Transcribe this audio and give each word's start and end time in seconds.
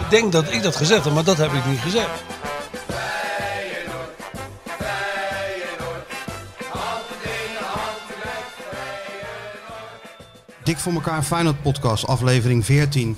Ik 0.00 0.10
denk 0.10 0.32
dat 0.32 0.52
ik 0.52 0.62
dat 0.62 0.76
gezegd 0.76 1.04
heb, 1.04 1.14
maar 1.14 1.24
dat 1.24 1.36
heb 1.36 1.52
ik 1.52 1.66
niet 1.66 1.78
gezegd. 1.78 2.10
Dik 10.62 10.78
voor 10.78 10.92
elkaar 10.92 11.22
Feyenoord 11.22 11.62
podcast, 11.62 12.06
aflevering 12.06 12.64
14. 12.64 13.16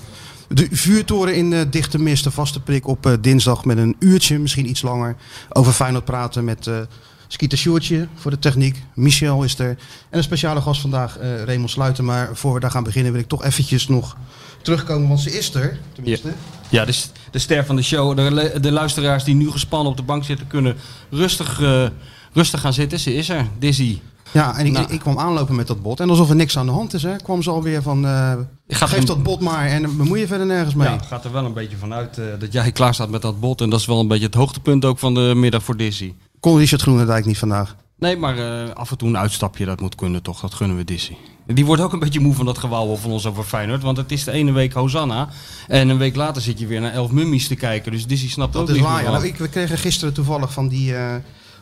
De 0.49 0.69
vuurtoren 0.71 1.35
in 1.35 1.53
uh, 1.53 1.61
dichte 1.71 1.99
mist, 1.99 2.25
de 2.25 2.31
vaste 2.31 2.61
prik 2.61 2.87
op 2.87 3.07
uh, 3.07 3.13
dinsdag 3.21 3.65
met 3.65 3.79
een 3.79 3.97
uurtje, 3.99 4.39
misschien 4.39 4.69
iets 4.69 4.83
langer, 4.83 5.17
over 5.49 5.73
Feyenoord 5.73 6.05
praten 6.05 6.45
met 6.45 6.67
uh, 6.67 6.79
Skeeter 7.27 7.59
Sjoertje 7.59 8.09
voor 8.15 8.31
de 8.31 8.39
techniek. 8.39 8.83
Michel 8.95 9.43
is 9.43 9.59
er. 9.59 9.69
En 9.69 10.19
een 10.19 10.23
speciale 10.23 10.61
gast 10.61 10.81
vandaag, 10.81 11.19
uh, 11.21 11.43
Raymond 11.43 11.71
Sluiten. 11.71 12.05
Maar 12.05 12.29
voor 12.33 12.55
we 12.55 12.61
daar 12.61 12.71
gaan 12.71 12.85
beginnen 12.85 13.13
wil 13.13 13.21
ik 13.21 13.29
toch 13.29 13.45
eventjes 13.45 13.89
nog 13.89 14.17
terugkomen, 14.63 15.09
want 15.09 15.21
ze 15.21 15.39
is 15.39 15.55
er. 15.55 15.79
Tenminste. 15.93 16.29
Ja, 16.29 16.35
ja 16.69 16.85
de, 16.85 17.05
de 17.31 17.39
ster 17.39 17.65
van 17.65 17.77
de 17.77 17.83
show. 17.83 18.17
De, 18.17 18.61
de, 18.61 18.73
luisteraars 18.73 19.25
die 19.25 19.35
nu 19.35 19.51
gespannen 19.51 19.91
op 19.91 19.97
de 19.97 20.03
bank 20.03 20.25
zitten 20.25 20.47
kunnen 20.47 20.77
rustig, 21.11 21.61
uh, 21.61 21.87
rustig 22.33 22.61
gaan 22.61 22.73
zitten. 22.73 22.99
Ze 22.99 23.15
is 23.15 23.29
er, 23.29 23.47
Dizzy. 23.59 23.99
Ja, 24.33 24.57
en 24.57 24.67
ik, 24.67 24.73
nou. 24.73 24.93
ik, 24.93 25.01
kwam 25.01 25.19
aanlopen 25.19 25.55
met 25.55 25.67
dat 25.67 25.83
bot. 25.83 26.01
En 26.01 26.11
alsof 26.11 26.29
er 26.29 26.37
niks 26.37 26.59
aan 26.59 26.67
de 26.67 26.73
hand 26.73 26.95
is, 26.95 27.03
hè, 27.03 27.17
kwam 27.17 27.43
ze 27.43 27.51
alweer 27.51 27.83
van... 27.83 28.05
Uh, 28.05 28.33
geef 28.69 28.93
een... 28.93 29.05
dat 29.05 29.23
bot 29.23 29.41
maar 29.41 29.67
en 29.67 29.97
bemoei 29.97 30.21
je 30.21 30.27
verder 30.27 30.47
nergens 30.47 30.75
mee. 30.75 30.89
Ja, 30.89 30.99
gaat 30.99 31.25
er 31.25 31.33
wel 31.33 31.45
een 31.45 31.53
beetje 31.53 31.77
vanuit 31.77 32.19
uh, 32.19 32.25
dat 32.39 32.53
jij 32.53 32.73
klaar 32.73 32.95
staat 32.95 33.11
met 33.11 33.23
dat 33.23 33.41
bot. 33.41 33.61
En 33.61 33.71
dat 33.71 33.81
is 33.81 33.87
wel 33.87 34.01
een 34.01 34.09
beetje 34.09 34.27
het 34.27 34.35
hoogtepunt 34.35 34.85
ook 34.85 34.99
van 34.99 35.15
de 35.15 35.33
middag 35.37 35.63
voor 35.63 35.77
Dizzy. 35.77 36.15
Kon 36.41 36.59
Richard 36.59 36.83
Groenendijk 36.83 37.25
niet 37.25 37.39
vandaag? 37.39 37.77
Nee, 37.99 38.17
maar 38.17 38.39
uh, 38.39 38.71
af 38.75 38.91
en 38.91 38.99
toe 38.99 39.09
een 39.09 39.19
uitstapje, 39.19 39.65
dat 39.65 39.81
moet 39.81 39.95
kunnen 39.95 40.23
toch. 40.23 40.41
Dat 40.41 40.55
gunnen 40.55 40.77
we 40.77 40.85
Dizzy. 40.85 41.15
Die 41.55 41.67
wordt 41.67 41.83
ook 41.83 41.93
een 41.93 41.99
beetje 41.99 42.21
moe 42.21 42.35
van 42.35 42.47
dat 42.47 42.59
gewauwel 42.59 42.97
van 42.97 43.11
ons 43.11 43.27
over 43.27 43.45
Feyenoord. 43.45 43.83
Want 43.83 43.97
het 43.97 44.13
is 44.13 44.25
de 44.25 44.31
ene 44.31 44.53
week 44.53 44.73
Hosanna. 44.73 45.29
En 45.67 45.89
een 45.89 45.99
week 45.99 46.17
later 46.17 46.43
zit 46.43 46.59
je 46.59 46.67
weer 46.67 46.81
naar 46.81 46.93
elf 46.93 47.11
mummies 47.11 47.49
te 47.49 47.55
kijken. 47.55 47.93
Dus 47.93 48.07
Dizzy 48.07 48.29
snapt 48.29 48.53
dat 48.53 48.63
ook 48.63 48.69
is 48.69 48.75
niet 48.75 48.85
waar, 48.85 49.03
ja. 49.03 49.11
nou, 49.11 49.27
ik, 49.27 49.37
We 49.37 49.49
kregen 49.49 49.79
gisteren 49.79 50.15
toevallig 50.15 50.53
van 50.53 50.69
die... 50.69 50.93
Uh, 50.93 51.15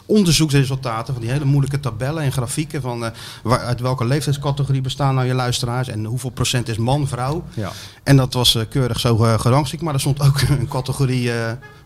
onderzoeksresultaten 0.07 1.15
van 1.15 1.23
die 1.23 1.33
hele 1.33 1.45
moeilijke 1.45 1.81
tabellen 1.81 2.23
en 2.23 2.33
grafieken 2.33 2.83
van 2.83 3.03
uh, 3.03 3.09
waar, 3.43 3.61
uit 3.61 3.81
welke 3.81 4.05
leeftijdscategorie 4.05 4.81
bestaan 4.81 5.15
nou 5.15 5.27
je 5.27 5.35
luisteraars 5.35 5.89
en 5.89 6.05
hoeveel 6.05 6.31
procent 6.31 6.69
is 6.69 6.77
man, 6.77 7.09
vrouw. 7.09 7.45
Ja. 7.55 7.73
En 8.03 8.17
dat 8.17 8.35
was 8.35 8.55
uh, 8.55 8.63
keurig 8.69 9.01
zo 9.01 9.25
uh, 9.25 9.39
gerangschikt, 9.39 9.83
maar 9.83 9.95
er 9.95 10.01
stond 10.01 10.21
ook 10.23 10.41
een 10.49 10.69
categorie 10.69 11.31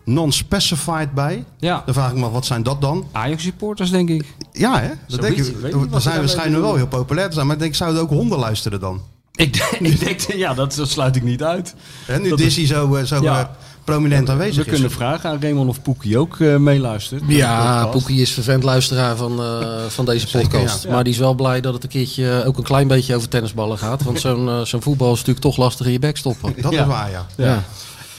non-specified 0.05 1.13
bij. 1.13 1.45
Ja. 1.59 1.81
Dan 1.85 1.93
vraag 1.93 2.11
ik 2.11 2.17
me 2.17 2.29
wat 2.29 2.45
zijn 2.45 2.63
dat 2.63 2.81
dan? 2.81 3.07
Ajax 3.11 3.43
supporters 3.43 3.89
denk 3.89 4.09
ik. 4.09 4.35
Ja, 4.51 4.79
hè? 4.79 4.91
Dat 5.07 5.21
denk 5.21 5.37
ik. 5.37 5.71
Dan 5.91 6.01
zijn 6.01 6.21
we 6.21 6.27
schijnen 6.27 6.61
wel 6.61 6.75
heel 6.75 6.87
populair 6.87 7.27
te 7.27 7.33
zijn, 7.33 7.45
maar 7.45 7.55
ik 7.55 7.61
denk 7.61 7.75
zouden 7.75 8.01
ook 8.01 8.09
honden 8.09 8.39
luisteren 8.39 8.79
dan? 8.79 9.01
Ik, 9.35 9.77
ik 9.79 9.99
denk, 10.05 10.19
ja, 10.19 10.53
dat, 10.53 10.75
dat, 10.75 10.89
sluit 10.89 11.15
ik 11.15 11.23
niet 11.23 11.43
uit. 11.43 11.75
En 12.07 12.21
nu 12.21 12.29
dat 12.29 12.37
Dizzy 12.37 12.65
zo, 12.65 13.03
zo 13.05 13.21
ja 13.21 13.55
prominent 13.91 14.29
aanwezig 14.29 14.55
we 14.55 14.61
is. 14.61 14.65
We 14.65 14.71
kunnen 14.73 14.91
vragen 14.91 15.29
aan 15.29 15.41
Raymond 15.41 15.69
of 15.69 15.81
Poekie 15.81 16.17
ook 16.17 16.37
uh, 16.37 16.57
meeluistert. 16.57 17.23
Ja, 17.27 17.85
Poekie 17.85 18.21
is 18.21 18.31
vervent 18.31 18.63
luisteraar 18.63 19.15
van, 19.15 19.39
uh, 19.39 19.85
van 19.87 20.05
deze 20.05 20.25
podcast. 20.25 20.73
Zeker, 20.73 20.87
ja. 20.87 20.93
Maar 20.93 21.03
die 21.03 21.13
is 21.13 21.19
wel 21.19 21.33
blij 21.33 21.61
dat 21.61 21.73
het 21.73 21.83
een 21.83 21.89
keertje 21.89 22.43
ook 22.45 22.57
een 22.57 22.63
klein 22.63 22.87
beetje 22.87 23.15
over 23.15 23.29
tennisballen 23.29 23.77
gaat. 23.77 24.03
Want 24.03 24.19
zo'n 24.19 24.45
uh, 24.47 24.61
zo'n 24.61 24.81
voetbal 24.81 25.11
is 25.11 25.17
natuurlijk 25.17 25.45
toch 25.45 25.57
lastig 25.57 25.85
in 25.85 25.91
je 25.91 25.99
bek 25.99 26.17
stoppen. 26.17 26.53
Dat 26.61 26.71
ja. 26.71 26.81
is 26.81 26.87
waar, 26.87 27.11
ja. 27.11 27.25
ja. 27.37 27.63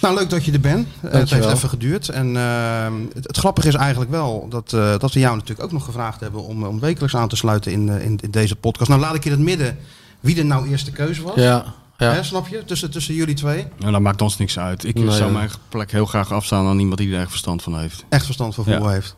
Nou, 0.01 0.15
leuk 0.15 0.31
dat 0.31 0.45
je 0.45 0.53
er 0.53 0.61
bent. 0.61 0.89
het 1.07 1.31
heeft 1.31 1.47
even 1.47 1.69
geduurd. 1.69 2.09
En 2.09 2.35
het, 3.15 3.27
het, 3.27 3.37
grappige 3.37 3.69
is 3.69 3.75
eigenlijk 3.75 4.11
wel 4.11 4.47
dat, 4.49 4.71
dat 5.01 5.13
we 5.13 5.21
jou 5.21 5.35
natuurlijk 5.35 5.63
ook 5.63 5.73
nog 5.73 5.85
gevraagd 5.85 6.21
hebben 6.21 6.45
om, 6.45 6.65
om 6.65 6.81
wekelijks 6.81 7.17
aan 7.17 7.29
te 7.29 7.37
sluiten 7.37 7.73
in, 7.73 7.89
in, 7.89 8.19
in 8.23 8.31
deze 8.31 8.57
podcast. 8.57 8.89
Nou, 8.89 9.01
laat 9.01 9.15
ik 9.15 9.25
in 9.25 9.31
het 9.31 9.41
midden 9.41 9.79
wie 10.21 10.39
er 10.39 10.45
nou 10.45 10.69
eerste 10.69 10.91
keuze 10.91 11.23
was. 11.23 11.35
Ja. 11.35 11.75
Ja. 12.03 12.13
Hè, 12.13 12.23
snap 12.23 12.49
je? 12.49 12.65
Tussen, 12.65 12.91
tussen 12.91 13.15
jullie 13.15 13.35
twee. 13.35 13.67
Nou, 13.79 13.93
dat 13.93 14.01
maakt 14.01 14.23
ons 14.23 14.37
niks 14.39 14.59
uit. 14.59 14.85
Ik 14.85 14.95
Nee, 14.95 15.11
zou 15.11 15.25
ja. 15.33 15.39
mijn 15.39 15.51
plek 15.69 15.91
heel 15.93 16.07
graag 16.07 16.33
afstaan 16.33 16.67
aan 16.67 16.79
iemand 16.79 16.99
die 16.99 17.15
er 17.15 17.21
echt 17.21 17.31
verstand 17.31 17.63
van 17.63 17.79
heeft. 17.79 18.05
Echt 18.09 18.25
verstand 18.25 18.55
van 18.55 18.65
voetbal 18.65 18.89
Ja. 18.89 18.93
heeft. 18.95 19.17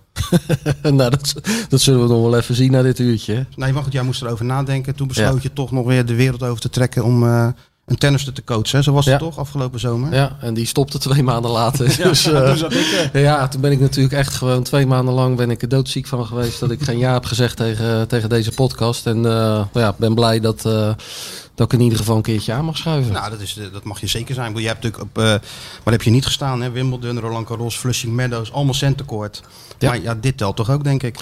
nou, 0.82 1.10
dat, 1.10 1.34
dat 1.68 1.80
zullen 1.80 2.02
we 2.02 2.08
nog 2.08 2.22
wel 2.22 2.36
even 2.38 2.54
zien 2.54 2.70
na 2.72 2.82
dit 2.82 2.98
uurtje. 2.98 3.46
Nee, 3.56 3.72
maar 3.72 3.82
goed, 3.82 3.92
jij 3.92 4.02
moest 4.02 4.22
erover 4.22 4.44
nadenken. 4.44 4.94
Toen 4.94 5.08
besloot 5.08 5.42
je 5.42 5.52
toch 5.52 5.70
nog 5.72 5.86
weer 5.86 6.06
de 6.06 6.14
wereld 6.14 6.42
over 6.42 6.60
te 6.60 6.70
trekken 6.70 7.04
om 7.04 7.24
eh, 7.26 7.48
een 7.86 7.96
tennister 7.96 8.32
te 8.32 8.44
coachen. 8.44 8.76
Hè? 8.78 8.82
Zo 8.82 8.92
was 8.92 9.04
het 9.04 9.14
Ja. 9.14 9.20
toch 9.20 9.38
afgelopen 9.38 9.80
zomer? 9.80 10.14
Ja, 10.14 10.36
en 10.40 10.54
die 10.54 10.66
stopte 10.66 10.98
twee 10.98 11.22
maanden 11.22 11.50
later. 11.50 11.96
dus, 12.02 12.26
eh, 12.26 12.46
toen 12.46 12.56
zat 12.56 12.72
ik 12.72 13.10
ja, 13.12 13.48
toen 13.48 13.60
ben 13.60 13.72
ik 13.72 13.80
natuurlijk 13.80 14.14
echt 14.14 14.34
gewoon 14.34 14.62
twee 14.62 14.86
maanden 14.86 15.14
lang 15.14 15.36
ben 15.36 15.50
ik 15.50 15.62
er 15.62 15.68
doodziek 15.68 16.06
van 16.06 16.26
geweest 16.26 16.60
dat 16.60 16.70
ik 16.70 16.82
geen 16.82 16.98
ja 16.98 17.12
heb 17.12 17.24
gezegd 17.24 17.56
tegen, 17.56 18.08
tegen 18.08 18.28
deze 18.28 18.50
podcast. 18.50 19.06
En 19.06 19.16
eh, 19.26 19.64
ja, 19.72 19.88
ik 19.88 19.96
ben 19.96 20.14
blij 20.14 20.40
dat, 20.40 20.64
eh, 20.66 20.90
dat 21.54 21.72
ik 21.72 21.78
in 21.78 21.84
ieder 21.84 21.98
geval 21.98 22.16
een 22.16 22.22
keertje 22.22 22.52
aan 22.52 22.64
mag 22.64 22.76
schuiven. 22.76 23.12
Nou, 23.12 23.30
dat, 23.30 23.40
is, 23.40 23.56
eh, 23.56 23.72
dat 23.72 23.84
mag 23.84 24.00
je 24.00 24.06
zeker 24.06 24.34
zijn. 24.34 24.56
Je 24.56 24.66
hebt 24.66 24.82
natuurlijk 24.82 25.02
op, 25.02 25.18
eh 25.18 25.24
waar 25.82 25.92
heb 25.92 26.02
je 26.02 26.10
niet 26.10 26.26
gestaan? 26.26 26.62
Hè? 26.62 26.70
Wimbledon, 26.70 27.18
Roland 27.18 27.46
Garros, 27.46 27.76
Flushing 27.76 28.12
Meadows, 28.12 28.52
allemaal 28.52 28.74
centercourt. 28.74 29.42
Ja. 29.78 29.90
Maar 29.90 30.02
ja, 30.02 30.14
dit 30.14 30.36
telt 30.36 30.56
toch 30.56 30.70
ook, 30.70 30.84
denk 30.84 31.02
ik. 31.02 31.18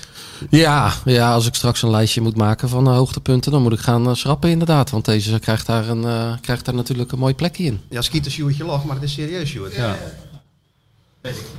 Ja, 0.51 0.93
ja, 1.05 1.33
als 1.33 1.47
ik 1.47 1.55
straks 1.55 1.83
een 1.83 1.91
lijstje 1.91 2.21
moet 2.21 2.37
maken 2.37 2.69
van 2.69 2.89
uh, 2.89 2.95
hoogtepunten, 2.95 3.53
dan 3.53 3.63
moet 3.63 3.73
ik 3.73 3.79
gaan 3.79 4.09
eh, 4.09 4.15
schrappen 4.15 4.51
inderdaad. 4.51 4.91
Want 4.91 5.05
deze 5.05 5.39
krijgt 5.39 5.67
daar, 5.67 5.89
een, 5.89 6.05
eh, 6.05 6.33
krijgt 6.41 6.65
daar 6.65 6.75
natuurlijk 6.75 7.13
een 7.13 7.19
mooi 7.19 7.35
plekje 7.35 7.65
in. 7.65 7.81
Ja, 7.89 8.03
Skeeter 8.03 8.33
Sjoerdje 8.33 8.65
lach, 8.65 8.85
maar 8.85 8.95
het 8.95 9.05
is 9.05 9.13
serieus, 9.13 9.49
Sjoerd. 9.49 9.75
Ja. 9.75 9.97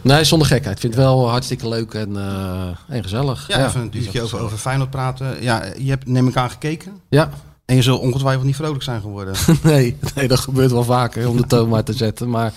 Nee, 0.02 0.24
zonder 0.24 0.48
gekheid. 0.48 0.76
Ik 0.76 0.82
vind 0.82 0.94
het 0.94 1.04
wel 1.04 1.30
hartstikke 1.30 1.68
leuk 1.68 1.94
en, 1.94 2.18
eh, 2.18 2.96
en 2.96 3.04
gezellig. 3.04 3.48
Ja, 3.48 3.68
even 3.68 3.82
een 3.82 3.90
duurtje 3.90 4.22
over, 4.22 4.40
over 4.40 4.58
Feyenoord 4.58 4.90
praten. 4.90 5.44
Ja, 5.44 5.64
je 5.78 5.90
hebt, 5.90 6.08
neem 6.08 6.28
ik 6.28 6.38
aan, 6.38 6.50
gekeken. 6.50 7.02
Ja, 7.10 7.30
En 7.74 7.80
je 7.80 7.86
zult 7.86 8.02
ongetwijfeld 8.02 8.46
niet 8.46 8.56
vrolijk 8.56 8.84
zijn 8.84 9.02
geworden. 9.02 9.36
nee, 9.64 9.98
nee, 10.16 10.28
dat 10.28 10.40
gebeurt 10.40 10.72
wel 10.72 10.84
vaker 10.84 11.30
om 11.30 11.38
de 11.38 11.48
toon 11.48 11.70
maar 11.70 11.84
te 11.84 11.94
zetten. 11.94 12.30
Maar 12.30 12.54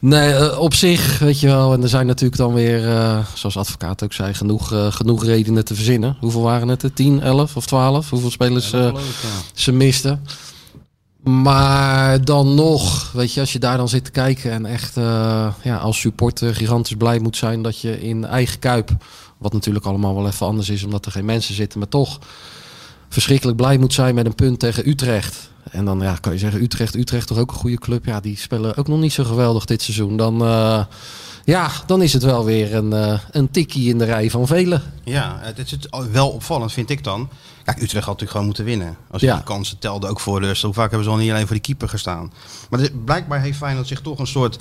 nee, 0.00 0.32
eh, 0.32 0.58
op 0.58 0.74
zich, 0.74 1.18
weet 1.18 1.40
je 1.40 1.46
wel. 1.46 1.72
En 1.72 1.82
er 1.82 1.88
zijn 1.88 2.06
natuurlijk 2.06 2.36
dan 2.36 2.52
weer, 2.52 2.88
eh, 2.88 3.18
zoals 3.34 3.56
advocaat 3.56 4.02
ook 4.04 4.12
zei, 4.12 4.34
genoeg, 4.34 4.72
eh, 4.72 4.92
genoeg 4.92 5.24
redenen 5.24 5.64
te 5.64 5.74
verzinnen. 5.74 6.16
Hoeveel 6.20 6.42
waren 6.42 6.68
het? 6.68 6.82
er? 6.82 6.92
10, 6.92 7.20
11 7.20 7.56
of 7.56 7.66
12? 7.66 8.10
Hoeveel 8.10 8.30
spelers 8.30 8.74
ze 9.54 9.72
misten? 9.72 10.26
Maar 11.22 12.24
dan 12.24 12.54
nog, 12.54 13.12
weet 13.12 13.32
je, 13.32 13.40
als 13.40 13.52
je 13.52 13.58
daar 13.58 13.76
dan 13.76 13.88
zit 13.88 14.04
te 14.04 14.10
kijken 14.10 14.50
en 14.50 14.66
echt 14.66 14.94
ja, 15.62 15.76
als 15.76 16.00
supporter 16.00 16.54
gigantisch 16.54 16.96
blij 16.96 17.18
moet 17.18 17.36
zijn 17.36 17.62
dat 17.62 17.80
je 17.80 18.02
in 18.02 18.24
eigen 18.24 18.58
kuip, 18.58 18.90
wat 19.38 19.52
natuurlijk 19.52 19.84
allemaal 19.84 20.14
wel 20.14 20.26
even 20.26 20.46
anders 20.46 20.68
is 20.68 20.84
omdat 20.84 21.06
er 21.06 21.12
geen 21.12 21.24
mensen 21.24 21.54
zitten, 21.54 21.78
maar 21.78 21.88
toch 21.88 22.18
verschrikkelijk 23.12 23.56
blij 23.56 23.78
moet 23.78 23.92
zijn 23.92 24.14
met 24.14 24.26
een 24.26 24.34
punt 24.34 24.58
tegen 24.58 24.88
Utrecht. 24.88 25.50
En 25.70 25.84
dan 25.84 26.00
ja, 26.00 26.16
kan 26.20 26.32
je 26.32 26.38
zeggen, 26.38 26.62
Utrecht, 26.62 26.94
Utrecht 26.94 27.26
toch 27.26 27.38
ook 27.38 27.50
een 27.50 27.56
goede 27.56 27.78
club. 27.78 28.04
Ja, 28.04 28.20
die 28.20 28.36
spelen 28.36 28.76
ook 28.76 28.88
nog 28.88 29.00
niet 29.00 29.12
zo 29.12 29.24
geweldig 29.24 29.64
dit 29.64 29.82
seizoen. 29.82 30.16
Dan, 30.16 30.42
eh, 30.42 30.84
ja, 31.44 31.70
dan 31.86 32.02
is 32.02 32.12
het 32.12 32.22
wel 32.22 32.44
weer 32.44 32.74
een, 32.74 32.92
eh, 32.92 33.18
een 33.30 33.50
tikkie 33.50 33.88
in 33.88 33.98
de 33.98 34.04
rij 34.04 34.30
van 34.30 34.46
velen. 34.46 34.82
Ja, 35.04 35.38
het 35.40 35.58
is 35.58 35.78
wel 36.12 36.28
opvallend, 36.28 36.72
vind 36.72 36.90
ik 36.90 37.04
dan. 37.04 37.28
Kijk, 37.64 37.76
Utrecht 37.76 37.92
had 37.94 38.20
natuurlijk 38.20 38.30
gewoon 38.30 38.46
moeten 38.46 38.64
winnen. 38.64 38.96
Als 39.10 39.20
je 39.20 39.26
Ja. 39.26 39.34
die 39.34 39.44
kansen 39.44 39.78
telde, 39.78 40.08
ook 40.08 40.20
voor 40.20 40.40
de 40.40 40.46
rust. 40.46 40.62
Hoe 40.62 40.72
vaak 40.74 40.88
hebben 40.90 41.04
ze 41.04 41.10
al 41.14 41.20
niet 41.20 41.30
alleen 41.30 41.46
voor 41.46 41.54
die 41.56 41.64
keeper 41.64 41.88
gestaan. 41.88 42.32
Maar 42.70 42.80
dit- 42.80 43.04
blijkbaar 43.04 43.40
heeft 43.40 43.58
Feyenoord 43.58 43.86
zich 43.86 44.00
toch 44.00 44.18
een 44.18 44.26
soort 44.26 44.58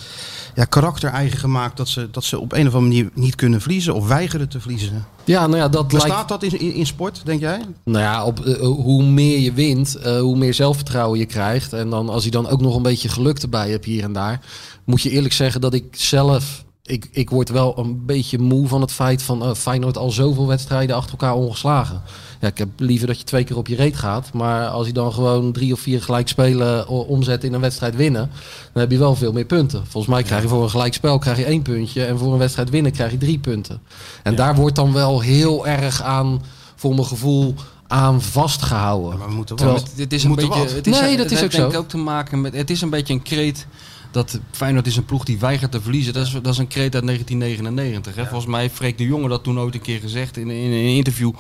ja, 0.56 0.66
karakter 0.66 1.10
eigen 1.10 1.40
gemaakt... 1.40 1.78
Dat 1.78 1.88
ze, 1.88 2.08
dat 2.12 2.24
ze 2.24 2.40
op 2.40 2.52
een 2.54 2.68
of 2.68 2.74
andere 2.74 2.94
manier 2.94 3.10
niet 3.14 3.36
kunnen 3.36 3.62
verliezen 3.62 3.94
of 3.94 4.08
weigeren 4.08 4.50
te 4.50 4.60
verliezen. 4.60 5.06
Ja, 5.24 5.48
nou 5.48 5.58
ja, 5.58 5.70
dat 5.70 5.92
lijkt... 5.92 6.08
Bestaat 6.08 6.28
dat 6.30 6.44
in, 6.44 6.60
in, 6.60 6.74
in 6.74 6.86
sport, 6.86 7.22
denk 7.26 7.40
jij? 7.40 7.62
Nou 7.84 8.04
ja, 8.04 8.26
op, 8.26 8.40
eh, 8.46 8.60
hoe 8.62 9.04
meer 9.04 9.40
je 9.40 9.54
wint, 9.54 9.96
eh, 9.96 10.20
hoe 10.20 10.38
meer 10.38 10.54
zelfvertrouwen 10.54 11.20
je 11.20 11.26
krijgt. 11.26 11.74
En 11.74 11.90
dan 11.90 12.10
als 12.10 12.24
je 12.24 12.32
dan 12.32 12.48
ook 12.48 12.62
nog 12.62 12.76
een 12.76 12.82
beetje 12.82 13.10
geluk 13.10 13.40
erbij 13.40 13.70
hebt 13.70 13.86
hier 13.86 14.04
en 14.04 14.14
daar, 14.14 14.40
moet 14.86 15.02
je 15.02 15.10
eerlijk 15.10 15.34
zeggen 15.34 15.62
dat 15.62 15.74
ik 15.74 15.86
zelf. 15.92 16.64
Ik, 16.92 17.08
ik 17.12 17.30
word 17.30 17.50
wel 17.50 17.78
een 17.78 18.06
beetje 18.06 18.38
moe 18.40 18.68
van 18.68 18.82
het 18.82 18.92
feit 18.92 19.24
van 19.24 19.44
eh, 19.44 19.54
Feyenoord 19.54 19.98
al 19.98 20.12
zoveel 20.12 20.48
wedstrijden 20.48 20.96
achter 20.96 21.12
elkaar 21.12 21.34
ongeslagen. 21.36 22.02
Ja, 22.42 22.48
ik 22.48 22.58
heb 22.58 22.70
liever 22.78 23.08
dat 23.08 23.18
je 23.18 23.24
twee 23.24 23.44
keer 23.44 23.58
op 23.58 23.68
je 23.68 23.76
reet 23.76 23.96
gaat. 23.98 24.34
Maar 24.34 24.68
als 24.68 24.88
je 24.88 24.94
dan 24.94 25.14
gewoon 25.14 25.52
drie 25.52 25.74
of 25.74 25.80
vier 25.80 26.02
gelijk 26.02 26.28
spelen 26.28 26.88
o- 26.88 27.00
omzet 27.00 27.44
in 27.44 27.54
een 27.54 27.62
wedstrijd 27.62 27.96
winnen, 27.96 28.30
dan 28.74 28.82
heb 28.82 28.92
je 28.92 28.98
wel 28.98 29.16
veel 29.16 29.32
meer 29.32 29.46
punten. 29.46 29.84
Volgens 29.88 30.14
mij 30.14 30.24
krijg 30.24 30.42
je 30.42 30.48
voor 30.48 30.64
een 30.64 30.70
gelijk 30.70 30.94
spel 30.94 31.18
krijg 31.20 31.38
je 31.38 31.46
één 31.46 31.62
puntje. 31.62 32.06
En 32.06 32.18
voor 32.18 32.32
een 32.34 32.40
wedstrijd 32.40 32.70
winnen 32.70 32.92
krijg 32.92 33.12
je 33.12 33.18
drie 33.18 33.40
punten. 33.40 33.82
En 34.24 34.36
daar 34.36 34.56
wordt 34.56 34.76
dan 34.76 34.94
wel 34.94 35.20
heel 35.20 35.68
erg 35.68 36.02
aan, 36.02 36.42
voor 36.76 36.94
mijn 36.96 37.08
gevoel, 37.08 37.54
aan 37.88 38.22
vastgehouden. 38.22 39.18
Maar 39.20 39.28
we 39.28 39.34
moeten 39.34 39.56
wel. 39.56 39.78
Het 39.96 40.14
is 40.14 40.24
een 40.24 40.30
Moeten 40.30 40.50
beetje. 40.50 40.76
Het 40.76 40.88
is, 40.88 41.00
Nee, 41.00 41.18
dat 41.18 41.26
is 41.26 41.32
heeft 41.32 41.44
ook 41.44 41.52
denk 41.52 41.64
zo. 41.64 41.70
ik 41.70 41.84
ook 41.84 41.90
te 41.90 41.98
maken 41.98 42.42
met. 42.42 42.54
Het 42.56 42.70
is 42.70 42.82
een 42.82 42.90
beetje 42.90 43.14
een 43.14 43.22
kreet 43.22 43.68
dat 44.12 44.40
Feyenoord 44.52 44.88
is 44.88 44.96
een 44.98 45.06
ploeg 45.06 45.24
die 45.24 45.40
weigert 45.40 45.72
te 45.72 45.82
verliezen. 45.82 46.14
Dat 46.14 46.26
is, 46.26 46.32
dat 46.32 46.48
is 46.54 46.58
een 46.58 46.68
kreet 46.68 46.96
uit 46.96 47.06
1999. 47.06 48.16
Hè? 48.16 48.26
Volgens 48.26 48.52
mij 48.52 48.62
heeft 48.62 48.76
Freek 48.76 48.98
de 48.98 49.06
Jonge 49.06 49.28
dat 49.30 49.44
toen 49.44 49.60
ooit 49.60 49.74
een 49.74 49.82
keer 49.82 50.00
gezegd 50.00 50.38
in, 50.38 50.50
in, 50.50 50.72
een 50.72 50.96
interview 50.96 51.32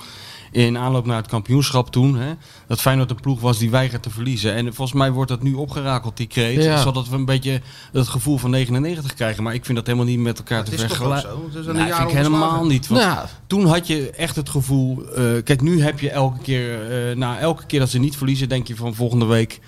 in 0.51 0.77
aanloop 0.77 1.06
naar 1.06 1.18
het 1.18 1.27
kampioenschap 1.27 1.91
toen. 1.91 2.15
Hè? 2.18 2.33
Dat 2.68 2.81
Feyenoord 2.81 3.09
een 3.09 3.19
ploeg 3.21 3.39
was 3.39 3.57
die 3.57 3.69
weigert 3.69 4.03
te 4.03 4.09
verliezen. 4.09 4.53
En 4.53 4.65
volgens 4.73 4.97
mij 4.97 5.12
wordt 5.12 5.29
dat 5.29 5.44
nu 5.44 5.53
opgerakeld, 5.53 6.18
die 6.18 6.27
kreet. 6.27 6.63
Ja. 6.63 6.81
Zodat 6.81 7.09
we 7.09 7.15
een 7.15 7.25
beetje 7.25 7.62
het 7.91 8.07
gevoel 8.07 8.38
van 8.38 8.50
99 8.50 9.13
krijgen. 9.13 9.44
Maar 9.44 9.53
ik 9.53 9.65
vind 9.65 9.77
dat 9.77 9.85
helemaal 9.88 10.07
niet 10.07 10.19
met 10.19 10.38
elkaar 10.38 10.63
te 10.63 10.77
vergelijken. 10.77 11.29
Nee, 11.65 11.88
jaar 11.88 11.97
vind 11.97 12.09
ik 12.09 12.15
helemaal 12.15 12.65
niet. 12.65 12.88
Want 12.88 13.01
Nou, 13.01 13.27
toen 13.47 13.65
had 13.65 13.88
je 13.88 14.09
echt 14.12 14.35
het 14.35 14.50
gevoel. 14.50 15.03
eh, 15.15 15.23
kijk, 15.44 15.62
nu 15.62 15.81
heb 15.81 16.00
je 16.00 16.09
elke 16.09 16.39
keer. 16.41 16.91
eh 17.09 17.15
na 17.15 17.39
elke 17.39 17.65
keer 17.65 17.79
dat 17.79 17.89
ze 17.89 18.00
niet 18.00 18.18
verliezen, 18.18 18.50
denk 18.50 18.68
je 18.68 18.75
van 18.75 18.95
volgende 18.95 19.25
week. 19.25 19.59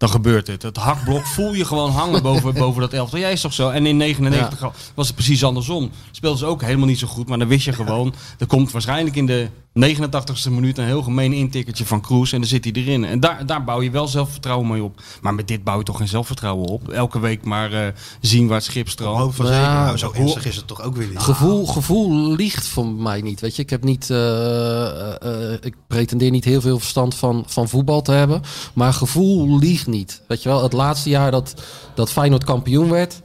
Dan 0.00 0.08
gebeurt 0.08 0.46
het. 0.46 0.62
Het 0.62 0.76
hakblok 0.76 1.26
voel 1.26 1.54
je 1.54 1.64
gewoon 1.64 1.90
hangen 1.90 2.22
boven, 2.22 2.54
boven 2.64 2.80
dat 2.80 2.92
elftal. 2.92 3.18
Jij 3.18 3.32
is 3.32 3.40
toch 3.40 3.52
zo? 3.52 3.70
En 3.70 3.86
in 3.86 3.96
99 3.96 4.60
was 4.94 5.06
het 5.06 5.16
precies 5.16 5.44
andersom. 5.44 5.90
Speelden 6.10 6.38
ze 6.38 6.46
ook 6.46 6.62
helemaal 6.62 6.86
niet 6.86 6.98
zo 6.98 7.06
goed. 7.06 7.28
Maar 7.28 7.38
dan 7.38 7.48
wist 7.48 7.64
je 7.64 7.72
gewoon. 7.72 8.14
Er 8.38 8.46
komt 8.46 8.70
waarschijnlijk 8.70 9.16
in 9.16 9.26
de 9.26 9.48
89ste 9.74 10.50
minuut 10.50 10.78
een 10.78 10.84
heel 10.84 11.02
gemeen 11.02 11.32
intikkertje 11.32 11.86
van 11.86 12.00
Kroes. 12.00 12.32
En 12.32 12.38
dan 12.40 12.48
zit 12.48 12.64
hij 12.64 12.72
erin. 12.72 13.04
En 13.04 13.20
daar, 13.20 13.46
daar 13.46 13.64
bouw 13.64 13.82
je 13.82 13.90
wel 13.90 14.08
zelfvertrouwen 14.08 14.68
mee 14.68 14.82
op. 14.82 15.00
Maar 15.20 15.34
met 15.34 15.48
dit 15.48 15.64
bouw 15.64 15.78
je 15.78 15.84
toch 15.84 15.96
geen 15.96 16.08
zelfvertrouwen 16.08 16.68
op. 16.68 16.88
Elke 16.88 17.20
week 17.20 17.44
maar 17.44 17.72
eh, 17.72 17.92
zien 18.20 18.46
waar 18.46 18.56
het 18.56 18.64
schip 18.64 18.88
stroomt. 18.88 19.34
Zeker. 19.34 19.50
Nou, 19.50 19.96
zo 19.96 20.12
ernstig 20.12 20.46
is 20.46 20.56
het 20.56 20.66
toch 20.66 20.82
ook 20.82 20.96
weer 20.96 21.08
niet. 21.08 21.18
Gevoel, 21.18 21.66
gevoel 21.66 22.34
liegt 22.34 22.66
voor 22.66 22.86
mij 22.86 23.20
niet. 23.20 23.40
Weet 23.40 23.56
je, 23.56 23.62
ik 23.62 23.70
heb 23.70 23.84
niet. 23.84 24.10
eh, 24.10 25.52
eh, 25.52 25.58
ik 25.60 25.74
pretendeer 25.86 26.30
niet 26.30 26.44
heel 26.44 26.60
veel 26.60 26.78
verstand 26.78 27.14
van, 27.14 27.44
van 27.46 27.68
voetbal 27.68 28.02
te 28.02 28.12
hebben. 28.12 28.42
Maar 28.72 28.92
gevoel 28.92 29.58
liegt 29.58 29.86
niet. 29.86 30.22
Weet 30.28 30.42
je 30.42 30.48
wel, 30.48 30.62
het 30.62 30.72
laatste 30.72 31.08
jaar 31.08 31.30
dat, 31.30 31.54
dat 31.94 32.12
Feyenoord 32.12 32.44
kampioen 32.44 32.90
werd. 32.90 33.20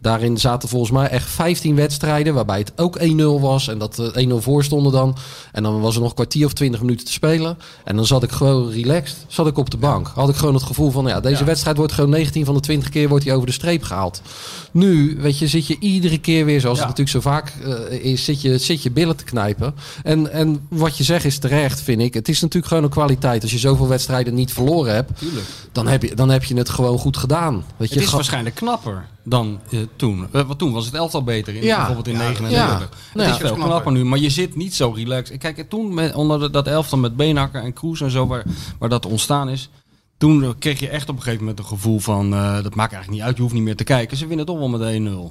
Daarin 0.00 0.38
zaten 0.38 0.68
volgens 0.68 0.90
mij 0.90 1.08
echt 1.08 1.28
15 1.30 1.74
wedstrijden. 1.74 2.34
Waarbij 2.34 2.58
het 2.58 2.72
ook 2.76 2.98
1-0 2.98 3.40
was. 3.40 3.68
En 3.68 3.78
dat 3.78 3.96
we 3.96 4.26
1-0 4.30 4.34
voor 4.42 4.64
stonden 4.64 4.92
dan. 4.92 5.16
En 5.52 5.62
dan 5.62 5.80
was 5.80 5.94
er 5.94 6.00
nog 6.00 6.08
een 6.08 6.14
kwartier 6.14 6.46
of 6.46 6.52
20 6.52 6.80
minuten 6.80 7.06
te 7.06 7.12
spelen. 7.12 7.58
En 7.84 7.96
dan 7.96 8.06
zat 8.06 8.22
ik 8.22 8.30
gewoon 8.30 8.70
relaxed. 8.70 9.16
Zat 9.26 9.46
ik 9.46 9.58
op 9.58 9.70
de 9.70 9.76
bank. 9.76 10.06
Had 10.14 10.28
ik 10.28 10.34
gewoon 10.36 10.54
het 10.54 10.62
gevoel 10.62 10.90
van. 10.90 11.06
Ja, 11.06 11.20
deze 11.20 11.44
wedstrijd 11.44 11.76
wordt 11.76 11.92
gewoon 11.92 12.10
19 12.10 12.44
van 12.44 12.54
de 12.54 12.60
20 12.60 12.88
keer 12.88 13.08
wordt 13.08 13.24
hij 13.24 13.34
over 13.34 13.46
de 13.46 13.52
streep 13.52 13.82
gehaald. 13.82 14.22
Nu, 14.70 15.16
weet 15.20 15.38
je, 15.38 15.48
zit 15.48 15.66
je 15.66 15.76
iedere 15.80 16.18
keer 16.18 16.44
weer, 16.44 16.60
zoals 16.60 16.78
Ja. 16.78 16.86
het 16.86 16.96
natuurlijk 16.96 17.24
zo 17.24 17.30
vaak 17.30 17.52
eh, 17.90 18.04
is, 18.12 18.24
zit 18.24 18.40
je, 18.42 18.58
zit 18.58 18.82
je 18.82 18.90
billen 18.90 19.16
te 19.16 19.24
knijpen. 19.24 19.74
En, 20.02 20.32
en 20.32 20.66
wat 20.68 20.96
je 20.96 21.04
zegt 21.04 21.24
is 21.24 21.38
terecht, 21.38 21.80
vind 21.80 22.00
ik. 22.00 22.14
Het 22.14 22.28
is 22.28 22.40
natuurlijk 22.40 22.66
gewoon 22.68 22.84
een 22.84 22.90
kwaliteit. 22.90 23.42
Als 23.42 23.52
je 23.52 23.58
zoveel 23.58 23.88
wedstrijden 23.88 24.34
niet 24.34 24.52
verloren 24.52 24.94
hebt, 24.94 25.18
Tuurlijk. 25.18 25.46
dan 25.72 25.86
heb 25.86 26.02
je, 26.02 26.14
dan 26.14 26.28
heb 26.30 26.44
je 26.44 26.54
het 26.56 26.68
gewoon 26.68 26.98
goed 26.98 27.16
gedaan. 27.16 27.64
Weet 27.76 27.88
je, 27.88 27.94
Het 27.94 28.04
is 28.04 28.10
waarschijnlijk 28.12 28.54
knapper 28.54 29.06
dan 29.28 29.60
eh, 29.70 29.78
toen. 29.96 30.26
Eh, 30.32 30.42
want 30.46 30.58
toen 30.58 30.72
was 30.72 30.84
het 30.84 30.94
elftal 30.94 31.22
beter, 31.24 31.54
in, 31.54 31.62
Ja. 31.62 31.76
bijvoorbeeld 31.76 32.06
in 32.08 32.12
Ja, 32.12 32.18
99. 32.18 32.58
ja. 32.58 32.78
Het 32.80 33.14
Nou 33.14 33.28
is 33.28 33.34
ja, 33.34 33.40
veel 33.40 33.48
knapper. 33.54 33.68
knapper 33.68 33.92
nu, 33.92 34.04
maar 34.04 34.18
je 34.18 34.30
zit 34.30 34.56
niet 34.56 34.74
zo 34.74 34.90
relaxed. 34.90 35.38
Kijk, 35.38 35.68
toen 35.68 35.94
met, 35.94 36.14
onder 36.14 36.38
de- 36.40 36.50
dat 36.50 36.66
elftal 36.66 36.98
met 36.98 37.16
Beenhakker 37.16 37.62
en 37.62 37.72
Kroes 37.72 38.00
en 38.00 38.10
zo, 38.10 38.26
waar, 38.26 38.44
waar 38.78 38.88
dat 38.88 39.06
ontstaan 39.06 39.48
is... 39.48 39.70
Toen 40.18 40.54
kreeg 40.58 40.80
je 40.80 40.88
echt 40.88 41.08
op 41.08 41.16
een 41.16 41.22
gegeven 41.22 41.40
moment 41.44 41.58
een 41.58 41.64
gevoel 41.64 41.98
van... 41.98 42.32
eh, 42.34 42.62
dat 42.62 42.74
maakt 42.74 42.92
eigenlijk 42.92 43.10
niet 43.10 43.20
uit, 43.22 43.36
je 43.36 43.42
hoeft 43.42 43.54
niet 43.54 43.62
meer 43.62 43.76
te 43.76 43.84
kijken. 43.84 44.16
Ze 44.16 44.26
winnen 44.26 44.46
toch 44.46 44.58
wel 44.58 44.68
met 44.68 44.80
1-0. 44.80 44.84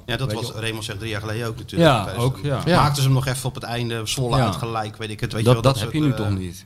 Ja, 0.06 0.16
dat 0.16 0.26
Weet 0.26 0.36
was 0.36 0.46
je 0.46 0.52
wel. 0.52 0.62
Raymond 0.62 0.84
zegt 0.84 0.98
drie 0.98 1.10
jaar 1.10 1.20
geleden 1.20 1.46
ook 1.46 1.56
natuurlijk. 1.56 1.90
Ja, 1.90 2.14
ook, 2.16 2.38
ja. 2.42 2.62
Ja. 2.66 2.80
Maakten 2.80 2.96
ze 2.96 3.02
hem 3.02 3.12
nog 3.12 3.26
even 3.26 3.48
op 3.48 3.54
het 3.54 3.64
einde, 3.64 4.00
Zwolle 4.04 4.36
Ja. 4.36 4.44
uit 4.44 4.54
gelijk, 4.56 4.96
weet 4.96 5.10
ik 5.10 5.20
het. 5.20 5.32
Weet 5.32 5.40
je 5.40 5.46
Dat, 5.46 5.54
wel, 5.54 5.62
dat, 5.62 5.80
soort, 5.80 5.92
heb 5.92 6.02
je 6.02 6.08
nu 6.08 6.14
toch 6.14 6.30
niet. 6.38 6.64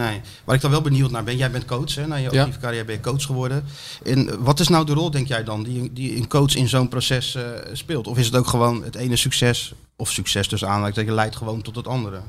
Nee. 0.00 0.20
Waar 0.44 0.54
ik 0.54 0.60
dan 0.60 0.70
wel 0.70 0.80
benieuwd 0.80 1.10
naar 1.10 1.24
ben, 1.24 1.36
jij 1.36 1.50
bent 1.50 1.64
coach, 1.64 1.94
hè? 1.94 2.06
Na 2.06 2.16
je 2.16 2.28
Ja. 2.30 2.38
actieve 2.38 2.58
carrière 2.58 2.84
ben 2.84 2.94
je 2.94 3.00
coach 3.00 3.22
geworden. 3.22 3.64
En 4.02 4.42
wat 4.42 4.60
is 4.60 4.68
nou 4.68 4.86
de 4.86 4.92
rol, 4.92 5.10
denk 5.10 5.28
jij 5.28 5.44
dan, 5.44 5.62
die, 5.62 5.92
die 5.92 6.16
een 6.16 6.28
coach 6.28 6.54
in 6.54 6.68
zo'n 6.68 6.88
proces 6.88 7.34
eh, 7.34 7.42
speelt? 7.72 8.06
Of 8.06 8.18
is 8.18 8.26
het 8.26 8.36
ook 8.36 8.46
gewoon 8.46 8.84
het 8.84 8.94
ene 8.94 9.16
succes, 9.16 9.72
of 9.96 10.10
succes 10.10 10.48
dus 10.48 10.64
aanleidt, 10.64 10.96
dat 10.96 11.04
je 11.04 11.12
leidt 11.12 11.36
gewoon 11.36 11.62
tot 11.62 11.76
het 11.76 11.86
andere? 11.86 12.20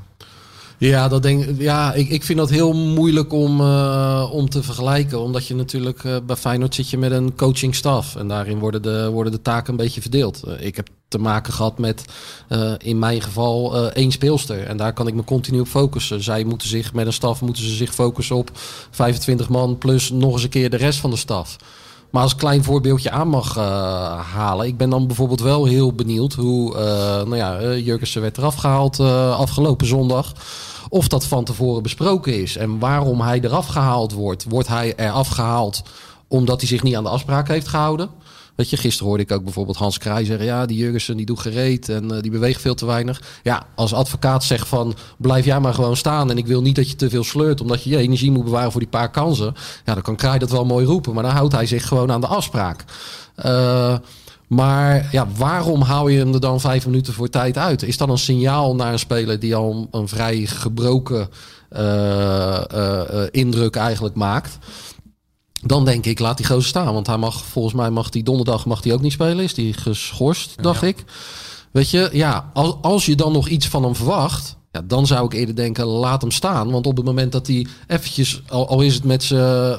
Ja, 0.78 1.08
dat 1.08 1.22
denk, 1.22 1.60
ja 1.60 1.92
ik, 1.92 2.08
ik 2.08 2.22
vind 2.22 2.38
dat 2.38 2.50
heel 2.50 2.72
moeilijk 2.72 3.32
om, 3.32 3.60
eh, 3.60 4.28
om 4.32 4.48
te 4.48 4.62
vergelijken. 4.62 5.20
Omdat 5.20 5.46
je 5.46 5.54
natuurlijk 5.54 6.04
eh, 6.04 6.16
bij 6.26 6.36
Feyenoord 6.36 6.74
zit 6.74 6.90
je 6.90 6.98
met 6.98 7.12
een 7.12 7.34
coachingstaf. 7.36 8.16
En 8.16 8.28
daarin 8.28 8.58
worden 8.58 8.82
de, 8.82 9.08
worden 9.10 9.32
de 9.32 9.42
taken 9.42 9.70
een 9.70 9.76
beetje 9.76 10.00
verdeeld. 10.00 10.42
Ik 10.58 10.76
heb 10.76 10.88
te 11.12 11.18
maken 11.18 11.52
gehad 11.52 11.78
met 11.78 12.04
eh, 12.48 12.72
in 12.78 12.98
mijn 12.98 13.22
geval 13.22 13.76
eh, 13.76 13.84
één 13.84 14.12
speelster. 14.12 14.66
En 14.66 14.76
daar 14.76 14.92
kan 14.92 15.06
ik 15.06 15.14
me 15.14 15.24
continu 15.24 15.60
op 15.60 15.66
focussen. 15.66 16.22
Zij 16.22 16.44
moeten 16.44 16.68
zich 16.68 16.92
met 16.92 17.06
een 17.06 17.12
staf 17.12 17.40
moeten 17.40 17.62
ze 17.62 17.74
zich 17.74 17.94
focussen 17.94 18.36
op 18.36 18.50
25 18.90 19.48
man 19.48 19.78
plus 19.78 20.10
nog 20.10 20.32
eens 20.32 20.42
een 20.42 20.48
keer 20.48 20.70
de 20.70 20.76
rest 20.76 20.98
van 20.98 21.10
de 21.10 21.16
staf. 21.16 21.56
Maar 22.10 22.22
als 22.22 22.36
klein 22.36 22.64
voorbeeldje 22.64 23.10
aan 23.10 23.28
mag 23.28 23.56
eh, 23.56 23.64
halen. 24.34 24.66
Ik 24.66 24.76
ben 24.76 24.90
dan 24.90 25.06
bijvoorbeeld 25.06 25.40
wel 25.40 25.64
heel 25.64 25.92
benieuwd 25.92 26.32
hoe 26.32 26.74
nou 27.24 27.36
ja, 27.36 27.74
Jurgensen 27.76 28.20
werd 28.20 28.38
eraf 28.38 28.54
gehaald 28.54 28.98
eh, 28.98 29.38
afgelopen 29.38 29.86
zondag. 29.86 30.32
Of 30.88 31.08
dat 31.08 31.24
van 31.24 31.44
tevoren 31.44 31.82
besproken 31.82 32.40
is. 32.42 32.56
En 32.56 32.78
waarom 32.78 33.20
hij 33.20 33.40
eraf 33.40 33.66
gehaald 33.66 34.12
wordt. 34.12 34.44
Wordt 34.48 34.68
hij 34.68 34.94
eraf 34.96 35.28
gehaald 35.28 35.82
omdat 36.28 36.60
hij 36.60 36.68
zich 36.68 36.82
niet 36.82 36.96
aan 36.96 37.02
de 37.02 37.08
afspraak 37.08 37.48
heeft 37.48 37.68
gehouden? 37.68 38.08
Weet 38.54 38.70
je, 38.70 38.76
gisteren 38.76 39.08
hoorde 39.08 39.22
ik 39.22 39.32
ook 39.32 39.44
bijvoorbeeld 39.44 39.76
Hans 39.76 39.98
Kraaij 39.98 40.24
zeggen... 40.24 40.46
ja, 40.46 40.66
die 40.66 40.76
Jurgensen 40.76 41.16
die 41.16 41.26
doet 41.26 41.40
gereed 41.40 41.88
en 41.88 42.10
eh, 42.10 42.22
die 42.22 42.30
beweegt 42.30 42.60
veel 42.60 42.74
te 42.74 42.86
weinig. 42.86 43.22
Ja, 43.42 43.66
als 43.74 43.94
advocaat 43.94 44.44
zegt 44.44 44.68
van... 44.68 44.94
blijf 45.18 45.44
jij 45.44 45.60
maar 45.60 45.74
gewoon 45.74 45.96
staan 45.96 46.30
en 46.30 46.38
ik 46.38 46.46
wil 46.46 46.62
niet 46.62 46.76
dat 46.76 46.90
je 46.90 46.96
te 46.96 47.10
veel 47.10 47.24
sleurt... 47.24 47.60
omdat 47.60 47.82
je 47.82 47.90
je 47.90 47.96
energie 47.96 48.30
moet 48.30 48.44
bewaren 48.44 48.70
voor 48.70 48.80
die 48.80 48.90
paar 48.90 49.10
kansen. 49.10 49.54
Ja, 49.84 49.94
dan 49.94 50.02
kan 50.02 50.16
Kraaij 50.16 50.38
dat 50.38 50.50
wel 50.50 50.64
mooi 50.64 50.86
roepen. 50.86 51.14
Maar 51.14 51.22
dan 51.22 51.32
houdt 51.32 51.54
hij 51.54 51.66
zich 51.66 51.88
gewoon 51.88 52.12
aan 52.12 52.20
de 52.20 52.26
afspraak. 52.26 52.84
Eh, 53.34 53.96
maar 54.46 55.08
ja, 55.10 55.26
waarom 55.36 55.82
haal 55.82 56.08
je 56.08 56.18
hem 56.18 56.34
er 56.34 56.40
dan 56.40 56.60
vijf 56.60 56.86
minuten 56.86 57.12
voor 57.12 57.28
tijd 57.28 57.58
uit? 57.58 57.82
Is 57.82 57.96
dat 57.96 58.08
een 58.08 58.18
signaal 58.18 58.74
naar 58.74 58.92
een 58.92 58.98
speler 58.98 59.38
die 59.38 59.54
al 59.54 59.88
een, 59.90 60.08
vrij 60.08 60.46
gebroken 60.46 61.28
eh, 61.68 62.62
indruk 63.30 63.76
eigenlijk 63.76 64.14
maakt? 64.14 64.58
Dan 65.62 65.84
denk 65.84 66.06
ik, 66.06 66.18
laat 66.18 66.36
die 66.36 66.46
gozer 66.46 66.68
staan. 66.68 66.94
Want 66.94 67.06
hij 67.06 67.16
mag, 67.16 67.44
volgens 67.44 67.74
mij 67.74 67.90
mag 67.90 68.10
die 68.10 68.22
donderdag 68.22 68.66
mag 68.66 68.80
die 68.80 68.92
ook 68.92 69.00
niet 69.00 69.12
spelen. 69.12 69.44
Is 69.44 69.54
die 69.54 69.72
geschorst, 69.72 70.62
dacht 70.62 70.82
ik. 70.82 71.04
Weet 71.70 71.90
je, 71.90 72.08
ja, 72.12 72.50
als, 72.52 72.74
als 72.80 73.06
je 73.06 73.16
dan 73.16 73.32
nog 73.32 73.48
iets 73.48 73.68
van 73.68 73.82
hem 73.82 73.96
verwacht... 73.96 74.56
Ja, 74.72 74.82
dan 74.84 75.06
zou 75.06 75.24
ik 75.24 75.32
eerder 75.32 75.56
denken, 75.56 75.84
laat 75.84 76.20
hem 76.20 76.30
staan. 76.30 76.70
Want 76.70 76.86
op 76.86 76.96
het 76.96 77.04
moment 77.04 77.32
dat 77.32 77.46
hij 77.46 77.66
eventjes, 77.86 78.42
al, 78.48 78.68
al 78.68 78.80
is 78.80 78.94
het 78.94 79.04
met, 79.04 79.30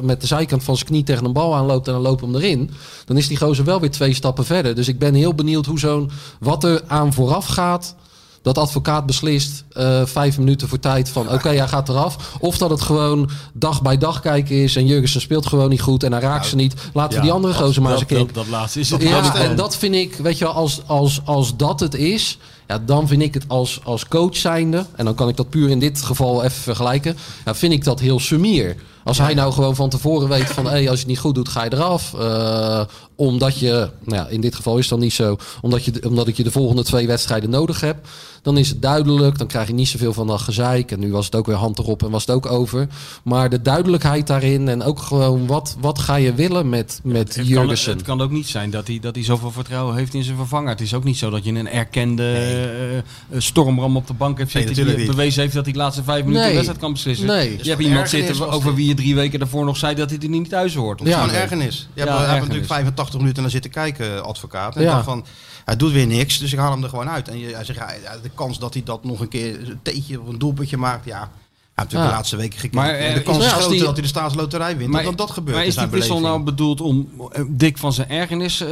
met 0.01 0.21
de 0.21 0.27
zijkant 0.27 0.63
van 0.63 0.75
zijn 0.75 0.87
knie 0.87 1.03
tegen 1.03 1.25
een 1.25 1.33
bal 1.33 1.55
aanloopt 1.55 1.87
en 1.87 1.93
dan 1.93 2.01
loopt 2.01 2.21
hem 2.21 2.35
erin, 2.35 2.69
dan 3.05 3.17
is 3.17 3.27
die 3.27 3.37
gozer 3.37 3.65
wel 3.65 3.79
weer 3.79 3.91
twee 3.91 4.13
stappen 4.13 4.45
verder. 4.45 4.75
Dus 4.75 4.87
ik 4.87 4.99
ben 4.99 5.13
heel 5.13 5.33
benieuwd 5.33 5.65
hoe 5.65 5.79
zo'n, 5.79 6.11
wat 6.39 6.63
er 6.63 6.83
aan 6.87 7.13
vooraf 7.13 7.45
gaat, 7.45 7.95
dat 8.43 8.57
advocaat 8.57 9.05
beslist 9.05 9.63
eh, 9.71 10.05
vijf 10.05 10.37
minuten 10.37 10.67
voor 10.67 10.79
tijd 10.79 11.09
van 11.09 11.31
oké, 11.31 11.49
hij 11.49 11.67
gaat 11.67 11.89
eraf. 11.89 12.35
Of 12.39 12.57
dat 12.57 12.69
het 12.69 12.81
gewoon 12.81 13.29
dag 13.53 13.81
bij 13.81 13.97
dag 13.97 14.19
kijken 14.19 14.55
is 14.55 14.75
en 14.75 14.85
Jurgensen 14.85 15.21
speelt 15.21 15.45
gewoon 15.45 15.69
niet 15.69 15.81
goed 15.81 16.03
en 16.03 16.11
hij 16.11 16.21
raakt 16.21 16.45
ze 16.45 16.55
niet. 16.55 16.73
Laten 16.93 17.17
we 17.17 17.23
die 17.23 17.31
andere 17.31 17.53
gozer 17.53 17.81
maar 17.81 17.91
eens 17.91 18.01
een 18.01 18.07
dat, 18.07 18.17
keer... 18.17 18.25
dat, 18.25 18.35
dat 18.35 18.47
laatste 18.47 18.79
is 18.79 18.89
het. 18.89 19.01
Ja, 19.01 19.35
en 19.35 19.55
dat 19.55 19.77
vind 19.77 19.95
ik, 19.95 20.15
weet 20.15 20.37
je 20.37 20.45
wel, 20.45 20.53
als, 20.53 20.81
als, 20.85 21.21
als 21.25 21.57
dat 21.57 21.79
het 21.79 21.95
is, 21.95 22.37
ja, 22.67 22.79
dan 22.85 23.07
vind 23.07 23.21
ik 23.21 23.33
het 23.33 23.45
als, 23.47 23.79
als 23.83 24.07
coach 24.07 24.35
zijnde, 24.35 24.85
en 24.95 25.05
dan 25.05 25.15
kan 25.15 25.29
ik 25.29 25.37
dat 25.37 25.49
puur 25.49 25.69
in 25.69 25.79
dit 25.79 26.01
geval 26.01 26.43
even 26.43 26.61
vergelijken, 26.61 27.17
ja, 27.45 27.55
vind 27.55 27.73
ik 27.73 27.83
dat 27.83 27.99
heel 27.99 28.19
sumier. 28.19 28.75
Als 29.03 29.17
hij 29.17 29.33
nou 29.33 29.53
gewoon 29.53 29.75
van 29.75 29.89
tevoren 29.89 30.27
weet 30.27 30.45
van, 30.45 30.65
hé, 30.65 30.71
als 30.71 30.79
je 30.79 30.87
het 30.87 31.05
niet 31.05 31.19
goed 31.19 31.35
doet, 31.35 31.49
ga 31.49 31.63
je 31.63 31.73
eraf. 31.73 32.13
Eh, 32.13 32.81
omdat 33.15 33.59
je, 33.59 33.89
nou 34.03 34.17
ja, 34.23 34.27
in 34.27 34.41
dit 34.41 34.55
geval 34.55 34.73
is 34.77 34.81
het 34.81 34.89
dan 34.89 34.99
niet 34.99 35.13
zo, 35.13 35.37
omdat, 35.61 35.85
je, 35.85 35.93
omdat 36.09 36.27
ik 36.27 36.37
je 36.37 36.43
de 36.43 36.51
volgende 36.51 36.83
twee 36.83 37.07
wedstrijden 37.07 37.49
nodig 37.49 37.79
heb. 37.81 38.07
Dan 38.41 38.57
is 38.57 38.69
het 38.69 38.81
duidelijk, 38.81 39.37
dan 39.37 39.47
krijg 39.47 39.67
je 39.67 39.73
niet 39.73 39.87
zoveel 39.87 40.13
van 40.13 40.27
dat 40.27 40.41
gezeik. 40.41 40.91
En 40.91 40.99
nu 40.99 41.11
was 41.11 41.25
het 41.25 41.35
ook 41.35 41.45
weer 41.45 41.55
hand 41.55 41.79
erop 41.79 42.03
en 42.03 42.09
was 42.09 42.25
het 42.25 42.35
ook 42.35 42.45
over. 42.45 42.87
Maar 43.23 43.49
de 43.49 43.61
duidelijkheid 43.61 44.27
daarin 44.27 44.67
en 44.67 44.83
ook 44.83 44.99
gewoon, 44.99 45.47
wat, 45.47 45.75
wat 45.79 45.99
ga 45.99 46.15
je 46.15 46.33
willen 46.33 46.69
met, 46.69 46.99
met 47.03 47.27
Het 47.27 47.35
kan, 47.35 47.45
Jurgensen? 47.45 47.93
het 47.93 48.01
kan 48.01 48.21
ook 48.21 48.31
niet 48.31 48.47
zijn 48.47 48.69
dat 48.69 48.87
hij, 48.87 48.99
dat 48.99 49.15
hij 49.15 49.23
zoveel 49.23 49.51
vertrouwen 49.51 49.95
heeft 49.95 50.13
in 50.13 50.23
zijn 50.23 50.37
vervanger. 50.37 50.69
Het 50.69 50.81
is 50.81 50.93
ook 50.93 51.03
niet 51.03 51.17
zo 51.17 51.29
dat 51.29 51.43
je 51.43 51.51
een 51.51 51.67
erkende 51.69 52.23
eh, 52.23 52.97
eh, 52.97 53.03
stormram 53.37 53.95
op 53.97 54.07
de 54.07 54.13
bank 54.13 54.37
hebt 54.37 54.53
Nee, 54.53 54.63
zitten 54.65 54.85
die 54.85 54.97
niet. 54.97 55.07
bewezen 55.07 55.41
heeft 55.41 55.53
dat 55.53 55.63
hij 55.63 55.73
de 55.73 55.79
laatste 55.79 56.03
vijf 56.03 56.19
minuten 56.23 56.39
Nee. 56.41 56.49
de 56.49 56.53
wedstrijd 56.55 56.81
kan 56.81 56.93
beslissen. 56.93 57.27
Nee. 57.27 57.57
Je 57.61 57.69
hebt 57.69 57.81
iemand 57.81 58.09
zitten 58.09 58.49
over 58.49 58.75
wie 58.75 58.87
je 58.87 58.93
drie 58.93 59.15
weken 59.15 59.39
daarvoor 59.39 59.65
nog 59.65 59.77
zei 59.77 59.95
dat 59.95 60.09
hij 60.09 60.19
er 60.19 60.29
niet 60.29 60.49
thuis 60.49 60.75
hoort. 60.75 61.01
Ja. 61.03 61.19
Gewoon 61.21 61.35
ergernis. 61.35 61.87
Je 61.93 61.99
hebt, 62.01 62.11
Ja, 62.11 62.17
ergernis. 62.19 62.41
natuurlijk 62.41 62.67
85 62.67 63.02
minuten 63.11 63.41
naar 63.41 63.51
zitten 63.51 63.71
kijken, 63.71 64.23
advocaat. 64.23 64.75
En 64.75 64.81
Ja. 64.81 64.91
dacht 64.91 65.03
van, 65.05 65.25
hij 65.65 65.75
doet 65.75 65.91
weer 65.91 66.07
niks, 66.07 66.37
dus 66.39 66.53
ik 66.53 66.59
haal 66.59 66.71
hem 66.71 66.83
er 66.83 66.89
gewoon 66.89 67.09
uit. 67.09 67.27
En 67.27 67.39
je, 67.39 67.53
hij 67.55 67.63
zegt, 67.65 67.79
ja, 67.79 68.17
de 68.21 68.29
kans 68.35 68.59
dat 68.59 68.73
hij 68.73 68.83
dat 68.83 69.03
nog 69.03 69.19
een 69.19 69.27
keer 69.27 69.69
een 69.69 69.79
teetje 69.81 70.21
of 70.21 70.27
een 70.27 70.39
doelpuntje 70.39 70.77
maakt, 70.77 71.05
ja, 71.05 71.31
natuurlijk 71.75 72.03
Ja. 72.03 72.09
de 72.09 72.15
laatste 72.15 72.35
weken 72.35 72.59
gekeken. 72.59 72.77
Maar, 72.79 72.89
En 72.95 73.07
eh, 73.09 73.13
de 73.13 73.21
kans 73.21 73.37
is- 73.45 73.51
groter 73.51 73.69
die- 73.71 73.79
dat 73.79 73.93
hij 73.93 74.01
de 74.01 74.07
staatsloterij 74.07 74.77
wint. 74.77 74.89
Maar- 74.91 75.03
dan 75.03 75.15
dat 75.15 75.27
dat 75.27 75.35
gebeurt. 75.35 75.57
Maar 75.57 75.65
is 75.65 75.75
die 75.75 75.87
wissel 75.87 76.19
nou 76.19 76.43
bedoeld 76.43 76.81
om 76.81 77.07
eh, 77.31 77.43
Dick 77.47 77.77
van 77.77 77.93
zijn 77.93 78.09
ergernis, 78.09 78.61
eh, 78.61 78.69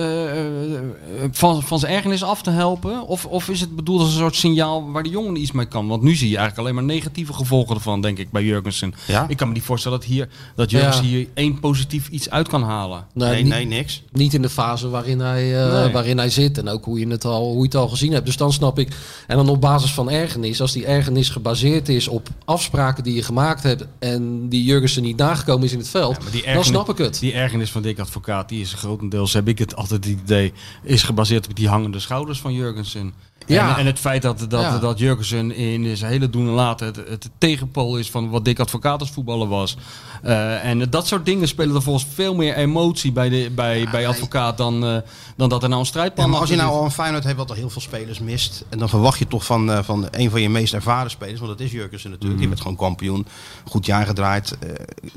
van, 1.31 1.63
van 1.63 1.79
zijn 1.79 1.93
ergernis 1.93 2.23
af 2.23 2.41
te 2.41 2.49
helpen? 2.49 3.07
Of, 3.07 3.25
of 3.25 3.49
is 3.49 3.59
het 3.61 3.75
bedoeld 3.75 3.99
als 4.01 4.09
een 4.13 4.19
soort 4.19 4.35
signaal 4.35 4.91
waar 4.91 5.03
de 5.03 5.09
jongen 5.09 5.35
iets 5.41 5.51
mee 5.51 5.65
kan? 5.65 5.87
Want 5.87 6.01
nu 6.01 6.15
zie 6.15 6.29
je 6.29 6.37
eigenlijk 6.37 6.57
alleen 6.67 6.75
maar 6.85 6.95
negatieve 6.95 7.33
gevolgen 7.33 7.75
ervan, 7.75 8.01
denk 8.01 8.17
ik, 8.17 8.31
bij 8.31 8.43
Jurgensen. 8.43 8.93
Ja? 9.07 9.25
Ik 9.27 9.37
kan 9.37 9.47
me 9.47 9.53
niet 9.53 9.63
voorstellen 9.63 9.99
dat, 9.99 10.07
hier, 10.07 10.29
dat 10.55 10.71
Jurgensen 10.71 11.03
Ja. 11.03 11.09
hier 11.09 11.27
één 11.33 11.59
positief 11.59 12.07
iets 12.07 12.29
uit 12.29 12.47
kan 12.47 12.63
halen. 12.63 13.05
Nee, 13.13 13.43
niet, 13.43 13.51
nee, 13.53 13.65
niks. 13.65 14.03
niet 14.11 14.33
in 14.33 14.41
de 14.41 14.49
fase 14.49 14.89
waarin 14.89 15.19
hij, 15.19 15.65
eh, 15.65 15.73
Nee. 15.83 15.91
waarin 15.91 16.17
hij 16.17 16.29
zit. 16.29 16.57
En 16.57 16.67
ook 16.69 16.85
hoe 16.85 16.99
je, 16.99 17.07
het 17.07 17.25
al, 17.25 17.45
hoe 17.49 17.57
je 17.57 17.63
het 17.63 17.75
al 17.75 17.87
gezien 17.89 18.11
hebt. 18.11 18.25
Dus 18.25 18.37
dan 18.37 18.53
snap 18.53 18.79
ik. 18.79 18.87
En 19.27 19.37
dan 19.37 19.49
op 19.49 19.61
basis 19.61 19.91
van 19.93 20.09
ergernis. 20.09 20.61
Als 20.61 20.71
die 20.71 20.85
ergernis 20.85 21.29
gebaseerd 21.29 21.89
is 21.89 22.07
op 22.07 22.27
afspraken 22.45 22.89
die 22.99 23.15
je 23.15 23.23
gemaakt 23.23 23.63
hebt. 23.63 23.87
En 23.99 24.49
die 24.49 24.63
Jurgensen 24.63 25.03
niet 25.03 25.17
nagekomen 25.17 25.65
is 25.65 25.71
in 25.71 25.77
het 25.77 25.89
veld. 25.89 26.19
maar 26.21 26.31
die 26.31 26.53
dan 26.53 26.63
snap 26.63 26.89
ik 26.89 26.97
het. 26.97 27.19
Die 27.19 27.33
ergernis 27.33 27.71
van 27.71 27.81
Dick 27.81 27.99
Advocaat, 27.99 28.49
die 28.49 28.61
is 28.61 28.73
grotendeels, 28.73 29.33
heb 29.33 29.47
ik 29.47 29.59
het 29.59 29.75
altijd 29.75 30.05
het 30.05 30.19
idee, 30.21 30.53
is 30.83 31.03
gebaseerd 31.03 31.47
op 31.47 31.55
die 31.55 31.67
hangende 31.67 31.99
schouders 31.99 32.39
van 32.39 32.53
Jurgensen. 32.53 33.13
Ja. 33.47 33.69
En, 33.73 33.75
en 33.79 33.85
het 33.85 33.99
feit 33.99 34.21
dat, 34.21 34.39
dat, 34.49 34.61
Ja. 34.61 34.77
dat 34.77 34.99
Jurgensen 34.99 35.51
in 35.55 35.97
zijn 35.97 36.11
hele 36.11 36.29
doen 36.29 36.47
en 36.47 36.53
laten 36.53 36.85
het, 36.87 36.95
het 36.95 37.29
tegenpool 37.37 37.97
is 37.97 38.09
van 38.11 38.29
wat 38.29 38.45
Dick 38.45 38.59
Advocaat 38.59 38.99
als 38.99 39.11
voetballer 39.11 39.47
was. 39.47 39.77
Eh, 40.23 40.65
en 40.65 40.89
dat 40.89 41.07
soort 41.07 41.25
dingen 41.25 41.47
spelen 41.47 41.75
er 41.75 41.81
volgens 41.81 42.07
veel 42.13 42.35
meer 42.35 42.55
emotie 42.55 43.11
bij, 43.11 43.29
de, 43.29 43.51
bij, 43.55 43.87
bij 43.91 44.07
Advocaat 44.07 44.57
dan, 44.57 44.85
eh, 44.85 44.95
dan 45.35 45.49
dat 45.49 45.63
er 45.63 45.69
nou 45.69 45.81
een 45.81 45.87
strijdplan 45.87 46.29
maar 46.29 46.39
als 46.39 46.49
je 46.49 46.55
nou 46.55 46.69
al 46.71 46.83
een 46.83 46.91
Feyenoord 46.91 47.23
heeft 47.23 47.35
wat 47.35 47.49
er 47.49 47.55
heel 47.55 47.69
veel 47.69 47.81
spelers 47.81 48.19
mist. 48.19 48.63
En 48.69 48.77
dan 48.77 48.89
verwacht 48.89 49.19
je 49.19 49.27
toch 49.27 49.45
van, 49.45 49.71
eh, 49.71 49.83
van 49.83 50.07
een 50.11 50.29
van 50.29 50.41
je 50.41 50.49
meest 50.49 50.73
ervaren 50.73 51.11
spelers. 51.11 51.39
Want 51.39 51.51
dat 51.57 51.67
is 51.67 51.71
Jurgensen 51.71 52.09
natuurlijk. 52.09 52.39
Die 52.39 52.49
werd 52.49 52.61
gewoon 52.61 52.77
kampioen. 52.77 53.27
Goed 53.69 53.85
jaar 53.85 54.05
gedraaid. 54.05 54.57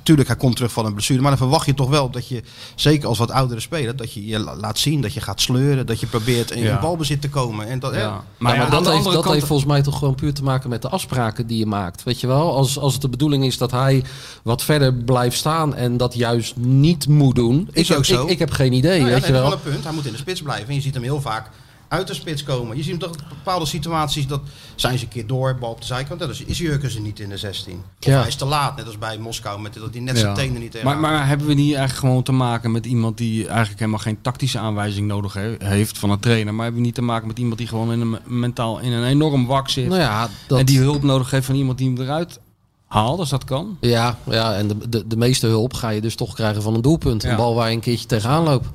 Tuurlijk, 0.03 0.29
hij 0.29 0.37
komt 0.37 0.57
terug 0.57 0.73
van 0.73 0.87
een 0.87 0.93
blessure. 0.93 1.21
Maar 1.21 1.31
dan 1.31 1.39
verwacht 1.39 1.67
je 1.67 1.75
toch 1.75 1.89
wel 1.91 2.11
dat 2.11 2.29
je, 2.29 2.43
zeker 2.75 3.09
als 3.09 3.19
wat 3.19 3.31
oudere 3.31 3.61
speler, 3.61 3.97
dat 3.97 4.13
je 4.13 4.27
je 4.27 4.39
la- 4.39 4.57
laat 4.57 4.79
zien. 4.79 5.01
Dat 5.01 5.13
je 5.15 5.21
gaat 5.21 5.41
sleuren. 5.41 5.87
Dat 5.87 6.01
je 6.01 6.07
probeert 6.07 6.51
in, 6.51 6.79
balbezit 6.81 7.21
te 7.21 7.29
komen. 7.29 7.69
En 7.69 7.79
dat, 7.79 7.95
Ja. 8.15 8.25
Maar, 8.39 8.55
ja, 8.55 8.69
dat, 8.69 8.93
heeft, 8.93 9.05
dat 9.05 9.13
kant... 9.13 9.35
heeft 9.35 9.47
volgens 9.47 9.69
mij 9.69 9.83
toch 9.83 9.99
gewoon 9.99 10.15
puur 10.15 10.35
te 10.35 10.43
maken 10.43 10.71
met 10.71 10.83
de 10.83 10.89
afspraken 10.89 11.47
die 11.47 11.59
je 11.59 11.67
maakt. 11.67 12.03
Weet 12.03 12.21
je 12.21 12.27
wel, 12.27 12.55
als, 12.55 12.79
als 12.79 12.93
het 12.93 13.03
de 13.03 13.09
bedoeling 13.09 13.45
is 13.45 13.59
dat 13.59 13.71
hij 13.71 14.05
wat 14.43 14.63
verder 14.63 14.95
blijft 14.95 15.37
staan 15.37 15.75
en 15.75 15.97
dat 15.97 16.15
juist 16.15 16.57
niet 16.57 17.09
moet 17.09 17.35
doen. 17.35 17.69
Is 17.73 17.91
ik, 17.91 17.97
ook 17.97 18.05
zo. 18.05 18.23
Ik, 18.23 18.31
ik 18.31 18.39
heb 18.39 18.51
geen 18.51 18.73
idee, 18.73 18.99
Nou 19.01 19.11
ja, 19.11 19.15
weet 19.15 19.23
nee, 19.23 19.33
je 19.33 19.33
dat 19.33 19.43
is 19.43 19.51
wel. 19.51 19.59
wel 19.59 19.67
een 19.67 19.73
punt. 19.73 19.85
Hij 19.85 19.93
moet 19.93 20.07
in 20.07 20.13
de 20.13 20.19
spits 20.19 20.43
blijven. 20.43 20.69
En 20.69 20.75
je 20.75 20.81
ziet 20.81 20.95
hem 20.95 21.03
heel 21.03 21.21
vaak 21.21 21.51
uit 21.95 22.07
de 22.07 22.15
spits 22.15 22.43
komen. 22.43 22.77
Je 22.77 22.83
ziet 22.83 22.91
hem 22.91 23.01
toch 23.01 23.11
in 23.17 23.23
bepaalde 23.29 23.67
situaties, 23.67 24.27
dat 24.27 24.41
zijn 24.75 24.99
ze 24.99 25.05
een 25.05 25.11
keer 25.11 25.27
door, 25.27 25.57
bal 25.61 25.71
op 25.71 25.81
de 25.81 25.87
zijkant. 25.87 26.21
En 26.21 26.27
dan 26.27 26.37
is 26.47 26.59
Jurgensen 26.59 27.03
niet 27.03 27.21
in 27.21 27.29
de 27.29 27.37
16. 27.37 27.75
Of 28.01 28.07
Ja. 28.07 28.19
hij 28.19 28.29
is 28.29 28.35
te 28.35 28.45
laat, 28.45 28.77
net 28.77 28.87
als 28.87 28.99
bij 28.99 29.19
Moskou, 29.19 29.61
met 29.61 29.75
dat 29.75 29.89
hij 29.93 30.01
net 30.01 30.15
Ja. 30.15 30.21
zijn 30.21 30.35
tenen 30.35 30.61
niet 30.61 30.71
tegen 30.71 30.87
Maar, 30.87 30.99
maar 30.99 31.27
hebben 31.29 31.47
we 31.47 31.53
hier 31.55 31.77
eigenlijk 31.77 32.07
gewoon 32.07 32.23
te 32.23 32.33
maken 32.33 32.71
met 32.73 32.87
iemand 32.87 33.17
die 33.19 33.47
eigenlijk 33.47 33.79
helemaal 33.79 34.01
geen 34.01 34.19
tactische 34.21 34.59
aanwijzing 34.59 35.07
nodig 35.07 35.33
he- 35.33 35.57
heeft 35.59 35.99
van 35.99 36.11
een 36.11 36.21
trainer? 36.21 36.55
Maar 36.55 36.63
hebben 36.65 36.81
we 36.81 36.87
niet 36.87 36.95
te 36.97 37.03
maken 37.03 37.27
met 37.27 37.39
iemand 37.39 37.59
die 37.59 37.67
gewoon 37.67 37.93
in 37.93 38.01
een, 38.01 38.19
mentaal 38.25 38.79
in 38.79 38.93
een 38.93 39.05
enorm 39.05 39.47
wak 39.47 39.69
zit? 39.69 39.89
Nou 39.89 40.01
ja, 40.01 40.29
dat, 40.47 40.59
En 40.59 40.67
die 40.67 40.79
hulp 40.79 41.03
nodig 41.03 41.31
heeft 41.31 41.47
van 41.47 41.55
iemand 41.55 41.79
die 41.79 41.89
hem 41.93 42.01
eruit 42.01 42.41
haalt, 42.87 43.19
als 43.19 43.31
dat 43.31 43.45
kan? 43.45 43.77
ja, 43.81 44.19
ja, 44.31 44.55
en 44.55 44.69
de, 44.69 44.89
de, 44.89 45.07
de 45.07 45.17
meeste 45.17 45.47
hulp 45.47 45.73
ga 45.75 45.89
je 45.89 46.01
dus 46.01 46.15
toch 46.15 46.35
krijgen 46.35 46.63
van 46.63 46.75
een 46.75 46.83
doelpunt. 46.83 47.23
Ja. 47.23 47.31
Een 47.31 47.37
bal 47.37 47.55
waar 47.55 47.69
je 47.69 47.75
een 47.75 47.81
keertje 47.81 48.07
tegenaan 48.07 48.43
loopt. 48.43 48.67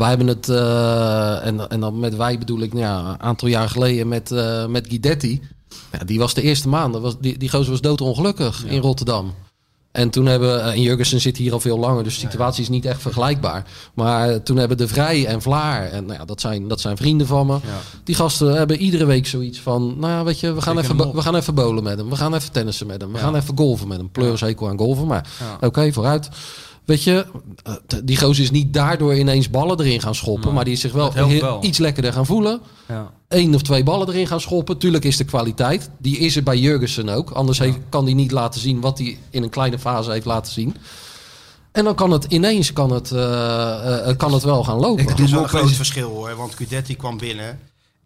Wij 0.00 0.08
hebben 0.08 0.26
het, 0.26 0.48
eh, 0.48 1.46
en, 1.46 1.68
en 1.68 1.80
dan 1.80 1.98
met 1.98 2.16
wij 2.16 2.38
bedoel 2.38 2.60
ik 2.60 2.72
nou 2.72 2.84
ja, 2.84 2.98
een 3.10 3.20
aantal 3.22 3.48
jaar 3.48 3.68
geleden 3.68 4.08
met, 4.08 4.30
eh 4.32 4.66
met 4.66 4.86
Guidetti. 4.88 5.40
Ja, 5.92 5.98
die 6.04 6.18
was 6.18 6.34
de 6.34 6.42
eerste 6.42 6.68
maand, 6.68 6.96
was, 6.98 7.16
die, 7.20 7.38
die 7.38 7.50
gozer 7.50 7.70
was 7.70 7.80
doodongelukkig 7.80 8.64
in 8.64 8.80
Rotterdam. 8.80 9.34
En 9.92 10.10
toen 10.10 10.26
hebben, 10.26 10.62
eh, 10.64 10.72
en 10.72 10.80
Jurgensen 10.82 11.20
zit 11.20 11.36
hier 11.36 11.52
al 11.52 11.60
veel 11.60 11.78
langer, 11.78 12.04
dus 12.04 12.14
de 12.14 12.20
situatie 12.20 12.62
is 12.62 12.68
niet 12.68 12.84
echt 12.84 13.02
vergelijkbaar. 13.02 13.66
Maar 13.94 14.42
toen 14.42 14.56
hebben 14.56 14.76
De 14.76 14.88
Vrij 14.88 15.26
en 15.26 15.42
Vlaar, 15.42 15.84
en 15.86 16.06
nou 16.06 16.18
ja, 16.18 16.24
dat, 16.24 16.40
zijn, 16.40 16.68
dat 16.68 16.80
zijn 16.80 16.96
vrienden 16.96 17.26
van 17.26 17.46
me. 17.46 17.58
Die 18.04 18.14
gasten 18.14 18.54
hebben 18.56 18.76
iedere 18.76 19.04
week 19.04 19.26
zoiets 19.26 19.60
van, 19.60 19.94
nou 19.98 20.12
ja, 20.12 20.24
weet 20.24 20.40
je, 20.40 20.52
we 20.52 20.60
gaan, 20.62 20.76
Zeker 20.76 20.90
even, 21.00 21.14
we 21.14 21.22
gaan 21.22 21.34
even 21.36 21.54
bowlen 21.54 21.82
met 21.82 21.98
hem. 21.98 22.08
We 22.10 22.16
gaan 22.16 22.34
even 22.34 22.52
tennissen 22.52 22.86
met 22.86 23.00
hem. 23.00 23.12
We 23.12 23.18
Ja. 23.18 23.24
gaan 23.24 23.34
even 23.36 23.56
golven 23.56 23.88
met 23.88 23.96
hem. 23.98 24.10
Pleur 24.10 24.32
is 24.32 24.40
hekel 24.40 24.68
aan 24.68 24.78
golven, 24.78 25.06
maar 25.06 25.28
Ja. 25.60 25.66
oké, 25.66 25.92
vooruit. 25.92 26.28
Weet 26.90 27.02
je, 27.02 27.26
eh, 27.62 27.72
die 28.04 28.16
gozer 28.18 28.42
is 28.44 28.50
niet 28.50 28.72
daardoor 28.72 29.14
ineens 29.14 29.50
ballen 29.50 29.80
erin 29.80 30.00
gaan 30.00 30.14
schoppen. 30.14 30.44
Nee. 30.44 30.52
Maar 30.54 30.64
die 30.64 30.72
is 30.72 30.80
zich 30.80 30.92
wel, 30.92 31.12
heel- 31.12 31.58
iets 31.62 31.78
lekkerder 31.78 32.12
gaan 32.12 32.26
voelen. 32.26 32.60
Ja. 32.88 33.10
Eén 33.28 33.54
of 33.54 33.62
twee 33.62 33.82
ballen 33.82 34.08
erin 34.08 34.26
gaan 34.26 34.40
schoppen. 34.40 34.78
Tuurlijk 34.78 35.04
is 35.04 35.16
de 35.16 35.24
kwaliteit. 35.24 35.90
Die 35.98 36.18
is 36.18 36.36
er 36.36 36.42
bij 36.42 36.56
Jurgensen 36.58 37.08
ook. 37.08 37.30
Anders 37.30 37.58
heeft, 37.58 37.78
kan 37.88 38.04
hij 38.04 38.14
niet 38.14 38.30
laten 38.30 38.60
zien 38.60 38.80
wat 38.80 38.98
hij 38.98 39.18
in 39.30 39.42
een 39.42 39.50
kleine 39.50 39.78
fase 39.78 40.10
heeft 40.10 40.26
laten 40.26 40.52
zien. 40.52 40.76
En 41.72 41.84
dan 41.84 41.94
kan 41.94 42.10
het 42.10 42.24
ineens 42.24 42.72
kan 42.72 42.92
het, 42.92 43.12
eh, 43.12 44.08
eh, 44.08 44.16
kan 44.16 44.32
het 44.32 44.42
wel 44.42 44.64
gaan 44.64 44.78
lopen. 44.78 45.08
Het 45.08 45.18
is 45.18 45.30
wel 45.30 45.42
een 45.42 45.48
groot 45.48 45.70
verschil 45.72 46.08
hoor, 46.08 46.36
want 46.36 46.54
Guidetti 46.54 46.96
kwam 46.96 47.18
binnen 47.18 47.58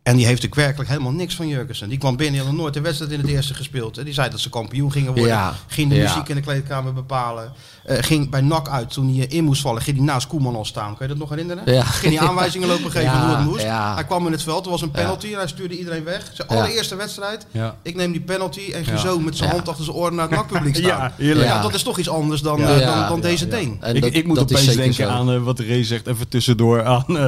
en 0.04 0.16
die 0.16 0.26
heeft 0.26 0.44
ook 0.46 0.54
werkelijk 0.54 0.88
helemaal 0.90 1.12
niks 1.12 1.34
van 1.34 1.48
Jurgensen. 1.48 1.88
Die 1.88 1.98
kwam 1.98 2.16
binnen, 2.16 2.44
nog 2.44 2.54
nooit 2.54 2.74
de 2.74 2.80
wedstrijd 2.80 3.12
in 3.12 3.20
het 3.20 3.28
eerste 3.28 3.54
gespeeld. 3.54 3.98
En 3.98 4.04
die 4.04 4.14
zei 4.14 4.30
dat 4.30 4.40
ze 4.40 4.48
kampioen 4.50 4.92
gingen 4.92 5.06
worden. 5.12 5.26
Ja. 5.26 5.54
Ging 5.66 5.88
de 5.88 5.94
Ja. 5.94 6.02
muziek 6.02 6.28
in 6.28 6.34
de 6.34 6.40
kleedkamer 6.40 6.92
bepalen. 6.92 7.52
Eh, 7.84 7.96
ging 8.00 8.30
bij 8.30 8.40
NAC 8.40 8.68
uit, 8.68 8.90
toen 8.92 9.14
hij 9.16 9.26
in 9.26 9.44
moest 9.44 9.60
vallen, 9.62 9.82
ging 9.82 9.96
hij 9.96 10.06
naast 10.06 10.26
Koeman 10.26 10.56
al 10.56 10.64
staan. 10.64 10.96
Kan 10.96 10.96
je 11.00 11.08
dat 11.08 11.16
nog 11.16 11.28
herinneren? 11.30 11.72
Ja. 11.74 11.82
Ging 11.82 12.18
hij 12.18 12.28
aanwijzingen 12.28 12.68
lopen 12.68 12.90
geven 12.90 13.02
Ja, 13.10 13.26
hoe 13.26 13.36
het 13.36 13.44
moest. 13.46 13.62
ja. 13.62 13.94
Hij 13.94 14.04
kwam 14.04 14.26
in 14.26 14.32
het 14.32 14.42
veld, 14.42 14.64
er 14.64 14.70
was 14.70 14.82
een 14.82 14.90
penalty 14.90 15.26
en 15.32 15.38
hij 15.38 15.46
stuurde 15.48 15.78
iedereen 15.78 16.04
weg. 16.04 16.30
Zijn 16.32 16.48
Ja. 16.50 16.56
allereerste 16.56 16.96
wedstrijd. 16.96 17.46
Ja. 17.50 17.76
Ik 17.82 17.94
neem 17.94 18.12
die 18.12 18.20
penalty 18.20 18.60
en 18.72 18.84
ging 18.84 18.96
Ja. 18.96 19.02
zo 19.02 19.18
met 19.18 19.36
zijn 19.36 19.48
Ja. 19.48 19.54
hand 19.54 19.68
achter 19.68 19.84
zijn 19.84 19.96
oren 19.96 20.14
naar 20.14 20.28
het 20.28 20.36
NAC-publiek 20.36 20.76
staan. 20.84 20.86
Ja, 20.86 21.12
heerlijk. 21.16 21.46
Ja, 21.48 21.54
Ja. 21.54 21.62
dat 21.62 21.74
is 21.74 21.82
toch 21.82 21.98
iets 21.98 22.08
anders 22.08 22.40
dan, 22.40 22.58
Ja. 22.60 22.64
eh, 22.74 22.86
dan, 22.86 23.08
dan 23.08 23.16
ja, 23.16 23.22
deze 23.22 23.44
ja. 23.48 23.56
ding. 23.56 23.84
Ik, 23.84 24.02
dat- 24.02 24.14
ik 24.14 24.26
moet 24.26 24.38
opeens 24.38 24.64
denken 24.74 24.94
zo. 24.94 25.08
aan 25.08 25.30
eh, 25.32 25.42
wat 25.42 25.58
Ray 25.60 25.84
zegt, 25.84 26.06
even 26.06 26.28
tussendoor, 26.28 26.84
aan 26.84 27.18
eh, 27.18 27.26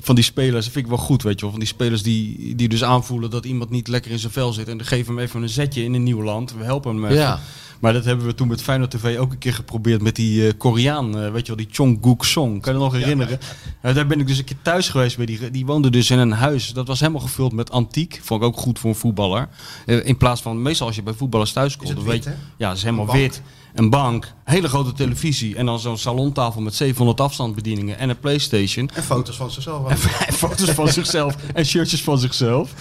van 0.00 0.14
die 0.14 0.24
spelers. 0.24 0.64
Dat 0.64 0.72
vind 0.72 0.84
ik 0.84 0.90
wel 0.90 1.00
goed, 1.00 1.22
weet 1.22 1.34
je 1.34 1.40
wel. 1.40 1.50
Van 1.50 1.58
die 1.60 1.68
spelers 1.68 2.02
die, 2.04 2.54
die 2.54 2.68
dus 2.68 2.84
aanvoelen 2.84 3.30
dat 3.30 3.44
iemand 3.44 3.70
niet 3.70 3.88
lekker 3.88 4.10
in 4.10 4.18
zijn 4.18 4.32
vel 4.32 4.52
zit. 4.52 4.68
En 4.68 4.76
dan 4.76 4.86
geven 4.86 5.06
we 5.14 5.20
hem 5.20 5.28
even 5.28 5.42
een 5.42 5.48
zetje 5.48 5.82
in 5.82 5.94
een 5.94 6.02
nieuw 6.02 6.22
land. 6.22 6.54
We 6.54 6.64
helpen 6.64 6.94
hem 6.94 7.04
even. 7.04 7.16
Ja. 7.16 7.40
Maar 7.84 7.92
dat 7.92 8.04
hebben 8.04 8.26
we 8.26 8.34
toen 8.34 8.48
met 8.48 8.62
Feyenoord 8.62 8.90
TV 8.90 9.18
ook 9.18 9.32
een 9.32 9.38
keer 9.38 9.54
geprobeerd 9.54 10.02
met 10.02 10.16
die 10.16 10.46
eh, 10.46 10.52
Koreaan, 10.58 11.18
eh, 11.18 11.30
weet 11.30 11.46
je 11.46 11.54
wel, 11.54 11.64
die 11.64 11.74
Chong 11.74 11.98
Guk 12.02 12.22
Song. 12.22 12.60
Kan 12.60 12.72
je 12.72 12.78
dat 12.78 12.92
nog 12.92 13.00
herinneren? 13.00 13.38
Eh, 13.80 13.94
daar 13.94 14.06
ben 14.06 14.20
ik 14.20 14.26
dus 14.26 14.38
een 14.38 14.44
keer 14.44 14.56
thuis 14.62 14.88
geweest 14.88 15.16
bij 15.16 15.26
die. 15.26 15.50
Die 15.50 15.66
woonde 15.66 15.90
dus 15.90 16.10
in 16.10 16.18
een 16.18 16.32
huis. 16.32 16.72
Dat 16.72 16.86
was 16.86 17.00
helemaal 17.00 17.20
gevuld 17.20 17.52
met 17.52 17.70
antiek. 17.70 18.20
Vond 18.22 18.42
ik 18.42 18.46
ook 18.46 18.56
goed 18.56 18.78
voor 18.78 18.90
een 18.90 18.96
voetballer. 18.96 19.48
In 19.86 20.16
plaats 20.16 20.42
van, 20.42 20.62
meestal 20.62 20.86
als 20.86 20.96
je 20.96 21.02
bij 21.02 21.12
voetballers 21.12 21.52
thuis 21.52 21.76
komt, 21.76 22.02
weet 22.02 22.24
je, 22.24 22.32
ja, 22.56 22.68
het 22.68 22.76
is 22.76 22.82
helemaal 22.84 23.12
wit. 23.12 23.42
Een 23.74 23.90
bank, 23.90 24.32
hele 24.44 24.68
grote 24.68 24.92
televisie 24.92 25.56
en 25.56 25.66
dan 25.66 25.78
zo'n 25.78 25.98
salontafel 25.98 26.60
met 26.60 26.74
700 26.74 27.20
afstandsbedieningen 27.20 27.98
en 27.98 28.08
een 28.08 28.18
Playstation. 28.18 28.90
En 28.94 29.02
foto's 29.02 29.36
van 29.36 29.50
zichzelf. 29.50 29.88
En 30.26 30.32
foto's 30.32 30.70
van 30.70 30.88
zichzelf 30.88 31.36
en 31.54 31.66
shirtjes 31.66 32.02
van 32.02 32.18
zichzelf. 32.18 32.72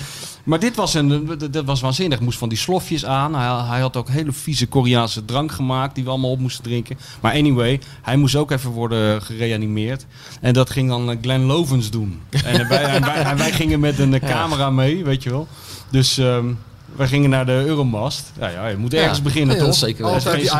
Maar 0.43 0.59
dit 0.59 0.75
was, 0.75 0.93
een, 0.93 1.37
dit 1.37 1.63
was 1.65 1.81
waanzinnig. 1.81 2.19
Moest 2.19 2.37
van 2.37 2.49
die 2.49 2.57
slofjes 2.57 3.05
aan. 3.05 3.35
Hij, 3.35 3.65
hij 3.65 3.79
had 3.79 3.97
ook 3.97 4.09
hele 4.09 4.31
vieze 4.31 4.67
Koreaanse 4.67 5.25
drank 5.25 5.51
gemaakt 5.51 5.95
die 5.95 6.03
we 6.03 6.09
allemaal 6.09 6.31
op 6.31 6.39
moesten 6.39 6.63
drinken. 6.63 6.97
Maar 7.21 7.33
anyway, 7.33 7.79
hij 8.01 8.17
moest 8.17 8.35
ook 8.35 8.51
even 8.51 8.71
worden 8.71 9.21
gereanimeerd. 9.21 10.05
En 10.41 10.53
dat 10.53 10.69
ging 10.69 10.89
dan 10.89 11.11
eh, 11.11 11.17
Glenn 11.21 11.45
Lovens 11.45 11.89
doen. 11.89 12.21
En 12.29 12.67
wij, 12.67 12.83
en 12.83 13.01
wij, 13.05 13.23
en 13.23 13.37
wij 13.37 13.51
gingen 13.51 13.79
met 13.79 13.99
een 13.99 14.19
camera 14.35 14.69
mee, 14.69 15.03
weet 15.03 15.23
je 15.23 15.29
wel. 15.29 15.47
Dus 15.89 16.17
ehm, 16.17 16.53
wij 16.95 17.07
gingen 17.07 17.29
naar 17.29 17.45
de 17.45 17.51
Euromast. 17.51 18.31
Ja, 18.39 18.47
ja, 18.49 18.67
je 18.67 18.77
moet 18.77 18.93
ergens 18.93 19.17
Ja. 19.17 19.23
beginnen, 19.23 19.57
toch? 19.57 19.73
zeker 19.75 20.03
wel. 20.03 20.13
Altijd 20.13 20.33
Geen- 20.35 20.41
die 20.41 20.51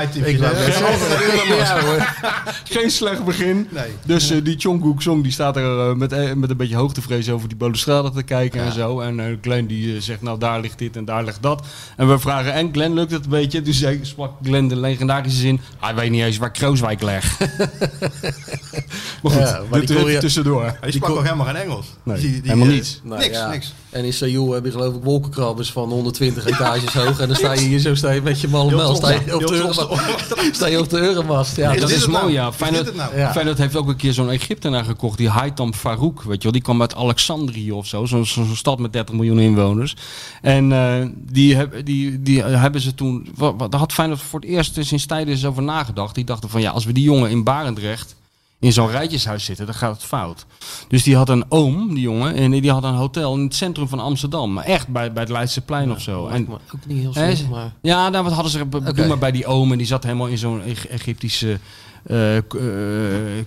hoor. 1.85 2.13
Geen 2.79 2.91
slecht 2.91 3.23
begin. 3.25 3.67
Nee. 3.71 3.89
Dus 4.05 4.29
eh, 4.29 4.37
die 4.43 4.55
Chongkook 4.59 5.01
Song 5.01 5.21
die 5.23 5.31
staat 5.31 5.55
er 5.57 5.89
eh, 5.89 5.95
met, 5.95 6.11
eh, 6.11 6.33
met 6.33 6.49
een 6.49 6.57
beetje 6.57 6.75
hoogtevrees 6.75 7.29
over 7.29 7.47
die 7.47 7.57
balustrade 7.57 8.11
te 8.11 8.23
kijken 8.23 8.61
en 8.63 8.71
zo. 8.71 8.99
En 8.99 9.19
eh, 9.19 9.25
Glenn 9.41 9.67
die 9.67 10.01
zegt 10.01 10.21
nou 10.21 10.39
daar 10.39 10.59
ligt 10.59 10.79
dit 10.79 10.95
en 10.95 11.05
daar 11.05 11.23
ligt 11.23 11.41
dat. 11.41 11.65
En 11.97 12.09
we 12.09 12.19
vragen 12.19 12.53
en 12.53 12.69
Glenn 12.71 12.93
lukt 12.93 13.11
het 13.11 13.23
een 13.23 13.29
beetje. 13.29 13.61
Dus 13.61 13.85
sprak 14.01 14.31
Glenn 14.43 14.67
de 14.67 14.75
legendarische 14.75 15.39
zin. 15.39 15.59
Hij 15.79 15.95
weet 15.95 16.11
niet 16.11 16.23
eens 16.23 16.37
waar 16.37 16.51
Krooswijk 16.51 17.01
ligt. 17.01 17.39
maar 19.21 19.31
goed, 19.31 19.33
Ja, 19.33 19.61
maar 19.69 19.79
dit 19.79 19.87
die 19.87 19.97
even 19.97 20.01
Korea- 20.01 20.19
tussendoor. 20.19 20.77
Hij 20.81 20.91
sprak 20.91 21.09
ook 21.09 21.23
helemaal 21.23 21.45
geen 21.45 21.55
Engels. 21.55 21.85
Nee, 22.03 22.17
Die- 22.17 22.31
die, 22.31 22.41
helemaal 22.51 22.67
niets. 22.67 23.01
Nou, 23.03 23.19
niks, 23.21 23.37
ja. 23.37 23.49
niks. 23.49 23.73
En 23.93 24.05
in 24.05 24.13
Seoul 24.13 24.51
heb 24.51 24.65
je 24.65 24.71
geloof 24.71 24.95
ik 24.95 25.03
wolkenkrabbers 25.03 25.71
van 25.71 25.89
120 25.89 26.45
etages 26.45 26.93
hoog. 26.93 27.19
En 27.19 27.27
dan 27.27 27.35
sta 27.35 27.53
je 27.53 27.59
hier 27.59 27.79
zo 27.79 27.95
sta 27.95 28.11
je 28.11 28.21
met 28.21 28.41
je 28.41 28.47
malle 28.47 28.75
mel. 28.75 28.95
Sta 28.95 29.09
je 29.09 29.35
op 29.35 29.47
de. 29.47 29.53
Euromast. 29.53 29.87
Sta 30.55 30.67
je 30.67 30.79
op 30.79 30.89
de 30.89 30.99
Euromast. 30.99 31.55
Ja, 31.55 31.75
dat 31.75 31.89
is 31.89 32.07
nou? 32.07 32.21
mooi, 32.21 32.33
ja. 32.33 32.53
Feyenoord, 32.53 32.85
het 32.85 32.95
nou? 32.95 33.17
Ja. 33.17 33.31
Feyenoord 33.31 33.57
heeft 33.57 33.75
ook 33.75 33.87
een 33.87 33.95
keer 33.95 34.13
zo'n 34.13 34.29
Egyptenaar 34.29 34.83
gekocht, 34.83 35.17
die 35.17 35.29
Haitham 35.29 35.73
Farouk, 35.73 36.23
weet 36.23 36.37
je 36.37 36.43
wel. 36.43 36.51
Die 36.51 36.61
kwam 36.61 36.81
uit 36.81 36.95
Alexandrië 36.95 37.71
of 37.71 37.87
zo, 37.87 38.05
zo'n 38.05 38.25
zo, 38.25 38.43
zo'n 38.43 38.55
stad 38.55 38.79
met 38.79 38.93
30 38.93 39.15
miljoen 39.15 39.39
inwoners. 39.39 39.95
En 40.41 40.71
eh, 40.71 41.07
die, 41.15 41.55
heb, 41.55 41.85
die, 41.85 42.21
die 42.21 42.43
hebben 42.43 42.81
ze 42.81 42.95
toen, 42.95 43.27
wat, 43.35 43.53
wat, 43.57 43.71
daar 43.71 43.79
had 43.79 43.93
Feyenoord 43.93 44.21
voor 44.21 44.39
het 44.39 44.49
eerst 44.49 44.77
sinds 44.79 45.05
tijden 45.05 45.33
eens 45.33 45.45
over 45.45 45.63
nagedacht. 45.63 46.15
Die 46.15 46.25
dachten 46.25 46.49
van 46.49 46.61
ja, 46.61 46.71
als 46.71 46.85
we 46.85 46.91
die 46.91 47.03
jongen 47.03 47.29
in 47.29 47.43
Barendrecht 47.43 48.15
in 48.63 48.73
zo'n 48.73 48.89
rijtjeshuis 48.89 49.45
zitten, 49.45 49.65
dan 49.65 49.75
gaat 49.75 49.93
het 49.95 50.03
fout. 50.03 50.45
Dus 50.87 51.03
die 51.03 51.15
had 51.15 51.29
een 51.29 51.45
oom, 51.49 51.93
die 51.93 52.03
jongen, 52.03 52.35
en 52.35 52.51
die 52.51 52.71
had 52.71 52.83
een 52.83 52.93
hotel 52.93 53.35
in 53.35 53.43
het 53.43 53.55
centrum 53.55 53.87
van 53.87 53.99
Amsterdam. 53.99 54.53
Maar 54.53 54.63
echt 54.63 54.87
bij, 54.87 55.11
bij 55.13 55.23
het 55.23 55.31
Leidseplein 55.31 55.91
of 55.91 56.01
zo. 56.01 56.27
En, 56.27 56.45
Maar 56.49 56.59
ook 56.75 56.85
niet 56.87 56.99
heel 56.99 57.13
slim, 57.35 57.49
maar... 57.49 57.73
ja, 57.81 58.09
nou, 58.09 58.23
wat 58.23 58.33
hadden 58.33 58.51
ze 58.51 58.59
Oké. 58.71 58.93
doe 58.93 59.07
maar 59.07 59.17
bij 59.17 59.31
die 59.31 59.45
oom 59.45 59.71
en 59.71 59.77
die 59.77 59.87
zat 59.87 60.03
helemaal 60.03 60.27
in 60.27 60.37
zo'n 60.37 60.61
Eg- 60.61 60.87
Egyptische 60.87 61.59
eh, 62.03 62.37
eh, 62.37 62.43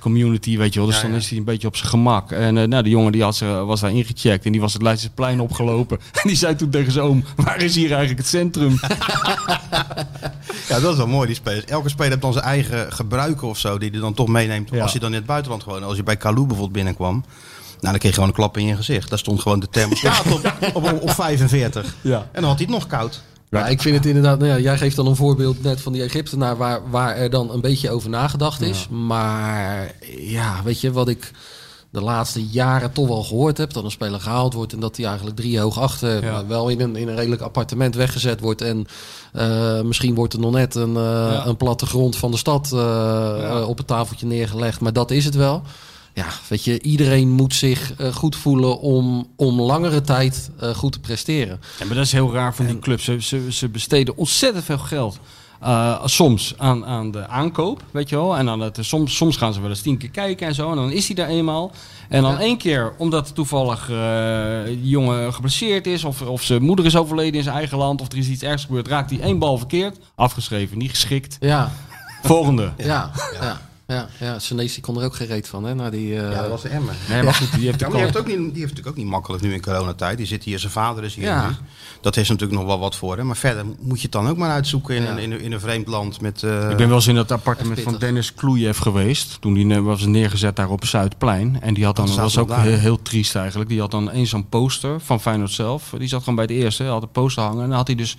community, 0.01 0.57
weet 0.59 0.73
je 0.73 0.79
wel. 0.79 0.89
Dus 0.89 0.97
Ja, 0.97 1.03
dan 1.03 1.11
ja. 1.11 1.17
is 1.17 1.29
hij 1.29 1.39
een 1.39 1.45
beetje 1.45 1.67
op 1.67 1.77
zijn 1.77 1.89
gemak. 1.89 2.31
En 2.31 2.59
eh, 2.59 2.65
nou, 2.67 2.83
de 2.83 2.89
jongen 2.89 3.13
die 3.13 3.23
had, 3.23 3.37
ze- 3.37 3.65
was 3.65 3.81
daar 3.81 3.93
ingecheckt 3.93 4.45
en 4.45 4.53
die 4.53 4.61
was 4.61 4.73
het 4.73 4.83
Leidseplein 4.83 5.41
opgelopen. 5.41 5.99
En 6.23 6.29
die 6.29 6.37
zei 6.37 6.57
toen 6.57 6.71
tegen 6.71 6.93
zijn 6.93 7.05
oom, 7.05 7.25
waar 7.37 7.63
is 7.63 7.75
hier 7.75 7.89
eigenlijk 7.89 8.19
het 8.19 8.29
centrum? 8.29 8.79
Ja, 10.69 10.81
dat 10.81 10.91
is 10.93 10.97
wel 10.97 11.07
mooi, 11.07 11.27
die 11.27 11.37
spelers. 11.37 11.65
Elke 11.65 11.89
speler 11.89 12.11
heeft 12.11 12.23
dan 12.23 12.33
zijn 12.33 12.45
eigen 12.45 12.93
gebruiken 12.93 13.49
of 13.49 13.59
zo, 13.59 13.79
die 13.79 13.91
hij 13.91 14.01
dan 14.01 14.15
toch 14.15 14.29
meeneemt 14.29 14.71
Ja. 14.71 14.83
als 14.83 14.91
hij 14.91 15.01
dan 15.01 15.11
in 15.11 15.17
het 15.17 15.27
buitenland 15.27 15.63
gewoon. 15.63 15.83
Als 15.85 15.97
je 15.97 16.03
bij 16.03 16.17
Kalou 16.17 16.39
bijvoorbeeld 16.41 16.73
binnenkwam, 16.73 17.13
nou, 17.15 17.25
dan 17.81 17.93
kreeg 17.93 18.03
je 18.03 18.13
gewoon 18.13 18.29
een 18.29 18.35
klap 18.35 18.57
in 18.57 18.67
je 18.67 18.77
gezicht. 18.77 19.09
Daar 19.09 19.19
stond 19.19 19.41
gewoon 19.41 19.61
de 19.61 19.69
thermostaat 19.69 20.27
op, 20.33 20.53
op, 20.75 20.85
op, 20.93 21.03
op 21.03 21.11
45. 21.11 21.95
Ja. 22.01 22.17
En 22.19 22.41
dan 22.41 22.45
had 22.45 22.59
hij 22.59 22.67
het 22.67 22.75
nog 22.75 22.87
koud. 22.87 23.23
Ja, 23.51 23.67
ik 23.67 23.83
vind 23.83 23.97
het 23.97 24.07
inderdaad, 24.07 24.39
nou 24.39 24.51
ja, 24.51 24.59
jij 24.59 24.79
geeft 24.79 24.97
dan 24.97 25.07
een 25.07 25.17
voorbeeld 25.17 25.63
net 25.63 25.81
van 25.81 25.93
die 25.93 26.03
Egyptenaar 26.03 26.57
waar, 26.57 26.81
waar 26.91 27.17
er 27.17 27.31
dan 27.31 27.51
een 27.51 27.61
beetje 27.61 27.91
over 27.91 28.11
nagedacht 28.11 28.61
is. 28.61 28.89
Maar 28.91 29.95
ja, 30.19 30.61
weet 30.65 30.81
je 30.81 30.93
wat 30.93 31.09
ik 31.09 31.31
de 31.91 32.01
laatste 32.01 32.47
jaren 32.47 32.93
toch 32.93 33.09
wel 33.09 33.23
gehoord 33.23 33.59
heb? 33.59 33.73
Dat 33.73 33.85
een 33.85 33.91
speler 33.91 34.21
gehaald 34.21 34.53
wordt 34.55 34.73
en 34.73 34.81
dat 34.81 34.97
hij 34.97 35.07
eigenlijk 35.07 35.37
drie 35.37 35.61
hoog 35.61 35.79
achter 35.81 36.25
Ja. 36.25 36.33
maar 36.33 36.47
wel 36.47 36.69
in 36.69 36.81
een, 36.81 36.97
in 36.97 37.09
een 37.09 37.17
redelijk 37.17 37.43
appartement 37.43 37.95
weggezet 37.95 38.41
wordt. 38.41 38.61
En 38.61 38.87
eh, 39.33 39.81
misschien 39.81 40.15
wordt 40.15 40.33
er 40.33 40.41
nog 40.41 40.53
net 40.53 40.75
een, 40.75 40.97
eh, 40.97 41.43
een 41.45 41.57
platte 41.57 41.87
grond 41.87 42.17
van 42.17 42.31
de 42.31 42.37
stad 42.37 42.71
eh, 42.73 42.81
eh, 43.61 43.69
op 43.69 43.79
het 43.79 43.87
tafeltje 43.87 44.27
neergelegd. 44.27 44.81
Maar 44.81 44.93
dat 44.93 45.11
is 45.11 45.25
het 45.25 45.35
wel. 45.35 45.63
Ja, 46.17 46.27
weet 46.49 46.65
je, 46.65 46.83
iedereen 46.83 47.31
moet 47.31 47.55
zich 47.55 47.93
eh, 47.97 48.15
goed 48.15 48.37
voelen 48.37 48.81
om, 48.81 49.27
om 49.37 49.61
langere 49.61 50.01
tijd 50.01 50.51
eh, 50.61 50.71
goed 50.75 50.93
te 50.93 51.01
presteren. 51.01 51.61
Ja, 51.79 51.85
maar 51.87 51.95
dat 51.95 52.05
is 52.05 52.13
heel 52.13 52.33
raar 52.33 52.55
van 52.55 52.67
die 52.67 52.79
clubs. 52.79 53.05
Ze, 53.05 53.23
ze, 53.23 53.53
ze 53.53 53.69
besteden 53.69 54.17
ontzettend 54.17 54.65
veel 54.65 54.79
geld. 54.79 55.19
eh, 55.61 56.07
soms 56.07 56.55
aan, 56.59 56.85
aan 56.87 57.11
de 57.11 57.27
aankoop, 57.29 57.83
weet 57.91 58.09
je 58.09 58.17
wel. 58.17 58.37
En 58.37 58.47
dan 58.47 58.61
het, 58.61 58.79
soms, 58.81 59.17
soms 59.17 59.37
gaan 59.37 59.53
ze 59.53 59.61
wel 59.61 59.71
eens 59.71 59.81
tien 59.81 59.99
keer 59.99 60.11
kijken 60.11 60.47
en 60.47 60.55
zo. 60.55 60.71
En 60.71 60.77
dan 60.77 60.91
is 60.91 61.07
hij 61.07 61.15
daar 61.17 61.29
eenmaal. 61.29 61.71
En 62.09 62.23
dan 62.23 62.33
Ja. 62.33 62.41
één 62.41 62.57
keer, 62.59 62.93
omdat 62.99 63.35
toevallig 63.35 63.91
eh, 63.91 64.65
die 64.65 64.89
jongen 64.89 65.35
geblesseerd 65.35 65.87
is... 65.87 66.05
Of, 66.05 66.23
of 66.23 66.43
zijn 66.43 66.63
moeder 66.63 66.85
is 66.85 66.97
overleden 66.97 67.35
in 67.35 67.43
zijn 67.43 67.57
eigen 67.57 67.79
land... 67.79 68.01
of 68.01 68.13
er 68.13 68.19
is 68.19 68.29
iets 68.29 68.43
ergs 68.43 68.65
gebeurd, 68.65 68.89
raakt 68.89 69.11
hij 69.11 69.21
één 69.21 69.39
bal 69.39 69.59
verkeerd. 69.59 69.99
Afgeschreven, 70.15 70.79
niet 70.79 70.91
geschikt. 70.91 71.37
Ja, 71.41 71.73
Volgende. 72.23 72.73
Ja, 72.77 73.11
ja, 73.41 73.61
ja, 73.87 74.09
ja. 74.21 74.39
Senesi 74.39 74.81
kon 74.81 74.99
er 74.99 75.05
ook 75.05 75.15
geen 75.15 75.27
reet 75.27 75.49
van, 75.49 75.65
hè? 75.65 75.75
Na 75.75 75.91
die, 75.91 76.17
eh, 76.17 76.31
Ja, 76.33 76.41
dat 76.41 76.51
was 76.51 76.63
de 76.63 76.69
Emmer. 76.69 76.95
Nee, 77.09 77.23
maar 77.23 77.35
goed, 77.35 77.53
die 77.55 77.65
heeft 77.67 77.81
Ja, 77.81 77.87
de 77.87 77.93
maar 77.93 77.93
die 77.93 78.01
heeft, 78.01 78.13
kans. 78.13 78.27
ook 78.27 78.27
niet, 78.27 78.37
die 78.55 78.61
heeft 78.63 78.75
natuurlijk 78.75 78.87
ook 78.89 78.97
niet 78.97 79.07
makkelijk 79.07 79.43
nu 79.43 79.53
in 79.53 79.61
coronatijd. 79.63 80.17
Die 80.17 80.27
zit 80.27 80.45
hier, 80.45 80.59
zijn 80.59 80.73
vader 80.73 81.05
is 81.05 81.15
hier 81.15 81.25
Ja. 81.25 81.49
nu. 81.49 81.55
Dat 82.01 82.17
is 82.17 82.29
natuurlijk 82.29 82.59
nog 82.59 82.69
wel 82.69 82.79
wat 82.79 82.97
voor 82.97 83.17
hem. 83.17 83.27
Maar 83.27 83.37
verder 83.37 83.65
moet 83.81 83.97
je 83.97 84.03
het 84.03 84.13
dan 84.13 84.29
ook 84.29 84.37
maar 84.37 84.51
uitzoeken 84.51 84.97
in, 84.97 85.03
Ja. 85.03 85.11
een, 85.11 85.19
in, 85.19 85.33
een, 85.33 85.41
in 85.41 85.53
een 85.53 85.61
vreemd 85.61 85.87
land. 85.89 86.21
Met, 86.21 86.43
eh, 86.43 86.71
Ik 86.71 86.77
ben 86.77 86.87
wel 86.87 86.97
eens 86.97 87.07
in 87.07 87.17
het 87.17 87.33
appartement 87.33 87.81
van. 87.81 87.97
Dennis 87.99 88.35
Kloejev 88.35 88.79
geweest. 88.81 89.41
Toen 89.41 89.55
die 89.55 89.81
was 89.81 90.05
neergezet 90.07 90.57
daar 90.57 90.71
op 90.71 90.81
het 90.81 90.89
Zuidplein. 90.89 91.59
En 91.61 91.75
die 91.75 91.85
had 91.85 91.97
dan, 91.97 92.07
dat 92.07 92.17
was 92.17 92.39
ook 92.39 92.55
heel, 92.55 92.79
heel 92.79 93.03
triest 93.03 93.37
eigenlijk. 93.37 93.69
Die 93.71 93.81
had 93.81 93.91
dan 93.91 94.11
eens 94.11 94.31
zo'n 94.31 94.49
poster 94.49 95.01
van 95.01 95.21
Feyenoord 95.21 95.51
zelf. 95.51 95.93
Die 95.99 96.09
zat 96.09 96.21
gewoon 96.21 96.35
bij 96.37 96.47
de 96.47 96.55
eerste. 96.55 96.83
Hij 96.83 96.93
had 96.93 97.03
een 97.03 97.11
poster 97.11 97.43
hangen. 97.43 97.63
En 97.63 97.69
dan 97.69 97.77
had 97.77 97.87
hij 97.87 97.97
dus 97.97 98.17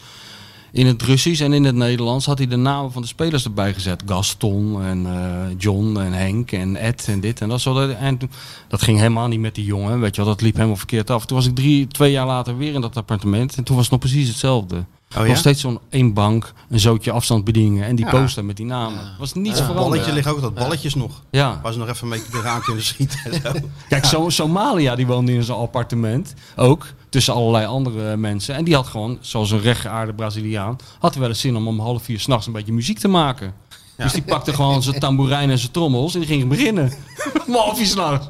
in 0.78 0.86
het 0.86 1.02
Russisch 1.02 1.42
en 1.42 1.54
in 1.54 1.64
het 1.64 1.76
Nederlands 1.76 2.26
had 2.26 2.38
hij 2.38 2.48
de 2.48 2.56
namen 2.56 2.92
van 2.92 3.02
de 3.02 3.08
spelers 3.08 3.44
erbij 3.44 3.74
gezet. 3.74 4.04
Gaston 4.06 4.84
en 4.84 5.06
eh, 5.06 5.56
John 5.58 5.98
en 5.98 6.14
Henk 6.14 6.52
en 6.52 6.76
Ed 6.76 7.06
en 7.08 7.20
dit 7.20 7.42
en 7.42 7.50
dat. 7.50 7.66
En 8.00 8.20
dat 8.68 8.82
ging 8.82 8.98
helemaal 8.98 9.28
niet 9.28 9.40
met 9.40 9.56
die 9.56 9.66
jongen. 9.66 10.00
Weet 10.00 10.16
je 10.16 10.22
wel, 10.22 10.32
dat 10.32 10.42
liep 10.42 10.56
helemaal 10.56 10.76
verkeerd 10.76 11.10
af. 11.10 11.26
Toen 11.26 11.38
was 11.38 11.46
ik 11.46 11.56
drie, 11.56 11.88
twee 11.88 12.12
jaar 12.12 12.26
later 12.26 12.58
weer 12.58 12.74
in 12.74 12.82
dat 12.82 12.98
appartement. 12.98 13.56
En 13.56 13.64
toen 13.64 13.76
was 13.76 13.90
het 13.90 13.94
nog 13.94 14.10
precies 14.10 14.28
hetzelfde. 14.28 14.86
Oh 15.16 15.22
ja? 15.24 15.28
Nog 15.28 15.38
steeds 15.38 15.62
zo'n 15.62 15.80
één 15.90 16.14
bank, 16.14 16.54
een 16.70 16.80
zootje 16.80 17.12
afstandsbedieningen 17.12 17.86
en 17.86 17.96
die 17.96 18.06
Ja. 18.06 18.12
poster 18.12 18.46
met 18.46 18.58
die 18.58 18.66
namen. 18.66 19.00
Was 19.20 19.34
niets 19.34 19.50
Het 19.50 19.58
veranderd. 19.68 19.90
balletje 19.90 20.14
liggen 20.14 20.32
ook 20.32 20.42
dat 20.42 20.54
balletjes 20.54 20.96
nog. 20.96 21.22
Ja. 21.32 21.60
Waar 21.64 21.74
ze 21.74 21.80
nog 21.80 21.88
even 21.90 22.08
mee 22.08 22.22
tegenaan 22.24 22.62
kunnen 22.62 22.84
schieten. 22.84 23.20
en 23.24 23.42
zo. 23.42 23.52
Kijk, 23.90 24.06
zo, 24.06 24.30
Somalia 24.30 24.96
die 24.96 25.08
woonde 25.08 25.34
in 25.34 25.44
zijn 25.44 25.58
appartement. 25.58 26.34
Ook. 26.56 26.86
Tussen 27.10 27.34
allerlei 27.34 27.66
andere 27.66 28.18
mensen. 28.18 28.56
En 28.56 28.64
die 28.64 28.76
had 28.76 28.88
gewoon, 28.88 29.18
zoals 29.22 29.52
een 29.52 29.62
rechtgeaarde 29.62 30.14
Braziliaan, 30.14 30.76
had 31.00 31.16
wel 31.16 31.28
eens 31.28 31.40
zin 31.40 31.56
om 31.56 31.68
om 31.68 31.80
half 31.80 32.04
vier 32.04 32.20
s'nachts 32.20 32.48
een 32.48 32.54
beetje 32.54 32.74
muziek 32.74 33.00
te 33.00 33.08
maken. 33.08 33.54
Dus 33.98 34.12
die 34.12 34.22
pakte 34.22 34.54
gewoon 34.54 34.84
zijn 34.84 35.00
tamboerijn 35.00 35.50
en 35.50 35.58
zijn 35.58 35.72
trommels 35.72 36.14
en 36.14 36.20
die 36.20 36.30
ging 36.30 36.48
beginnen. 36.50 36.92
Om 37.48 37.54
half 37.54 37.78
vier 37.78 37.86
s'nachts. 37.86 38.28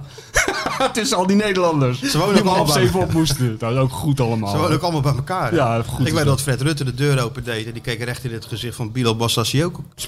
Tussen 0.94 1.18
al 1.18 1.28
die 1.28 1.36
Nederlanders. 1.36 2.02
Ze 2.02 2.18
wonen 2.18 2.34
die 2.36 2.44
ook 2.44 2.50
allemaal- 2.50 2.74
zeven 2.74 3.00
op 3.00 3.14
moesten. 3.14 3.56
Dat 3.60 3.72
is 3.72 3.78
ook 3.78 3.92
goed 3.92 4.20
allemaal. 4.20 4.50
Ze 4.52 4.58
wonen 4.58 4.74
ook 4.76 4.82
allemaal 4.82 5.02
bij 5.02 5.14
elkaar. 5.16 5.54
Ja, 5.56 5.84
goed 5.84 6.08
Ik 6.08 6.14
weet 6.14 6.26
dat. 6.26 6.42
Fred 6.42 6.62
Rutte 6.62 6.84
de 6.84 6.94
deur 6.94 7.22
open 7.24 7.44
deed. 7.44 7.66
En 7.66 7.74
die 7.74 7.82
keek 7.82 8.04
recht 8.04 8.24
in 8.24 8.34
het 8.34 8.46
gezicht 8.46 8.76
van 8.76 8.92
Bilo 8.92 9.16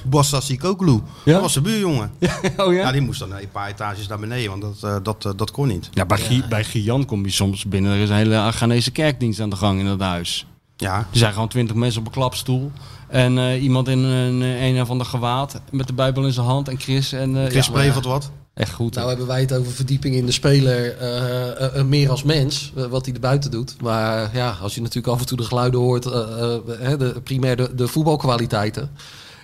Bassassikoglu. 0.10 1.00
Ja? 1.26 1.32
Dat 1.34 1.42
was 1.42 1.52
zijn 1.52 1.64
buurjongen. 1.64 2.12
oh 2.58 2.74
Ja, 2.74 2.82
ja? 2.82 2.92
die 2.92 3.02
moest 3.02 3.20
dan 3.20 3.32
een 3.32 3.50
paar 3.52 3.68
etages 3.68 4.08
naar 4.08 4.20
beneden. 4.20 4.50
Want 4.50 4.62
dat, 4.62 4.92
eh, 4.92 4.96
dat, 5.04 5.26
eh, 5.26 5.32
dat 5.36 5.52
kon 5.52 5.68
niet. 5.68 5.90
Ja, 5.94 6.06
bij, 6.06 6.18
Gi- 6.18 6.44
bij 6.50 6.64
Gian 6.64 7.06
kom 7.06 7.26
je 7.26 7.32
soms 7.32 7.66
binnen. 7.66 7.92
Er 7.92 8.00
is 8.02 8.10
een 8.10 8.16
hele 8.16 8.52
Ghanese 8.52 8.92
kerkdienst 8.92 9.40
aan 9.40 9.50
de 9.50 9.56
gang 9.56 9.80
in 9.80 9.86
dat 9.86 10.00
huis. 10.00 10.46
Ja. 10.78 10.98
Er 10.98 11.06
zijn 11.18 11.34
gewoon 11.34 11.48
twintig 11.48 11.76
mensen 11.76 12.00
op 12.00 12.06
een 12.06 12.12
klapstoel. 12.14 12.72
En 13.08 13.38
eh, 13.38 13.64
iemand 13.64 13.88
in 13.88 14.00
een, 14.00 14.42
een 14.42 14.82
of 14.82 14.90
ander 14.90 15.06
gewaad 15.08 15.62
met 15.72 15.88
de 15.88 15.94
Bijbel 15.94 16.26
in 16.26 16.34
zijn 16.34 16.46
hand. 16.46 16.68
En 16.68 16.80
Chris. 16.80 17.12
En, 17.12 17.44
eh, 17.44 17.50
Chris 17.50 17.66
ja, 17.66 17.72
Prevelt 17.72 18.06
wat. 18.06 18.32
Echt 18.60 18.74
goed. 18.74 18.96
Nou 18.96 19.08
hebben 19.08 19.28
wij 19.28 19.42
het 19.42 19.54
over 19.54 19.72
verdieping 19.72 20.16
in 20.16 20.26
de 20.26 20.32
speler 20.32 20.98
eh, 20.98 21.84
meer 21.84 22.10
als 22.10 22.24
mens, 22.24 22.72
wat 22.90 23.06
hij 23.06 23.14
er 23.14 23.20
buiten 23.20 23.52
doet. 23.52 23.76
Maar 23.82 24.30
ja, 24.34 24.58
als 24.62 24.76
je 24.76 24.82
natuurlijk 24.82 25.14
af 25.14 25.20
en 25.20 25.26
toe 25.26 25.38
de 25.38 25.44
geluiden 25.44 25.80
hoort, 25.80 26.04
de, 26.04 27.22
primair 27.24 27.56
de, 27.56 27.76
de 27.76 27.88
voetbalkwaliteiten. 27.88 28.90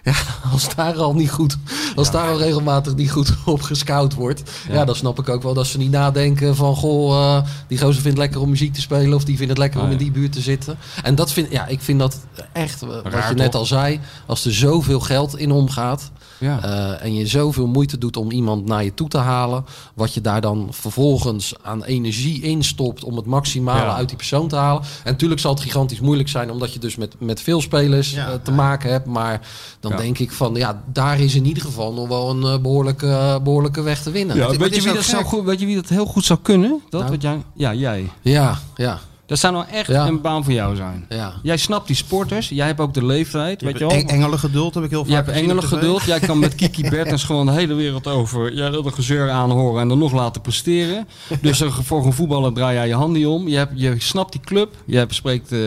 Ja, 0.04 0.14
als 0.54 0.76
daar 0.76 0.96
al 0.98 1.14
niet 1.14 1.32
goed, 1.32 1.58
als 1.96 2.12
daar 2.12 2.30
al 2.30 2.38
regelmatig 2.38 2.96
niet 2.96 3.12
goed 3.12 3.34
op 3.46 3.62
gescout 3.62 4.14
wordt, 4.14 4.52
ja. 4.70 4.86
dan 4.86 4.96
snap 4.96 5.20
ik 5.20 5.30
ook 5.30 5.44
wel 5.44 5.54
dat 5.54 5.68
ze 5.68 5.78
niet 5.78 5.92
nadenken 5.92 6.56
van, 6.56 6.76
goh, 6.76 7.42
die 7.68 7.80
gozer 7.80 8.02
vindt 8.02 8.18
lekker 8.18 8.42
om 8.42 8.50
muziek 8.50 8.74
te 8.74 8.82
spelen 8.82 9.14
of 9.14 9.24
die 9.24 9.36
vindt 9.36 9.50
het 9.50 9.60
lekker 9.60 9.80
om 9.80 9.86
in 9.86 9.92
Nee. 9.96 10.04
die 10.04 10.12
buurt 10.12 10.32
te 10.32 10.42
zitten. 10.42 10.78
En 11.04 11.16
dat 11.16 11.32
vind, 11.32 11.52
ja, 11.52 11.68
ik 11.68 11.82
vind 11.82 12.00
dat 12.00 12.18
echt, 12.54 12.80
wat 12.80 13.04
je 13.30 13.36
net 13.36 13.52
toch? 13.52 13.62
al 13.62 13.66
zei, 13.66 14.00
als 14.26 14.46
er 14.46 14.54
zoveel 14.54 15.00
geld 15.00 15.38
in 15.38 15.52
omgaat, 15.52 16.12
ja. 16.40 16.64
eh, 16.64 17.06
en 17.06 17.16
je 17.16 17.28
zoveel 17.28 17.68
moeite 17.68 17.98
doet 17.98 18.18
om 18.18 18.32
iemand 18.32 18.66
naar 18.66 18.84
je 18.84 18.94
toe 18.94 19.08
te 19.08 19.18
halen. 19.18 19.66
Wat 19.94 20.14
je 20.14 20.22
daar 20.22 20.42
dan 20.42 20.68
vervolgens 20.72 21.54
aan 21.62 21.84
energie 21.84 22.42
instopt 22.42 23.04
om 23.04 23.16
het 23.16 23.26
maximale 23.26 23.80
Ja. 23.86 23.96
uit 23.96 24.08
die 24.08 24.18
persoon 24.18 24.48
te 24.48 24.56
halen. 24.56 24.82
En 25.04 25.12
natuurlijk 25.12 25.42
zal 25.42 25.54
het 25.54 25.64
gigantisch 25.64 26.00
moeilijk 26.00 26.30
zijn, 26.30 26.52
omdat 26.52 26.74
je 26.74 26.80
dus 26.80 26.96
met, 26.96 27.16
met 27.20 27.42
veel 27.42 27.62
spelers 27.62 28.12
Ja, 28.12 28.28
eh, 28.28 28.34
te 28.44 28.52
ja. 28.52 28.58
maken 28.58 28.92
hebt. 28.92 29.06
Maar 29.06 29.48
dan 29.80 29.92
Ja. 29.92 29.98
denk 29.98 30.20
ik 30.20 30.32
van, 30.32 30.56
ja, 30.56 30.84
daar 30.94 31.20
is 31.20 31.36
in 31.36 31.46
ieder 31.46 31.64
geval 31.64 31.94
nog 31.94 32.08
wel 32.08 32.30
een 32.30 32.44
eh, 32.44 32.58
behoorlijke, 32.62 33.08
eh, 33.08 33.40
behoorlijke 33.44 33.82
weg 33.82 34.02
te 34.02 34.12
winnen. 34.12 34.36
Weet, 34.36 34.76
je 34.76 34.82
wie 34.82 34.94
dat 34.94 35.04
zou 35.04 35.22
gek. 35.22 35.32
goed, 35.32 35.44
weet 35.44 35.60
je 35.60 35.66
wie 35.66 35.76
dat 35.76 35.90
heel 35.90 36.06
goed 36.06 36.26
zou 36.26 36.40
kunnen? 36.42 36.82
Dat, 36.90 37.00
Nou? 37.00 37.12
wat 37.14 37.22
jij, 37.22 37.44
ja, 37.56 37.74
jij. 37.74 38.10
ja, 38.22 38.60
ja. 38.76 39.00
Dat 39.26 39.40
zou 39.40 39.54
nou 39.54 39.66
echt 39.72 39.88
Ja. 39.88 40.08
een 40.08 40.22
baan 40.22 40.44
voor 40.44 40.54
jou 40.54 40.76
zijn. 40.76 41.06
ja. 41.10 41.34
Jij 41.44 41.58
snapt 41.58 41.88
die 41.88 41.96
sporters. 41.96 42.50
Jij 42.50 42.66
hebt 42.66 42.80
ook 42.80 42.94
de 42.94 43.06
leeftijd. 43.06 43.62
weet 43.62 43.74
je 43.78 43.80
wel? 43.88 43.90
Eng- 43.98 44.08
Engelen 44.08 44.40
geduld 44.40 44.74
heb 44.74 44.84
ik 44.84 44.90
heel 44.90 45.00
vaak 45.00 45.10
Je 45.10 45.16
hebt 45.16 45.30
engelen 45.30 45.64
geduld. 45.64 46.04
Jij 46.04 46.20
kan 46.20 46.40
met 46.40 46.56
Kiki 46.56 46.90
Bertens 46.90 47.24
gewoon 47.24 47.46
de 47.46 47.52
hele 47.52 47.74
wereld 47.74 48.08
over. 48.08 48.54
Jij 48.54 48.72
wil 48.72 48.82
de 48.84 48.92
gezeur 48.92 49.30
aanhoren 49.30 49.82
en 49.82 49.88
dan 49.88 49.98
nog 49.98 50.12
laten 50.12 50.42
presteren. 50.42 51.08
Dus 51.42 51.62
er- 51.62 51.72
voor 51.72 52.06
een 52.06 52.14
voetballer 52.14 52.54
draai 52.54 52.76
jij 52.76 52.88
je 52.88 52.94
hand 52.94 53.14
niet 53.14 53.26
om. 53.26 53.48
Je, 53.48 53.58
hebt, 53.58 53.72
je 53.76 53.96
snapt 53.98 54.32
die 54.32 54.42
club. 54.42 54.74
Je, 54.86 54.98
hebt, 54.98 55.14
spreekt, 55.16 55.52
eh, 55.52 55.58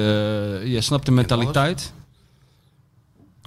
je 0.72 0.78
snapt 0.80 1.06
de 1.06 1.12
mentaliteit. 1.12 1.92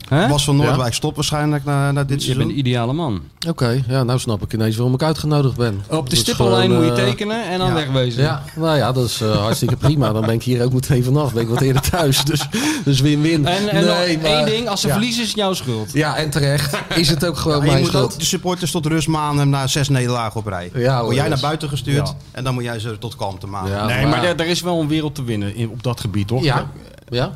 Hè? 0.10 0.28
Bas 0.28 0.44
van 0.44 0.56
Noordwijk 0.56 0.94
stopt 0.94 1.16
waarschijnlijk 1.16 1.66
na, 1.66 1.92
na 1.92 2.04
dit 2.04 2.18
Je 2.18 2.24
seizoen. 2.24 2.44
bent 2.44 2.50
de 2.56 2.60
ideale 2.60 2.94
man. 2.94 3.22
Oké, 3.48 3.84
ja, 3.88 4.04
nou 4.04 4.20
snap 4.20 4.42
ik 4.44 4.54
ineens 4.54 4.76
waarom 4.76 4.94
ik 4.94 5.04
uitgenodigd 5.04 5.56
ben. 5.58 5.82
Op 5.90 6.10
de 6.10 6.16
stippellijn 6.16 6.72
moet 6.74 6.84
je 6.84 6.90
eh, 6.92 6.96
tekenen 6.96 7.50
en 7.50 7.58
dan 7.60 7.68
ja. 7.68 7.74
wegwezen. 7.74 8.24
Ja, 8.24 8.44
nou 8.56 8.78
ja, 8.78 8.92
dat 8.92 9.06
is 9.06 9.22
eh, 9.22 9.38
hartstikke 9.38 9.76
prima. 9.76 10.12
Dan 10.12 10.22
ben 10.26 10.34
ik 10.34 10.44
hier 10.44 10.64
ook 10.64 10.74
meteen 10.74 11.04
vanaf. 11.04 11.34
Ben 11.34 11.42
ik 11.44 11.50
wat 11.50 11.62
eerder 11.62 11.82
thuis. 11.90 12.26
Dus 12.26 12.48
dus 12.86 13.00
win-win. 13.02 13.46
En, 13.46 13.64
Nee, 13.64 13.74
één 13.84 14.22
maar- 14.22 14.46
ding, 14.46 14.68
als 14.70 14.82
ze 14.82 14.88
ja. 14.88 14.94
verliezen 14.94 15.22
is 15.22 15.28
het 15.28 15.38
jouw 15.38 15.54
schuld. 15.54 15.94
Ja, 15.94 16.16
en 16.18 16.30
terecht 16.30 16.78
is 16.96 17.10
het 17.10 17.26
ook 17.26 17.38
gewoon 17.38 17.58
Ja, 17.58 17.64
je 17.64 17.70
mijn 17.70 17.82
moet 17.82 17.90
schuld. 17.92 18.14
ook 18.14 18.20
de 18.20 18.26
supporters 18.26 18.72
tot 18.72 18.86
rust 18.86 19.08
manen 19.08 19.50
na 19.50 19.68
zes 19.68 19.90
nederlagen 19.90 20.40
op 20.40 20.48
rij. 20.48 20.70
Ja, 20.74 20.96
hoor, 20.96 21.04
Word 21.04 21.16
jij 21.16 21.28
naar 21.28 21.40
buiten 21.42 21.70
gestuurd 21.70 22.08
Ja. 22.08 22.14
en 22.32 22.44
dan 22.44 22.54
moet 22.54 22.64
jij 22.64 22.80
ze 22.80 22.98
tot 22.98 23.16
kalmte 23.16 23.48
manen. 23.48 23.72
Ja, 23.72 23.86
Nee, 23.86 24.06
maar 24.06 24.24
er, 24.24 24.40
er 24.40 24.46
is 24.48 24.62
wel 24.62 24.80
een 24.82 24.88
wereld 24.88 25.16
te 25.16 25.24
winnen 25.24 25.56
in, 25.56 25.70
op 25.70 25.84
dat 25.84 26.00
gebied, 26.00 26.28
toch? 26.28 26.44
Ja, 26.44 26.72
ja, 27.10 27.32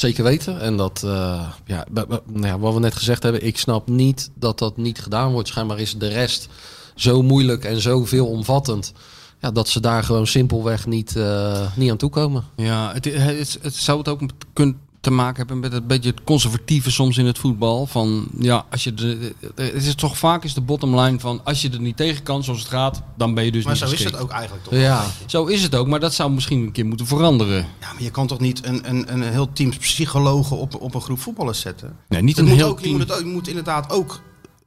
zeker 0.00 0.24
weten. 0.24 0.60
En 0.60 0.76
dat, 0.76 1.02
eh, 1.04 1.48
ja, 1.64 1.84
nou 1.92 2.46
ja, 2.46 2.58
wat 2.58 2.74
we 2.74 2.80
net 2.80 2.94
gezegd 2.94 3.22
hebben, 3.22 3.46
ik 3.46 3.58
snap 3.58 3.88
niet 3.88 4.30
dat 4.34 4.58
dat 4.58 4.76
niet 4.76 5.00
gedaan 5.00 5.32
wordt. 5.32 5.48
Schijnbaar 5.48 5.78
is 5.78 5.98
de 5.98 6.08
rest 6.08 6.48
zo 6.94 7.22
moeilijk 7.22 7.64
en 7.64 7.80
zo 7.80 8.04
veelomvattend. 8.04 8.92
Ja, 9.40 9.50
dat 9.50 9.68
ze 9.68 9.80
daar 9.80 10.04
gewoon 10.04 10.26
simpelweg 10.26 10.86
niet, 10.86 11.16
eh, 11.16 11.66
niet 11.76 11.90
aan 11.90 11.96
toekomen. 11.96 12.44
Ja, 12.56 12.92
het, 12.92 13.04
het, 13.04 13.58
het 13.62 13.74
zou 13.74 13.98
het 13.98 14.08
ook 14.08 14.20
kun- 14.52 14.78
te 15.00 15.10
maken 15.10 15.36
hebben 15.36 15.58
met 15.58 15.72
het 15.72 15.86
beetje 15.86 16.10
het 16.10 16.24
conservatieve 16.24 16.90
soms 16.90 17.18
in 17.18 17.26
het 17.26 17.38
voetbal. 17.38 17.86
Van 17.86 18.28
ja, 18.38 18.66
als 18.70 18.84
je 18.84 18.94
de, 18.94 19.34
het 19.54 19.84
is 19.84 19.94
toch 19.94 20.18
vaak 20.18 20.44
is 20.44 20.54
de 20.54 20.60
bottom 20.60 21.00
line 21.00 21.20
van 21.20 21.40
als 21.44 21.62
je 21.62 21.70
er 21.70 21.80
niet 21.80 21.96
tegen 21.96 22.22
kan 22.22 22.44
zoals 22.44 22.60
het 22.60 22.68
gaat, 22.68 23.02
dan 23.16 23.34
ben 23.34 23.44
je 23.44 23.52
dus 23.52 23.64
Maar 23.64 23.72
niet 23.72 23.82
zo 23.82 23.90
is 23.94 24.04
het 24.04 24.16
ook 24.16 24.30
eigenlijk 24.30 24.64
toch? 24.64 24.74
Ja. 24.74 25.04
Zo 25.26 25.44
is 25.44 25.62
het 25.62 25.74
ook, 25.74 25.86
maar 25.86 26.00
dat 26.00 26.14
zou 26.14 26.30
misschien 26.30 26.62
een 26.62 26.72
keer 26.72 26.86
moeten 26.86 27.06
veranderen. 27.06 27.66
Ja, 27.80 27.92
maar 27.92 28.02
je 28.02 28.10
kan 28.10 28.26
toch 28.26 28.40
niet 28.40 28.66
een, 28.66 28.88
een, 28.88 29.12
een 29.12 29.22
heel 29.22 29.52
team 29.52 29.78
psychologen 29.78 30.56
op, 30.56 30.80
op 30.80 30.94
een 30.94 31.00
groep 31.00 31.20
voetballers 31.20 31.60
zetten? 31.60 31.96
Nee, 32.08 32.22
niet 32.22 32.38
een 32.38 32.46
heel 32.46 32.68
ook, 32.68 32.76
je, 32.78 32.82
team. 32.82 32.96
moet 32.96 33.08
het 33.08 33.18
ook, 33.18 33.24
je 33.24 33.32
moet 33.32 33.48
inderdaad 33.48 33.90
ook, 33.90 34.20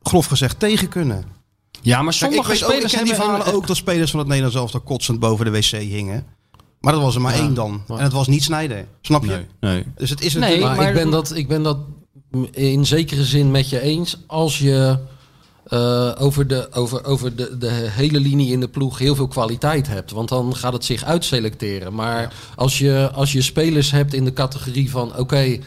grof 0.04 0.26
gezegd, 0.26 0.60
tegen 0.60 0.88
kunnen. 0.88 1.24
Ja, 1.82 2.02
maar 2.02 2.16
Kijk, 2.18 2.34
sommige 2.34 2.54
ik, 2.54 2.60
weet 2.60 2.64
ook, 2.64 2.70
ik 2.70 2.76
spelers 2.76 2.94
ken 2.94 3.06
die 3.06 3.16
verhalen 3.16 3.54
ook 3.54 3.68
dat 3.68 3.78
spelers 3.78 4.12
van 4.12 4.20
het 4.20 4.28
Nederlands 4.28 4.60
elftal 4.60 4.80
kotsend 4.80 5.20
boven 5.20 5.46
de 5.46 5.52
wc 5.52 5.72
hingen. 5.72 6.26
Maar 6.84 6.94
dat 6.94 7.02
was 7.02 7.16
er 7.16 7.22
maar 7.22 7.34
één 7.34 7.54
dan. 7.54 7.84
En 7.88 7.98
het 7.98 8.14
was 8.14 8.28
niet 8.28 8.44
snijden. 8.44 8.88
Snap 9.02 9.24
je? 9.24 9.30
Nee, 9.30 9.46
nee. 9.60 9.86
Dus 9.96 10.10
het 10.10 10.22
is 10.22 10.34
Nee, 10.34 10.42
natuurlijk... 10.42 10.68
Maar, 10.68 10.78
maar- 10.78 10.88
ik, 10.88 10.94
ben 10.94 11.12
dat, 11.12 11.36
ik 11.36 11.48
ben 11.48 11.64
dat 11.64 11.78
in 12.52 12.86
zekere 12.86 13.24
zin 13.24 13.52
met 13.52 13.70
je 13.70 13.82
eens. 13.82 14.18
Als 14.28 14.60
je 14.60 14.98
eh, 15.68 16.12
over, 16.18 16.48
de, 16.48 16.72
over, 16.72 17.06
over 17.06 17.36
de, 17.36 17.58
de 17.58 17.70
hele 17.72 18.20
linie 18.20 18.52
in 18.52 18.60
de 18.60 18.68
ploeg 18.68 18.98
heel 18.98 19.16
veel 19.16 19.28
kwaliteit 19.28 19.88
hebt. 19.88 20.12
Want 20.12 20.30
dan 20.30 20.56
gaat 20.56 20.74
het 20.74 20.86
zich 20.86 21.04
uitselecteren. 21.04 21.94
Maar 21.94 22.34
als, 22.56 22.78
je, 22.78 23.10
als 23.14 23.32
je 23.32 23.42
spelers 23.42 23.92
hebt 23.92 24.14
in 24.14 24.26
de 24.26 24.34
categorie 24.34 24.90
van... 24.92 25.18
oké, 25.18 25.58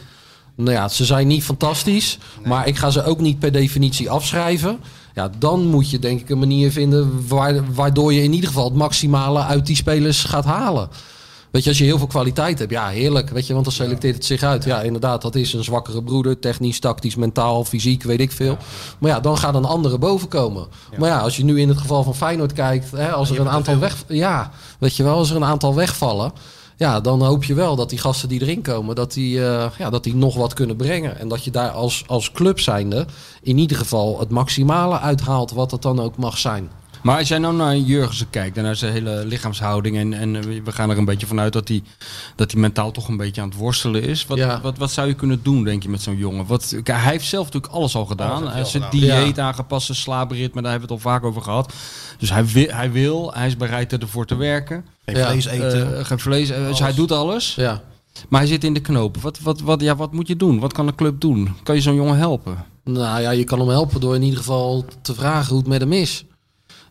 nou 0.55 0.71
ja, 0.71 0.87
ze 0.87 1.05
zijn 1.05 1.27
niet 1.27 1.43
fantastisch... 1.43 2.17
maar 2.45 2.67
ik 2.67 2.77
ga 2.77 2.89
ze 2.89 3.03
ook 3.03 3.19
niet 3.19 3.39
per 3.39 3.51
definitie 3.51 4.09
afschrijven... 4.09 4.79
Ja, 5.17 5.29
dan 5.37 5.65
moet 5.65 5.89
je 5.89 5.99
denk 5.99 6.19
ik 6.19 6.29
een 6.29 6.39
manier 6.39 6.71
vinden... 6.71 7.27
Waar, 7.27 7.73
waardoor 7.73 8.13
je 8.13 8.23
in 8.23 8.33
ieder 8.33 8.47
geval 8.47 8.63
het 8.63 8.73
maximale 8.73 9.43
uit 9.43 9.65
die 9.65 9.75
spelers 9.75 10.23
gaat 10.23 10.45
halen. 10.45 10.89
Weet 11.51 11.63
je, 11.63 11.69
als 11.69 11.77
je 11.77 11.83
heel 11.83 11.97
veel 11.97 12.07
kwaliteit 12.07 12.59
hebt, 12.59 12.71
ja, 12.71 12.87
heerlijk. 12.87 13.29
Weet 13.29 13.47
je, 13.47 13.53
want 13.53 13.65
dan 13.65 13.73
selecteert 13.73 14.15
het 14.15 14.25
zich 14.25 14.43
uit. 14.43 14.63
Ja, 14.63 14.81
inderdaad, 14.81 15.21
dat 15.21 15.35
is 15.35 15.53
een 15.53 15.63
zwakkere 15.63 16.03
broeder. 16.03 16.39
Technisch, 16.39 16.79
tactisch, 16.79 17.15
mentaal, 17.15 17.65
fysiek, 17.65 18.03
weet 18.03 18.19
ik 18.19 18.31
veel. 18.31 18.57
Maar 18.99 19.11
ja, 19.11 19.19
dan 19.19 19.37
gaat 19.37 19.55
een 19.55 19.65
andere 19.65 19.97
boven 19.97 20.27
komen. 20.27 20.67
Maar 20.97 21.09
ja, 21.09 21.19
als 21.19 21.37
je 21.37 21.43
nu 21.43 21.59
in 21.59 21.69
het 21.69 21.77
geval 21.77 22.03
van 22.03 22.15
Feyenoord 22.15 22.53
kijkt, 22.53 22.91
hè, 22.91 23.11
als 23.11 23.29
er 23.29 23.39
een 23.39 23.49
aantal 23.49 23.79
weg... 23.79 24.03
Ja, 24.07 24.51
weet 24.79 24.95
je 24.95 25.03
wel, 25.03 25.15
als 25.15 25.29
er 25.29 25.35
een 25.35 25.45
aantal 25.45 25.75
wegvallen... 25.75 26.31
Ja, 26.77 26.99
dan 26.99 27.21
hoop 27.23 27.43
je 27.43 27.53
wel 27.53 27.75
dat 27.75 27.89
die 27.89 27.99
gasten 27.99 28.29
die 28.29 28.41
erin 28.41 28.61
komen, 28.61 28.95
dat 28.95 29.13
die, 29.13 29.45
eh, 29.45 29.69
ja, 29.77 29.89
dat 29.89 30.03
die 30.03 30.15
nog 30.15 30.35
wat 30.35 30.53
kunnen 30.53 30.75
brengen. 30.75 31.19
En 31.19 31.27
dat 31.27 31.43
je 31.43 31.51
daar 31.51 31.69
als, 31.69 32.03
als 32.07 32.31
club 32.31 32.59
zijnde 32.59 33.05
in 33.41 33.57
ieder 33.57 33.77
geval 33.77 34.19
het 34.19 34.29
maximale 34.29 34.99
uithaalt, 34.99 35.51
wat 35.51 35.71
het 35.71 35.81
dan 35.81 35.99
ook 35.99 36.17
mag 36.17 36.37
zijn. 36.37 36.69
Maar 37.01 37.17
als 37.17 37.27
jij 37.27 37.37
nou 37.37 37.55
naar 37.55 37.77
Jurgensen 37.77 38.29
kijkt 38.29 38.57
en 38.57 38.63
naar 38.63 38.75
zijn 38.75 38.91
hele 38.93 39.25
lichaamshouding... 39.25 39.97
en, 39.97 40.13
en 40.13 40.63
we 40.63 40.71
gaan 40.71 40.89
er 40.89 40.97
een 40.97 41.05
beetje 41.05 41.27
vanuit 41.27 41.53
dat 41.53 41.67
hij, 41.67 41.83
dat 42.35 42.51
hij 42.51 42.61
mentaal 42.61 42.91
toch 42.91 43.07
een 43.07 43.17
beetje 43.17 43.41
aan 43.41 43.49
het 43.49 43.57
worstelen 43.57 44.03
is. 44.03 44.25
Wat, 44.25 44.37
Ja. 44.37 44.61
wat, 44.61 44.77
wat 44.77 44.91
zou 44.91 45.07
je 45.07 45.13
kunnen 45.13 45.39
doen, 45.43 45.63
denk 45.63 45.83
je, 45.83 45.89
met 45.89 46.01
zo'n 46.01 46.17
jongen? 46.17 46.45
Wat, 46.45 46.69
kijk, 46.83 47.01
hij 47.01 47.11
heeft 47.11 47.25
zelf 47.25 47.45
natuurlijk 47.45 47.73
alles 47.73 47.95
al 47.95 48.05
gedaan. 48.05 48.47
Hij 48.47 48.55
heeft 48.55 48.69
zijn 48.69 48.83
dieet 48.89 49.39
aangepast, 49.39 49.85
zijn 49.85 49.97
slaapritme, 49.97 50.61
daar 50.61 50.71
hebben 50.71 50.89
we 50.89 50.95
het 50.95 51.03
al 51.05 51.11
vaak 51.11 51.23
over 51.23 51.41
gehad. 51.41 51.73
Dus 52.17 52.29
hij 52.29 52.45
wil, 52.45 52.67
hij, 52.69 52.91
wil, 52.91 53.33
hij 53.33 53.47
is 53.47 53.57
bereid 53.57 53.93
ervoor 53.93 54.25
te 54.25 54.35
werken. 54.35 54.85
Geen 55.11 55.17
Ja. 55.17 55.29
vlees 55.29 55.45
eten. 55.45 55.97
Eh, 55.97 56.05
geen 56.05 56.19
vlees, 56.19 56.49
eh, 56.49 56.67
dus 56.67 56.79
hij 56.79 56.93
doet 56.93 57.11
alles. 57.11 57.55
Ja. 57.55 57.81
Maar 58.29 58.39
hij 58.39 58.49
zit 58.49 58.63
in 58.63 58.73
de 58.73 58.79
knoop. 58.79 59.17
Wat, 59.17 59.39
wat, 59.39 59.59
wat, 59.61 59.81
ja, 59.81 59.95
wat 59.95 60.13
moet 60.13 60.27
je 60.27 60.35
doen? 60.35 60.59
Wat 60.59 60.73
kan 60.73 60.85
de 60.85 60.95
club 60.95 61.21
doen? 61.21 61.55
Kan 61.63 61.75
je 61.75 61.81
zo'n 61.81 61.95
jongen 61.95 62.17
helpen? 62.17 62.65
Nou 62.83 63.21
ja, 63.21 63.29
je 63.29 63.43
kan 63.43 63.59
hem 63.59 63.69
helpen 63.69 63.99
door 63.99 64.15
in 64.15 64.21
ieder 64.21 64.37
geval 64.39 64.85
te 65.01 65.13
vragen 65.13 65.47
hoe 65.49 65.57
het 65.57 65.67
met 65.67 65.79
hem 65.79 65.93
is. 65.93 66.25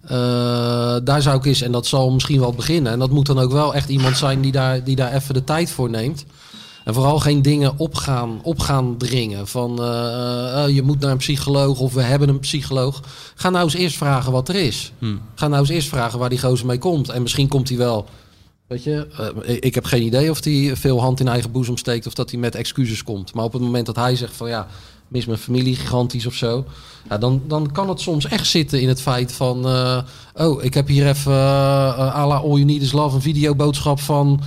Eh, 0.03 0.97
daar 1.05 1.23
zou 1.23 1.37
ik 1.37 1.45
eens, 1.45 1.61
en 1.61 1.73
dat 1.73 1.87
zal 1.87 2.11
misschien 2.11 2.41
wel 2.41 2.53
beginnen. 2.53 2.93
En 2.93 2.99
dat 2.99 3.11
moet 3.11 3.27
dan 3.27 3.39
ook 3.39 3.53
wel 3.53 3.75
echt 3.75 3.89
iemand 3.89 4.17
zijn 4.17 4.41
die 4.41 4.53
daar, 4.53 4.85
die 4.85 4.97
daar 4.97 5.13
even 5.13 5.35
de 5.35 5.45
tijd 5.45 5.71
voor 5.71 5.91
neemt. 5.91 6.25
En 6.87 6.94
vooral 6.94 7.18
geen 7.18 7.42
dingen 7.42 7.79
opgaan, 7.79 8.40
opgaan 8.42 8.96
dringen. 8.96 9.49
Van 9.49 9.83
eh, 9.83 10.64
eh, 10.64 10.75
je 10.75 10.83
moet 10.83 11.01
naar 11.01 11.11
een 11.11 11.16
psycholoog 11.16 11.81
of 11.81 11.94
we 11.94 12.03
hebben 12.03 12.29
een 12.29 12.38
psycholoog. 12.38 13.03
Ga 13.35 13.51
nou 13.51 13.64
eens 13.64 13.75
eerst 13.75 13.96
vragen 13.96 14.33
wat 14.33 14.49
er 14.49 14.55
is. 14.55 14.92
Ga 15.35 15.49
nou 15.49 15.61
eens 15.61 15.70
eerst 15.70 15.88
vragen 15.88 16.18
waar 16.18 16.29
die 16.29 16.40
gozer 16.40 16.66
mee 16.66 16.79
komt. 16.79 17.09
En 17.09 17.22
misschien 17.22 17.49
komt 17.49 17.68
hij 17.68 17.79
wel. 17.79 18.07
Weet 18.66 18.85
je, 18.85 19.07
eh, 19.46 19.57
ik 19.61 19.75
heb 19.75 19.85
geen 19.85 20.03
idee 20.03 20.31
of 20.31 20.44
hij 20.44 20.77
veel 20.77 21.01
hand 21.01 21.20
in 21.20 21.29
eigen 21.29 21.51
boezem 21.51 21.77
steekt 21.77 22.07
of 22.07 22.14
dat 22.14 22.31
hij 22.31 22.40
met 22.40 22.55
excuses 22.55 23.03
komt. 23.03 23.35
Maar 23.35 23.44
op 23.44 23.53
het 23.53 23.62
moment 23.62 23.87
dat 23.87 23.96
hij 23.96 24.16
zegt 24.16 24.37
van 24.37 24.49
ja, 24.49 24.66
mis 25.09 25.27
mijn 25.27 25.38
familie 25.38 25.77
gigantisch 25.77 26.27
of 26.27 26.35
zo. 26.35 26.64
Ja, 27.09 27.18
dan, 27.18 27.42
dan 27.46 27.72
kan 27.72 27.88
het 27.88 28.01
soms 28.01 28.27
echt 28.27 28.46
zitten 28.46 28.81
in 28.81 28.88
het 28.88 29.01
feit 29.01 29.33
van... 29.33 29.66
oh, 30.35 30.64
ik 30.64 30.75
heb 30.75 30.88
hier 30.88 31.07
even 31.07 31.33
uh, 31.33 32.16
à 32.16 32.27
la 32.27 32.37
All 32.37 32.49
You 32.49 32.64
Need 32.64 32.83
Is 32.83 32.92
Love 32.92 33.14
een 33.14 33.22
videoboodschap 33.22 34.01
van, 34.01 34.40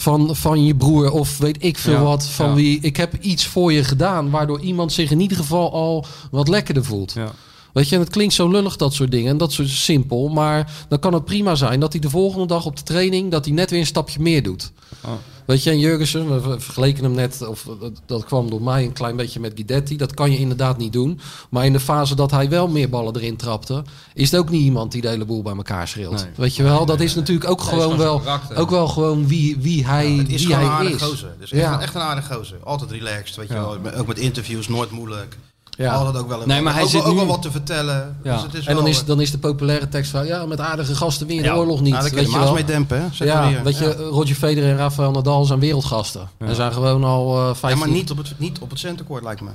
van, 0.00 0.36
van 0.36 0.64
je 0.64 0.74
broer... 0.74 1.10
of 1.12 1.38
weet 1.38 1.56
ik 1.64 1.78
veel 1.78 1.92
Ja, 1.92 2.02
wat, 2.02 2.26
van 2.26 2.48
ja. 2.48 2.54
wie... 2.54 2.78
Ik 2.80 2.96
heb 2.96 3.14
iets 3.20 3.46
voor 3.46 3.72
je 3.72 3.84
gedaan 3.84 4.30
waardoor 4.30 4.60
iemand 4.60 4.92
zich 4.92 5.10
in 5.10 5.20
ieder 5.20 5.36
geval 5.36 5.72
al 5.72 6.04
wat 6.30 6.48
lekkerder 6.48 6.84
voelt. 6.84 7.12
Ja. 7.12 7.32
Weet 7.72 7.88
je, 7.88 7.94
en 7.94 8.00
het 8.00 8.10
klinkt 8.10 8.34
zo 8.34 8.48
lullig 8.48 8.76
dat 8.76 8.94
soort 8.94 9.10
dingen 9.10 9.30
en 9.30 9.38
dat 9.38 9.52
soort 9.52 9.68
simpel. 9.68 10.28
Maar 10.28 10.84
dan 10.88 10.98
kan 10.98 11.14
het 11.14 11.24
prima 11.24 11.54
zijn 11.54 11.80
dat 11.80 11.92
hij 11.92 12.00
de 12.00 12.10
volgende 12.10 12.46
dag 12.46 12.66
op 12.66 12.76
de 12.76 12.82
training... 12.82 13.30
dat 13.30 13.44
hij 13.44 13.54
net 13.54 13.70
weer 13.70 13.80
een 13.80 13.86
stapje 13.86 14.20
meer 14.20 14.42
doet. 14.42 14.72
Oh. 15.04 15.10
Weet 15.50 15.62
je, 15.62 15.70
en 15.70 15.78
Jurgensen, 15.78 16.34
we 16.34 16.40
ver- 16.40 16.60
vergeleken 16.60 17.02
hem 17.04 17.12
net, 17.14 17.46
of 17.46 17.66
dat, 18.06 18.24
kwam 18.24 18.50
door 18.50 18.62
mij 18.62 18.84
een 18.84 18.92
klein 18.92 19.16
beetje 19.16 19.40
met 19.40 19.52
Guidetti. 19.54 19.96
Dat 19.96 20.14
kan 20.14 20.30
je 20.30 20.38
inderdaad 20.38 20.78
niet 20.78 20.92
doen. 20.92 21.20
Maar 21.48 21.64
in 21.64 21.72
de 21.72 21.80
fase 21.80 22.14
dat 22.14 22.30
hij 22.30 22.48
wel 22.48 22.68
meer 22.68 22.88
ballen 22.88 23.16
erin 23.16 23.36
trapte, 23.36 23.82
is 24.14 24.30
het 24.30 24.40
ook 24.40 24.50
niet 24.50 24.62
iemand 24.62 24.92
die 24.92 25.00
de 25.00 25.08
hele 25.08 25.24
boel 25.24 25.42
bij 25.42 25.54
elkaar 25.56 25.88
schreeuwt. 25.88 26.12
Nee. 26.22 26.30
Weet 26.36 26.56
je 26.56 26.62
wel, 26.62 26.86
dat 26.86 27.00
is 27.00 27.14
natuurlijk 27.14 27.50
ook 27.50 27.60
gewoon 27.60 27.80
gewoon 27.80 27.96
wel, 27.98 28.22
ook 28.56 28.70
wel 28.70 28.88
gewoon 28.88 29.26
wie, 29.26 29.56
wie 29.60 29.86
hij, 29.86 30.10
het 30.10 30.28
is 30.28 30.44
wie 30.46 30.54
gewoon 30.54 30.70
een 30.70 30.76
hij 30.76 30.92
is. 30.92 31.02
gozer. 31.02 31.34
Dus 31.38 31.52
echt, 31.52 31.62
Ja. 31.62 31.80
echt 31.80 31.94
een 31.94 32.00
aardige 32.00 32.34
gozer. 32.34 32.58
Altijd 32.64 32.90
relaxed, 32.90 33.36
weet 33.36 33.48
je 33.48 33.54
Ja. 33.54 33.60
wel. 33.80 33.92
Ook 33.98 34.06
met 34.06 34.18
interviews, 34.18 34.68
nooit 34.68 34.90
moeilijk. 34.90 35.36
Ja. 35.84 35.96
Ook 36.16 36.28
wel, 36.28 36.42
een, 36.42 36.48
Nee, 36.48 36.60
maar 36.62 36.72
hij 36.74 36.82
ook, 36.82 36.88
zit 36.88 37.00
ook 37.04 37.10
nu- 37.10 37.14
wel 37.16 37.26
wat 37.26 37.42
te 37.42 37.50
vertellen. 37.50 38.16
Ja. 38.22 38.34
Dus 38.34 38.42
het 38.42 38.54
is 38.54 38.66
En 38.66 38.74
dan 38.74 38.82
wel, 38.82 38.92
is, 38.92 39.00
eh, 39.00 39.06
dan 39.06 39.20
is 39.20 39.30
de 39.30 39.38
populaire 39.38 39.88
tekst 39.88 40.10
van, 40.10 40.26
ja, 40.26 40.46
met 40.46 40.60
aardige 40.60 40.94
gasten 40.94 41.26
win 41.26 41.36
je 41.36 41.42
de 41.42 41.48
Ja. 41.48 41.54
oorlog 41.54 41.80
niet. 41.80 41.90
nou, 41.90 42.02
daar 42.02 42.12
kun 42.12 42.22
weet 42.22 42.32
je 42.32 42.38
wel. 42.38 42.52
mee 42.54 42.64
dempen, 42.64 43.00
hè? 43.00 43.24
Ja, 43.24 43.48
hier. 43.48 43.62
weet 43.62 43.78
je, 43.78 43.84
Ja. 43.84 43.92
Roger 44.04 44.34
Federer 44.34 44.70
en 44.70 44.76
Rafael 44.76 45.10
Nadal 45.10 45.44
zijn 45.44 45.60
wereldgasten. 45.60 46.28
En 46.38 46.54
zijn 46.54 46.72
gewoon 46.72 47.04
al 47.04 47.36
eh 47.38 47.46
Ja, 47.46 47.54
15... 47.54 47.78
maar 47.78 47.88
niet 47.90 48.10
op 48.10 48.16
het, 48.16 48.32
niet 48.36 48.58
op 48.58 48.70
het 48.70 48.78
centercourt, 48.78 49.24
lijkt 49.24 49.40
me. 49.40 49.50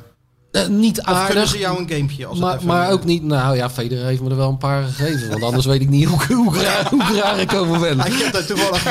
Eh, 0.56 0.68
niet 0.68 1.02
aardig. 1.02 1.48
ze 1.48 1.58
jou 1.58 1.80
een 1.80 1.90
gamepje? 1.90 2.26
Als 2.26 2.40
Maar, 2.40 2.56
even- 2.56 2.68
maar 2.68 2.92
ook 2.92 3.04
niet, 3.04 3.24
nou 3.24 3.56
ja, 3.56 3.70
Federer 3.70 4.06
heeft 4.06 4.22
me 4.22 4.30
er 4.30 4.36
wel 4.36 4.50
een 4.50 4.58
paar 4.58 4.84
gegeven. 4.84 5.30
Want 5.30 5.44
anders 5.44 5.66
weet 5.66 5.82
ik 5.82 5.90
niet 5.90 6.06
hoe, 6.08 6.26
hoe, 6.36 6.58
raar, 6.58 6.90
hoe 6.90 7.20
raar 7.22 7.40
ik 7.40 7.54
over 7.54 7.80
ben. 7.80 7.98
Ja, 7.98 8.06
ik 8.06 8.14
heb 8.14 8.34
dat 8.34 8.48
toevallig, 8.48 8.86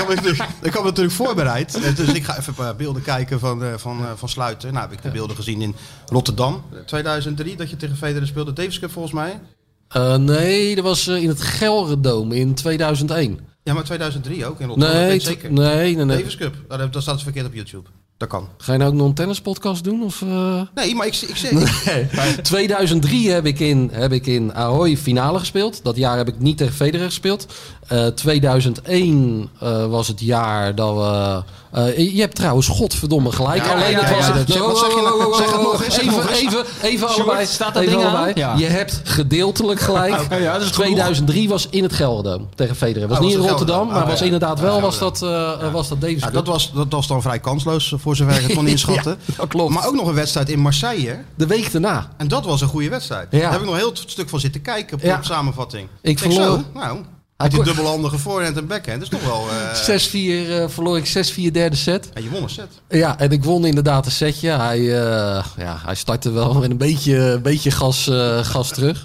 ik 0.62 0.74
me 0.78 0.82
natuurlijk, 0.84 1.12
voorbereid. 1.14 1.74
Eh, 1.74 1.96
Dus 1.96 2.08
ik 2.12 2.24
ga 2.24 2.32
even 2.38 2.48
een 2.48 2.54
paar 2.54 2.76
beelden 2.76 3.02
kijken 3.02 3.40
van, 3.40 3.62
eh, 3.64 3.68
van, 3.76 3.98
eh, 4.00 4.10
van 4.16 4.28
Sluiten. 4.28 4.72
Nou, 4.72 4.84
heb 4.88 4.96
ik 4.96 5.02
de 5.02 5.10
beelden 5.10 5.36
gezien 5.36 5.62
in 5.62 5.74
Rotterdam, 6.06 6.62
2003, 6.86 7.56
dat 7.56 7.70
je 7.70 7.76
tegen 7.76 7.96
Federer 7.96 8.26
speelde. 8.26 8.52
Davis 8.52 8.78
Cup 8.78 8.90
volgens 8.90 9.14
mij. 9.14 9.40
Eh, 9.88 10.16
nee, 10.16 10.74
dat 10.74 10.84
was 10.84 11.06
eh, 11.06 11.22
in 11.22 11.28
het 11.28 11.42
Gelredome 11.42 12.36
in 12.36 12.54
2001. 12.54 13.38
Ja, 13.62 13.74
maar 13.74 13.84
2003 13.84 14.46
ook 14.46 14.60
in 14.60 14.66
Rotterdam. 14.68 14.96
Nee, 14.96 15.20
zeker. 15.20 15.52
nee, 15.52 15.96
nee, 15.96 16.04
nee. 16.04 16.16
Davis 16.18 16.36
Cup, 16.36 16.54
Oh, 16.68 16.78
dat, 16.78 16.92
dat 16.92 17.02
staat 17.02 17.14
dus 17.14 17.22
verkeerd 17.22 17.46
op 17.46 17.54
YouTube. 17.54 17.88
Dat 18.16 18.28
kan. 18.28 18.48
Ga 18.56 18.72
je 18.72 18.78
nou 18.78 18.90
ook 18.90 18.96
nog 18.96 19.06
een 19.06 19.14
tennispodcast 19.14 19.84
doen? 19.84 20.02
Of, 20.02 20.22
eh? 20.22 20.60
Nee, 20.74 20.94
maar 20.94 21.06
ik, 21.06 21.16
ik 21.16 21.36
zeg... 21.36 21.50
Nee. 21.50 22.40
2003 22.42 23.30
heb 23.30 23.46
ik, 23.46 23.60
in, 23.60 23.90
heb 23.92 24.12
ik 24.12 24.26
in 24.26 24.54
Ahoy 24.54 24.96
finale 24.96 25.38
gespeeld. 25.38 25.80
Dat 25.84 25.96
jaar 25.96 26.16
heb 26.16 26.28
ik 26.28 26.38
niet 26.38 26.56
tegen 26.56 26.74
Federer 26.74 27.06
gespeeld. 27.06 27.46
Eh, 27.86 28.06
2001 28.06 29.48
eh, 29.60 29.86
was 29.86 30.08
het 30.08 30.20
jaar 30.20 30.74
dat 30.74 30.96
we... 30.96 31.42
eh, 31.74 32.14
je 32.14 32.20
hebt 32.20 32.34
trouwens 32.36 32.68
godverdomme 32.68 33.32
gelijk. 33.32 33.64
Ja, 33.64 33.72
Alleen 33.72 33.90
ja, 33.90 34.00
het 34.04 34.16
was... 34.16 34.26
ja, 34.26 34.32
dat- 34.32 34.48
zeg- 34.48 34.62
wat 34.62 34.78
zeg 34.78 34.88
je 34.88 34.94
nou? 35.02 35.34
Zeg 35.34 35.52
het 35.52 35.60
nog 35.62 35.84
eens, 35.84 35.98
Even, 35.98 36.28
even, 36.32 36.64
even 36.82 37.08
allebei. 37.08 37.46
staat 37.46 37.74
dat 37.74 37.82
even 37.82 37.94
ding 37.96 38.06
aan? 38.08 38.14
allebei. 38.14 38.32
Ja. 38.38 38.54
Je 38.56 38.66
hebt 38.66 39.00
gedeeltelijk 39.04 39.80
gelijk. 39.90 40.20
Oké, 40.20 40.34
ja, 40.36 40.52
dat 40.52 40.62
is 40.62 40.70
genoeg. 40.70 40.84
2003 40.84 41.48
was 41.48 41.66
in 41.70 41.82
het 41.82 41.92
Gelredome 41.92 42.44
tegen 42.54 42.76
Federer. 42.76 43.08
Was 43.08 43.18
Oh, 43.18 43.24
niet 43.24 43.34
was 43.34 43.42
in 43.44 43.48
Rotterdam, 43.50 43.88
maar 43.88 44.06
was 44.06 44.22
inderdaad 44.22 44.60
wel 44.60 44.80
was 44.80 44.98
dat, 44.98 45.22
eh, 45.22 45.72
was 45.72 45.88
dat 45.88 46.00
Davis 46.00 46.22
dat, 46.32 46.46
was, 46.46 46.72
dat 46.74 46.86
was 46.92 47.06
dan 47.06 47.22
vrij 47.22 47.38
kansloos, 47.38 47.92
voor 47.96 48.16
zover 48.16 48.34
ik 48.34 48.42
het 48.42 48.54
kon 48.54 48.66
inschatten. 48.74 49.18
dat 49.36 49.48
klopt. 49.48 49.72
Maar 49.74 49.86
ook 49.86 49.94
nog 49.94 50.08
een 50.08 50.14
wedstrijd 50.14 50.48
in 50.48 50.58
Marseille. 50.58 51.18
De 51.34 51.46
week 51.46 51.72
daarna. 51.72 52.08
En 52.16 52.28
dat 52.28 52.44
was 52.44 52.60
een 52.60 52.68
goede 52.68 52.88
wedstrijd. 52.88 53.30
Daar 53.30 53.50
heb 53.52 53.60
ik 53.60 53.66
nog 53.66 53.76
heel 53.76 53.88
het 53.88 54.02
stuk 54.06 54.28
van 54.28 54.40
zitten 54.40 54.62
kijken 54.62 54.96
op 54.96 55.02
de 55.02 55.16
samenvatting. 55.20 55.88
Ik 56.02 56.18
verloor- 56.18 56.36
zo, 56.42 56.62
nou, 56.74 56.98
die 57.36 57.50
kon- 57.56 57.64
dubbelhandige 57.64 58.18
voorhand 58.18 58.56
en 58.56 58.66
backhand. 58.66 59.00
Dat 59.00 59.12
is 59.12 59.18
toch 59.18 59.28
wel... 59.28 59.46
eh 59.48 60.46
6-4 60.46 60.50
eh, 60.50 60.68
verloor 60.68 60.96
ik 60.96 61.28
6-4 61.48 61.52
derde 61.52 61.76
set. 61.76 62.10
ja, 62.14 62.20
je 62.20 62.30
won 62.30 62.42
een 62.42 62.50
set. 62.50 62.68
Ja, 62.88 63.18
en 63.18 63.30
ik 63.30 63.44
won 63.44 63.64
inderdaad 63.64 64.06
een 64.06 64.12
setje. 64.12 64.48
Hij, 64.50 64.78
eh, 64.78 65.44
ja, 65.58 65.78
hij 65.84 65.94
startte 65.94 66.30
wel 66.30 66.54
met 66.54 66.70
een 66.70 66.76
beetje, 66.76 67.16
een 67.16 67.42
beetje 67.42 67.70
gas, 67.70 68.10
gas 68.42 68.68
terug. 68.68 69.02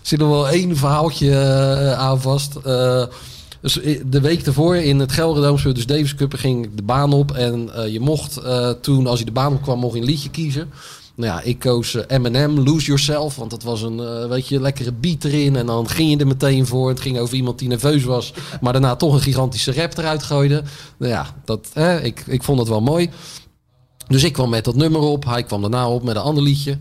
Er 0.00 0.14
zit 0.14 0.18
nog 0.18 0.28
wel 0.28 0.48
één 0.48 0.76
verhaaltje 0.76 1.36
aan 1.98 2.20
vast. 2.20 2.52
Dus 3.60 3.78
de 4.06 4.20
week 4.20 4.46
ervoor 4.46 4.76
in 4.76 4.98
het 4.98 5.12
Gelredome 5.12 5.58
speelde 5.58 5.76
dus 5.76 5.86
Davis 5.96 6.14
Cup 6.14 6.34
ging 6.34 6.64
ik 6.64 6.76
de 6.76 6.82
baan 6.82 7.12
op. 7.12 7.32
En 7.32 7.70
je 7.90 8.00
mocht 8.00 8.40
toen, 8.80 9.06
als 9.06 9.18
je 9.18 9.24
de 9.24 9.30
baan 9.32 9.52
op 9.52 9.62
kwam, 9.62 9.78
mocht 9.78 9.94
je 9.94 10.00
een 10.00 10.06
liedje 10.06 10.30
kiezen. 10.30 10.70
Nou 11.18 11.32
ja, 11.32 11.40
ik 11.40 11.58
koos 11.58 11.94
eh, 11.94 12.16
Eminem, 12.16 12.58
Lose 12.60 12.86
Yourself. 12.86 13.36
Want 13.36 13.50
dat 13.50 13.62
was 13.62 13.82
een 13.82 14.00
eh, 14.00 14.28
weet 14.28 14.48
je, 14.48 14.60
lekkere 14.60 14.92
beat 14.92 15.24
erin. 15.24 15.56
En 15.56 15.66
dan 15.66 15.88
ging 15.88 16.10
je 16.10 16.16
er 16.16 16.26
meteen 16.26 16.66
voor. 16.66 16.88
Het 16.88 17.00
ging 17.00 17.18
over 17.18 17.34
iemand 17.34 17.58
die 17.58 17.68
nerveus 17.68 18.04
was. 18.04 18.32
Maar 18.60 18.72
daarna 18.72 18.96
toch 18.96 19.14
een 19.14 19.20
gigantische 19.20 19.72
rap 19.72 19.96
eruit 19.98 20.22
gooide. 20.22 20.62
Nou 20.98 21.12
ja, 21.12 21.34
dat, 21.44 21.70
hè, 21.72 22.00
ik, 22.00 22.24
ik 22.26 22.42
vond 22.42 22.58
het 22.58 22.68
wel 22.68 22.80
mooi. 22.80 23.10
Dus 24.08 24.24
ik 24.24 24.32
kwam 24.32 24.50
met 24.50 24.64
dat 24.64 24.74
nummer 24.74 25.00
op. 25.00 25.24
Hij 25.24 25.42
kwam 25.42 25.60
daarna 25.60 25.88
op 25.88 26.02
met 26.02 26.16
een 26.16 26.22
ander 26.22 26.42
liedje. 26.42 26.78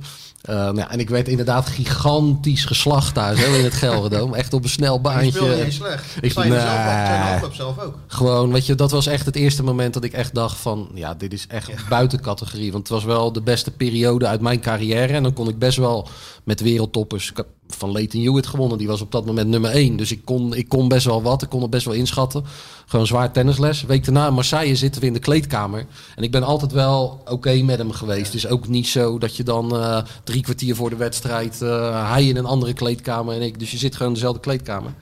Eh, 0.48 0.56
nou 0.56 0.78
ja, 0.78 0.92
en 0.92 1.00
ik 1.00 1.10
werd 1.10 1.28
inderdaad 1.28 1.68
gigantisch 1.68 2.66
geslacht 2.66 3.14
thuis 3.14 3.40
hè, 3.40 3.58
in 3.58 3.64
het 3.64 3.74
Gelredome. 3.74 4.36
Echt 4.36 4.54
op 4.54 4.64
een 4.64 4.70
snel 4.70 4.94
Je 4.94 5.00
baantje. 5.00 5.42
niet 5.42 5.52
eens 5.60 5.76
slecht. 5.76 6.06
Ik- 6.22 6.32
zei 6.32 6.50
zelf 6.50 6.64
nee. 6.64 7.00
ook. 7.00 7.06
Ten 7.06 7.22
afloop 7.34 7.54
zelf 7.54 7.80
ook. 7.80 7.96
Gewoon, 8.08 8.52
weet 8.52 8.66
je, 8.66 8.76
dat 8.76 8.92
was 8.92 9.08
echt 9.08 9.26
het 9.26 9.36
eerste 9.36 9.64
moment 9.64 9.94
dat 9.94 10.04
ik 10.04 10.14
echt 10.14 10.34
dacht 10.34 10.58
van... 10.58 10.90
Ja, 10.94 11.14
dit 11.14 11.34
is 11.34 11.46
echt 11.48 11.88
buiten 11.90 12.22
categorie. 12.22 12.72
Want 12.72 12.84
het 12.88 12.92
was 12.92 13.04
wel 13.04 13.32
de 13.32 13.42
beste 13.42 13.72
periode 13.72 14.28
uit 14.28 14.42
mijn 14.42 14.60
carrière. 14.60 15.14
En 15.14 15.24
dan 15.24 15.34
kon 15.34 15.48
ik 15.50 15.60
best 15.60 15.78
wel 15.78 16.08
met 16.44 16.62
wereldtoppers... 16.62 17.32
Van 17.68 17.92
Leighton 17.92 18.22
Hewitt 18.22 18.48
gewonnen. 18.48 18.78
Die 18.78 18.88
was 18.88 19.02
op 19.02 19.12
dat 19.12 19.26
moment 19.26 19.48
nummer 19.48 19.72
één. 19.72 19.98
Dus 19.98 20.12
ik 20.12 20.26
kon, 20.26 20.56
ik 20.56 20.70
kon 20.70 20.88
best 20.88 21.06
wel 21.06 21.22
wat. 21.22 21.42
Ik 21.42 21.50
kon 21.50 21.62
het 21.62 21.70
best 21.70 21.86
wel 21.86 21.94
inschatten. 21.94 22.44
Gewoon 22.86 23.08
zwaar 23.08 23.32
tennisles. 23.32 23.84
Week 23.84 24.06
daarna 24.06 24.28
in 24.28 24.34
Marseille 24.34 24.76
zitten 24.76 25.02
we 25.02 25.08
in 25.08 25.14
de 25.14 25.20
kleedkamer. 25.20 25.86
En 26.16 26.24
ik 26.24 26.32
ben 26.32 26.44
altijd 26.44 26.72
wel 26.72 27.22
oké 27.26 27.62
met 27.62 27.78
hem 27.78 27.92
geweest. 27.92 28.26
Het 28.26 28.34
is 28.34 28.48
ook 28.48 28.68
niet 28.68 28.88
zo 28.88 29.18
dat 29.18 29.36
je 29.36 29.44
dan 29.44 29.76
eh, 29.76 30.04
drie 30.24 30.42
kwartier 30.42 30.76
voor 30.76 30.90
de 30.90 30.96
wedstrijd... 30.96 31.62
eh, 31.62 32.12
hij 32.12 32.26
in 32.26 32.38
een 32.38 32.46
andere 32.46 32.74
kleedkamer 32.74 33.36
en 33.36 33.42
ik. 33.42 33.60
Dus 33.60 33.72
je 33.72 33.78
zit 33.78 33.94
gewoon 33.94 34.08
in 34.08 34.14
dezelfde 34.14 34.42
kleedkamer. 34.42 34.94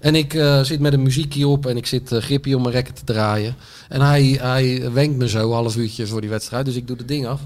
En 0.00 0.14
ik 0.14 0.34
eh, 0.34 0.62
zit 0.62 0.80
met 0.80 0.92
een 0.92 1.02
muziekje 1.02 1.48
op 1.48 1.66
en 1.66 1.76
ik 1.76 1.86
zit 1.86 2.12
uh, 2.12 2.20
grippie 2.20 2.56
om 2.56 2.62
mijn 2.62 2.74
rekken 2.74 2.94
te 2.94 3.04
draaien. 3.04 3.56
En 3.88 4.00
hij, 4.00 4.38
hij 4.40 4.92
wenkt 4.92 5.16
me 5.16 5.28
zo 5.28 5.48
een 5.48 5.54
half 5.54 5.76
uurtje 5.76 6.06
voor 6.06 6.20
die 6.20 6.30
wedstrijd. 6.30 6.64
Dus 6.64 6.74
ik 6.74 6.86
doe 6.86 6.96
het 6.96 7.08
ding 7.08 7.26
af. 7.26 7.40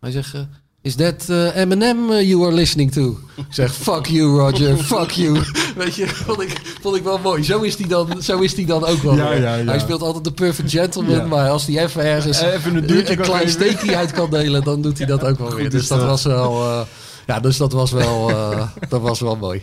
Hij 0.00 0.10
zegt, 0.10 0.34
is 0.82 0.94
that 0.94 1.28
eh, 1.28 1.56
Eminem 1.56 2.10
eh, 2.10 2.28
you 2.28 2.44
are 2.44 2.52
listening 2.52 2.92
to? 2.92 3.18
Ik 3.36 3.44
zeg, 3.48 3.74
fuck 3.74 4.06
you 4.06 4.38
Roger, 4.38 4.76
fuck 4.76 5.10
you. 5.10 5.40
Weet 5.76 5.94
je, 5.94 6.08
vond 6.08 6.40
ik, 6.40 6.76
vond 6.80 6.96
ik 6.96 7.02
wel 7.02 7.18
mooi. 7.18 7.44
Zo 7.44 7.60
is 7.60 7.76
hij 7.76 7.88
dan, 7.88 8.22
zo 8.22 8.38
is 8.38 8.54
hij 8.54 8.64
dan 8.64 8.84
ook 8.84 9.02
wel. 9.02 9.16
Ja, 9.16 9.32
ja, 9.32 9.54
ja. 9.54 9.64
Hij 9.64 9.78
speelt 9.78 10.02
altijd 10.02 10.24
de 10.24 10.32
perfect 10.32 10.70
gentleman. 10.70 11.14
Ja. 11.14 11.24
Maar 11.24 11.48
als 11.48 11.66
hij 11.66 11.84
even 11.84 12.04
ergens 12.04 12.40
Even 12.40 12.76
een 12.76 12.96
een 12.96 13.04
kan 13.04 13.16
klein 13.16 13.48
steekje 13.48 13.96
uit 13.96 14.12
kan 14.12 14.30
delen, 14.30 14.64
dan 14.64 14.82
doet 14.82 14.98
hij 14.98 15.06
dat 15.06 15.24
ook 15.24 15.38
wel 15.38 15.50
goed 15.50 15.56
weer. 15.56 15.70
Dus 15.70 15.88
dat 15.88 15.98
dat. 15.98 16.08
was 16.08 16.22
wel... 16.22 16.62
eh, 16.62 16.80
ja, 17.26 17.40
dus 17.40 17.56
dat 17.56 17.72
was 17.72 17.90
wel, 17.90 18.30
eh, 18.30 18.68
dat 18.88 19.00
was 19.00 19.20
wel 19.20 19.36
mooi. 19.36 19.62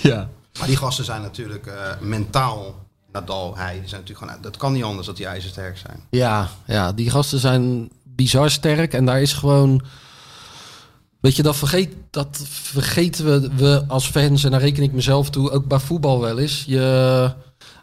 Ja. 0.00 0.28
Maar 0.58 0.66
die 0.66 0.76
gasten 0.76 1.04
zijn 1.04 1.22
natuurlijk 1.22 1.66
eh, 1.66 1.74
mentaal, 2.00 2.74
Nadal, 3.12 3.56
hij, 3.56 3.72
die 3.80 3.88
zijn 3.88 4.00
natuurlijk 4.00 4.28
gewoon, 4.28 4.42
dat 4.42 4.56
kan 4.56 4.72
niet 4.72 4.84
anders 4.84 5.06
dat 5.06 5.16
die 5.16 5.26
ijzersterk 5.26 5.78
zijn. 5.78 6.00
Ja, 6.10 6.50
ja, 6.66 6.92
die 6.92 7.10
gasten 7.10 7.38
zijn 7.38 7.90
bizar 8.02 8.50
sterk. 8.50 8.92
En 8.92 9.04
daar 9.04 9.20
is 9.20 9.32
gewoon. 9.32 9.82
Weet 11.24 11.36
je, 11.36 11.42
dat, 11.42 11.56
vergeet, 11.56 11.94
dat 12.10 12.44
vergeten 12.48 13.24
we, 13.24 13.50
we 13.56 13.84
als 13.88 14.06
fans, 14.06 14.44
en 14.44 14.50
daar 14.50 14.60
reken 14.60 14.82
ik 14.82 14.92
mezelf 14.92 15.30
toe, 15.30 15.50
ook 15.50 15.66
bij 15.66 15.78
voetbal 15.78 16.20
wel 16.20 16.38
eens. 16.38 16.64
Je, 16.66 17.32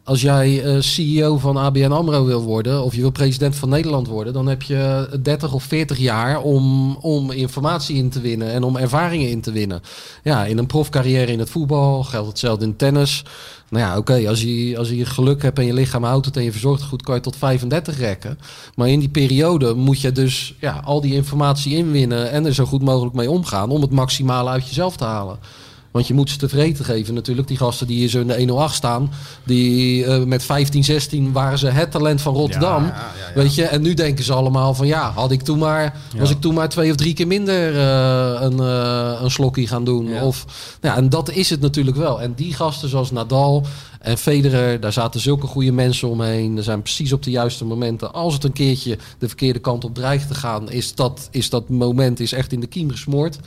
als 0.03 0.21
jij 0.21 0.63
eh, 0.63 0.81
CEO 0.81 1.37
van 1.37 1.57
ABN 1.57 1.91
AMRO 1.91 2.25
wil 2.25 2.41
worden, 2.41 2.83
of 2.83 2.95
je 2.95 3.01
wil 3.01 3.11
president 3.11 3.55
van 3.55 3.69
Nederland 3.69 4.07
worden, 4.07 4.33
dan 4.33 4.47
heb 4.47 4.61
je 4.61 5.09
30 5.21 5.53
of 5.53 5.63
40 5.63 5.97
jaar 5.97 6.41
om, 6.41 6.95
om 6.95 7.31
informatie 7.31 7.95
in 7.95 8.09
te 8.09 8.21
winnen 8.21 8.51
en 8.51 8.63
om 8.63 8.77
ervaringen 8.77 9.29
in 9.29 9.41
te 9.41 9.51
winnen. 9.51 9.81
Ja, 10.23 10.45
in 10.45 10.57
een 10.57 10.65
profcarrière 10.65 11.31
in 11.31 11.39
het 11.39 11.49
voetbal 11.49 12.03
geldt 12.03 12.27
hetzelfde 12.27 12.65
in 12.65 12.75
tennis. 12.75 13.23
Nou 13.69 13.85
ja, 13.85 13.97
oké, 13.97 14.27
als, 14.27 14.41
je, 14.41 14.77
als 14.77 14.89
je 14.89 15.05
geluk 15.05 15.41
hebt 15.41 15.59
en 15.59 15.65
je 15.65 15.73
lichaam 15.73 16.03
houdt 16.03 16.25
het 16.25 16.37
en 16.37 16.43
je 16.43 16.51
verzorgt 16.51 16.79
het 16.79 16.89
goed, 16.89 17.03
kan 17.03 17.15
je 17.15 17.21
tot 17.21 17.35
35 17.35 17.97
rekken. 17.97 18.39
Maar 18.75 18.89
in 18.89 18.99
die 18.99 19.09
periode 19.09 19.73
moet 19.73 20.01
je 20.01 20.11
dus 20.11 20.55
ja, 20.59 20.81
al 20.83 21.01
die 21.01 21.13
informatie 21.13 21.75
inwinnen 21.75 22.31
en 22.31 22.45
er 22.45 22.53
zo 22.53 22.65
goed 22.65 22.81
mogelijk 22.81 23.15
mee 23.15 23.31
omgaan 23.31 23.69
om 23.69 23.81
het 23.81 23.91
maximale 23.91 24.49
uit 24.49 24.67
jezelf 24.67 24.97
te 24.97 25.03
halen. 25.03 25.39
Want 25.91 26.07
je 26.07 26.13
moet 26.13 26.29
ze 26.29 26.37
tevreden 26.37 26.85
geven 26.85 27.13
natuurlijk. 27.13 27.47
Die 27.47 27.57
gasten 27.57 27.87
die 27.87 27.97
hier 27.97 28.09
zo 28.09 28.19
in 28.19 28.27
de 28.27 28.37
108 28.37 28.75
staan, 28.75 29.11
die 29.43 30.05
eh, 30.05 30.23
met 30.23 30.43
15, 30.43 30.83
16 30.83 31.31
waren 31.31 31.57
ze 31.57 31.67
het 31.67 31.91
talent 31.91 32.21
van 32.21 32.33
Rotterdam. 32.33 32.83
Ja, 32.83 33.11
ja. 33.27 33.33
Weet 33.35 33.55
je, 33.55 33.63
en 33.63 33.81
nu 33.81 33.93
denken 33.93 34.23
ze 34.23 34.33
allemaal 34.33 34.73
van 34.73 34.87
ja, 34.87 35.11
had 35.11 35.31
ik 35.31 35.41
toen 35.41 35.59
maar, 35.59 35.97
was 36.17 36.29
ik 36.29 36.41
toen 36.41 36.53
maar 36.53 36.69
twee 36.69 36.89
of 36.89 36.95
drie 36.95 37.13
keer 37.13 37.27
minder 37.27 37.75
eh, 37.75 38.41
een, 38.41 38.59
eh, 38.59 39.21
een 39.21 39.31
slokkie 39.31 39.67
gaan 39.67 39.83
doen. 39.83 40.21
Of, 40.21 40.45
ja, 40.81 40.95
en 40.95 41.09
dat 41.09 41.31
is 41.31 41.49
het 41.49 41.61
natuurlijk 41.61 41.97
wel. 41.97 42.21
En 42.21 42.33
die 42.35 42.53
gasten 42.53 42.89
zoals 42.89 43.11
Nadal 43.11 43.65
en 43.99 44.17
Federer, 44.17 44.79
daar 44.79 44.93
zaten 44.93 45.19
zulke 45.19 45.47
goede 45.47 45.71
mensen 45.71 46.09
omheen. 46.09 46.57
Er 46.57 46.63
zijn 46.63 46.81
precies 46.81 47.13
op 47.13 47.23
de 47.23 47.31
juiste 47.31 47.65
momenten. 47.65 48.13
Als 48.13 48.33
het 48.33 48.43
een 48.43 48.53
keertje 48.53 48.97
de 49.17 49.27
verkeerde 49.27 49.59
kant 49.59 49.83
op 49.83 49.95
dreigt 49.95 50.27
te 50.27 50.33
gaan, 50.33 50.71
is 50.71 50.95
dat, 50.95 51.27
is 51.31 51.49
dat 51.49 51.69
moment 51.69 52.19
is 52.19 52.31
echt 52.31 52.51
in 52.51 52.59
de 52.59 52.67
kiem 52.67 52.91
gesmoord. 52.91 53.37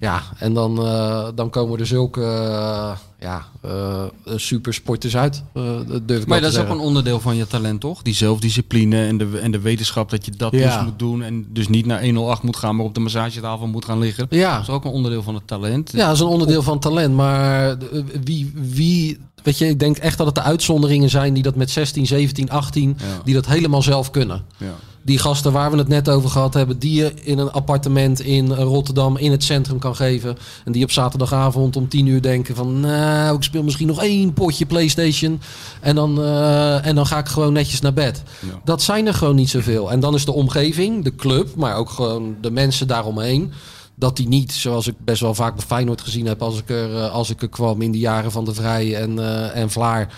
Ja, 0.00 0.22
en 0.38 0.54
dan, 0.54 0.78
eh, 0.78 1.28
dan 1.34 1.50
komen 1.50 1.78
er 1.78 1.86
zulke 1.86 2.22
eh, 2.22 2.96
ja, 3.20 3.44
eh, 3.62 4.04
supersporters 4.36 5.16
uit. 5.16 5.42
dat 5.86 6.08
durf 6.08 6.20
ik 6.22 6.26
Maar 6.26 6.40
dat 6.40 6.52
is 6.52 6.58
ook 6.58 6.68
een 6.68 6.78
onderdeel 6.78 7.20
van 7.20 7.36
je 7.36 7.46
talent, 7.46 7.80
toch? 7.80 8.02
Die 8.02 8.14
zelfdiscipline 8.14 9.06
en 9.06 9.18
de, 9.18 9.38
en 9.42 9.50
de 9.50 9.60
wetenschap 9.60 10.10
dat 10.10 10.24
je 10.24 10.30
dat 10.36 10.52
Ja. 10.52 10.76
dus 10.76 10.84
moet 10.84 10.98
doen. 10.98 11.22
En 11.22 11.46
dus 11.48 11.68
niet 11.68 11.86
naar 11.86 12.02
108 12.02 12.42
moet 12.42 12.56
gaan, 12.56 12.76
maar 12.76 12.84
op 12.86 12.94
de 12.94 13.00
massagetafel 13.00 13.66
moet 13.66 13.84
gaan 13.84 13.98
liggen. 13.98 14.26
Ja. 14.30 14.52
Dat 14.52 14.62
is 14.62 14.68
ook 14.68 14.84
een 14.84 14.90
onderdeel 14.90 15.22
van 15.22 15.34
het 15.34 15.46
talent. 15.46 15.92
Ja, 15.92 16.06
dat 16.06 16.14
is 16.14 16.20
een 16.20 16.26
onderdeel 16.26 16.62
van 16.62 16.78
talent. 16.78 17.14
Maar 17.14 17.76
wie, 18.24 18.52
wie, 18.54 19.18
weet 19.46 19.58
je, 19.58 19.68
ik 19.68 19.78
denk 19.78 19.96
echt 19.96 20.16
dat 20.18 20.26
het 20.26 20.34
de 20.34 20.42
uitzonderingen 20.42 21.10
zijn 21.10 21.34
die 21.34 21.42
dat 21.42 21.54
met 21.54 21.70
16, 21.70 22.06
17, 22.06 22.50
18, 22.50 22.96
Ja. 22.98 23.04
die 23.24 23.34
dat 23.34 23.46
helemaal 23.46 23.82
zelf 23.82 24.10
kunnen. 24.10 24.44
Ja. 24.56 24.74
Die 25.02 25.18
gasten 25.18 25.52
waar 25.52 25.70
we 25.70 25.76
het 25.78 25.88
net 25.88 26.08
over 26.08 26.30
gehad 26.30 26.54
hebben, 26.54 26.78
die 26.78 26.94
je 26.94 27.12
in 27.22 27.38
een 27.38 27.50
appartement 27.50 28.20
in 28.20 28.52
Rotterdam 28.52 29.16
in 29.16 29.30
het 29.30 29.44
centrum 29.44 29.78
kan 29.78 29.96
geven. 29.96 30.36
En 30.64 30.72
die 30.72 30.82
op 30.84 30.90
zaterdagavond 30.90 31.76
om 31.76 31.88
10 31.88 32.06
uur 32.06 32.22
denken 32.22 32.54
van, 32.56 32.80
nou, 32.80 33.36
ik 33.36 33.42
speel 33.42 33.62
misschien 33.62 33.86
nog 33.86 34.02
één 34.02 34.32
potje 34.32 34.66
PlayStation. 34.66 35.40
En 35.80 35.94
dan, 35.94 36.22
eh, 36.22 36.86
en 36.86 36.94
dan 36.94 37.06
ga 37.06 37.18
ik 37.18 37.26
gewoon 37.28 37.52
netjes 37.52 37.80
naar 37.80 37.92
bed. 37.92 38.22
Ja. 38.40 38.60
Dat 38.64 38.82
zijn 38.82 39.06
er 39.06 39.14
gewoon 39.14 39.34
niet 39.36 39.50
zoveel. 39.50 39.90
En 39.90 40.00
dan 40.00 40.14
is 40.14 40.24
de 40.24 40.32
omgeving, 40.32 41.04
de 41.04 41.14
club, 41.14 41.54
maar 41.56 41.76
ook 41.76 41.90
gewoon 41.90 42.36
de 42.40 42.50
mensen 42.50 42.86
daaromheen. 42.86 43.52
Dat 43.98 44.16
die 44.16 44.28
niet, 44.28 44.52
zoals 44.52 44.86
ik 44.86 44.94
best 44.98 45.20
wel 45.20 45.34
vaak 45.34 45.54
bij 45.54 45.64
Feyenoord 45.64 46.00
gezien 46.00 46.26
heb 46.26 46.42
als 46.42 46.58
ik 46.58 46.70
er, 46.70 46.96
eh, 46.96 47.12
als 47.12 47.30
ik 47.30 47.42
er 47.42 47.48
kwam 47.48 47.82
in 47.82 47.92
de 47.92 47.98
jaren 47.98 48.32
van 48.32 48.44
de 48.44 48.54
Vrij 48.54 48.96
en, 48.96 49.18
eh, 49.18 49.56
en 49.56 49.70
Vlaar. 49.70 50.14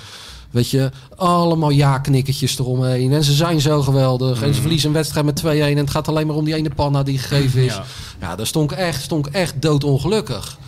Weet 0.50 0.70
je, 0.70 0.90
allemaal 1.16 1.70
ja-knikkertjes 1.70 2.58
eromheen. 2.58 3.12
En 3.12 3.24
ze 3.24 3.32
zijn 3.32 3.60
zo 3.60 3.82
geweldig. 3.82 4.42
En 4.42 4.54
ze 4.54 4.60
verliezen 4.60 4.88
een 4.88 4.94
wedstrijd 4.94 5.26
met 5.26 5.36
2-1. 5.36 5.76
En 5.76 5.84
het 5.84 5.90
gaat 5.90 6.08
alleen 6.08 6.26
maar 6.26 6.36
om 6.36 6.44
die 6.44 6.54
ene 6.54 6.70
panna 6.74 7.02
die 7.02 7.18
gegeven 7.18 7.64
is. 7.64 7.74
Ja. 7.74 7.84
Ja, 8.20 8.36
daar 8.36 8.46
stond 8.46 8.70
ik 8.70 8.78
echt, 8.78 9.02
stond 9.02 9.26
ik 9.26 9.32
echt 9.32 9.62
doodongelukkig. 9.62 10.58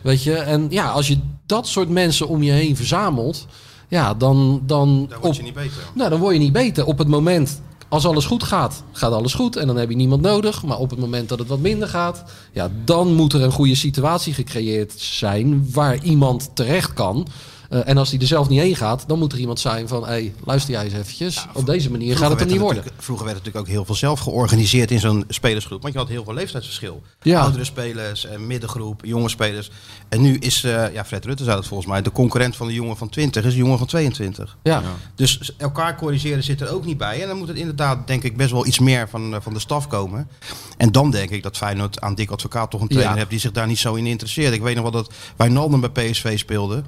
Weet 0.00 0.22
je, 0.22 0.34
en 0.34 0.66
ja, 0.70 0.90
als 0.90 1.08
je 1.08 1.18
dat 1.46 1.68
soort 1.68 1.88
mensen 1.88 2.28
om 2.28 2.42
je 2.42 2.52
heen 2.52 2.76
verzamelt. 2.76 3.46
Ja, 3.88 4.14
dan, 4.14 4.62
dan, 4.66 5.08
op, 5.16 5.22
word 5.22 5.36
je 5.36 5.42
niet 5.42 5.54
beter. 5.54 5.82
nou, 5.94 6.10
dan 6.10 6.20
word 6.20 6.34
je 6.34 6.40
niet 6.40 6.52
beter. 6.52 6.86
Op 6.86 6.98
het 6.98 7.08
moment, 7.08 7.60
als 7.90 8.06
alles 8.06 8.24
goed 8.24 8.42
gaat, 8.42 8.82
gaat 8.92 9.12
alles 9.12 9.34
goed. 9.34 9.56
En 9.56 9.66
dan 9.66 9.76
heb 9.76 9.90
je 9.90 9.96
niemand 9.96 10.22
nodig. 10.22 10.62
Maar 10.62 10.78
op 10.78 10.90
het 10.90 10.98
moment 10.98 11.28
dat 11.28 11.38
het 11.38 11.48
wat 11.48 11.58
minder 11.58 11.88
gaat, 11.88 12.24
ja, 12.52 12.70
dan 12.84 13.14
moet 13.14 13.32
er 13.32 13.42
een 13.42 13.52
goede 13.52 13.74
situatie 13.74 14.34
gecreëerd 14.34 14.92
zijn 14.96 15.72
waar 15.72 16.02
iemand 16.02 16.50
terecht 16.54 16.92
kan. 16.92 17.26
Eh, 17.70 17.80
en 17.88 17.98
als 17.98 18.10
die 18.10 18.20
er 18.20 18.26
zelf 18.26 18.48
niet 18.48 18.60
heen 18.60 18.76
gaat, 18.76 19.04
dan 19.06 19.18
moet 19.18 19.32
er 19.32 19.38
iemand 19.38 19.60
zijn 19.60 19.88
van... 19.88 20.02
hé, 20.02 20.08
hey, 20.08 20.34
luister 20.44 20.72
jij 20.72 20.84
eens 20.84 20.92
eventjes. 20.92 21.46
Op 21.52 21.66
deze 21.66 21.90
manier 21.90 22.16
gaat 22.16 22.30
het 22.30 22.40
er 22.40 22.46
niet 22.46 22.58
worden. 22.60 22.84
Vroeger 22.98 23.24
werd 23.26 23.36
het 23.36 23.46
natuurlijk 23.46 23.56
ook 23.56 23.74
heel 23.74 23.84
veel 23.84 23.94
zelf 23.94 24.20
georganiseerd 24.20 24.90
in 24.90 25.00
zo'n 25.00 25.24
spelersgroep. 25.28 25.82
Want 25.82 25.92
je 25.94 25.98
had 26.00 26.08
heel 26.08 26.24
veel 26.24 26.34
leeftijdsverschil. 26.34 27.02
Ja. 27.22 27.40
Oudere 27.40 27.64
spelers, 27.64 28.26
middengroep, 28.38 29.04
jonge 29.04 29.28
spelers. 29.28 29.70
En 30.08 30.20
nu 30.20 30.36
is, 30.36 30.64
eh, 30.64 30.92
ja, 30.92 31.04
Fred 31.04 31.24
Rutte 31.24 31.44
zei 31.44 31.56
dat 31.56 31.66
volgens 31.66 31.88
mij, 31.88 32.02
de 32.02 32.12
concurrent 32.12 32.56
van 32.56 32.66
de 32.66 32.72
jongen 32.74 32.96
van 32.96 33.08
20 33.08 33.44
is 33.44 33.52
de 33.52 33.58
jongen 33.58 33.78
van 33.78 33.86
22. 33.86 34.56
Ja, 34.62 34.82
Dus 35.14 35.52
elkaar 35.56 35.96
corrigeren 35.96 36.42
zit 36.42 36.60
er 36.60 36.74
ook 36.74 36.84
niet 36.84 36.98
bij. 36.98 37.22
En 37.22 37.28
dan 37.28 37.38
moet 37.38 37.48
het 37.48 37.56
inderdaad, 37.56 38.06
denk 38.06 38.22
ik, 38.22 38.36
best 38.36 38.50
wel 38.50 38.66
iets 38.66 38.78
meer 38.78 39.08
van, 39.08 39.34
eh, 39.34 39.40
van 39.40 39.52
de 39.52 39.60
staf 39.60 39.86
komen. 39.88 40.28
En 40.76 40.92
dan 40.92 41.10
denk 41.10 41.30
ik 41.30 41.42
dat 41.42 41.56
Feyenoord 41.56 42.00
aan 42.00 42.14
Dick 42.14 42.30
Advocaat 42.30 42.70
toch 42.70 42.80
een 42.80 42.88
trainer 42.88 43.12
Ja. 43.12 43.18
hebt 43.18 43.30
die 43.30 43.40
zich 43.40 43.52
daar 43.52 43.66
niet 43.66 43.78
zo 43.78 43.94
in 43.94 44.06
interesseert. 44.06 44.54
Ik 44.54 44.62
weet 44.62 44.74
nog 44.74 44.82
wel 44.82 44.92
dat 44.92 45.12
Wijnaldum 45.36 45.80
bij 45.80 45.90
PSV 46.10 46.38
speelde. 46.38 46.82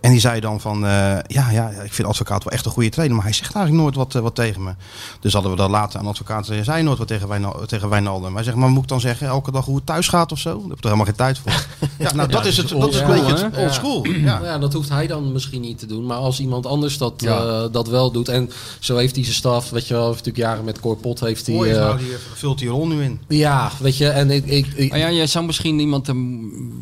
En 0.00 0.10
die 0.10 0.20
zei 0.22 0.40
dan 0.40 0.60
van, 0.60 0.86
eh, 0.86 0.90
ja, 1.26 1.50
ja, 1.50 1.68
ik 1.68 1.92
vind 1.92 2.08
Advocaat 2.08 2.44
wel 2.44 2.52
echt 2.52 2.66
een 2.66 2.72
goede 2.72 2.88
trainer. 2.88 3.16
Maar 3.16 3.24
hij 3.26 3.34
zegt 3.34 3.54
eigenlijk 3.54 3.84
nooit 3.84 3.94
wat, 3.96 4.14
eh, 4.14 4.22
wat 4.22 4.34
tegen 4.34 4.62
me. 4.62 4.72
Dus 5.20 5.32
hadden 5.32 5.50
we 5.50 5.56
dat 5.56 5.70
later 5.70 5.98
aan 6.00 6.06
Advocaat. 6.06 6.46
Hij 6.46 6.64
zei 6.64 6.82
nooit 6.82 6.98
wat 6.98 7.06
tegen, 7.08 7.28
Wijnal, 7.28 7.66
tegen 7.66 7.88
Wijnaldum. 7.88 8.34
Hij 8.34 8.44
zegt, 8.44 8.56
maar 8.56 8.68
moet 8.68 8.82
ik 8.82 8.88
dan 8.88 9.00
zeggen 9.00 9.26
elke 9.26 9.50
dag 9.50 9.64
hoe 9.64 9.76
het 9.76 9.86
thuis 9.86 10.08
gaat 10.08 10.32
of 10.32 10.38
zo? 10.38 10.50
Daar 10.52 10.60
heb 10.68 10.70
ik 10.78 10.78
er 10.78 10.84
helemaal 10.84 11.06
geen 11.06 11.14
tijd 11.14 11.38
voor. 11.38 11.52
Ja, 11.98 12.14
nou 12.14 12.28
dat 12.28 12.46
is 12.46 12.56
het. 12.56 12.68
Dat 12.68 12.78
is 12.94 13.00
een 13.00 13.06
oldschool, 13.06 13.26
beetje 13.26 13.44
het 13.44 13.56
hè? 13.56 13.62
old 13.64 13.74
school. 13.74 14.06
Ja. 14.22 14.34
Nou 14.34 14.44
ja, 14.44 14.58
dat 14.58 14.72
hoeft 14.72 14.88
hij 14.88 15.06
dan 15.06 15.32
misschien 15.32 15.60
niet 15.60 15.78
te 15.78 15.86
doen. 15.86 16.06
Maar 16.06 16.16
als 16.16 16.40
iemand 16.40 16.66
anders 16.66 16.98
dat, 16.98 17.12
Ja. 17.16 17.38
eh, 17.38 17.72
dat 17.72 17.88
wel 17.88 18.10
doet. 18.10 18.28
En 18.28 18.50
zo 18.78 18.96
heeft 18.96 19.14
hij 19.14 19.24
zijn 19.24 19.36
staf. 19.36 19.70
Weet 19.70 19.86
je 19.88 19.94
wel, 19.94 20.02
heeft 20.06 20.16
natuurlijk 20.24 20.44
jaren 20.46 20.64
met 20.64 20.80
Cor 20.80 20.96
Pot 20.96 21.20
heeft 21.20 21.46
hij... 21.46 21.54
Mooi 21.54 21.70
eh, 21.70 21.78
nou, 21.78 21.98
die 21.98 22.06
vult 22.34 22.58
die 22.58 22.68
rol 22.68 22.86
nu 22.86 23.02
in. 23.02 23.20
ja, 23.28 23.70
weet 23.80 23.96
je. 23.96 24.08
En 24.08 24.30
ik... 24.30 24.46
ik, 24.46 24.94
ja, 24.96 25.10
jij 25.10 25.26
zou 25.26 25.44
misschien 25.44 25.78
iemand 25.78 26.08
er 26.08 26.16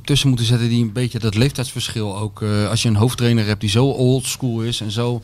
tussen 0.05 0.29
moeten 0.29 0.46
zetten 0.46 0.68
die 0.68 0.83
een 0.83 0.92
beetje 0.92 1.18
dat 1.18 1.35
leeftijdsverschil 1.35 2.18
ook. 2.18 2.42
eh, 2.42 2.68
als 2.70 2.83
je 2.83 2.88
een 2.88 2.96
hoofdtrainer 2.96 3.29
hebt 3.38 3.61
die 3.61 3.71
zo 3.71 3.87
old 3.87 4.25
school 4.27 4.61
is 4.61 4.81
en 4.81 4.90
zo. 4.90 5.23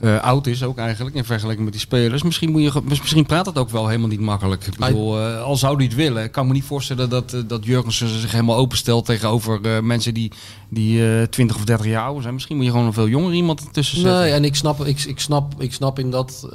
eh, 0.00 0.22
oud 0.22 0.46
is 0.46 0.62
ook 0.62 0.78
eigenlijk 0.78 1.16
in 1.16 1.24
vergelijking 1.24 1.64
met 1.64 1.72
die 1.72 1.82
spelers. 1.82 2.22
Misschien, 2.22 2.50
moet 2.50 2.62
je, 2.62 2.80
misschien 2.84 3.26
praat 3.26 3.46
het 3.46 3.58
ook 3.58 3.70
wel 3.70 3.86
helemaal 3.86 4.08
niet 4.08 4.20
makkelijk. 4.20 4.66
Ik 4.66 4.76
bedoel, 4.78 5.20
eh, 5.20 5.42
al 5.42 5.56
zou 5.56 5.76
hij 5.76 5.84
het 5.84 5.94
willen. 5.94 6.22
Ik 6.24 6.32
kan 6.32 6.46
me 6.46 6.52
niet 6.52 6.64
voorstellen 6.64 7.10
dat, 7.10 7.32
eh, 7.32 7.40
dat 7.46 7.64
Jurgensen 7.64 8.08
zich 8.20 8.32
helemaal 8.32 8.56
openstelt 8.56 9.04
tegenover 9.04 9.84
mensen 9.84 10.14
die, 10.14 10.32
die 10.68 11.16
eh 11.20 11.22
20 11.22 11.56
of 11.56 11.64
30 11.64 11.86
jaar 11.86 12.04
oud 12.04 12.22
zijn. 12.22 12.34
Misschien 12.34 12.56
moet 12.56 12.64
je 12.64 12.70
gewoon 12.70 12.86
een 12.86 12.92
veel 12.92 13.08
jonger 13.08 13.32
iemand 13.32 13.72
tussen 13.72 13.96
zetten. 14.00 14.20
Nee, 14.20 14.32
en 14.32 14.44
ik 14.44 14.54
snap, 14.54 14.84
ik, 14.84 15.02
ik 15.02 15.20
snap, 15.20 15.54
ik 15.58 15.72
snap 15.72 15.98
in 15.98 16.10
dat, 16.10 16.48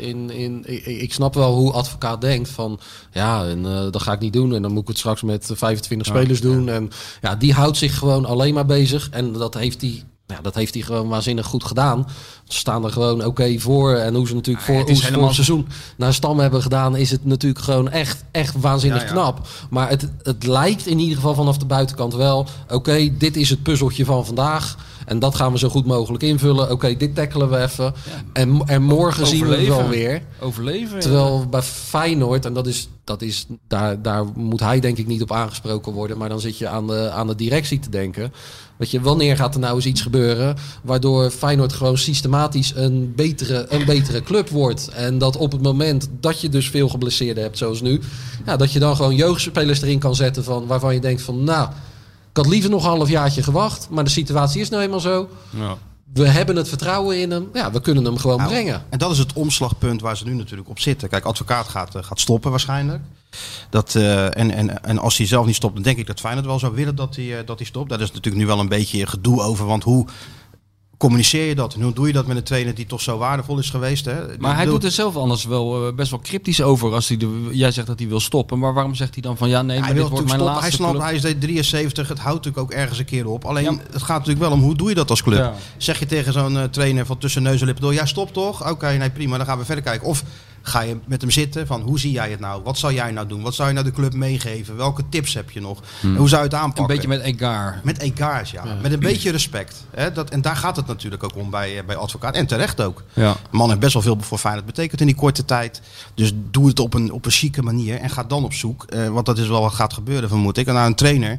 in, 0.00 0.30
in, 0.30 0.62
ik, 0.66 0.86
ik 0.86 1.12
snap 1.12 1.34
wel 1.34 1.54
hoe 1.54 1.72
advocaat 1.72 2.20
denkt 2.20 2.48
van, 2.48 2.80
ja, 3.12 3.44
en 3.46 3.62
dat 3.90 4.02
ga 4.02 4.12
ik 4.12 4.20
niet 4.20 4.32
doen 4.32 4.54
en 4.54 4.62
dan 4.62 4.72
moet 4.72 4.82
ik 4.82 4.88
het 4.88 4.98
straks 4.98 5.22
met 5.22 5.50
25 5.54 6.06
spelers 6.06 6.40
doen. 6.40 6.68
En 6.68 6.90
ja, 7.22 7.34
die 7.36 7.52
houdt 7.52 7.76
zich 7.76 7.98
gewoon 7.98 8.24
alleen 8.24 8.54
maar 8.54 8.66
bezig 8.66 9.08
en 9.10 9.32
dat 9.32 9.54
heeft 9.54 9.80
hij, 9.80 10.02
ja, 10.26 10.40
dat 10.42 10.54
heeft 10.54 10.74
hij 10.74 10.82
gewoon 10.82 11.08
waanzinnig 11.08 11.46
goed 11.46 11.64
gedaan. 11.64 12.06
Ze 12.44 12.58
staan 12.58 12.84
er 12.84 12.90
gewoon 12.90 13.24
oké 13.24 13.58
voor 13.58 13.94
en 13.94 14.14
hoe 14.14 14.26
ze 14.26 14.34
natuurlijk 14.34 14.64
voor, 14.64 14.76
het 14.76 14.86
hoe 14.86 14.96
ze 14.96 15.02
voor 15.02 15.10
helemaal 15.10 15.32
seizoen 15.32 15.68
naar 15.96 16.14
Stam 16.14 16.38
hebben 16.38 16.62
gedaan, 16.62 16.96
is 16.96 17.10
het 17.10 17.24
natuurlijk 17.24 17.64
gewoon 17.64 17.90
echt, 17.90 18.24
echt 18.30 18.60
waanzinnig 18.60 19.00
Ja, 19.02 19.06
ja. 19.06 19.12
knap. 19.12 19.48
Maar 19.70 19.88
het, 19.88 20.08
het 20.22 20.46
lijkt 20.46 20.86
in 20.86 20.98
ieder 20.98 21.16
geval 21.16 21.34
vanaf 21.34 21.58
de 21.58 21.66
buitenkant 21.66 22.14
wel, 22.14 22.46
oké, 22.70 23.16
dit 23.18 23.36
is 23.36 23.50
het 23.50 23.62
puzzeltje 23.62 24.04
van 24.04 24.26
vandaag. 24.26 24.76
En 25.06 25.18
dat 25.18 25.34
gaan 25.34 25.52
we 25.52 25.58
zo 25.58 25.68
goed 25.68 25.86
mogelijk 25.86 26.22
invullen. 26.22 26.70
Oké, 26.70 26.96
dit 26.96 27.14
tackelen 27.14 27.50
we 27.50 27.58
even. 27.58 27.94
En, 28.32 28.62
en 28.66 28.82
morgen 28.82 29.26
zien 29.26 29.46
we 29.46 29.56
het 29.56 29.66
wel 29.66 29.88
weer. 29.88 30.22
Overleven. 30.40 31.00
Terwijl 31.00 31.46
bij 31.50 31.62
Feyenoord, 31.62 32.44
en 32.44 32.52
dat 32.52 32.66
is, 32.66 32.88
dat 33.04 33.22
is 33.22 33.46
daar, 33.68 34.02
daar 34.02 34.24
moet 34.34 34.60
hij 34.60 34.80
denk 34.80 34.98
ik 34.98 35.06
niet 35.06 35.22
op 35.22 35.32
aangesproken 35.32 35.92
worden. 35.92 36.18
Maar 36.18 36.28
dan 36.28 36.40
zit 36.40 36.58
je 36.58 36.68
aan 36.68 36.86
de, 36.86 37.10
aan 37.10 37.26
de 37.26 37.34
directie 37.34 37.78
te 37.78 37.90
denken. 37.90 38.32
Weet 38.76 38.90
je, 38.90 39.00
wanneer 39.00 39.36
gaat 39.36 39.54
er 39.54 39.60
nou 39.60 39.74
eens 39.74 39.86
iets 39.86 40.02
gebeuren 40.02 40.56
waardoor 40.82 41.30
Feyenoord 41.30 41.72
gewoon 41.72 41.98
systematisch 41.98 42.72
een 42.74 43.12
betere, 43.16 43.66
een 43.68 43.84
betere 43.84 44.22
club 44.22 44.48
wordt. 44.48 44.88
En 44.88 45.18
dat 45.18 45.36
op 45.36 45.52
het 45.52 45.62
moment 45.62 46.08
dat 46.20 46.40
je 46.40 46.48
dus 46.48 46.70
veel 46.70 46.88
geblesseerden 46.88 47.42
hebt, 47.42 47.58
zoals 47.58 47.80
nu, 47.80 48.00
ja, 48.46 48.56
dat 48.56 48.72
je 48.72 48.78
dan 48.78 48.96
gewoon 48.96 49.14
jeugdspelers 49.14 49.82
erin 49.82 49.98
kan 49.98 50.14
zetten 50.14 50.44
van, 50.44 50.66
waarvan 50.66 50.94
je 50.94 51.00
denkt 51.00 51.22
van, 51.22 51.44
nou, 51.44 51.68
ik 52.34 52.42
had 52.42 52.52
liever 52.52 52.70
nog 52.70 52.84
een 52.84 52.90
halfjaartje 52.90 53.42
gewacht, 53.42 53.88
maar 53.90 54.04
de 54.04 54.10
situatie 54.10 54.60
is 54.60 54.68
nou 54.68 54.82
eenmaal 54.82 55.00
zo. 55.00 55.28
Ja. 55.50 55.76
We 56.12 56.28
hebben 56.28 56.56
het 56.56 56.68
vertrouwen 56.68 57.20
in 57.20 57.30
hem. 57.30 57.48
Ja, 57.52 57.70
we 57.70 57.80
kunnen 57.80 58.04
hem 58.04 58.16
gewoon 58.16 58.36
Nou, 58.36 58.48
brengen. 58.48 58.84
En 58.90 58.98
dat 58.98 59.10
is 59.10 59.18
het 59.18 59.32
omslagpunt 59.32 60.00
waar 60.00 60.16
ze 60.16 60.24
nu 60.24 60.34
natuurlijk 60.34 60.68
op 60.68 60.78
zitten. 60.78 61.08
Kijk, 61.08 61.24
advocaat 61.24 61.68
gaat, 61.68 61.94
eh, 61.94 62.02
gaat 62.02 62.20
stoppen 62.20 62.50
waarschijnlijk. 62.50 63.02
Dat, 63.70 63.94
eh, 63.94 64.24
en, 64.24 64.50
en, 64.50 64.82
en 64.82 64.98
als 64.98 65.16
hij 65.16 65.26
zelf 65.26 65.46
niet 65.46 65.54
stopt, 65.54 65.74
dan 65.74 65.82
denk 65.82 65.98
ik 65.98 66.06
dat 66.06 66.20
Feyenoord 66.20 66.46
wel 66.46 66.58
zou 66.58 66.74
willen 66.74 66.96
dat 66.96 67.16
hij, 67.16 67.38
eh, 67.38 67.46
dat 67.46 67.58
hij 67.58 67.66
stopt. 67.66 67.88
Daar 67.88 68.00
is 68.00 68.12
natuurlijk 68.12 68.36
nu 68.36 68.46
wel 68.46 68.60
een 68.60 68.68
beetje 68.68 69.06
gedoe 69.06 69.40
over. 69.40 69.66
Want 69.66 69.82
hoe 69.82 70.06
communiceer 70.98 71.46
je 71.48 71.54
dat? 71.54 71.74
En 71.74 71.82
hoe 71.82 71.92
doe 71.92 72.06
je 72.06 72.12
dat 72.12 72.26
met 72.26 72.36
een 72.36 72.42
trainer 72.42 72.74
die 72.74 72.86
toch 72.86 73.00
zo 73.00 73.18
waardevol 73.18 73.58
is 73.58 73.70
geweest? 73.70 74.04
Hè? 74.04 74.14
Maar 74.38 74.54
hij 74.54 74.64
Ik 74.64 74.70
doet 74.70 74.84
er 74.84 74.90
zelf 74.90 75.16
anders 75.16 75.44
wel 75.44 75.86
eh, 75.86 75.94
best 75.94 76.10
wel 76.10 76.20
cryptisch 76.20 76.62
over. 76.62 76.92
Als 76.94 77.08
hij 77.08 77.16
de, 77.16 77.48
jij 77.52 77.70
zegt 77.70 77.86
dat 77.86 77.98
hij 77.98 78.08
wil 78.08 78.20
stoppen. 78.20 78.58
Maar 78.58 78.74
waarom 78.74 78.94
zegt 78.94 79.14
hij 79.14 79.22
dan 79.22 79.36
van 79.36 79.48
ja, 79.48 79.62
nee, 79.62 79.78
maar 79.78 79.86
hij 79.86 79.94
wil 79.94 80.02
dit 80.08 80.12
wordt 80.12 80.28
mijn 80.28 80.40
natuurlijk 80.40 80.72
stoppen. 80.74 81.00
Hij 81.02 81.12
snapt, 81.14 81.22
hij 81.22 81.32
is 81.32 81.38
73, 81.40 82.08
het 82.08 82.18
houdt 82.18 82.44
natuurlijk 82.44 82.72
ook 82.72 82.78
ergens 82.78 82.98
een 82.98 83.04
keer 83.04 83.26
op. 83.26 83.44
Alleen, 83.44 83.64
Ja. 83.64 83.70
het 83.92 84.02
gaat 84.02 84.18
natuurlijk 84.18 84.44
wel 84.46 84.52
om 84.52 84.60
hoe 84.62 84.74
doe 84.76 84.88
je 84.88 84.94
dat 84.94 85.10
als 85.10 85.22
club? 85.22 85.38
Ja. 85.38 85.54
Zeg 85.76 85.98
je 85.98 86.06
tegen 86.06 86.32
zo'n 86.32 86.56
eh, 86.58 86.64
trainer 86.64 87.06
van 87.06 87.18
tussen 87.18 87.42
neus 87.42 87.60
en 87.60 87.66
lippen 87.66 87.84
door, 87.84 87.94
ja 87.94 88.06
stop 88.06 88.32
toch? 88.32 88.70
Oké, 88.70 88.92
nee 88.92 89.10
prima, 89.10 89.36
dan 89.36 89.46
gaan 89.46 89.58
we 89.58 89.64
verder 89.64 89.84
kijken. 89.84 90.08
Of 90.08 90.22
ga 90.66 90.80
je 90.80 90.96
met 91.06 91.20
hem 91.20 91.30
zitten 91.30 91.66
van 91.66 91.80
hoe 91.80 91.98
zie 91.98 92.10
jij 92.12 92.30
het 92.30 92.40
nou? 92.40 92.62
Wat 92.62 92.78
zou 92.78 92.94
jij 92.94 93.10
nou 93.10 93.26
doen? 93.26 93.42
Wat 93.42 93.54
zou 93.54 93.68
je 93.68 93.74
nou 93.74 93.86
de 93.86 93.92
club 93.92 94.14
meegeven? 94.14 94.76
Welke 94.76 95.02
tips 95.08 95.34
heb 95.34 95.50
je 95.50 95.60
nog? 95.60 95.80
En 96.02 96.16
hoe 96.16 96.28
zou 96.28 96.42
je 96.42 96.48
het 96.48 96.56
aanpakken? 96.56 96.84
Hmm. 96.84 97.04
Een 97.04 97.18
beetje 97.18 97.30
met 97.30 97.40
Egar. 97.40 97.80
Met 97.82 97.98
egaars, 97.98 98.50
ja. 98.50 98.64
Met 98.82 98.92
een 98.92 99.00
beetje 99.00 99.30
respect. 99.30 99.84
Hè? 99.90 100.12
Dat, 100.12 100.30
en 100.30 100.42
daar 100.42 100.56
gaat 100.56 100.76
het 100.76 100.86
natuurlijk 100.86 101.22
ook 101.22 101.36
om 101.36 101.50
bij, 101.50 101.78
eh, 101.78 101.84
bij 101.84 101.96
advocaat. 101.96 102.34
En 102.34 102.46
terecht 102.46 102.80
ook. 102.80 103.02
Ja. 103.12 103.36
Man 103.50 103.68
heeft 103.68 103.80
best 103.80 103.92
wel 103.92 104.02
veel 104.02 104.16
voor 104.20 104.38
Feyenoord 104.38 104.66
betekend 104.66 105.00
in 105.00 105.06
die 105.06 105.16
korte 105.16 105.44
tijd. 105.44 105.80
Dus 106.14 106.32
doe 106.50 106.66
het 106.68 106.80
op 106.80 106.94
een, 106.94 107.12
op 107.12 107.24
een 107.24 107.30
chique 107.30 107.62
manier. 107.62 107.98
En 108.00 108.10
ga 108.10 108.24
dan 108.24 108.44
op 108.44 108.52
zoek. 108.52 108.84
eh, 108.84 109.08
want 109.08 109.26
dat 109.26 109.38
is 109.38 109.48
wel 109.48 109.60
wat 109.60 109.74
gaat 109.74 109.92
gebeuren, 109.92 110.28
vermoed 110.28 110.56
ik. 110.58 110.66
En 110.66 110.74
naar 110.74 110.86
een 110.86 110.94
trainer 110.94 111.38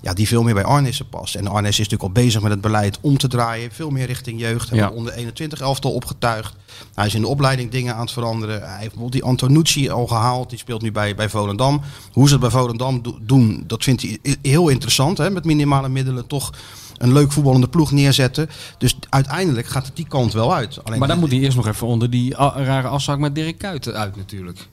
ja, 0.00 0.12
die 0.12 0.28
veel 0.28 0.42
meer 0.42 0.54
bij 0.54 0.64
Arnissen 0.64 1.08
past. 1.08 1.34
En 1.34 1.46
Arnes 1.48 1.70
is 1.70 1.76
natuurlijk 1.88 2.02
al 2.02 2.22
bezig 2.22 2.42
met 2.42 2.50
het 2.50 2.60
beleid 2.60 2.98
om 3.00 3.18
te 3.18 3.28
draaien. 3.28 3.70
Veel 3.72 3.90
meer 3.90 4.06
richting 4.06 4.40
jeugd. 4.40 4.68
Hebben 4.70 4.88
Ja. 4.88 4.94
onder 4.94 5.12
21 5.12 5.60
elftal 5.60 5.92
opgetuigd. 5.92 6.54
Hij 6.94 7.06
is 7.06 7.14
in 7.14 7.20
de 7.20 7.26
opleiding 7.26 7.70
dingen 7.70 7.94
aan 7.94 8.00
het 8.00 8.12
veranderen. 8.12 8.60
Hij 8.60 8.68
heeft 8.68 8.80
bijvoorbeeld 8.80 9.12
die 9.12 9.22
Antonucci 9.24 9.90
al 9.90 10.06
gehaald. 10.06 10.50
Die 10.50 10.58
speelt 10.58 10.82
nu 10.82 10.92
bij, 10.92 11.14
bij 11.14 11.28
Volendam. 11.28 11.80
Hoe 12.12 12.26
ze 12.26 12.32
het 12.32 12.40
bij 12.42 12.50
Volendam 12.50 13.02
do- 13.02 13.18
doen, 13.22 13.64
dat 13.66 13.84
vindt 13.84 14.02
hij 14.02 14.18
heel 14.42 14.68
interessant. 14.68 15.18
Hè? 15.18 15.30
Met 15.30 15.44
minimale 15.44 15.88
middelen 15.88 16.26
toch 16.26 16.52
een 16.96 17.12
leuk 17.12 17.32
voetballende 17.32 17.68
ploeg 17.68 17.90
neerzetten. 17.92 18.48
Dus 18.78 18.96
uiteindelijk 19.08 19.66
gaat 19.66 19.86
het 19.86 19.96
die 19.96 20.06
kant 20.08 20.32
wel 20.32 20.54
uit. 20.54 20.84
Alleen 20.84 20.98
Maar 20.98 21.08
dan 21.08 21.18
moet 21.18 21.30
hij 21.30 21.38
eerst 21.38 21.56
nog 21.56 21.66
even 21.66 21.86
onder 21.86 22.10
die 22.10 22.34
rare 22.34 22.88
afspraak 22.88 23.18
met 23.18 23.34
Dirk 23.34 23.58
Kuyt 23.58 23.88
uit 23.92 24.16
natuurlijk. 24.16 24.68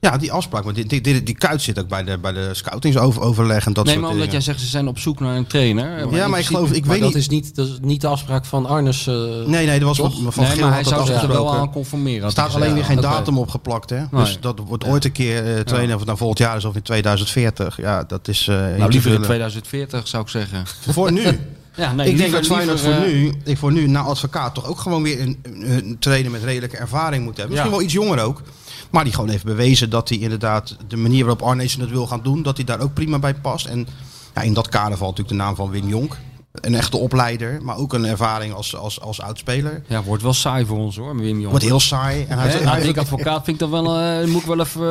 Ja, 0.00 0.16
die 0.18 0.32
afspraak. 0.32 0.64
Maar 0.64 0.74
die, 0.74 0.84
die, 0.86 1.00
die, 1.00 1.22
die 1.22 1.34
kuit 1.34 1.62
zit 1.62 1.78
ook 1.78 1.88
bij 1.88 2.04
de, 2.04 2.18
bij 2.18 2.32
de 2.32 2.48
scoutingsoverleg 2.52 3.66
en 3.66 3.72
dat 3.72 3.84
nee, 3.84 3.94
soort 3.94 4.04
maar 4.06 4.14
omdat 4.14 4.26
dingen. 4.30 4.42
jij 4.44 4.52
zegt 4.54 4.60
ze 4.60 4.66
zijn 4.70 4.88
op 4.88 4.98
zoek 4.98 5.20
naar 5.20 5.36
een 5.36 5.46
trainer. 5.46 6.14
Ja, 6.14 6.28
maar 6.28 6.38
ik 6.38 6.46
geloof, 6.46 6.72
ik 6.72 6.86
weet 6.86 7.00
dat 7.00 7.08
niet. 7.08 7.16
is 7.18 7.28
niet, 7.28 7.54
dat 7.54 7.66
is 7.68 7.78
niet 7.82 8.00
de 8.00 8.06
afspraak 8.06 8.44
van 8.44 8.66
Arnes. 8.66 9.06
eh, 9.06 9.14
Nee, 9.46 9.66
nee, 9.66 9.78
dat 9.78 9.88
was 9.88 9.96
Toch? 9.96 10.22
van, 10.22 10.32
van 10.32 10.44
nee, 10.44 10.52
Geel 10.52 10.60
maar 10.66 10.74
had 10.74 10.84
hij 10.84 10.94
zou 10.94 11.06
zich 11.06 11.22
er 11.22 11.28
wel 11.28 11.54
aan 11.54 11.70
conformeren. 11.72 12.24
Er 12.24 12.30
staat 12.30 12.54
alleen 12.54 12.74
weer 12.74 12.84
geen 12.84 13.00
datum 13.00 13.38
opgeplakt, 13.38 13.90
hè? 13.90 13.96
Nee. 13.98 14.06
Dus 14.10 14.38
dat 14.40 14.58
wordt 14.66 14.84
ooit 14.84 15.04
een 15.04 15.12
keer 15.12 15.54
eh, 15.56 15.60
trainen, 15.60 15.90
of 15.92 15.96
het 15.98 16.06
nou 16.06 16.18
volgend 16.18 16.38
jaar 16.38 16.56
is 16.56 16.64
of 16.64 16.74
in 16.74 16.82
2040. 16.82 17.76
Ja, 17.76 18.04
dat 18.04 18.28
is... 18.28 18.48
eh, 18.48 18.56
Nou, 18.56 18.68
liever 18.76 18.94
in 18.94 19.00
vullen. 19.00 19.22
2040 19.22 20.08
zou 20.08 20.22
ik 20.22 20.28
zeggen. 20.28 20.64
Voor 20.88 21.12
nu. 21.12 21.22
Ja, 21.76 21.92
nee, 21.92 22.08
ik 22.10 22.16
denk 22.16 22.32
dat 22.32 22.46
Feyenoord 22.46 22.80
voor 22.80 22.94
nu, 23.06 23.32
ik 23.44 23.58
voor 23.58 23.72
nu 23.72 23.86
na 23.86 24.00
advocaat 24.00 24.54
toch 24.54 24.66
ook 24.66 24.78
gewoon 24.78 25.02
weer 25.02 25.20
een, 25.20 25.38
een, 25.42 25.70
een 25.76 25.96
trainer 25.98 26.30
met 26.30 26.42
redelijke 26.42 26.76
ervaring 26.76 27.24
moet 27.24 27.36
hebben. 27.36 27.48
Misschien 27.54 27.70
Ja. 27.70 27.76
wel 27.76 27.84
iets 27.86 27.92
jonger 27.94 28.18
ook. 28.22 28.42
Maar 28.90 29.04
die 29.04 29.12
gewoon 29.12 29.28
heeft 29.28 29.44
bewezen 29.44 29.90
dat 29.90 30.08
hij 30.08 30.18
inderdaad 30.18 30.76
de 30.88 30.96
manier 30.96 31.24
waarop 31.24 31.48
Arnezen 31.48 31.80
het 31.80 31.90
wil 31.90 32.06
gaan 32.06 32.20
doen, 32.22 32.42
dat 32.42 32.56
hij 32.56 32.66
daar 32.66 32.80
ook 32.80 32.94
prima 32.94 33.18
bij 33.18 33.34
past. 33.34 33.66
En 33.66 33.86
ja, 34.34 34.42
in 34.42 34.54
dat 34.54 34.68
kader 34.68 34.98
valt 34.98 35.10
natuurlijk 35.10 35.38
de 35.38 35.44
naam 35.44 35.54
van 35.54 35.70
Wim 35.70 35.88
Jonk. 35.88 36.16
Een 36.52 36.74
echte 36.74 36.96
opleider, 36.96 37.62
maar 37.62 37.76
ook 37.76 37.92
een 37.92 38.04
ervaring 38.04 38.54
als, 38.54 38.76
als, 38.76 39.00
als 39.00 39.20
oudspeler. 39.20 39.82
Ja, 39.86 40.02
wordt 40.02 40.22
wel 40.22 40.32
saai 40.32 40.66
voor 40.66 40.78
ons 40.78 40.96
hoor, 40.96 41.16
Wim 41.16 41.38
Jong. 41.38 41.50
Wordt 41.50 41.64
heel 41.64 41.80
saai. 41.80 42.24
En 42.28 42.38
hij, 42.38 42.64
nou, 42.64 42.80
ik 42.80 42.96
advocaat 42.96 43.44
vind 43.44 43.60
ik 43.60 43.70
dan 43.70 43.82
wel, 43.82 43.98
eh, 43.98 44.26
moet 44.26 44.40
ik 44.40 44.46
wel 44.46 44.60
even, 44.60 44.82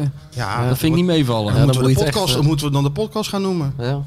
eh, 0.00 0.06
ja, 0.30 0.68
dat 0.68 0.78
vind 0.78 0.92
ik 0.92 0.98
niet 0.98 1.06
meevallen. 1.06 1.54
Ja, 1.54 1.66
dan 1.66 1.82
moet 1.82 1.96
de 1.96 2.04
podcast, 2.04 2.28
echt, 2.28 2.38
eh, 2.38 2.46
moeten 2.46 2.66
we 2.66 2.72
dan 2.72 2.82
de 2.82 2.90
podcast 2.90 3.28
gaan 3.28 3.42
noemen? 3.42 3.74
ja. 3.78 4.02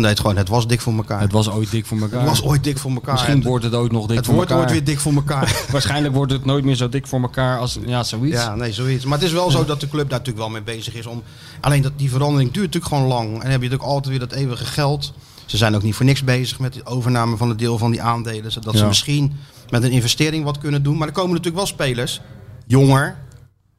Nee, 0.00 0.10
het 0.10 0.20
gewoon, 0.20 0.36
het 0.36 0.48
was 0.48 0.66
dik 0.66 0.80
voor 0.80 0.94
elkaar. 0.96 1.20
Het 1.20 1.32
was 1.32 1.50
ooit 1.50 1.70
dik 1.70 1.86
voor 1.86 1.98
elkaar. 1.98 2.20
Het 2.20 2.28
was 2.28 2.42
ooit 2.42 2.64
dik 2.64 2.78
voor 2.78 2.90
elkaar. 2.90 3.12
Misschien 3.12 3.34
het 3.34 3.44
wordt 3.44 3.64
het 3.64 3.74
ooit 3.74 3.92
nog 3.92 4.06
dik 4.06 4.16
het 4.16 4.26
voor 4.26 4.34
wordt 4.34 4.50
elkaar. 4.50 4.64
ooit 4.64 4.74
weer 4.74 4.84
dik 4.84 5.00
voor 5.00 5.12
elkaar. 5.12 5.62
Waarschijnlijk 5.70 6.14
wordt 6.14 6.32
het 6.32 6.44
nooit 6.44 6.64
meer 6.64 6.74
zo 6.74 6.88
dik 6.88 7.06
voor 7.06 7.20
elkaar 7.20 7.58
als 7.58 7.78
ja, 7.86 8.02
zoiets. 8.02 8.36
Ja, 8.36 8.54
nee, 8.54 8.72
zoiets. 8.72 9.04
Maar 9.04 9.18
het 9.18 9.26
is 9.26 9.32
wel 9.32 9.50
zo 9.50 9.64
dat 9.64 9.80
de 9.80 9.88
club 9.88 10.08
daar 10.10 10.18
natuurlijk 10.18 10.46
wel 10.46 10.48
mee 10.48 10.62
bezig 10.62 10.94
is. 10.94 11.06
Om, 11.06 11.22
alleen 11.60 11.82
dat 11.82 11.92
die 11.96 12.10
verandering 12.10 12.52
duurt 12.52 12.66
natuurlijk 12.66 12.94
gewoon 12.94 13.08
lang. 13.08 13.26
En 13.26 13.40
dan 13.40 13.50
heb 13.50 13.62
je 13.62 13.68
natuurlijk 13.68 13.82
altijd 13.82 14.06
weer 14.06 14.28
dat 14.28 14.32
eeuwige 14.32 14.64
geld. 14.64 15.12
Ze 15.46 15.56
zijn 15.56 15.74
ook 15.74 15.82
niet 15.82 15.94
voor 15.94 16.06
niks 16.06 16.24
bezig 16.24 16.58
met 16.58 16.72
de 16.72 16.86
overname 16.86 17.36
van 17.36 17.48
het 17.48 17.58
deel 17.58 17.78
van 17.78 17.90
die 17.90 18.02
aandelen. 18.02 18.52
Zodat 18.52 18.76
ze 18.76 18.86
misschien 18.86 19.32
met 19.70 19.82
een 19.82 19.90
investering 19.90 20.44
wat 20.44 20.58
kunnen 20.58 20.82
doen. 20.82 20.96
Maar 20.96 21.08
er 21.08 21.14
komen 21.14 21.30
natuurlijk 21.30 21.56
wel 21.56 21.66
spelers, 21.66 22.20
jonger, 22.66 23.16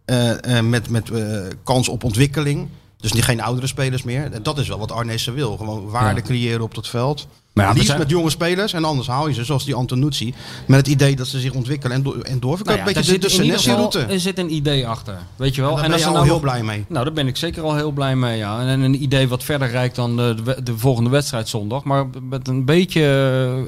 eh, 0.06 0.58
eh, 0.58 0.66
met, 0.66 0.90
met 0.90 1.10
eh, 1.10 1.40
kans 1.64 1.88
op 1.88 2.04
ontwikkeling. 2.04 2.68
Dus 3.00 3.14
niet 3.14 3.24
geen 3.24 3.42
oudere 3.42 3.68
spelers 3.68 4.04
meer. 4.04 4.32
En 4.32 4.44
dat 4.44 4.58
is 4.58 4.68
wel 4.68 4.80
wat 4.80 4.92
Arnezen 4.92 5.34
wil. 5.34 5.58
Gewoon 5.58 5.90
waarde 5.90 6.20
Ja. 6.20 6.26
creëren 6.26 6.62
op 6.62 6.76
dat 6.76 6.88
veld. 6.88 7.28
Maar 7.54 7.66
ja, 7.66 7.72
Liefst 7.72 7.88
zijn- 7.88 8.00
met 8.00 8.10
jonge 8.10 8.30
spelers. 8.30 8.74
En 8.74 8.84
anders 8.84 9.08
haal 9.08 9.28
je 9.28 9.34
ze, 9.34 9.44
zoals 9.44 9.66
die 9.66 9.76
Antonucci. 9.76 10.34
Met 10.68 10.78
het 10.78 10.88
idee 10.88 11.16
dat 11.16 11.28
ze 11.28 11.40
zich 11.40 11.54
ontwikkelen 11.54 11.96
en, 11.96 12.04
do 12.04 12.12
en 12.22 12.40
doorverkopen. 12.40 12.84
Nou 12.84 12.90
ja, 12.90 12.96
beetje 12.96 13.12
de, 13.14 13.20
de 13.20 13.30
Senesi-route. 13.30 14.00
Er 14.00 14.20
zit 14.20 14.38
een 14.38 14.54
idee 14.54 14.88
achter, 14.88 15.18
weet 15.36 15.56
je 15.56 15.62
wel. 15.62 15.74
Daar 15.76 15.82
ben 15.82 15.92
als 15.92 16.02
je 16.02 16.08
er 16.08 16.12
al 16.14 16.18
nou 16.18 16.28
heel 16.32 16.40
blij 16.40 16.64
mee. 16.64 16.86
Nou, 16.88 17.06
daar 17.06 17.14
ben 17.14 17.28
ik 17.28 17.38
zeker 17.38 17.64
al 17.64 17.76
heel 17.76 17.92
blij 17.92 18.16
mee, 18.16 18.38
ja. 18.38 18.60
En 18.62 18.80
een 18.82 19.02
idee 19.04 19.28
wat 19.28 19.44
verder 19.44 19.70
reikt 19.70 19.96
dan 19.96 20.18
de, 20.18 20.36
de, 20.44 20.64
de 20.64 20.78
volgende 20.78 21.10
wedstrijd 21.10 21.48
zondag. 21.50 21.84
Maar 21.84 22.06
met 22.30 22.48
een 22.48 22.66
beetje 22.66 23.02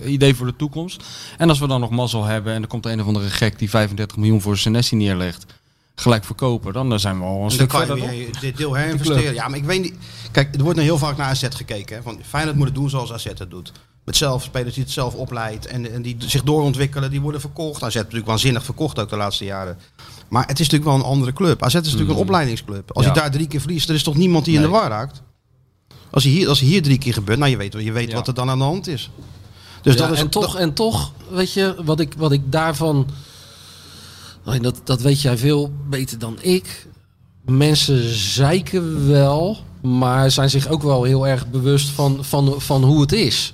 eh, 0.02 0.12
idee 0.12 0.36
voor 0.36 0.46
de 0.46 0.56
toekomst. 0.56 1.04
En 1.38 1.50
als 1.50 1.60
we 1.60 1.68
dan 1.68 1.80
nog 1.80 1.90
mazzel 1.90 2.24
hebben 2.24 2.54
en 2.54 2.62
er 2.62 2.68
komt 2.68 2.86
een 2.86 3.02
of 3.02 3.08
andere 3.08 3.30
gek 3.30 3.60
die 3.60 3.70
35 3.70 4.18
miljoen 4.18 4.42
voor 4.42 4.58
Senesi 4.58 4.96
neerlegt. 4.96 5.46
Gelijk 6.00 6.24
verkopen, 6.24 6.74
dan 6.74 7.00
zijn 7.00 7.18
we 7.20 7.24
al 7.26 7.34
een 7.36 7.40
dan 7.42 7.52
stuk 7.52 7.70
kan 7.70 7.80
je 7.80 7.86
verder. 7.86 8.10
weer 8.10 8.40
dit 8.40 8.58
deel 8.58 8.74
herinvesteren. 8.74 9.34
Ja, 9.34 9.48
maar 9.48 9.58
ik 9.58 9.64
weet 9.66 9.82
niet. 9.82 9.94
Kijk, 10.32 10.56
er 10.56 10.64
wordt 10.64 10.78
nu 10.78 10.84
heel 10.84 10.98
vaak 10.98 11.18
naar 11.18 11.28
AZ 11.30 11.48
gekeken. 11.50 11.96
Hè. 11.96 12.02
Van, 12.02 12.20
Feyenoord 12.28 12.56
moet 12.58 12.66
het 12.66 12.76
doen 12.76 12.90
zoals 12.90 13.12
AZ 13.14 13.24
het 13.24 13.50
doet. 13.50 13.72
Met 14.06 14.16
zelf 14.18 14.44
spelers 14.44 14.74
die 14.74 14.84
het 14.84 14.92
zelf 14.92 15.14
opleidt 15.14 15.66
en, 15.66 15.92
en 15.94 16.02
die 16.02 16.16
zich 16.20 16.44
doorontwikkelen, 16.44 17.12
die 17.12 17.22
worden 17.22 17.42
verkocht. 17.42 17.76
AZ 17.84 17.94
heeft 17.94 17.96
natuurlijk 17.96 18.26
waanzinnig 18.28 18.64
verkocht 18.64 19.00
ook 19.00 19.10
de 19.10 19.16
laatste 19.18 19.46
jaren. 19.46 19.78
Maar 20.30 20.42
het 20.48 20.60
is 20.60 20.70
natuurlijk 20.70 20.86
wel 20.92 20.96
een 21.00 21.14
andere 21.14 21.34
club. 21.34 21.64
AZ 21.64 21.74
is 21.76 21.82
natuurlijk 21.82 22.10
een 22.10 22.16
opleidingsclub. 22.16 22.92
Als 22.92 23.06
Ja. 23.06 23.14
je 23.14 23.20
daar 23.20 23.32
drie 23.32 23.48
keer 23.48 23.60
verliest, 23.60 23.90
er 23.90 23.96
is 23.96 24.04
toch 24.04 24.16
niemand 24.16 24.46
die 24.46 24.56
in 24.56 24.62
de 24.62 24.68
war 24.68 24.90
raakt? 24.90 25.22
Als 26.12 26.24
je 26.24 26.30
hier, 26.30 26.48
als 26.50 26.60
je 26.60 26.66
hier 26.66 26.82
drie 26.82 26.98
keer 26.98 27.14
gebeurt, 27.14 27.40
nou 27.40 27.52
je 27.52 27.58
weet, 27.58 27.74
je 27.78 27.92
weet 27.92 28.10
Ja. 28.10 28.16
wat 28.16 28.28
er 28.28 28.34
dan 28.34 28.50
aan 28.50 28.58
de 28.58 28.64
hand 28.64 28.88
is. 28.88 29.12
Dus 29.82 29.94
Ja, 29.94 30.00
dat 30.00 30.12
is 30.12 30.20
en, 30.20 30.30
toch, 30.30 30.58
en 30.58 30.74
toch, 30.74 31.12
weet 31.30 31.54
je, 31.54 31.76
wat 31.84 32.00
ik, 32.00 32.14
wat 32.18 32.32
ik 32.32 32.42
daarvan. 32.52 33.08
Nee, 34.50 34.60
Dat, 34.60 34.82
dat 34.84 35.02
weet 35.02 35.22
jij 35.22 35.38
veel 35.38 35.72
beter 35.90 36.20
dan 36.20 36.38
ik. 36.42 36.88
Mensen 37.46 38.16
zeiken 38.16 39.08
wel, 39.08 39.58
maar 39.82 40.32
zijn 40.32 40.50
zich 40.50 40.68
ook 40.68 40.82
wel 40.82 41.04
heel 41.04 41.28
erg 41.28 41.50
bewust 41.50 41.90
van, 41.90 42.26
van, 42.26 42.62
van 42.62 42.84
hoe 42.84 43.02
het 43.02 43.12
is. 43.12 43.54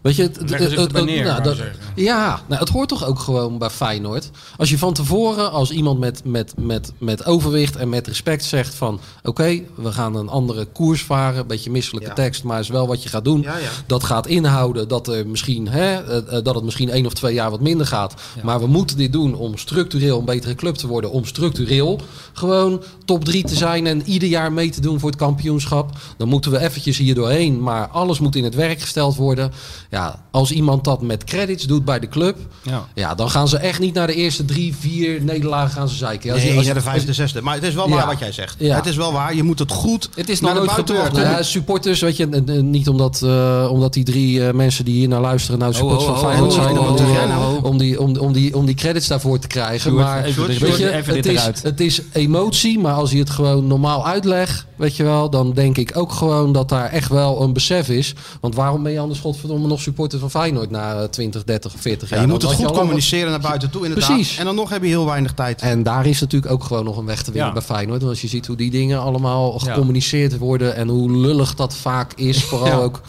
Weet 0.00 0.16
je, 0.16 0.22
het, 0.22 0.92
neer, 1.04 1.24
nou, 1.24 1.42
dat- 1.42 1.56
ja, 1.94 2.40
nou, 2.48 2.60
het 2.60 2.68
hoort 2.68 2.88
toch 2.88 3.04
ook 3.06 3.18
gewoon 3.18 3.58
bij 3.58 3.70
Feyenoord. 3.70 4.30
Als 4.56 4.70
je 4.70 4.78
van 4.78 4.92
tevoren 4.92 5.50
als 5.52 5.70
iemand 5.70 5.98
met, 5.98 6.20
met, 6.24 6.52
met, 6.56 6.92
met 6.98 7.24
overwicht 7.26 7.76
en 7.76 7.88
met 7.88 8.06
respect 8.06 8.44
zegt 8.44 8.74
van... 8.74 9.00
oké, 9.22 9.60
we 9.74 9.92
gaan 9.92 10.14
een 10.14 10.28
andere 10.28 10.64
koers 10.64 11.02
varen, 11.02 11.40
een 11.40 11.46
beetje 11.46 11.70
misselijke 11.70 12.08
Ja. 12.08 12.14
tekst... 12.14 12.42
maar 12.44 12.60
is 12.60 12.68
wel 12.68 12.86
wat 12.86 13.02
je 13.02 13.08
gaat 13.08 13.24
doen. 13.24 13.40
Ja, 13.42 13.56
ja. 13.56 13.68
Dat 13.86 14.04
gaat 14.04 14.26
inhouden 14.26 14.88
dat, 14.88 15.08
er 15.08 15.26
misschien, 15.26 15.68
hè, 15.68 15.94
eh, 15.94 16.36
eh, 16.36 16.44
dat 16.44 16.54
het 16.54 16.64
misschien 16.64 16.90
één 16.90 17.06
of 17.06 17.14
twee 17.14 17.34
jaar 17.34 17.50
wat 17.50 17.60
minder 17.60 17.86
gaat. 17.86 18.14
Maar 18.42 18.60
we 18.60 18.66
moeten 18.66 18.96
dit 18.96 19.12
doen 19.12 19.34
om 19.34 19.56
structureel 19.56 20.18
een 20.18 20.24
betere 20.24 20.54
club 20.54 20.74
te 20.74 20.86
worden. 20.86 21.10
Om 21.10 21.24
structureel 21.24 22.00
gewoon 22.32 22.82
top 23.04 23.24
drie 23.24 23.44
te 23.44 23.54
zijn 23.54 23.86
en 23.86 24.02
ieder 24.04 24.28
jaar 24.28 24.52
mee 24.52 24.70
te 24.70 24.80
doen 24.80 25.00
voor 25.00 25.10
het 25.10 25.18
kampioenschap. 25.18 25.90
Dan 26.16 26.28
moeten 26.28 26.50
we 26.50 26.58
eventjes 26.58 26.98
hier 26.98 27.14
doorheen. 27.14 27.62
Maar 27.62 27.88
alles 27.88 28.18
moet 28.20 28.36
in 28.36 28.44
het 28.44 28.54
werk 28.54 28.80
gesteld 28.80 29.16
worden. 29.16 29.52
Ja, 29.90 30.22
als 30.30 30.50
iemand 30.52 30.84
dat 30.84 31.02
met 31.02 31.24
credits 31.24 31.64
doet 31.66 31.84
bij 31.84 31.98
de 31.98 32.08
club, 32.08 32.36
Ja. 32.62 32.86
ja, 32.94 33.14
dan 33.14 33.30
gaan 33.30 33.48
ze 33.48 33.56
echt 33.58 33.78
niet 33.80 33.94
naar 33.94 34.06
de 34.06 34.14
eerste 34.14 34.44
drie, 34.44 34.76
vier 34.76 35.22
nederlagen 35.22 35.70
gaan 35.70 35.88
ze 35.88 35.96
zeiken. 35.96 36.32
Als 36.32 36.42
je- 36.42 36.56
als 36.56 36.66
je- 36.66 36.74
de 36.74 36.80
vijfde, 36.80 37.12
zesde. 37.12 37.42
Maar 37.42 37.54
het 37.54 37.62
is 37.62 37.74
wel 37.74 37.88
waar 37.88 37.98
Ja. 37.98 38.06
wat 38.06 38.18
jij 38.18 38.32
zegt. 38.32 38.54
Ja. 38.58 38.76
Het 38.76 38.86
is 38.86 38.96
wel 38.96 39.12
waar. 39.12 39.34
Je 39.34 39.42
moet 39.42 39.58
het 39.58 39.70
goed 39.72 40.08
Het 40.14 40.28
is 40.28 40.40
naar 40.40 40.54
nog 40.54 40.64
nooit 40.64 40.88
gebeurd, 40.88 41.16
ja, 41.16 41.42
supporters, 41.42 42.00
weet 42.00 42.16
je, 42.16 42.26
niet 42.62 42.88
omdat, 42.88 43.22
eh, 43.22 43.68
omdat 43.70 43.92
die 43.92 44.04
drie 44.04 44.46
eh, 44.46 44.54
mensen 44.54 44.84
die 44.84 44.94
hier 44.94 45.08
naar 45.08 45.20
luisteren 45.20 45.58
nou 45.58 45.74
supporters 45.74 46.04
oh, 46.08 46.18
van 46.18 46.28
Feyenoord 46.30 46.52
oh, 46.52 46.62
zijn, 46.62 46.78
om, 46.78 46.96
die, 46.96 47.62
om, 47.62 47.78
die, 47.78 48.00
om, 48.00 48.16
om, 48.16 48.32
die, 48.32 48.56
om 48.56 48.66
die 48.66 48.74
credits 48.74 49.06
daarvoor 49.06 49.38
te 49.38 49.46
krijgen. 49.46 49.90
Sjoerd, 49.90 50.04
maar 50.04 50.22
weet 50.22 50.76
je, 50.76 50.84
het, 50.84 51.26
is, 51.26 51.38
eruit. 51.38 51.62
het 51.62 51.80
is 51.80 52.00
emotie, 52.12 52.78
maar 52.78 52.94
als 52.94 53.10
je 53.10 53.18
het 53.18 53.30
gewoon 53.30 53.66
normaal 53.66 54.06
uitlegt, 54.06 54.64
weet 54.76 54.96
je 54.96 55.02
wel, 55.02 55.30
dan 55.30 55.52
denk 55.52 55.76
ik 55.78 55.96
ook 55.96 56.12
gewoon 56.12 56.52
dat 56.52 56.68
daar 56.68 56.88
echt 56.90 57.08
wel 57.08 57.42
een 57.42 57.52
besef 57.52 57.88
is. 57.88 58.14
Want 58.40 58.54
waarom 58.54 58.82
ben 58.82 58.92
je 58.92 58.98
anders 59.00 59.20
godverdomme 59.20 59.66
nog 59.66 59.79
supporter 59.80 60.18
van 60.18 60.30
Feyenoord 60.30 60.70
na 60.70 60.94
eh, 61.02 61.08
20, 61.08 61.44
30, 61.44 61.72
40 61.76 62.08
Ja, 62.08 62.14
jaar? 62.16 62.24
je 62.26 62.32
moet 62.32 62.42
het 62.42 62.52
goed 62.52 62.70
communiceren 62.70 63.30
naar 63.30 63.40
buiten 63.40 63.70
toe 63.70 63.82
inderdaad. 63.86 64.08
Precies. 64.14 64.36
En 64.38 64.44
dan 64.44 64.54
nog 64.54 64.70
heb 64.70 64.82
je 64.82 64.88
heel 64.88 65.06
weinig 65.06 65.32
tijd. 65.32 65.60
En 65.60 65.82
daar 65.82 66.06
is 66.06 66.20
natuurlijk 66.20 66.52
ook 66.52 66.64
gewoon 66.64 66.84
nog 66.84 66.96
een 66.96 67.06
weg 67.06 67.22
te 67.22 67.30
winnen 67.30 67.46
Ja. 67.48 67.52
bij 67.54 67.62
Feyenoord. 67.62 67.98
Want 68.00 68.12
als 68.12 68.20
je 68.20 68.28
ziet 68.28 68.46
hoe 68.46 68.56
die 68.56 68.70
dingen 68.70 69.00
allemaal 69.00 69.58
gecommuniceerd 69.58 70.38
worden 70.38 70.74
en 70.74 70.88
hoe 70.88 71.10
lullig 71.16 71.54
dat 71.54 71.74
vaak 71.74 72.12
is, 72.12 72.44
vooral 72.50 72.66
Ja. 72.68 72.76
ook 72.76 73.00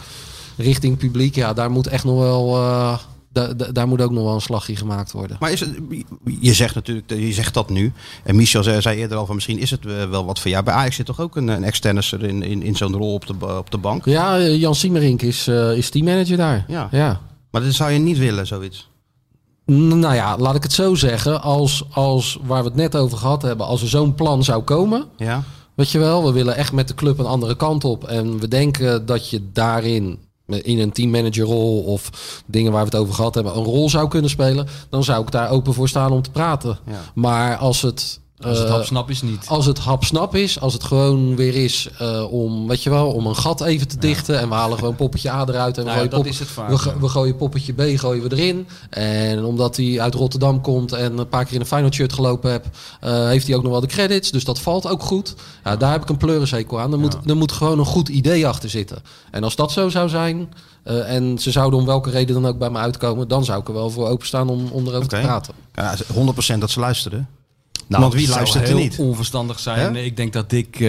richting 0.56 0.96
publiek, 0.96 1.34
ja, 1.34 1.52
daar 1.52 1.70
moet 1.70 1.86
echt 1.86 2.04
nog 2.04 2.18
wel, 2.18 2.56
eh, 2.56 2.98
da- 3.32 3.52
da- 3.54 3.72
daar 3.72 3.88
moet 3.88 4.00
ook 4.00 4.10
nog 4.10 4.24
wel 4.24 4.34
een 4.34 4.40
slagje 4.40 4.76
gemaakt 4.76 5.12
worden. 5.12 5.36
Maar 5.40 5.52
is 5.52 5.60
het, 5.60 5.70
je 6.40 6.52
zegt 6.54 6.74
natuurlijk, 6.74 7.10
je 7.10 7.32
zegt 7.32 7.54
dat 7.54 7.70
nu. 7.70 7.92
En 8.24 8.36
Michel 8.36 8.62
zei, 8.62 8.80
zei 8.80 8.98
eerder 8.98 9.16
al 9.16 9.26
van 9.26 9.34
misschien 9.34 9.58
is 9.58 9.70
het 9.70 9.86
eh, 9.86 10.10
wel 10.10 10.24
wat 10.24 10.40
voor 10.40 10.50
jou. 10.50 10.64
Bij 10.64 10.74
Ajax 10.74 10.96
zit 10.96 11.06
toch 11.06 11.20
ook 11.20 11.36
een, 11.36 11.48
een 11.48 11.64
externisser 11.64 12.24
in, 12.24 12.42
in, 12.42 12.62
in 12.62 12.76
zo'n 12.76 12.96
rol 12.96 13.12
op 13.14 13.26
de, 13.26 13.56
op 13.58 13.70
de 13.70 13.78
bank. 13.78 14.04
Ja, 14.04 14.38
eh, 14.38 14.60
Jan 14.60 14.74
Siemerink 14.74 15.22
is, 15.22 15.46
eh, 15.46 15.76
is 15.76 15.90
teammanager 15.90 16.36
daar. 16.36 16.64
Ja. 16.68 16.88
ja. 16.90 17.20
Maar 17.50 17.62
dat 17.62 17.72
zou 17.72 17.90
je 17.90 17.98
niet 17.98 18.18
willen, 18.18 18.46
zoiets. 18.46 18.90
Nou 19.66 20.14
ja, 20.14 20.36
laat 20.38 20.54
ik 20.54 20.62
het 20.62 20.72
zo 20.72 20.94
zeggen. 20.94 21.42
Als, 21.42 21.84
als 21.90 22.38
waar 22.44 22.62
we 22.62 22.68
het 22.68 22.76
net 22.78 22.96
over 22.96 23.18
gehad 23.18 23.42
hebben, 23.42 23.66
als 23.66 23.82
er 23.82 23.88
zo'n 23.88 24.14
plan 24.14 24.44
zou 24.44 24.62
komen, 24.62 25.04
Ja? 25.16 25.42
Weet 25.74 25.90
je 25.90 25.98
wel, 25.98 26.24
we 26.24 26.32
willen 26.32 26.56
echt 26.56 26.72
met 26.72 26.88
de 26.88 26.94
club 26.94 27.18
een 27.18 27.26
andere 27.26 27.56
kant 27.56 27.84
op. 27.84 28.04
En 28.04 28.38
we 28.40 28.48
denken 28.48 29.06
dat 29.06 29.30
je 29.30 29.42
daarin, 29.52 30.18
in 30.52 30.78
een 30.78 30.92
teammanagerrol 30.92 31.82
of 31.82 32.10
dingen 32.46 32.72
waar 32.72 32.84
we 32.84 32.90
het 32.90 32.98
over 32.98 33.14
gehad 33.14 33.34
hebben, 33.34 33.56
een 33.56 33.64
rol 33.64 33.90
zou 33.90 34.08
kunnen 34.08 34.30
spelen. 34.30 34.68
Dan 34.90 35.04
zou 35.04 35.22
ik 35.22 35.30
daar 35.30 35.50
open 35.50 35.74
voor 35.74 35.88
staan 35.88 36.12
om 36.12 36.22
te 36.22 36.30
praten. 36.30 36.78
Ja. 36.86 37.00
Maar 37.14 37.56
als 37.56 37.82
het. 37.82 38.20
Als 38.44 38.58
het 38.58 38.66
eh, 38.68 38.72
hapsnap 38.74 39.10
is 39.10 39.22
niet. 39.22 39.44
als 39.48 39.66
het 39.66 39.78
hapsnap 39.78 40.34
is, 40.34 40.60
als 40.60 40.72
het 40.72 40.84
gewoon 40.84 41.36
weer 41.36 41.54
is 41.54 41.88
eh, 41.98 42.32
om, 42.32 42.68
weet 42.68 42.82
je 42.82 42.90
wel, 42.90 43.12
om 43.12 43.26
een 43.26 43.36
gat 43.36 43.60
even 43.60 43.88
te 43.88 43.98
dichten. 43.98 44.38
En 44.38 44.48
we 44.48 44.54
halen 44.54 44.78
gewoon 44.78 44.96
poppetje 44.96 45.30
A 45.30 45.44
eruit 45.48 45.76
en 45.78 45.82
we, 45.84 45.88
Nou 45.90 45.94
gooien, 45.94 46.10
dat 46.10 46.20
pop- 46.22 46.28
is 46.32 46.38
het 46.38 46.48
vaak, 46.48 46.68
we, 46.68 46.78
go- 46.78 46.90
ja. 46.90 46.98
we 46.98 47.08
gooien 47.08 47.36
poppetje 47.36 47.72
B 47.72 47.80
gooien 47.98 48.28
we 48.28 48.36
erin. 48.36 48.66
En 48.90 49.44
omdat 49.44 49.76
hij 49.76 50.00
uit 50.00 50.14
Rotterdam 50.14 50.60
komt 50.60 50.92
en 50.92 51.18
een 51.18 51.28
paar 51.28 51.44
keer 51.44 51.54
in 51.54 51.60
een 51.60 51.66
Feyenoord 51.66 51.94
shirt 51.94 52.12
gelopen 52.12 52.50
heb, 52.50 52.64
eh, 53.00 53.26
heeft 53.26 53.46
hij 53.46 53.56
ook 53.56 53.62
nog 53.62 53.72
wel 53.72 53.80
de 53.80 53.86
credits. 53.86 54.30
Dus 54.30 54.44
dat 54.44 54.60
valt 54.60 54.86
ook 54.88 55.02
goed. 55.02 55.34
Ja, 55.64 55.76
daar 55.76 55.92
heb 55.92 56.02
ik 56.02 56.08
een 56.08 56.16
pleurishekel 56.16 56.80
aan. 56.80 56.92
Er 56.92 56.98
moet, 56.98 57.16
er 57.26 57.36
moet 57.36 57.52
gewoon 57.52 57.78
een 57.78 57.84
goed 57.84 58.08
idee 58.08 58.46
achter 58.46 58.70
zitten. 58.70 58.98
En 59.30 59.44
als 59.44 59.56
dat 59.56 59.72
zo 59.72 59.88
zou 59.88 60.08
zijn, 60.08 60.52
en 60.84 61.38
ze 61.38 61.50
zouden 61.50 61.78
om 61.78 61.86
welke 61.86 62.10
reden 62.10 62.34
dan 62.42 62.46
ook 62.46 62.58
bij 62.58 62.70
me 62.70 62.78
uitkomen, 62.78 63.28
dan 63.28 63.44
zou 63.44 63.60
ik 63.60 63.68
er 63.68 63.74
wel 63.74 63.90
voor 63.90 64.08
openstaan 64.08 64.48
om, 64.48 64.66
om 64.70 64.82
erover 64.86 65.04
Oké. 65.04 65.16
te 65.16 65.20
praten. 65.26 65.54
ja 65.74 65.94
100% 66.54 66.58
dat 66.58 66.70
ze 66.70 66.80
luisteren. 66.80 67.28
Nou, 67.86 68.02
Want 68.02 68.14
wie 68.14 68.28
luistert 68.28 68.62
er 68.62 68.68
heel 68.68 68.78
niet? 68.78 68.98
onverstandig 68.98 69.60
zijn. 69.60 69.96
Ik 69.96 70.16
denk 70.16 70.32
dat 70.32 70.52
ik... 70.52 70.66
eh, 70.74 70.80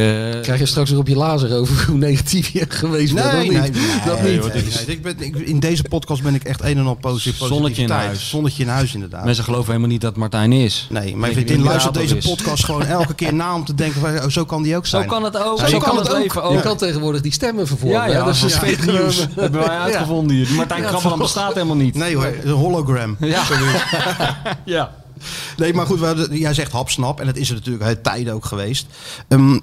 Krijg 0.41 0.59
je 0.59 0.65
straks 0.65 0.89
weer 0.89 0.99
op 0.99 1.07
je 1.07 1.15
lazer 1.15 1.57
over 1.57 1.85
hoe 1.87 1.97
negatief 1.97 2.47
je 2.47 2.65
geweest 2.69 3.13
bent? 3.13 3.31
Nee, 3.33 3.49
niet? 3.49 3.51
nee, 3.51 3.71
dat 4.05 4.21
nee, 4.21 4.39
niet. 4.39 4.53
is- 4.67 4.85
Ik 4.85 5.01
ben, 5.01 5.15
ik, 5.19 5.35
in 5.35 5.59
deze 5.59 5.83
podcast 5.83 6.23
ben 6.23 6.35
ik 6.35 6.43
echt 6.43 6.61
een 6.61 6.77
en 6.77 6.85
al 6.85 6.95
posi- 6.95 7.33
Zonnetje 7.33 7.81
in 7.81 7.89
huis. 7.89 8.29
Zonnetje 8.29 8.63
in 8.63 8.69
huis, 8.69 8.93
inderdaad. 8.93 9.25
Mensen 9.25 9.43
geloven 9.43 9.67
helemaal 9.67 9.87
niet 9.89 10.01
dat 10.01 10.15
Martijn 10.15 10.51
is. 10.51 10.87
Nee, 10.89 11.15
mijn 11.17 11.31
je 11.31 11.37
vriendin 11.37 11.63
luistert 11.65 11.93
deze 11.93 12.17
is? 12.17 12.25
podcast 12.25 12.65
gewoon 12.65 12.85
elke 12.85 13.13
keer 13.13 13.33
na 13.33 13.55
om 13.55 13.65
te 13.65 13.73
denken, 13.75 14.01
van, 14.01 14.09
oh, 14.19 14.27
zo 14.29 14.45
kan 14.45 14.63
die 14.63 14.75
ook 14.75 14.85
Zo 14.85 14.97
zijn. 14.97 15.07
kan 15.09 15.23
het 15.23 15.37
ook. 15.43 15.59
Zo 15.59 15.67
je 15.67 15.77
kan 15.77 15.97
het 15.97 16.09
ook. 16.11 16.17
leven 16.17 16.43
ook. 16.43 16.53
Je 16.53 16.59
kan 16.61 16.77
tegenwoordig 16.77 17.21
die 17.21 17.31
stemmen 17.31 17.67
vervolgen. 17.67 18.09
Ja, 18.11 18.23
dat 18.23 18.35
is 18.35 18.53
fake 18.55 18.91
nieuws. 18.91 19.17
Dat 19.19 19.27
hebben 19.43 19.59
wij 19.61 19.77
uitgevonden 19.77 20.35
hier. 20.35 20.47
Martijn 20.51 20.83
Krabbeland 20.83 21.21
bestaat 21.21 21.53
helemaal 21.53 21.75
niet. 21.75 21.95
Nee 21.95 22.15
hoor, 22.15 22.33
een 22.43 22.51
hologram. 22.51 23.15
Ja. 23.19 23.43
ja. 24.65 24.91
Nee, 25.57 25.73
maar 25.73 25.85
goed, 25.85 26.27
jij 26.31 26.53
zegt 26.53 26.71
hapsnap. 26.71 27.19
En 27.19 27.25
dat 27.25 27.35
is 27.37 27.49
er 27.49 27.55
natuurlijk 27.55 27.83
uit 27.83 28.03
tijden 28.03 28.33
ook 28.33 28.45
geweest. 28.45 28.85
Ehm, 29.27 29.57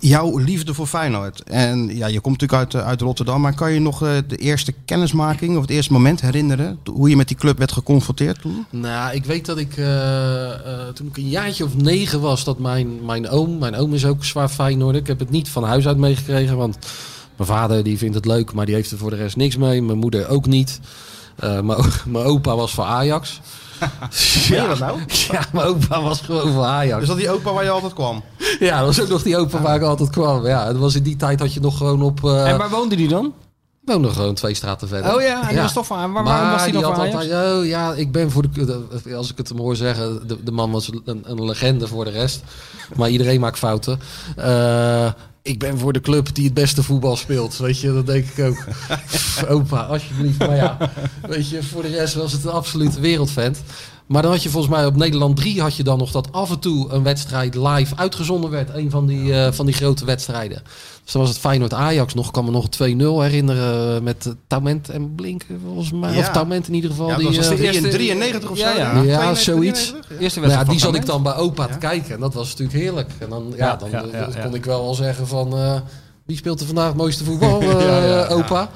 jouw 0.00 0.38
liefde 0.38 0.74
voor 0.74 0.86
Feyenoord. 0.86 1.42
En 1.42 1.96
ja, 1.96 2.06
je 2.06 2.20
komt 2.20 2.40
natuurlijk 2.40 2.72
uit, 2.72 2.82
eh, 2.82 2.88
uit 2.88 3.00
Rotterdam. 3.00 3.40
Maar 3.40 3.54
kan 3.54 3.72
je 3.72 3.80
nog 3.80 4.02
eh, 4.02 4.10
de 4.28 4.36
eerste 4.36 4.74
kennismaking 4.84 5.54
of 5.56 5.60
het 5.60 5.70
eerste 5.70 5.92
moment 5.92 6.20
herinneren? 6.20 6.78
Hoe 6.92 7.08
je 7.08 7.16
met 7.16 7.28
die 7.28 7.36
club 7.36 7.58
werd 7.58 7.72
geconfronteerd 7.72 8.40
toen? 8.40 8.66
Nou, 8.70 9.14
ik 9.14 9.24
weet 9.24 9.46
dat 9.46 9.58
ik 9.58 9.76
eh, 9.76 10.86
toen 10.94 11.06
ik 11.06 11.16
een 11.16 11.28
jaartje 11.28 11.64
of 11.64 11.76
negen 11.76 12.20
was, 12.20 12.44
dat 12.44 12.58
mijn, 12.58 13.04
mijn 13.04 13.28
oom, 13.28 13.58
mijn 13.58 13.76
oom 13.76 13.94
is 13.94 14.04
ook 14.04 14.24
zwaar 14.24 14.48
Feyenoord. 14.48 14.96
Ik 14.96 15.06
heb 15.06 15.18
het 15.18 15.30
niet 15.30 15.48
van 15.48 15.64
huis 15.64 15.86
uit 15.86 15.96
meegekregen, 15.98 16.56
want 16.56 16.78
mijn 17.36 17.48
vader 17.48 17.82
die 17.84 17.98
vindt 17.98 18.14
het 18.14 18.26
leuk, 18.26 18.52
maar 18.52 18.66
die 18.66 18.74
heeft 18.74 18.90
er 18.90 18.98
voor 18.98 19.10
de 19.10 19.16
rest 19.16 19.36
niks 19.36 19.56
mee. 19.56 19.82
Mijn 19.82 19.98
moeder 19.98 20.28
ook 20.28 20.46
niet. 20.46 20.80
O- 21.42 21.62
mijn 22.06 22.24
opa 22.24 22.56
was 22.56 22.74
voor 22.74 22.84
Ajax. 22.84 23.40
Je 24.48 24.64
dat 24.68 24.78
nou? 24.78 24.98
Ja, 25.30 25.40
mijn 25.52 25.66
opa 25.66 26.02
was 26.02 26.20
gewoon 26.20 26.52
voor 26.52 26.64
Ajax. 26.64 27.02
Is 27.02 27.08
dat 27.08 27.16
die 27.16 27.30
opa 27.30 27.52
waar 27.52 27.64
je 27.64 27.70
altijd 27.70 27.92
kwam? 27.92 28.22
Ja, 28.60 28.76
dat 28.78 28.86
was 28.86 29.00
ook 29.00 29.08
nog 29.08 29.22
die 29.22 29.36
opa 29.36 29.60
waar 29.60 29.76
ik 29.76 29.82
altijd 29.82 30.10
kwam. 30.10 30.46
Ja, 30.46 30.66
het 30.66 30.76
was 30.76 30.94
in 30.94 31.02
die 31.02 31.16
tijd 31.16 31.40
had 31.40 31.52
je 31.54 31.60
nog 31.60 31.76
gewoon 31.76 32.02
op... 32.02 32.24
eh 32.24 32.50
En 32.50 32.58
waar 32.58 32.70
woonde 32.70 32.96
die 32.96 33.08
dan? 33.08 33.34
ik 33.82 33.94
woonde 33.94 34.10
gewoon 34.10 34.34
twee 34.34 34.54
straten 34.54 34.88
verder. 34.88 35.14
Oh 35.14 35.22
ja, 35.22 35.42
en 35.42 35.48
die 35.48 35.58
was 35.58 35.72
toch 35.72 35.86
van- 35.86 36.12
waar- 36.12 36.24
waarom 36.24 36.50
was 36.50 36.64
die 36.64 36.72
dan 36.72 36.84
Ajax? 36.94 37.14
altijd, 37.14 37.58
oh 37.58 37.66
ja, 37.66 37.92
ik 37.94 38.12
ben 38.12 38.30
voor 38.30 38.42
de... 38.52 38.84
Als 39.16 39.30
ik 39.30 39.36
het 39.36 39.48
hem 39.48 39.58
hoor 39.58 39.76
zeggen, 39.76 40.26
de, 40.28 40.42
de 40.42 40.50
man 40.52 40.70
was 40.70 40.90
een, 41.04 41.22
een 41.24 41.44
legende 41.44 41.86
voor 41.86 42.04
de 42.04 42.10
rest. 42.10 42.42
Maar 42.96 43.08
iedereen 43.08 43.40
maakt 43.40 43.58
fouten. 43.58 44.00
Eh, 44.36 45.06
ik 45.48 45.58
ben 45.58 45.78
voor 45.78 45.92
de 45.92 46.00
club 46.00 46.34
die 46.34 46.44
het 46.44 46.54
beste 46.54 46.82
voetbal 46.82 47.16
speelt. 47.16 47.56
Weet 47.56 47.80
je, 47.80 47.92
dat 47.92 48.06
denk 48.06 48.26
ik 48.34 48.44
ook. 48.44 48.64
Opa, 49.54 49.80
alsjeblieft. 49.80 50.38
Maar 50.38 50.56
ja, 50.56 50.78
weet 51.28 51.48
je, 51.48 51.62
voor 51.62 51.82
de 51.82 51.88
rest 51.88 52.14
was 52.14 52.32
het 52.32 52.44
een 52.44 52.50
absolute 52.50 53.00
wereldvent. 53.00 53.60
Maar 54.08 54.22
dan 54.22 54.30
had 54.30 54.42
je 54.42 54.48
volgens 54.48 54.72
mij 54.74 54.86
op 54.86 54.96
Nederland 54.96 55.36
3 55.36 55.60
had 55.60 55.76
je 55.76 55.82
dan 55.82 55.98
nog 55.98 56.10
dat 56.10 56.32
af 56.32 56.50
en 56.50 56.58
toe 56.58 56.90
een 56.90 57.02
wedstrijd 57.02 57.54
live 57.54 57.96
uitgezonden 57.96 58.50
werd. 58.50 58.74
Een 58.74 58.90
van 58.90 59.06
die, 59.06 59.34
eh, 59.34 59.52
van 59.52 59.66
die 59.66 59.74
grote 59.74 60.04
wedstrijden. 60.04 60.62
Dus 61.04 61.12
dan 61.12 61.22
was 61.22 61.30
het 61.30 61.38
Feyenoord-Ajax 61.40 62.14
nog. 62.14 62.26
Ik 62.26 62.32
kan 62.32 62.44
me 62.44 62.50
nog 62.50 62.68
2-0 62.68 63.20
herinneren 63.20 64.02
met 64.02 64.26
uh, 64.26 64.32
Taument 64.46 64.88
en 64.88 65.14
Blinken 65.14 65.60
volgens 65.64 65.92
mij. 65.92 66.12
Ja. 66.12 66.18
Of 66.18 66.28
Taument 66.28 66.68
in 66.68 66.74
ieder 66.74 66.90
geval. 66.90 67.08
Ja, 67.08 67.16
die, 67.16 67.26
dat 67.26 67.36
was 67.36 67.48
eh, 67.48 67.56
de 67.56 67.62
eerste 67.62 67.88
93 67.88 68.50
of 68.50 68.58
zo. 68.58 68.64
Ja, 68.64 68.74
ja. 68.76 68.82
Ja, 68.82 68.92
92, 68.92 69.38
zoiets. 69.38 69.80
93, 69.84 70.16
ja. 70.16 70.22
Eerste 70.22 70.40
nou 70.40 70.50
ja, 70.52 70.56
wedstrijd 70.58 70.68
die 70.68 70.78
zat 70.78 70.94
ik 70.94 71.06
dan 71.06 71.22
bij 71.22 71.34
opa 71.34 71.66
Ja. 71.66 71.72
te 71.72 71.78
kijken. 71.78 72.14
En 72.14 72.20
dat 72.20 72.34
was 72.34 72.48
natuurlijk 72.48 72.78
heerlijk. 72.78 73.10
En 73.18 73.28
dan, 73.28 73.52
ja, 73.56 73.76
dan 73.76 73.90
ja, 73.90 74.04
ja, 74.12 74.28
ja. 74.34 74.42
kon 74.42 74.54
ik 74.54 74.64
wel 74.64 74.82
wel 74.82 74.94
zeggen 74.94 75.26
van... 75.26 75.52
eh, 75.56 75.80
wie 76.26 76.36
speelt 76.36 76.60
er 76.60 76.66
vandaag 76.66 76.86
het 76.86 76.96
mooiste 76.96 77.24
voetbal, 77.24 77.60
eh, 77.62 77.70
Ja, 77.70 77.80
ja, 77.80 78.04
ja. 78.06 78.26
opa? 78.26 78.70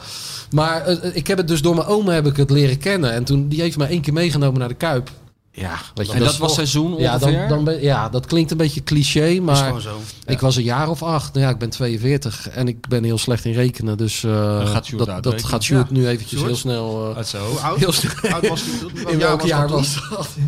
Maar 0.51 0.89
ik 1.15 1.27
heb 1.27 1.39
het 1.39 1.49
dus 1.49 1.63
door 1.63 1.75
mijn 1.75 1.87
oom 1.87 2.09
heb 2.09 2.27
ik 2.27 2.37
het 2.37 2.51
leren 2.51 2.79
kennen. 2.79 3.13
En 3.13 3.25
toen, 3.25 3.49
die 3.49 3.61
heeft 3.61 3.77
me 3.79 3.87
één 3.87 4.01
keer 4.01 4.13
meegenomen 4.13 4.59
naar 4.59 4.69
de 4.69 4.75
Kuip. 4.75 5.11
Ja, 5.55 5.79
weet 5.95 6.07
je, 6.07 6.13
En 6.13 6.19
dat 6.25 6.37
was 6.37 6.55
seizoen 6.55 6.95
ja, 6.99 7.15
ongeveer? 7.15 7.39
dan, 7.39 7.49
dan 7.49 7.65
ben, 7.65 7.83
ja, 7.83 8.09
dat 8.09 8.27
klinkt 8.27 8.51
een 8.51 8.57
beetje 8.57 8.83
cliché, 8.83 9.25
is 9.27 9.41
maar 9.41 9.57
gewoon 9.57 9.81
zo. 9.81 10.01
ik 10.27 10.41
was 10.41 10.57
een 10.57 10.63
jaar 10.63 10.89
of 10.89 11.03
acht. 11.03 11.33
Nou 11.35 11.47
ja, 11.47 11.53
ik 11.53 11.59
ben 11.59 11.71
42 11.71 12.49
en 12.49 12.69
ik 12.69 12.89
ben 12.89 13.05
heel 13.05 13.19
slecht 13.19 13.45
in 13.45 13.53
rekenen. 13.53 13.97
Dus 13.97 14.25
eh, 14.25 14.31
Dan 14.59 14.67
gaat 14.67 14.87
Sjoerd 14.87 15.07
dat, 15.07 15.23
dat 15.23 15.45
gaat 15.45 15.63
Sjoerd 15.63 15.87
Ja. 15.91 15.95
nu 15.97 16.07
eventjes 16.07 16.31
Sjoerd? 16.31 16.47
heel 16.47 16.57
snel... 16.57 17.15
eh, 17.17 17.25
zo. 17.25 17.39
Hoe 17.49 17.59
oud, 17.59 17.79
heel 17.79 17.93
snel 17.93 18.33
oud 18.33 18.49
was 18.49 18.63
in 19.13 19.19
welk 19.19 19.43
jaar 19.43 19.69
dat 19.69 19.79
was 19.79 19.95
dat? 20.11 20.29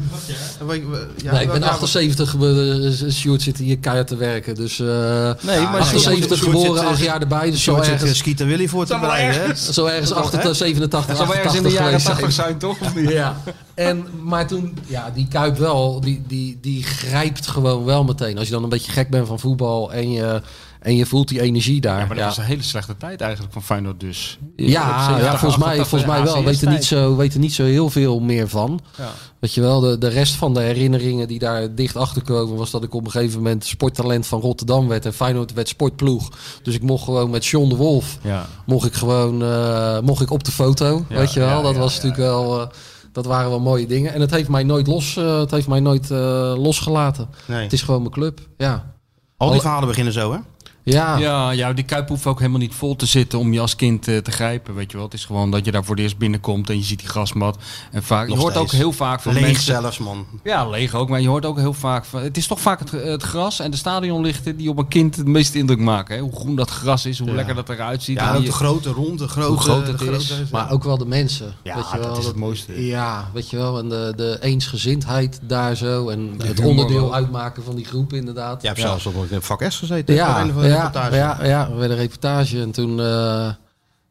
Ja, 1.22 1.32
nee, 1.32 1.42
ik 1.42 1.50
ben 1.50 1.60
jaar 1.60 1.70
was- 1.70 1.70
78 1.70 2.30
geboren. 2.30 3.12
Sjoerd 3.12 3.42
zit 3.42 3.58
hier 3.58 3.78
keihard 3.78 4.06
te 4.08 4.16
werken. 4.16 4.54
Dus 4.54 4.80
eh 4.80 4.86
Nee, 4.86 5.60
maar 5.60 5.80
78 5.80 6.38
Sjoerd 6.38 6.56
geboren, 6.56 6.78
zit, 6.80 6.88
8 6.88 7.00
jaar 7.00 7.20
erbij. 7.20 7.50
Dus 7.50 7.62
zo 7.62 7.72
George 7.72 7.90
zit 7.90 8.00
ergens, 8.00 8.18
Skeeter 8.18 8.46
Willy 8.46 8.68
voor 8.68 8.86
te 8.86 8.98
hè? 8.98 9.54
zo 9.54 9.86
ergens 9.86 10.12
88, 10.12 10.56
87, 10.56 11.06
Dat 11.06 11.16
zou 11.16 11.28
wel 11.28 11.36
ergens 11.36 11.54
in 11.56 11.62
de 11.62 11.68
88 11.68 11.72
jaren 11.72 12.00
geweest 12.00 12.06
80 12.06 12.32
zijn. 12.32 12.58
toch? 12.58 12.76
Ja, 13.12 13.36
en, 13.74 14.06
maar 14.22 14.46
toen, 14.46 14.76
ja, 14.94 15.10
die 15.14 15.28
Kuip 15.28 15.56
wel, 15.56 16.00
die, 16.00 16.22
die, 16.26 16.58
die 16.60 16.82
grijpt 16.82 17.46
gewoon 17.46 17.84
wel 17.84 18.04
meteen. 18.04 18.38
Als 18.38 18.46
je 18.46 18.52
dan 18.52 18.62
een 18.62 18.68
beetje 18.68 18.92
gek 18.92 19.10
bent 19.10 19.26
van 19.26 19.38
voetbal 19.38 19.92
en 19.92 20.10
je, 20.12 20.42
En 20.80 20.96
je 20.96 21.06
voelt 21.06 21.28
die 21.28 21.40
energie 21.40 21.80
daar. 21.80 21.92
Ja, 22.00 22.06
maar 22.06 22.08
dat 22.08 22.18
Ja. 22.18 22.24
was 22.26 22.36
een 22.38 22.44
hele 22.44 22.62
slechte 22.62 22.96
tijd 22.96 23.20
eigenlijk 23.20 23.52
van 23.52 23.62
Feyenoord 23.62 24.00
dus. 24.00 24.38
Ja, 24.56 25.18
ja, 25.18 25.38
volgens 25.38 25.64
mij, 25.64 25.76
volgens 25.76 26.04
mij 26.04 26.22
wel. 26.22 26.36
er, 26.46 26.68
niet 26.68 26.84
zo, 26.84 27.16
weet 27.16 27.32
er 27.34 27.38
niet 27.40 27.54
zo 27.54 27.64
heel 27.64 27.90
veel 27.90 28.20
meer 28.20 28.48
van. 28.48 28.80
Ja. 28.98 29.10
Weet 29.38 29.54
je 29.54 29.60
wel, 29.60 29.80
de, 29.80 29.98
de 29.98 30.08
rest 30.08 30.34
van 30.34 30.54
de 30.54 30.60
herinneringen 30.60 31.28
die 31.28 31.38
daar 31.38 31.74
dicht 31.74 31.96
achter 31.96 32.22
komen... 32.22 32.56
was 32.56 32.70
dat 32.70 32.82
ik 32.84 32.94
op 32.94 33.04
een 33.04 33.10
gegeven 33.10 33.36
moment 33.38 33.64
sporttalent 33.64 34.26
van 34.26 34.40
Rotterdam 34.40 34.88
werd. 34.88 35.06
En 35.06 35.12
Feyenoord 35.14 35.52
werd 35.52 35.68
sportploeg. 35.68 36.28
Dus 36.62 36.74
ik 36.74 36.82
mocht 36.82 37.04
gewoon 37.04 37.30
met 37.30 37.46
John 37.46 37.68
de 37.68 37.76
Wolf... 37.76 38.18
Ja. 38.22 38.46
mocht 38.66 38.86
ik 38.86 38.94
gewoon 38.94 39.42
eh, 39.42 39.98
mocht 40.00 40.22
ik 40.22 40.30
op 40.30 40.44
de 40.44 40.52
foto. 40.52 41.04
Weet 41.08 41.32
je 41.32 41.40
wel, 41.40 41.62
dat 41.62 41.76
was 41.76 41.94
natuurlijk 41.94 42.22
wel... 42.22 42.60
eh, 42.60 42.66
dat 43.14 43.26
waren 43.26 43.50
wel 43.50 43.60
mooie 43.60 43.86
dingen. 43.86 44.12
En 44.12 44.20
het 44.20 44.30
heeft 44.30 44.48
mij 44.48 44.62
nooit, 44.62 44.86
los, 44.86 45.16
eh, 45.16 45.38
het 45.38 45.50
heeft 45.50 45.68
mij 45.68 45.80
nooit 45.80 46.10
eh, 46.10 46.18
losgelaten. 46.56 47.28
Nee. 47.46 47.62
Het 47.62 47.72
is 47.72 47.82
gewoon 47.82 48.00
mijn 48.00 48.12
club. 48.12 48.40
Ja. 48.56 48.94
Al 49.36 49.46
die 49.46 49.56
Al- 49.56 49.62
verhalen 49.62 49.88
beginnen 49.88 50.12
zo, 50.12 50.32
hè? 50.32 50.38
Ja. 50.84 51.16
Ja, 51.18 51.50
ja, 51.50 51.72
die 51.72 51.84
kuip 51.84 52.08
hoeft 52.08 52.26
ook 52.26 52.38
helemaal 52.38 52.60
niet 52.60 52.74
vol 52.74 52.96
te 52.96 53.06
zitten 53.06 53.38
om 53.38 53.52
je 53.52 53.60
als 53.60 53.76
kind 53.76 54.08
eh, 54.08 54.16
te 54.16 54.30
grijpen. 54.30 54.74
Weet 54.74 54.90
je 54.90 54.96
wel, 54.96 55.06
het 55.06 55.14
is 55.14 55.24
gewoon 55.24 55.50
dat 55.50 55.64
je 55.64 55.70
daar 55.72 55.84
voor 55.84 55.94
het 55.94 56.04
eerst 56.04 56.18
binnenkomt 56.18 56.70
en 56.70 56.76
je 56.76 56.82
ziet 56.84 56.98
die 56.98 57.08
grasmat. 57.08 57.58
En 57.90 58.02
vaak, 58.02 58.28
je 58.28 58.36
hoort 58.36 58.56
ook 58.56 58.70
heel 58.70 58.92
vaak 58.92 59.20
van 59.20 59.32
Leeg 59.32 59.42
mensen. 59.42 59.62
zelfs, 59.64 59.98
man. 59.98 60.26
Ja, 60.42 60.68
leeg 60.68 60.94
ook, 60.94 61.08
maar 61.08 61.20
je 61.20 61.28
hoort 61.28 61.44
ook 61.46 61.58
heel 61.58 61.72
vaak 61.72 62.04
van. 62.04 62.22
Het 62.22 62.36
is 62.36 62.46
toch 62.46 62.60
vaak 62.60 62.78
het, 62.78 62.90
het 62.90 63.22
gras 63.22 63.60
en 63.60 63.70
de 63.70 63.76
stadionlichten 63.76 64.56
die 64.56 64.68
op 64.68 64.78
een 64.78 64.88
kind 64.88 65.16
het 65.16 65.26
meeste 65.26 65.58
indruk 65.58 65.78
maken. 65.78 66.14
Hè? 66.16 66.20
Hoe 66.22 66.36
groen 66.36 66.56
dat 66.56 66.70
gras 66.70 67.06
is, 67.06 67.18
hoe 67.18 67.28
Ja. 67.28 67.34
lekker 67.34 67.54
dat 67.54 67.68
eruit 67.68 68.02
ziet. 68.02 68.18
Ja, 68.18 68.30
en 68.30 68.36
ook 68.36 68.44
de 68.44 68.52
grote 68.52 68.90
rond, 68.90 69.18
de 69.18 69.28
grote... 69.28 69.48
Hoe 69.48 69.58
groot 69.60 69.86
het 69.86 69.98
de 69.98 70.04
is. 70.10 70.26
grote- 70.26 70.46
Maar 70.52 70.70
ook 70.70 70.84
wel 70.84 70.98
de 70.98 71.06
mensen. 71.06 71.54
Ja, 71.62 71.74
weet 71.74 71.90
je 71.92 71.98
wel, 71.98 72.08
dat 72.08 72.18
is 72.18 72.26
het 72.26 72.36
mooiste. 72.36 72.86
Ja, 72.86 73.30
weet 73.32 73.50
je 73.50 73.56
wel. 73.56 73.78
En 73.78 73.88
de, 73.88 74.12
de 74.16 74.38
eensgezindheid 74.40 75.38
daar 75.42 75.76
zo. 75.76 76.08
En 76.08 76.34
het 76.44 76.60
onderdeel 76.60 77.14
uitmaken 77.14 77.64
van 77.64 77.74
die 77.76 77.84
groep 77.84 78.12
inderdaad. 78.12 78.62
Je 78.62 78.68
hebt 78.68 78.80
zelfs 78.80 79.06
op 79.06 79.14
een 79.30 79.42
vak 79.42 79.64
S 79.68 79.78
gezeten. 79.78 80.14
Ja, 80.14 80.44
de 80.74 80.80
ja, 80.80 80.84
reportages. 80.84 81.18
ja, 81.18 81.44
ja, 81.44 81.70
we 81.70 81.76
werden 81.76 81.96
reportage 81.96 82.60
en 82.60 82.70
toen 82.70 83.00
eh, 83.00 83.48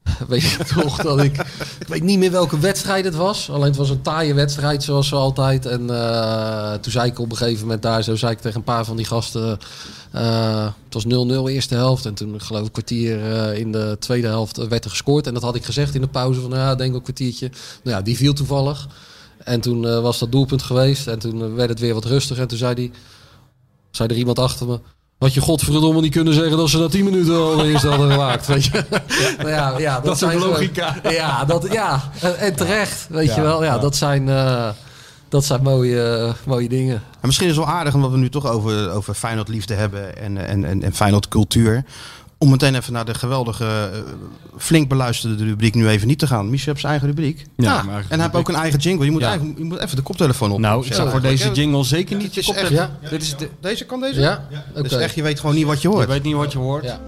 weet 0.27 0.41
je 0.41 0.63
toch 0.63 1.01
dat 1.01 1.19
ik, 1.19 1.37
ik 1.79 1.87
weet 1.87 2.03
niet 2.03 2.19
meer 2.19 2.31
welke 2.31 2.59
wedstrijd 2.59 3.05
het 3.05 3.15
was. 3.15 3.49
Alleen 3.49 3.67
het 3.67 3.75
was 3.75 3.89
een 3.89 4.01
taaie 4.01 4.33
wedstrijd 4.33 4.83
zoals 4.83 5.07
zo 5.07 5.15
altijd. 5.15 5.65
En 5.65 5.89
eh, 5.89 6.73
toen 6.73 6.91
zei 6.91 7.09
ik 7.09 7.19
op 7.19 7.31
een 7.31 7.37
gegeven 7.37 7.61
moment 7.61 7.81
daar, 7.81 8.03
zo 8.03 8.15
zei 8.15 8.31
ik 8.31 8.39
tegen 8.39 8.57
een 8.57 8.63
paar 8.63 8.85
van 8.85 8.95
die 8.95 9.05
gasten, 9.05 9.59
eh, 10.11 10.67
het 10.89 10.93
was 10.93 11.05
0-0 11.05 11.47
eerste 11.47 11.75
helft. 11.75 12.05
En 12.05 12.13
toen 12.13 12.41
geloof 12.41 12.61
ik 12.61 12.65
een 12.65 12.71
kwartier 12.71 13.19
in 13.53 13.71
de 13.71 13.95
tweede 13.99 14.27
helft 14.27 14.67
werd 14.67 14.83
er 14.83 14.89
gescoord. 14.89 15.27
En 15.27 15.33
dat 15.33 15.43
had 15.43 15.55
ik 15.55 15.65
gezegd 15.65 15.95
in 15.95 16.01
de 16.01 16.07
pauze 16.07 16.41
van, 16.41 16.49
ja, 16.49 16.75
denk 16.75 16.89
ik 16.89 16.95
een 16.95 17.03
kwartiertje. 17.03 17.49
Nou 17.83 17.97
ja, 17.97 18.03
die 18.03 18.17
viel 18.17 18.33
toevallig. 18.33 18.87
En 19.43 19.61
toen 19.61 20.01
was 20.01 20.19
dat 20.19 20.31
doelpunt 20.31 20.61
geweest 20.61 21.07
en 21.07 21.19
toen 21.19 21.55
werd 21.55 21.69
het 21.69 21.79
weer 21.79 21.93
wat 21.93 22.05
rustiger. 22.05 22.41
En 22.41 22.47
toen 22.47 22.57
zei 22.57 22.73
hij, 22.73 22.91
zei 23.91 24.09
er 24.09 24.15
iemand 24.15 24.39
achter 24.39 24.67
me. 24.67 24.79
Had 25.23 25.33
je 25.33 25.41
godverdomme 25.41 26.01
niet 26.01 26.11
kunnen 26.11 26.33
zeggen 26.33 26.57
dat 26.57 26.69
ze 26.69 26.77
na 26.77 26.87
10 26.87 27.03
minuten 27.03 27.35
al 27.35 27.57
de 27.57 27.63
eerste 27.63 27.87
hadden 27.87 28.11
gemaakt. 28.11 28.47
Weet 28.47 28.65
je? 28.65 28.83
Nou 29.37 29.49
ja, 29.49 29.77
ja, 29.77 29.93
dat, 29.95 30.03
Dat 30.05 30.17
zijn 30.17 30.39
logica. 30.39 30.95
Ja, 31.09 31.45
dat, 31.45 31.67
ja. 31.71 32.01
En, 32.37 32.55
terecht. 32.55 33.05
Weet 33.09 33.27
Ja, 33.27 33.35
je 33.35 33.41
wel. 33.41 33.63
Ja, 33.63 33.73
ja. 33.73 33.79
Dat 33.79 33.95
zijn, 33.95 34.29
eh, 34.29 34.69
dat 35.29 35.45
zijn 35.45 35.63
mooie, 35.63 36.33
mooie 36.45 36.69
dingen. 36.69 36.95
En 36.95 37.27
misschien 37.27 37.47
is 37.49 37.55
het 37.55 37.65
wel 37.65 37.75
aardig, 37.75 37.93
omdat 37.93 38.11
we 38.11 38.17
nu 38.17 38.29
toch 38.29 38.47
over, 38.47 38.91
over 38.91 39.13
Feyenoord 39.13 39.47
liefde 39.47 39.73
hebben 39.73 40.17
en, 40.17 40.47
en, 40.47 40.65
en, 40.65 40.83
en 40.83 40.93
Feyenoord 40.93 41.27
cultuur. 41.27 41.83
Om 42.37 42.49
meteen 42.49 42.75
even 42.75 42.93
naar 42.93 43.05
de 43.05 43.13
geweldige, 43.13 43.65
eh, 43.93 43.99
flink 44.57 44.87
beluisterde 44.89 45.43
rubriek 45.43 45.75
nu 45.75 45.87
even 45.87 46.07
niet 46.07 46.19
te 46.19 46.27
gaan. 46.27 46.49
Michel 46.49 46.65
heeft 46.67 46.79
zijn 46.79 46.91
eigen 46.91 47.07
rubriek. 47.09 47.45
Ja, 47.57 47.73
Ah, 47.75 47.79
En 47.87 48.03
hij 48.09 48.19
heeft 48.19 48.33
ook 48.35 48.49
een 48.49 48.55
eigen 48.55 48.79
jingle. 48.79 49.05
Je 49.05 49.11
moet, 49.11 49.21
Ja. 49.21 49.27
eigenlijk, 49.27 49.57
je 49.57 49.63
moet 49.63 49.79
even 49.79 49.95
de 49.95 50.01
koptelefoon 50.01 50.51
op. 50.51 50.59
Nou, 50.59 50.85
ik 50.85 50.93
zou 50.93 51.09
voor 51.09 51.21
deze 51.21 51.51
jingle 51.51 51.83
zeker 51.83 52.17
niet 52.17 52.33
je. 52.33 52.41
Dit 53.09 53.21
is 53.21 53.35
de, 53.37 53.49
Deze 53.61 53.85
kan 53.85 53.99
deze? 53.99 54.19
Ja? 54.19 54.47
Oké. 54.71 54.81
Dus 54.83 54.91
echt, 54.97 55.15
je 55.15 55.21
weet 55.21 55.39
gewoon 55.39 55.55
niet 55.55 55.65
wat 55.65 55.81
je 55.81 55.87
je 55.89 55.93
hoort. 55.93 56.07
weet 56.07 56.23
niet 56.23 56.35
wat 56.35 56.51
je 56.51 56.57
hoort. 56.57 56.83
Ja. 56.83 56.99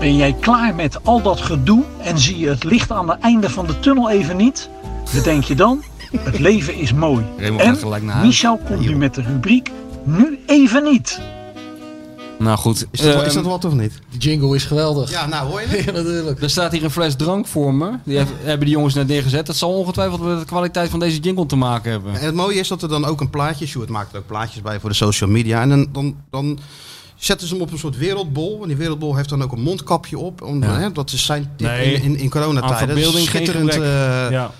Ben 0.00 0.16
jij 0.16 0.36
klaar 0.40 0.74
met 0.74 1.04
al 1.04 1.22
dat 1.22 1.40
gedoe 1.40 1.84
en 2.02 2.18
zie 2.18 2.38
je 2.38 2.48
het 2.48 2.64
licht 2.64 2.90
aan 2.90 3.10
het 3.10 3.20
einde 3.20 3.50
van 3.50 3.66
de 3.66 3.80
tunnel 3.80 4.10
even 4.10 4.36
niet? 4.36 4.68
Bedenk 5.14 5.44
je 5.44 5.54
dan, 5.54 5.82
het 6.18 6.38
leven 6.38 6.74
is 6.74 6.92
mooi. 6.92 7.24
Raymond 7.38 7.60
En 7.62 7.68
gaat 7.68 7.78
gelijk 7.78 8.02
naar 8.02 8.14
huis. 8.14 8.26
Michel 8.26 8.58
komt 8.66 8.80
nu 8.80 8.96
met 8.96 9.14
de 9.14 9.22
rubriek 9.22 9.70
Nu 10.04 10.38
even 10.46 10.82
niet. 10.84 11.20
Nou 12.38 12.58
goed. 12.58 12.86
Is 12.90 13.00
dat, 13.00 13.14
is 13.14 13.34
ehm, 13.34 13.34
dat 13.34 13.44
wat 13.44 13.64
of 13.64 13.72
niet? 13.72 13.92
Die 14.10 14.18
jingle 14.20 14.54
is 14.56 14.64
geweldig. 14.64 15.10
Ja, 15.10 15.26
nou 15.26 15.48
hoor 15.48 15.60
je 15.60 15.66
het? 15.66 15.84
Ja, 15.84 15.92
natuurlijk. 15.92 16.42
Er 16.42 16.50
staat 16.50 16.72
hier 16.72 16.84
een 16.84 16.90
fles 16.90 17.16
drank 17.16 17.46
voor 17.46 17.74
me. 17.74 17.90
Die 18.04 18.16
heeft- 18.16 18.32
hebben 18.42 18.66
die 18.66 18.74
jongens 18.74 18.94
net 18.94 19.06
neergezet. 19.06 19.46
Dat 19.46 19.56
zal 19.56 19.72
ongetwijfeld 19.72 20.20
met 20.22 20.38
de 20.38 20.44
kwaliteit 20.44 20.90
van 20.90 20.98
deze 21.00 21.18
jingle 21.20 21.46
te 21.46 21.56
maken 21.56 21.90
hebben. 21.90 22.14
En 22.14 22.24
het 22.26 22.34
mooie 22.34 22.58
is 22.58 22.68
dat 22.68 22.82
er 22.82 22.88
dan 22.88 23.04
ook 23.04 23.20
een 23.20 23.30
plaatje, 23.30 23.66
Sjoerd 23.66 23.88
maakt 23.88 24.12
er 24.12 24.18
ook 24.18 24.26
plaatjes 24.26 24.62
bij 24.62 24.80
voor 24.80 24.90
de 24.90 24.96
social 24.96 25.30
media. 25.30 25.60
En 25.60 25.68
dan, 25.68 25.88
dan, 25.92 26.16
dan 26.30 26.58
zetten 27.16 27.48
ze 27.48 27.54
hem 27.54 27.62
op 27.62 27.72
een 27.72 27.78
soort 27.78 27.96
wereldbol. 27.96 28.62
En 28.62 28.68
die 28.68 28.76
wereldbol 28.76 29.16
heeft 29.16 29.28
dan 29.28 29.42
ook 29.42 29.52
een 29.52 29.60
mondkapje 29.62 30.18
op. 30.18 30.42
Om, 30.42 30.62
Ja. 30.62 30.78
hè, 30.78 30.92
dat 30.92 31.12
is 31.12 31.24
zijn 31.24 31.50
tip 31.56 31.66
Nee, 31.66 31.92
in, 31.94 32.02
in, 32.02 32.16
in 32.18 32.30
coronatijden. 32.30 33.12
Schitterend. 33.12 33.70
eh, 33.74 33.80
Ja. 34.30 34.50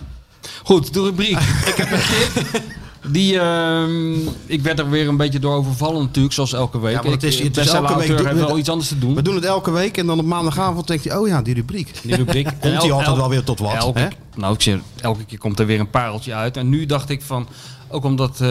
Goed, 0.64 0.94
de 0.94 1.02
rubriek. 1.02 1.38
ik 1.70 1.74
heb 1.76 1.90
een 1.90 2.00
tip. 2.42 2.62
Die, 3.10 3.38
ehm, 3.40 4.12
ik 4.46 4.60
werd 4.62 4.78
er 4.78 4.90
weer 4.90 5.08
een 5.08 5.16
beetje 5.16 5.38
door 5.38 5.54
overvallen 5.54 6.02
natuurlijk, 6.02 6.34
zoals 6.34 6.52
elke 6.52 6.80
week. 6.80 6.94
Ja, 6.94 7.02
want 7.02 7.14
het 7.14 7.22
is- 7.22 7.38
Ik- 7.38 7.44
het 7.44 7.56
is 7.56 7.66
elke 7.72 7.96
week 7.96 8.18
we- 8.18 8.34
wel 8.34 8.58
iets 8.58 8.68
anders 8.68 8.88
te 8.88 8.98
doen. 8.98 9.14
We 9.14 9.22
doen 9.22 9.34
het 9.34 9.44
elke 9.44 9.70
week 9.70 9.96
en 9.96 10.06
dan 10.06 10.18
op 10.18 10.24
maandagavond 10.24 10.86
denkt 10.86 11.04
hij, 11.04 11.16
oh 11.16 11.28
ja, 11.28 11.42
die 11.42 11.54
rubriek. 11.54 11.90
Die 12.02 12.16
rubriek. 12.16 12.46
Komt 12.60 12.82
hij 12.82 12.92
altijd 12.92 13.16
wel 13.16 13.28
weer 13.28 13.44
tot 13.44 13.58
wat, 13.58 13.74
Elke, 13.74 13.98
hè? 13.98 14.08
nou, 14.36 14.54
ik 14.54 14.60
zeg, 14.62 14.78
elke 15.00 15.24
keer 15.24 15.38
komt 15.38 15.58
er 15.58 15.66
weer 15.66 15.80
een 15.80 15.90
pareltje 15.90 16.34
uit. 16.34 16.56
En 16.56 16.68
nu 16.68 16.86
dacht 16.86 17.08
ik 17.10 17.22
van, 17.22 17.48
ook 17.90 18.04
omdat 18.04 18.40
eh 18.40 18.48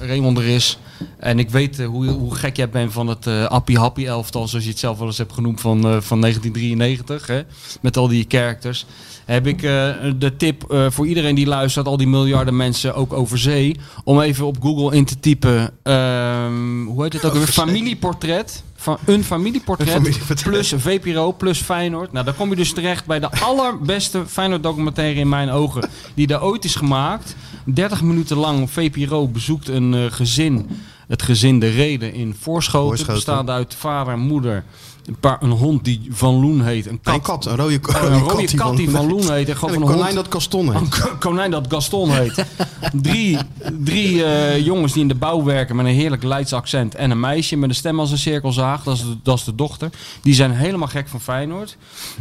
Raymond 0.00 0.38
er 0.38 0.46
is. 0.46 0.78
En 1.18 1.38
ik 1.38 1.50
weet 1.50 1.78
eh, 1.78 1.86
hoe, 1.86 2.06
hoe 2.06 2.34
gek 2.34 2.56
jij 2.56 2.68
bent 2.68 2.92
van 2.92 3.06
het 3.06 3.26
eh 3.26 3.44
Appie 3.44 3.78
Happy 3.78 4.06
elftal, 4.06 4.48
zoals 4.48 4.64
je 4.64 4.70
het 4.70 4.78
zelf 4.78 4.98
wel 4.98 5.06
eens 5.06 5.18
hebt 5.18 5.32
genoemd, 5.32 5.60
van, 5.60 5.76
eh, 5.86 6.00
van 6.00 6.20
1993. 6.20 7.26
Hè? 7.26 7.42
Met 7.80 7.96
al 7.96 8.08
die 8.08 8.24
characters. 8.28 8.86
Heb 9.24 9.46
ik 9.46 9.62
eh, 9.62 9.88
de 10.16 10.36
tip 10.36 10.62
eh, 10.70 10.86
voor 10.90 11.06
iedereen 11.06 11.34
die 11.34 11.46
luistert, 11.46 11.86
al 11.86 11.96
die 11.96 12.06
miljarden 12.06 12.56
mensen 12.56 12.94
ook 12.94 13.12
over 13.12 13.38
zee. 13.38 13.76
Om 14.04 14.20
even 14.20 14.46
op 14.46 14.56
Google 14.62 14.96
in 14.96 15.04
te 15.04 15.20
typen, 15.20 15.70
ehm, 15.82 16.84
hoe 16.84 17.02
heet 17.02 17.12
het 17.12 17.24
ook 17.24 17.32
weer? 17.32 17.46
Familieportret. 17.46 18.62
Van 18.76 18.98
een 19.04 19.24
familieportret, 19.24 19.88
Een 19.88 19.94
familieportret. 19.94 20.42
plus 20.52 20.74
VPRO 20.76 21.32
plus 21.32 21.60
Feyenoord. 21.60 22.12
Nou, 22.12 22.24
dan 22.24 22.36
kom 22.36 22.50
je 22.50 22.56
dus 22.56 22.72
terecht 22.72 23.06
bij 23.06 23.20
de 23.20 23.30
allerbeste 23.30 24.22
Feyenoord 24.26 24.62
documentaire 24.62 25.20
in 25.20 25.28
mijn 25.28 25.50
ogen 25.50 25.88
die 26.14 26.26
er 26.28 26.42
ooit 26.42 26.64
is 26.64 26.74
gemaakt. 26.74 27.36
30 27.64 28.02
minuten 28.02 28.36
lang 28.36 28.70
VPRO 28.70 29.28
bezoekt 29.28 29.68
een 29.68 29.94
eh, 29.94 30.00
gezin, 30.08 30.68
het 31.08 31.22
gezin 31.22 31.58
De 31.58 31.68
Reden 31.68 32.12
in 32.12 32.36
Voorschoten. 32.40 32.86
Voorschoten. 32.86 33.14
Bestaat 33.14 33.48
uit 33.48 33.74
vader, 33.74 34.18
moeder, 34.18 34.64
een, 35.06 35.16
paar, 35.20 35.42
een 35.42 35.50
hond 35.50 35.84
die 35.84 36.06
Van 36.10 36.34
Loen 36.40 36.64
heet, 36.64 36.86
een 36.86 37.00
kat, 37.02 37.14
Een 37.14 37.20
kat, 37.20 37.46
een 37.46 37.56
rode, 37.56 37.72
een 37.72 38.18
rode 38.18 38.54
kat 38.54 38.76
die 38.76 38.90
Van 38.90 39.06
Loen 39.08 39.32
heet 39.32 39.48
en 39.48 39.54
een 39.62 39.80
konijn 39.80 39.98
hond 39.98 40.14
dat 40.14 40.26
Gaston 40.30 40.72
heet. 40.72 40.80
een 40.80 40.88
ko- 40.88 41.16
konijn 41.18 41.50
dat 41.50 41.66
Gaston 41.68 42.10
heet. 42.10 42.44
drie 42.92 43.38
drie 43.80 44.24
eh, 44.24 44.64
jongens 44.64 44.92
die 44.92 45.02
in 45.02 45.08
de 45.08 45.14
bouw 45.14 45.42
werken 45.42 45.76
met 45.76 45.86
een 45.86 45.92
heerlijk 45.92 46.22
Leids 46.22 46.52
accent. 46.52 46.94
En 46.94 47.10
een 47.10 47.20
meisje 47.20 47.56
met 47.56 47.68
een 47.68 47.74
stem 47.74 48.00
als 48.00 48.10
een 48.10 48.18
cirkelzaag. 48.18 48.82
Dat 48.82 48.94
is 48.94 49.00
de, 49.00 49.16
dat 49.22 49.38
is 49.38 49.44
de 49.44 49.54
dochter. 49.54 49.90
Die 50.22 50.34
zijn 50.34 50.50
helemaal 50.50 50.88
gek 50.88 51.08
van 51.08 51.20
Feyenoord. 51.20 51.76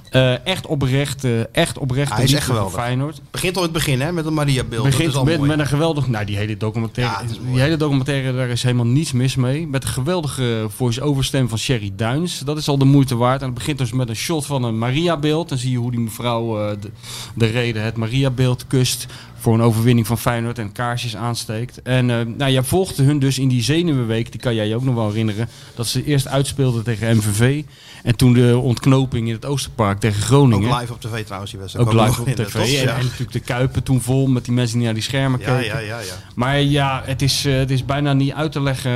Eh, 0.10 0.46
echt 0.48 0.66
oprecht, 0.68 1.24
eh, 1.24 1.32
echt 1.56 1.78
oprecht. 1.78 2.14
Hij 2.14 2.24
is 2.24 2.32
liefde 2.32 2.36
echt 2.38 2.46
voor 2.46 2.56
geweldig. 2.56 2.80
Feyenoord. 2.80 3.22
Begint 3.32 3.58
al 3.58 3.64
het 3.64 3.72
begin, 3.72 4.02
hè, 4.02 4.12
met 4.12 4.26
een 4.26 4.34
Maria-beeld. 4.34 4.84
dat 4.84 4.92
is 4.92 4.98
Begint 4.98 5.16
al 5.16 5.24
met, 5.24 5.40
met 5.42 5.60
een 5.60 5.68
geweldig... 5.68 6.08
Nou, 6.08 6.26
die 6.26 6.38
hele 6.38 6.58
documentaire, 6.58 7.14
Ja, 7.14 7.34
die 7.52 7.60
hele 7.60 7.78
documentaire, 7.78 8.34
daar 8.36 8.50
is 8.50 8.64
helemaal 8.64 8.86
niets 8.86 9.12
mis 9.12 9.36
mee. 9.36 9.68
Met 9.68 9.84
een 9.84 9.90
geweldige 9.90 10.66
voice-over 10.76 11.24
stem 11.24 11.50
van 11.50 11.58
Sherry 11.58 11.92
Duins. 11.96 12.40
Dat 12.40 12.58
is 12.58 12.68
al 12.68 12.73
de 12.78 12.86
moeite 12.86 13.16
waard. 13.16 13.42
En 13.42 13.46
het 13.46 13.56
begint 13.56 13.78
dus 13.78 13.92
met 13.92 14.10
een 14.10 14.16
shot 14.16 14.46
van 14.46 14.64
een 14.64 14.78
Maria-beeld. 14.78 15.50
Dan 15.50 15.58
zie 15.58 15.72
je 15.72 15.78
hoe 15.78 15.92
die 15.92 16.00
mevrouw 16.00 16.60
eh, 16.60 16.76
de, 16.82 16.90
de 17.36 17.46
reden 17.46 17.84
het 17.84 17.96
Maria-beeld 17.96 18.68
kust 18.68 19.08
voor 19.44 19.54
een 19.54 19.62
overwinning 19.62 20.08
van 20.08 20.18
Feyenoord 20.18 20.60
en 20.60 20.72
kaarsjes 20.72 21.16
aansteekt. 21.16 21.82
En 21.82 22.10
eh, 22.10 22.26
nou, 22.38 22.52
jij 22.52 22.64
volgde 22.64 23.04
hun 23.04 23.20
dus 23.20 23.40
in 23.40 23.48
die 23.48 23.62
zenuwenweek, 23.62 24.32
die 24.32 24.42
kan 24.42 24.56
jij 24.56 24.68
je 24.68 24.76
ook 24.76 24.84
nog 24.84 24.96
wel 24.96 25.08
herinneren, 25.08 25.50
dat 25.76 25.88
ze 25.88 26.06
eerst 26.06 26.28
uitspeelden 26.28 26.84
tegen 26.84 27.18
MVV 27.18 27.64
en 28.04 28.16
toen 28.16 28.34
de 28.34 28.58
ontknoping 28.58 29.28
in 29.28 29.34
het 29.34 29.46
Oosterpark 29.46 30.00
tegen 30.00 30.22
Groningen. 30.22 30.72
Ook 30.72 30.80
live 30.80 30.94
op 30.94 31.02
tv 31.02 31.24
trouwens, 31.24 31.52
die 31.52 31.60
wedstrijd. 31.60 31.88
Ook 31.88 31.94
live 31.94 32.22
op 32.22 32.28
tv. 32.28 32.56
En, 32.56 32.86
natuurlijk 32.86 33.32
de 33.32 33.40
Kuipen 33.40 33.84
toen 33.84 34.02
vol 34.02 34.28
met 34.28 34.46
die 34.46 34.54
mensen 34.54 34.76
die 34.76 34.86
naar 34.86 34.94
die 34.94 35.04
schermen 35.04 35.40
ja, 35.40 35.46
keken. 35.46 35.66
ja, 35.66 35.80
ja, 35.80 36.00
ja. 36.00 36.14
Maar 36.36 36.62
ja, 36.62 37.02
het 37.06 37.22
is, 37.22 37.46
eh, 37.46 37.56
het 37.56 37.72
is 37.72 37.86
bijna 37.86 38.14
niet 38.14 38.34
uit 38.34 38.52
te 38.52 38.62
leggen. 38.62 38.92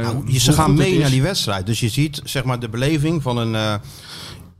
Nou, 0.00 0.38
ze 0.38 0.52
gaan 0.52 0.74
mee 0.74 0.98
naar 0.98 1.10
die 1.10 1.22
wedstrijd. 1.22 1.66
Dus 1.66 1.80
je 1.80 1.88
ziet 1.88 2.20
zeg 2.24 2.44
maar, 2.44 2.60
de 2.60 2.68
beleving 2.68 3.19
van 3.20 3.36
een 3.36 3.54
eh, 3.54 3.74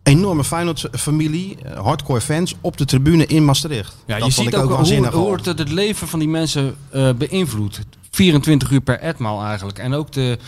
enorme 0.02 0.44
Feyenoord-familie, 0.44 1.56
eh, 1.62 1.80
hardcore 1.80 2.20
fans, 2.20 2.54
op 2.60 2.76
de 2.76 2.84
tribune 2.84 3.26
in 3.26 3.44
Maastricht. 3.44 3.96
Ja, 4.06 4.18
dat 4.18 4.26
je 4.26 4.32
ziet 4.32 4.46
ik 4.46 4.58
ook, 4.58 5.12
hoe, 5.12 5.32
het 5.32 5.58
het 5.58 5.70
leven 5.70 6.08
van 6.08 6.18
die 6.18 6.28
mensen 6.28 6.76
eh 6.90 7.10
beïnvloedt. 7.12 7.80
24 8.10 8.70
uur 8.70 8.80
per 8.80 8.98
etmaal 8.98 9.44
eigenlijk. 9.44 9.78
En 9.78 9.94
ook 9.94 10.12
de, 10.12 10.38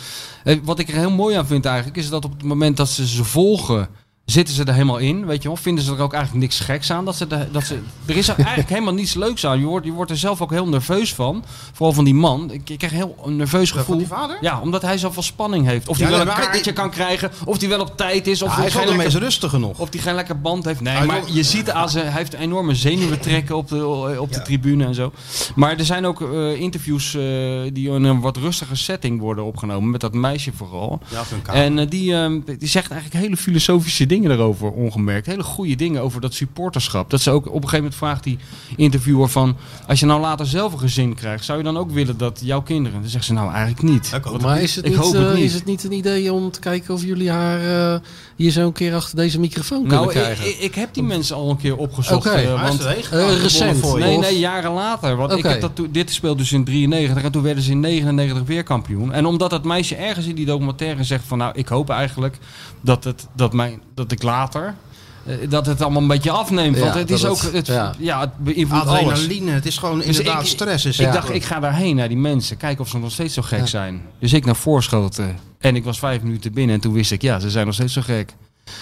wat 0.63 0.79
ik 0.79 0.89
er 0.89 0.95
heel 0.95 1.11
mooi 1.11 1.37
aan 1.37 1.47
vind 1.47 1.65
eigenlijk, 1.65 1.97
is 1.97 2.09
dat 2.09 2.25
op 2.25 2.33
het 2.33 2.43
moment 2.43 2.77
dat 2.77 2.89
ze 2.89 3.07
ze 3.07 3.25
volgen 3.25 3.89
Zitten 4.25 4.55
ze 4.55 4.65
er 4.65 4.73
helemaal 4.73 4.99
in, 4.99 5.27
weet 5.27 5.43
je 5.43 5.49
wel? 5.49 5.57
Vinden 5.57 5.85
ze 5.85 5.93
er 5.95 6.01
ook 6.01 6.13
eigenlijk 6.13 6.43
niks 6.45 6.61
geks 6.61 6.91
aan? 6.91 7.05
Dat 7.05 7.17
ze 7.17 7.27
de, 7.27 7.47
dat 7.53 7.65
ze, 7.65 7.79
er 8.07 8.17
is 8.17 8.29
er 8.29 8.37
eigenlijk 8.37 8.69
helemaal 8.75 8.95
niets 8.95 9.15
leuks 9.15 9.47
aan. 9.47 9.59
Je 9.61 9.65
wordt, 9.67 9.87
je 9.87 9.93
wordt 9.93 10.11
er 10.11 10.17
zelf 10.17 10.41
ook 10.41 10.51
heel 10.51 10.69
nerveus 10.69 11.15
van. 11.15 11.45
Vooral 11.73 11.95
van 11.95 12.05
die 12.05 12.15
man. 12.15 12.51
Ik, 12.51 12.71
ik 12.71 12.79
krijg 12.79 12.93
heel 12.93 13.17
een 13.25 13.37
nerveus 13.37 13.71
Van 13.71 13.79
gevoel. 13.79 13.97
die 13.97 14.07
vader? 14.07 14.39
Ja, 14.41 14.61
omdat 14.61 14.83
hij 14.83 14.99
zoveel 14.99 15.23
spanning 15.23 15.67
heeft. 15.67 15.89
Of 15.89 15.99
Ja, 15.99 16.03
hij 16.07 16.13
wel 16.13 16.21
een 16.21 16.35
kaartje 16.35 16.71
ik- 16.71 16.77
kan 16.77 16.91
krijgen. 16.91 17.31
Of 17.45 17.61
hij 17.61 17.69
wel 17.69 17.81
op 17.81 17.97
tijd 17.97 18.27
is. 18.27 18.43
Of 18.43 18.49
Ja, 18.57 18.57
hij 18.79 18.85
is 18.85 18.97
meest 18.97 19.17
rustige 19.17 19.59
nog. 19.59 19.79
of 19.79 19.89
hij 19.93 20.01
geen 20.01 20.15
lekker 20.15 20.41
band 20.41 20.65
heeft. 20.65 20.81
Nee, 20.81 20.97
Hij 20.97 21.07
maar 21.07 21.25
wil- 21.25 21.35
je 21.35 21.43
ziet 21.43 21.71
aan. 21.71 21.89
Hij 21.91 22.11
heeft 22.13 22.33
enorme 22.33 22.75
zenuwen 22.75 23.21
trekken 23.21 23.57
op 23.57 23.69
de, 23.69 23.87
op 24.21 24.29
de 24.33 24.39
Ja. 24.39 24.43
tribune 24.45 24.85
en 24.85 24.95
zo. 24.95 25.13
Maar 25.55 25.79
er 25.79 25.85
zijn 25.85 26.07
ook 26.07 26.21
eh, 26.21 26.61
interviews 26.61 27.15
eh, 27.15 27.21
die 27.73 27.89
in 27.91 28.05
een 28.05 28.21
wat 28.21 28.37
rustiger 28.37 28.77
setting 28.77 29.21
worden 29.21 29.45
opgenomen. 29.45 29.91
Met 29.91 30.01
dat 30.01 30.15
meisje 30.15 30.53
vooral. 30.57 31.01
En 31.53 31.79
eh, 31.79 31.89
die, 31.89 32.43
die 32.59 32.69
zegt 32.69 32.91
eigenlijk 32.91 33.25
hele 33.25 33.37
filosofische 33.37 34.07
dingen 34.07 34.11
erover, 34.21 34.71
ongemerkt. 34.71 35.27
Hele 35.27 35.43
goede 35.43 35.75
dingen 35.75 36.03
over 36.03 36.21
dat 36.21 36.35
supporterschap. 36.35 37.11
Dat 37.11 37.21
ze 37.21 37.31
ook 37.31 37.47
op 37.47 37.55
een 37.55 37.61
gegeven 37.61 37.77
moment 37.77 37.95
vraagt 37.95 38.25
die 38.25 38.39
interviewer 38.77 39.29
van... 39.29 39.57
Als 39.87 40.01
je 40.01 40.07
nou 40.07 40.21
later 40.21 40.47
zelf 40.47 40.73
een 40.73 40.79
gezin 40.79 41.15
krijgt, 41.15 41.45
zou 41.45 41.59
je 41.59 41.65
dan 41.65 41.77
ook 41.77 41.91
willen 41.91 42.17
dat 42.17 42.41
jouw 42.45 42.63
kinderen... 42.63 43.01
Dan 43.01 43.11
zegt 43.11 43.25
ze 43.25 43.33
nou 43.33 43.51
eigenlijk 43.51 43.83
niet. 43.83 44.13
Ik. 44.15 44.41
Maar 44.41 44.63
is 44.63 44.77
het, 44.77 44.85
Ik 44.85 44.91
niet, 44.91 45.01
hoop 45.01 45.13
het 45.13 45.27
eh, 45.27 45.35
niet. 45.35 45.45
is 45.45 45.55
het 45.55 45.65
niet 45.65 45.85
een 45.85 45.93
idee 45.93 46.33
om 46.33 46.51
te 46.51 46.61
kijken 46.61 46.95
of 46.95 47.05
jullie 47.05 47.31
haar 47.31 47.95
eh, 47.95 48.01
hier 48.43 48.51
zo 48.51 48.67
een 48.67 48.73
keer 48.73 48.95
achter 48.95 49.17
deze 49.17 49.41
microfoon 49.41 49.79
kunnen 49.81 49.97
Nou, 49.99 50.11
ik, 50.13 50.17
krijgen? 50.23 50.49
ik, 50.49 50.59
ik 50.59 50.75
heb 50.75 50.95
die 50.95 51.03
mensen 51.03 51.37
al 51.37 51.51
een 51.51 51.57
keer 51.57 51.77
opgezocht. 51.77 52.27
Oké. 52.27 52.37
eh, 52.37 52.63
want, 52.63 52.85
Eh, 52.85 53.43
recent. 53.43 53.79
voor 53.79 53.99
je. 53.99 54.05
Nee, 54.05 54.19
nee, 54.19 54.39
jaren 54.39 54.73
later. 54.73 55.17
Want 55.17 55.33
ik 55.33 55.43
heb 55.45 55.61
dat 55.61 55.81
dit 55.91 56.13
speelde 56.13 56.37
dus 56.37 56.53
in 56.53 56.65
93 56.65 57.23
en 57.25 57.33
toen 57.33 57.43
werden 57.43 57.63
ze 57.63 57.71
in 57.71 57.81
99 57.81 58.43
weer 58.47 58.63
kampioen. 58.63 59.13
En 59.13 59.27
omdat 59.27 59.51
dat 59.51 59.65
meisje 59.65 59.95
ergens 59.97 60.27
in 60.27 60.35
die 60.35 60.47
documentaire 60.47 61.05
zegt 61.05 61.25
van 61.27 61.39
nou, 61.39 61.53
ik 61.55 61.69
hoop 61.69 61.91
eigenlijk 61.91 62.39
dat, 62.81 63.05
het, 63.05 63.27
dat, 63.37 63.53
mijn, 63.53 63.83
dat 63.95 64.13
ik 64.13 64.23
later... 64.23 64.75
eh, 65.27 65.35
Dat 65.49 65.67
het 65.67 65.83
allemaal 65.83 66.03
een 66.03 66.09
beetje 66.09 66.31
afneemt. 66.31 66.77
Ja, 66.77 66.83
want 66.83 66.95
het 66.95 67.11
is 67.11 67.25
ook. 67.25 67.41
het- 67.53 67.67
ja. 67.67 67.95
ja. 67.99 68.21
het 68.21 68.37
beïnvloedt 68.39 68.87
alles. 68.87 69.01
Adrenaline, 69.01 69.51
het 69.51 69.67
is 69.67 69.79
gewoon 69.79 70.03
inderdaad 70.03 70.43
ik- 70.43 70.49
stress. 70.49 70.85
Is 70.85 70.99
Ik 70.99 71.13
dacht, 71.13 71.31
ik 71.35 71.45
ga 71.45 71.61
daarheen 71.61 71.97
naar 71.97 72.09
die 72.09 72.17
mensen. 72.17 72.57
Kijken 72.57 72.85
of 72.85 72.91
ze 72.91 72.99
nog 72.99 73.13
steeds 73.13 73.35
zo 73.35 73.43
gek 73.43 73.69
zijn. 73.69 74.03
Dus 74.19 74.33
ik 74.33 74.45
naar 74.45 74.57
voorschoten. 74.57 75.37
En 75.63 75.77
ik 75.77 75.85
was 75.85 75.99
vijf 75.99 76.23
minuten 76.23 76.53
binnen. 76.53 76.75
En 76.75 76.81
toen 76.81 76.93
wist 76.93 77.11
ik, 77.13 77.23
ja, 77.23 77.39
ze 77.41 77.51
zijn 77.51 77.67
nog 77.67 77.75
steeds 77.75 77.93
zo 77.93 78.01
gek. 78.05 78.35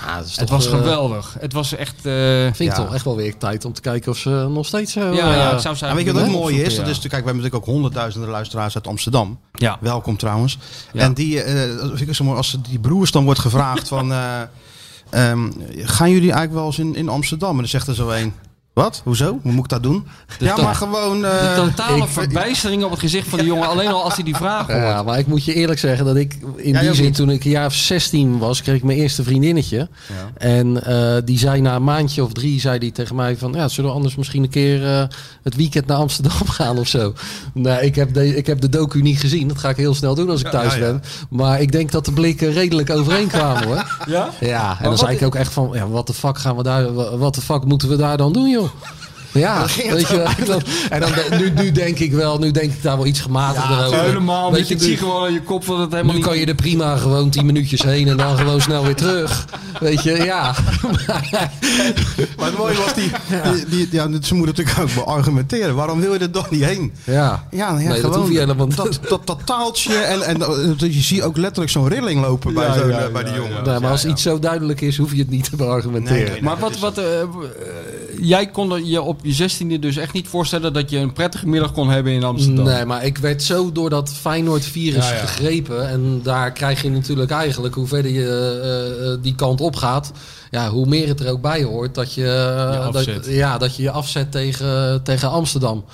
Ja, 0.07 0.16
dat 0.16 0.26
is 0.26 0.37
Het 0.37 0.47
toch, 0.47 0.57
was 0.57 0.66
eh, 0.66 0.72
geweldig. 0.78 1.37
Het 1.41 1.53
was 1.53 1.74
echt. 1.76 2.07
eh, 2.07 2.12
Vind 2.43 2.61
ik 2.61 2.66
Ja. 2.66 2.74
toch 2.74 2.95
echt 2.95 3.05
wel 3.05 3.16
weer 3.16 3.37
tijd 3.37 3.64
om 3.64 3.72
te 3.72 3.81
kijken 3.81 4.11
of 4.12 4.18
ze 4.18 4.31
nog 4.51 4.66
steeds 4.66 4.93
zo... 4.93 5.12
ja, 5.12 5.35
ja, 5.35 5.53
ik 5.53 5.59
zou 5.59 5.74
ze 5.76 5.87
Ja, 5.87 5.95
weet 5.95 6.05
je 6.05 6.12
wat 6.12 6.20
ook 6.22 6.26
eigenlijk 6.28 6.53
mooi 6.55 6.64
is? 6.66 6.76
Dat 6.76 6.87
is 6.89 6.99
kijk, 6.99 7.11
we 7.11 7.16
hebben 7.16 7.35
natuurlijk 7.37 7.62
ook 7.66 7.74
honderdduizenden 7.74 8.31
luisteraars 8.31 8.74
uit 8.74 8.87
Amsterdam. 8.87 9.39
Ja. 9.53 9.78
Welkom 9.81 10.16
trouwens. 10.16 10.59
Ja. 10.93 11.01
En 11.01 11.14
die, 11.14 11.43
eh, 11.43 11.78
vind 11.95 12.09
ik 12.09 12.14
zo 12.14 12.24
mooi, 12.24 12.37
als 12.37 12.57
die 12.68 12.78
broers 12.78 13.11
dan 13.11 13.24
wordt 13.24 13.41
gevraagd 13.41 13.89
van... 13.89 14.12
eh, 14.12 14.41
ehm, 15.11 15.51
gaan 15.78 16.11
jullie 16.11 16.33
eigenlijk 16.33 16.53
wel 16.53 16.66
eens 16.66 16.78
in, 16.78 16.95
in 16.95 17.09
Amsterdam? 17.09 17.51
En 17.51 17.57
dan 17.57 17.68
zegt 17.68 17.87
er 17.89 17.95
zo 17.95 18.09
een... 18.11 18.33
Wat? 18.73 19.01
Hoezo? 19.05 19.39
Hoe 19.43 19.53
moet 19.53 19.64
ik 19.64 19.71
dat 19.71 19.83
doen? 19.83 20.07
ja, 20.39 20.55
to- 20.55 20.62
maar 20.62 20.75
gewoon... 20.75 21.25
eh, 21.25 21.31
De 21.55 21.62
totale 21.68 22.03
ik- 22.03 22.09
verbijstering 22.09 22.85
op 22.85 22.91
het 22.91 23.01
gezicht 23.01 23.29
van 23.29 23.39
die 23.39 23.49
jongen. 23.49 23.68
Alleen 23.73 23.89
al 23.89 24.03
als 24.05 24.14
hij 24.14 24.25
die 24.25 24.37
vraag 24.37 24.66
hoort. 24.66 24.79
Ja, 24.79 25.03
maar 25.03 25.18
ik 25.18 25.27
moet 25.27 25.45
je 25.45 25.55
eerlijk 25.55 25.79
zeggen 25.79 26.05
dat 26.05 26.16
ik 26.16 26.39
in 26.57 26.73
die 26.79 26.95
zin, 26.95 27.05
niet? 27.05 27.14
toen 27.14 27.31
ik 27.31 27.45
een 27.45 27.51
jaar 27.51 27.66
of 27.66 27.75
16 27.75 28.39
was, 28.39 28.62
kreeg 28.62 28.77
ik 28.77 28.83
mijn 28.83 28.99
eerste 28.99 29.23
vriendinnetje. 29.23 29.89
En 30.37 30.85
eh, 30.85 31.16
die 31.25 31.39
zei 31.39 31.61
na 31.61 31.75
een 31.77 31.85
maandje 31.85 32.25
of 32.25 32.33
drie, 32.33 32.61
zei 32.61 32.79
die 32.79 32.93
tegen 32.93 33.16
mij 33.16 33.37
van, 33.37 33.53
ja, 33.53 33.68
zullen 33.68 33.91
we 33.91 33.97
anders 33.97 34.16
misschien 34.16 34.43
een 34.43 34.49
keer 34.51 34.87
eh, 34.87 35.03
het 35.43 35.57
weekend 35.57 35.87
naar 35.87 35.97
Amsterdam 35.97 36.49
gaan 36.59 36.79
of 36.79 36.89
zo? 36.89 37.12
Nou, 37.55 37.83
ik 37.83 37.95
heb, 37.95 38.14
de, 38.14 38.37
ik 38.37 38.47
heb 38.47 38.61
de 38.61 38.68
docu 38.68 39.03
niet 39.03 39.18
gezien. 39.21 39.49
Dat 39.49 39.59
ga 39.59 39.68
ik 39.68 39.77
heel 39.77 39.95
snel 39.95 40.14
doen 40.14 40.31
als 40.31 40.41
ik 40.41 40.51
thuis 40.51 40.73
ja, 40.75 40.79
ja. 40.79 40.85
ben. 40.85 41.03
Maar 41.31 41.61
ik 41.61 41.73
denk 41.73 41.91
dat 41.91 42.05
de 42.05 42.12
blikken 42.12 42.53
redelijk 42.53 42.91
overeenkwamen 42.91 43.64
hoor. 43.66 43.79
Ja? 44.07 44.29
Ja, 44.41 44.77
en 44.79 44.85
dan 44.85 44.99
zei 44.99 45.16
ik 45.16 45.23
ook 45.23 45.35
echt 45.35 45.53
van, 45.53 45.71
ja, 45.73 45.89
wat 45.89 46.07
de 46.07 46.14
fuck 46.14 46.39
gaan 46.39 46.57
we 46.57 46.62
daar, 46.62 46.93
wat 47.18 47.35
de 47.35 47.41
fuck 47.41 47.64
moeten 47.64 47.89
we 47.89 47.97
daar 47.97 48.16
dan 48.16 48.33
doen 48.33 48.49
joh? 48.51 48.60
Ja, 49.33 49.67
weet 49.77 50.09
je, 50.09 50.21
en 50.39 50.45
dan, 50.45 50.63
en 50.91 51.01
dan, 51.01 51.11
nu, 51.39 51.51
nu 51.51 51.73
denk 51.73 51.99
ik 51.99 52.13
wel, 52.13 52.39
nu 52.39 52.51
denk 52.51 52.73
ik 52.73 52.83
daar 52.83 52.97
wel 52.97 53.07
iets 53.07 53.21
gematigder 53.21 53.87
over. 53.87 54.01
Helemaal 54.01 54.51
Weet 54.53 54.59
niet. 54.61 54.69
je, 54.69 54.75
Ik 54.75 54.81
nu- 54.81 54.87
zie 54.87 54.97
gewoon 54.97 55.25
aan 55.27 55.33
je 55.33 55.43
kop 55.43 55.67
dat 55.67 55.79
het 55.79 55.91
helemaal 55.91 56.13
nu 56.13 56.19
niet... 56.19 56.27
kan 56.29 56.39
je 56.39 56.47
er 56.47 56.55
prima 56.55 56.97
gewoon 56.97 57.31
10 57.31 57.47
minuutjes 57.47 57.83
heen 57.83 58.09
en 58.09 58.17
dan 58.17 58.37
gewoon 58.39 58.61
snel 58.61 58.85
weer 58.85 58.95
terug. 58.95 59.45
Weet 59.81 60.03
je, 60.03 60.11
ja. 60.25 60.55
Maar 62.37 62.47
het 62.49 62.57
mooie 62.59 62.75
was, 62.77 62.95
die, 62.95 63.11
die, 63.55 63.67
die- 63.69 63.89
ja, 63.91 64.03
ze 64.23 64.35
moeten 64.35 64.55
natuurlijk 64.57 64.79
ook 64.79 64.91
wel 64.91 65.07
argumenteren. 65.07 65.75
Waarom 65.75 66.01
wil 66.01 66.13
je 66.13 66.19
er 66.19 66.33
dan 66.33 66.47
niet 66.51 66.65
heen? 66.65 66.93
Ja, 67.05 67.15
Ja, 67.15 67.47
ja 67.51 67.73
Nee, 67.73 67.89
dat 67.89 67.97
gewoon 68.01 68.19
hoef 68.19 68.31
je 68.31 68.39
helemaal 68.39 68.67
niet. 68.67 68.77
dat, 68.77 69.01
dat, 69.09 69.27
dat 69.27 69.41
taaltje 69.45 69.95
en, 69.97 70.23
en 70.23 70.39
dat- 70.39 70.81
je 70.81 71.01
ziet 71.01 71.23
ook 71.23 71.37
letterlijk 71.37 71.71
zo'n 71.71 71.89
rilling 71.89 72.21
lopen 72.21 72.55
bij, 72.55 72.73
zo'n, 72.79 72.91
eh, 72.91 73.13
bij 73.13 73.25
die 73.25 73.35
jongen. 73.35 73.81
Maar 73.81 73.91
als 73.91 74.05
iets 74.05 74.23
zo 74.23 74.39
duidelijk 74.39 74.81
is, 74.81 74.97
hoef 74.97 75.13
je 75.13 75.19
het 75.19 75.31
niet 75.31 75.51
te 75.51 75.57
beargumenteren. 75.57 76.23
Nee, 76.23 76.31
nee, 76.31 76.43
Maar 76.43 76.59
wat, 76.59 76.79
wat 76.79 77.01
jij 78.21 78.47
kon 78.47 78.87
je 78.87 79.03
op 79.03 79.21
je 79.23 79.33
zestiende 79.33 79.79
dus 79.79 79.97
echt 79.97 80.12
niet 80.12 80.29
voorstellen 80.29 80.73
dat 80.73 80.91
je 80.91 80.99
een 80.99 81.12
prettige 81.12 81.49
middag 81.49 81.73
kon 81.73 81.91
hebben 81.91 82.12
in 82.12 82.25
Amsterdam. 82.25 82.64
Nee, 82.64 82.85
maar 82.85 83.05
ik 83.05 83.18
werd 83.18 83.43
zo 83.43 83.73
door 83.73 83.91
dat 83.91 84.11
Feyenoord-virus 84.11 85.09
Ja, 85.09 85.14
ja. 85.14 85.21
gegrepen. 85.21 85.89
En 85.89 86.21
daar 86.23 86.53
krijg 86.53 86.83
je 86.83 86.91
natuurlijk 86.91 87.31
eigenlijk, 87.31 87.75
hoe 87.75 87.87
verder 87.87 88.11
je 88.11 88.29
eh, 88.29 89.12
eh, 89.12 89.18
die 89.23 89.35
kant 89.35 89.61
op 89.61 89.77
gaat... 89.77 90.12
Ja, 90.51 90.71
hoe 90.71 90.87
meer 90.87 91.09
het 91.09 91.21
er 91.21 91.31
ook 91.31 91.41
bij 91.41 91.62
hoort 91.62 91.95
dat 91.95 92.14
je, 92.14 92.27
eh, 92.27 92.85
dat, 92.85 92.95
afzet. 92.97 93.27
ja, 93.27 93.59
dat 93.59 93.77
je 93.77 93.83
je 93.83 93.91
afzet 93.91 94.33
tegen, 94.33 95.03
tegen 95.03 95.31
Amsterdam. 95.31 95.85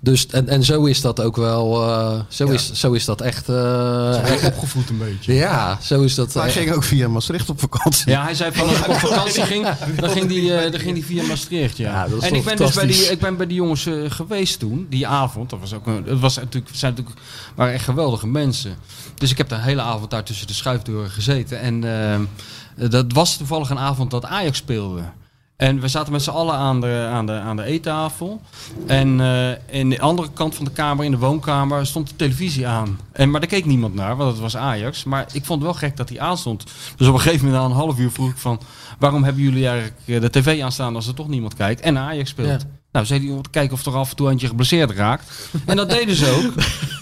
Dus, 0.00 0.26
en, 0.26 0.48
en 0.48 0.64
zo 0.64 0.84
is 0.84 1.00
dat 1.00 1.20
ook 1.20 1.36
wel, 1.36 1.82
eh, 1.88 2.20
zo, 2.28 2.46
is, 2.48 2.72
zo 2.72 2.92
is 2.92 3.04
dat 3.04 3.20
echt... 3.20 3.48
eh, 3.48 4.30
Echt 4.30 4.44
opgevoed 4.46 4.88
een 4.88 4.98
beetje. 4.98 5.34
ja, 5.34 5.78
zo 5.82 6.00
is 6.02 6.14
dat... 6.14 6.34
Hij 6.34 6.46
eh, 6.46 6.52
ging 6.52 6.72
ook 6.72 6.82
via 6.84 7.08
Maastricht 7.08 7.50
op 7.50 7.60
vakantie. 7.60 8.10
Ja, 8.10 8.22
hij 8.22 8.34
zei 8.34 8.52
van 8.52 8.68
als 8.68 8.78
ik 8.78 8.88
op 8.88 8.94
vakantie 8.94 9.42
ging, 9.52 9.66
dan 10.00 10.10
ging 10.10 10.26
die, 10.28 10.54
eh, 10.56 10.70
dan 10.70 10.80
ging 10.80 10.94
die 10.94 11.04
via 11.04 11.22
Maastricht. 11.22 11.76
Ja. 11.76 11.90
Ja, 11.92 12.08
dat 12.08 12.22
is 12.22 12.28
en 12.28 12.34
ik 12.34 12.44
ben 12.44 12.56
dus 12.56 12.74
bij 12.74 12.86
die, 12.86 13.02
ik 13.10 13.18
ben 13.18 13.36
bij 13.36 13.46
die 13.46 13.56
jongens 13.56 13.86
eh, 13.86 13.94
geweest 14.08 14.58
toen, 14.58 14.86
die 14.90 15.06
avond. 15.06 15.50
Dat 15.50 15.60
was 15.60 15.74
ook 15.74 15.86
een, 15.86 16.04
het 16.06 16.20
was 16.20 16.36
natuurlijk, 16.36 16.74
zijn 16.74 16.94
natuurlijk, 16.94 17.20
waren 17.54 17.72
echt 17.74 17.84
geweldige 17.84 18.26
mensen. 18.26 18.74
Dus 19.14 19.30
ik 19.30 19.38
heb 19.38 19.48
de 19.48 19.58
hele 19.58 19.82
avond 19.82 20.10
daar 20.10 20.24
tussen 20.24 20.46
de 20.46 20.52
schuifdeuren 20.54 21.10
gezeten. 21.10 21.60
En 21.60 21.80
dat 22.90 23.12
was 23.12 23.36
toevallig 23.36 23.70
een 23.70 23.78
avond 23.78 24.10
dat 24.10 24.24
Ajax 24.24 24.58
speelde. 24.58 25.00
En 25.56 25.80
we 25.80 25.88
zaten 25.88 26.12
met 26.12 26.22
z'n 26.22 26.30
allen 26.30 26.54
aan 26.54 26.80
de, 26.80 27.08
aan 27.10 27.26
de, 27.26 27.32
aan 27.32 27.56
de 27.56 27.62
eettafel. 27.62 28.40
En 28.86 29.18
uh, 29.18 29.50
in 29.66 29.90
de 29.90 30.00
andere 30.00 30.28
kant 30.32 30.54
van 30.54 30.64
de 30.64 30.70
kamer, 30.70 31.04
in 31.04 31.10
de 31.10 31.18
woonkamer, 31.18 31.86
stond 31.86 32.08
de 32.08 32.16
televisie 32.16 32.66
aan. 32.66 33.00
En, 33.12 33.30
maar 33.30 33.40
daar 33.40 33.48
keek 33.48 33.64
niemand 33.64 33.94
naar, 33.94 34.16
want 34.16 34.30
het 34.30 34.40
was 34.40 34.56
Ajax. 34.56 35.04
Maar 35.04 35.26
ik 35.32 35.44
vond 35.44 35.62
het 35.62 35.70
wel 35.70 35.80
gek 35.80 35.96
dat 35.96 36.08
die 36.08 36.22
aanstond. 36.22 36.64
Dus 36.96 37.06
op 37.06 37.14
een 37.14 37.20
gegeven 37.20 37.46
moment, 37.46 37.62
na 37.62 37.68
een 37.70 37.76
half 37.76 37.98
uur, 37.98 38.10
vroeg 38.10 38.30
ik 38.30 38.36
van... 38.36 38.60
waarom 38.98 39.24
hebben 39.24 39.42
jullie 39.42 39.68
eigenlijk 39.68 39.98
eh, 40.06 40.20
de 40.20 40.30
tv 40.30 40.62
aanstaan 40.62 40.94
als 40.94 41.06
er 41.06 41.14
toch 41.14 41.28
niemand 41.28 41.54
kijkt? 41.54 41.80
En 41.80 41.98
Ajax 41.98 42.30
speelt. 42.30 42.60
Ja. 42.60 42.68
Nou, 42.92 43.06
zei 43.08 43.26
hij 43.26 43.36
om 43.36 43.42
te 43.42 43.50
kijken 43.50 43.72
of 43.72 43.86
er 43.86 43.94
af 43.94 44.10
en 44.10 44.16
toe 44.16 44.30
eentje 44.30 44.46
geblesseerd 44.46 44.90
raakt. 44.90 45.24
En 45.66 45.76
dat 45.76 45.90
deden 45.90 46.16
ze 46.16 46.30
ook. 46.30 46.54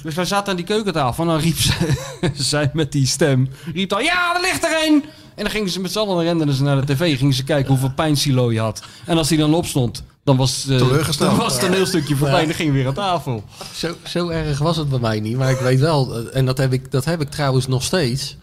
Dus 0.02 0.14
wij 0.14 0.24
zaten 0.24 0.50
aan 0.50 0.56
die 0.56 0.64
keukentafel 0.64 1.24
en 1.24 1.30
dan 1.30 1.38
riep 1.40 1.56
ze, 1.56 1.72
zij 2.52 2.70
met 2.72 2.92
die 2.92 3.06
stem... 3.06 3.48
riep 3.74 3.88
dan, 3.88 4.04
ja, 4.04 4.34
er 4.34 4.40
ligt 4.40 4.64
er 4.64 4.86
een! 4.86 5.04
En 5.34 5.42
dan 5.42 5.50
gingen 5.50 5.70
ze 5.70 5.80
met 5.80 5.92
z'n 5.92 5.98
allen 5.98 6.24
renden 6.24 6.52
ze 6.52 6.62
naar 6.62 6.86
de 6.86 6.94
tv. 6.94 7.18
Gingen 7.18 7.34
ze 7.34 7.44
kijken 7.44 7.68
hoeveel 7.68 7.92
pijnsilo 7.94 8.52
je 8.52 8.60
had. 8.60 8.82
En 9.06 9.16
als 9.16 9.28
die 9.28 9.38
dan 9.38 9.54
opstond, 9.54 10.02
dan 10.24 10.36
was, 10.36 10.66
uh, 10.68 10.78
Teleurgesteld. 10.78 11.30
dan 11.30 11.38
was 11.38 11.54
het 11.54 11.62
een 11.62 11.72
heel 11.72 11.86
stukje 11.86 12.16
voorbij. 12.16 12.40
En 12.40 12.46
dan 12.46 12.54
ging 12.54 12.72
weer 12.72 12.86
aan 12.86 12.94
tafel. 12.94 13.44
Zo, 13.74 13.94
zo 14.06 14.28
erg 14.28 14.58
was 14.58 14.76
het 14.76 14.88
bij 14.88 14.98
mij 14.98 15.20
niet. 15.20 15.36
Maar 15.36 15.50
ik 15.50 15.58
weet 15.58 15.80
wel, 15.80 16.18
eh, 16.18 16.36
en 16.36 16.46
dat 16.46 16.58
heb 16.58 16.72
ik, 16.72 16.90
dat 16.90 17.04
heb 17.04 17.20
ik 17.20 17.30
trouwens 17.30 17.66
nog 17.66 17.82
steeds. 17.82 18.36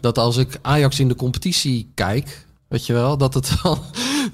Dat 0.00 0.18
als 0.18 0.36
ik 0.36 0.58
Ajax 0.62 1.00
in 1.00 1.08
de 1.08 1.14
competitie 1.14 1.90
kijk, 1.94 2.46
weet 2.68 2.86
je 2.86 2.92
wel, 2.92 3.16
dat, 3.16 3.34
het 3.34 3.52
dan, 3.62 3.78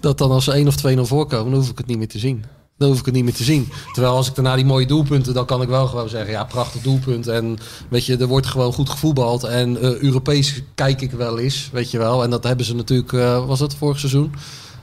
dat 0.00 0.18
dan 0.18 0.30
als 0.30 0.44
ze 0.44 0.52
1 0.52 0.66
of 0.66 0.76
2 0.76 0.96
naar 0.96 1.06
voorkomen, 1.06 1.50
dan 1.50 1.60
hoef 1.60 1.70
ik 1.70 1.78
het 1.78 1.86
niet 1.86 1.98
meer 1.98 2.08
te 2.08 2.18
zien. 2.18 2.44
Dan 2.78 2.88
hoef 2.88 2.98
ik 2.98 3.04
het 3.04 3.14
niet 3.14 3.24
meer 3.24 3.34
te 3.34 3.44
zien. 3.44 3.68
Terwijl 3.92 4.14
als 4.14 4.28
ik 4.28 4.34
daarna 4.34 4.54
die 4.54 4.64
mooie 4.64 4.86
doelpunten, 4.86 5.34
dan 5.34 5.46
kan 5.46 5.62
ik 5.62 5.68
wel 5.68 5.86
gewoon 5.86 6.08
zeggen, 6.08 6.30
ja, 6.30 6.44
prachtig 6.44 6.82
doelpunt. 6.82 7.26
En 7.26 7.58
weet 7.88 8.06
je, 8.06 8.16
er 8.16 8.26
wordt 8.26 8.46
gewoon 8.46 8.72
goed 8.72 8.90
gevoetbald. 8.90 9.44
En 9.44 9.72
uh, 9.72 9.98
Europees 9.98 10.62
kijk 10.74 11.00
ik 11.00 11.10
wel 11.10 11.38
eens, 11.38 11.70
weet 11.72 11.90
je 11.90 11.98
wel. 11.98 12.22
En 12.22 12.30
dat 12.30 12.44
hebben 12.44 12.66
ze 12.66 12.74
natuurlijk, 12.74 13.12
uh, 13.12 13.46
was 13.46 13.60
het 13.60 13.74
vorig 13.74 13.98
seizoen? 13.98 14.34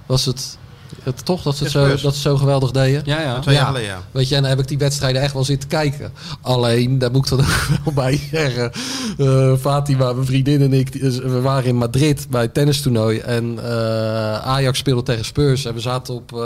Was 0.05 0.25
het, 0.25 0.57
het 1.03 1.25
toch 1.25 1.41
dat 1.41 1.55
ze, 1.57 1.63
het 1.63 1.71
zo, 1.71 1.87
dat 1.87 2.15
ze 2.15 2.21
zo 2.21 2.37
geweldig 2.37 2.71
deden? 2.71 3.01
Ja, 3.05 3.21
ja. 3.21 3.39
Twee 3.39 3.55
jaar 3.55 3.63
Ja. 3.63 3.69
geleden, 3.69 3.89
ja. 3.89 4.01
Weet 4.11 4.29
je, 4.29 4.35
en 4.35 4.41
dan 4.41 4.49
heb 4.49 4.59
ik 4.59 4.67
die 4.67 4.77
wedstrijden 4.77 5.21
echt 5.21 5.33
wel 5.33 5.43
zitten 5.43 5.69
kijken. 5.69 6.11
Alleen, 6.41 6.97
daar 6.99 7.11
moet 7.11 7.23
ik 7.31 7.37
dan 7.37 7.39
ook 7.45 7.67
wel 7.83 7.93
bij 7.93 8.21
zeggen. 8.31 8.71
eh 9.17 9.53
Fatima, 9.59 10.13
mijn 10.13 10.25
vriendin 10.25 10.61
en 10.61 10.73
ik, 10.73 10.93
we 11.23 11.41
waren 11.41 11.65
in 11.65 11.75
Madrid 11.77 12.27
bij 12.29 12.41
het 12.41 12.53
tennistoernooi. 12.53 13.19
En 13.19 13.59
eh, 13.63 14.37
Ajax 14.37 14.77
speelde 14.77 15.03
tegen 15.03 15.25
Spurs. 15.25 15.65
En 15.65 15.73
we 15.73 15.79
zaten 15.79 16.13
op, 16.13 16.33
eh, 16.33 16.39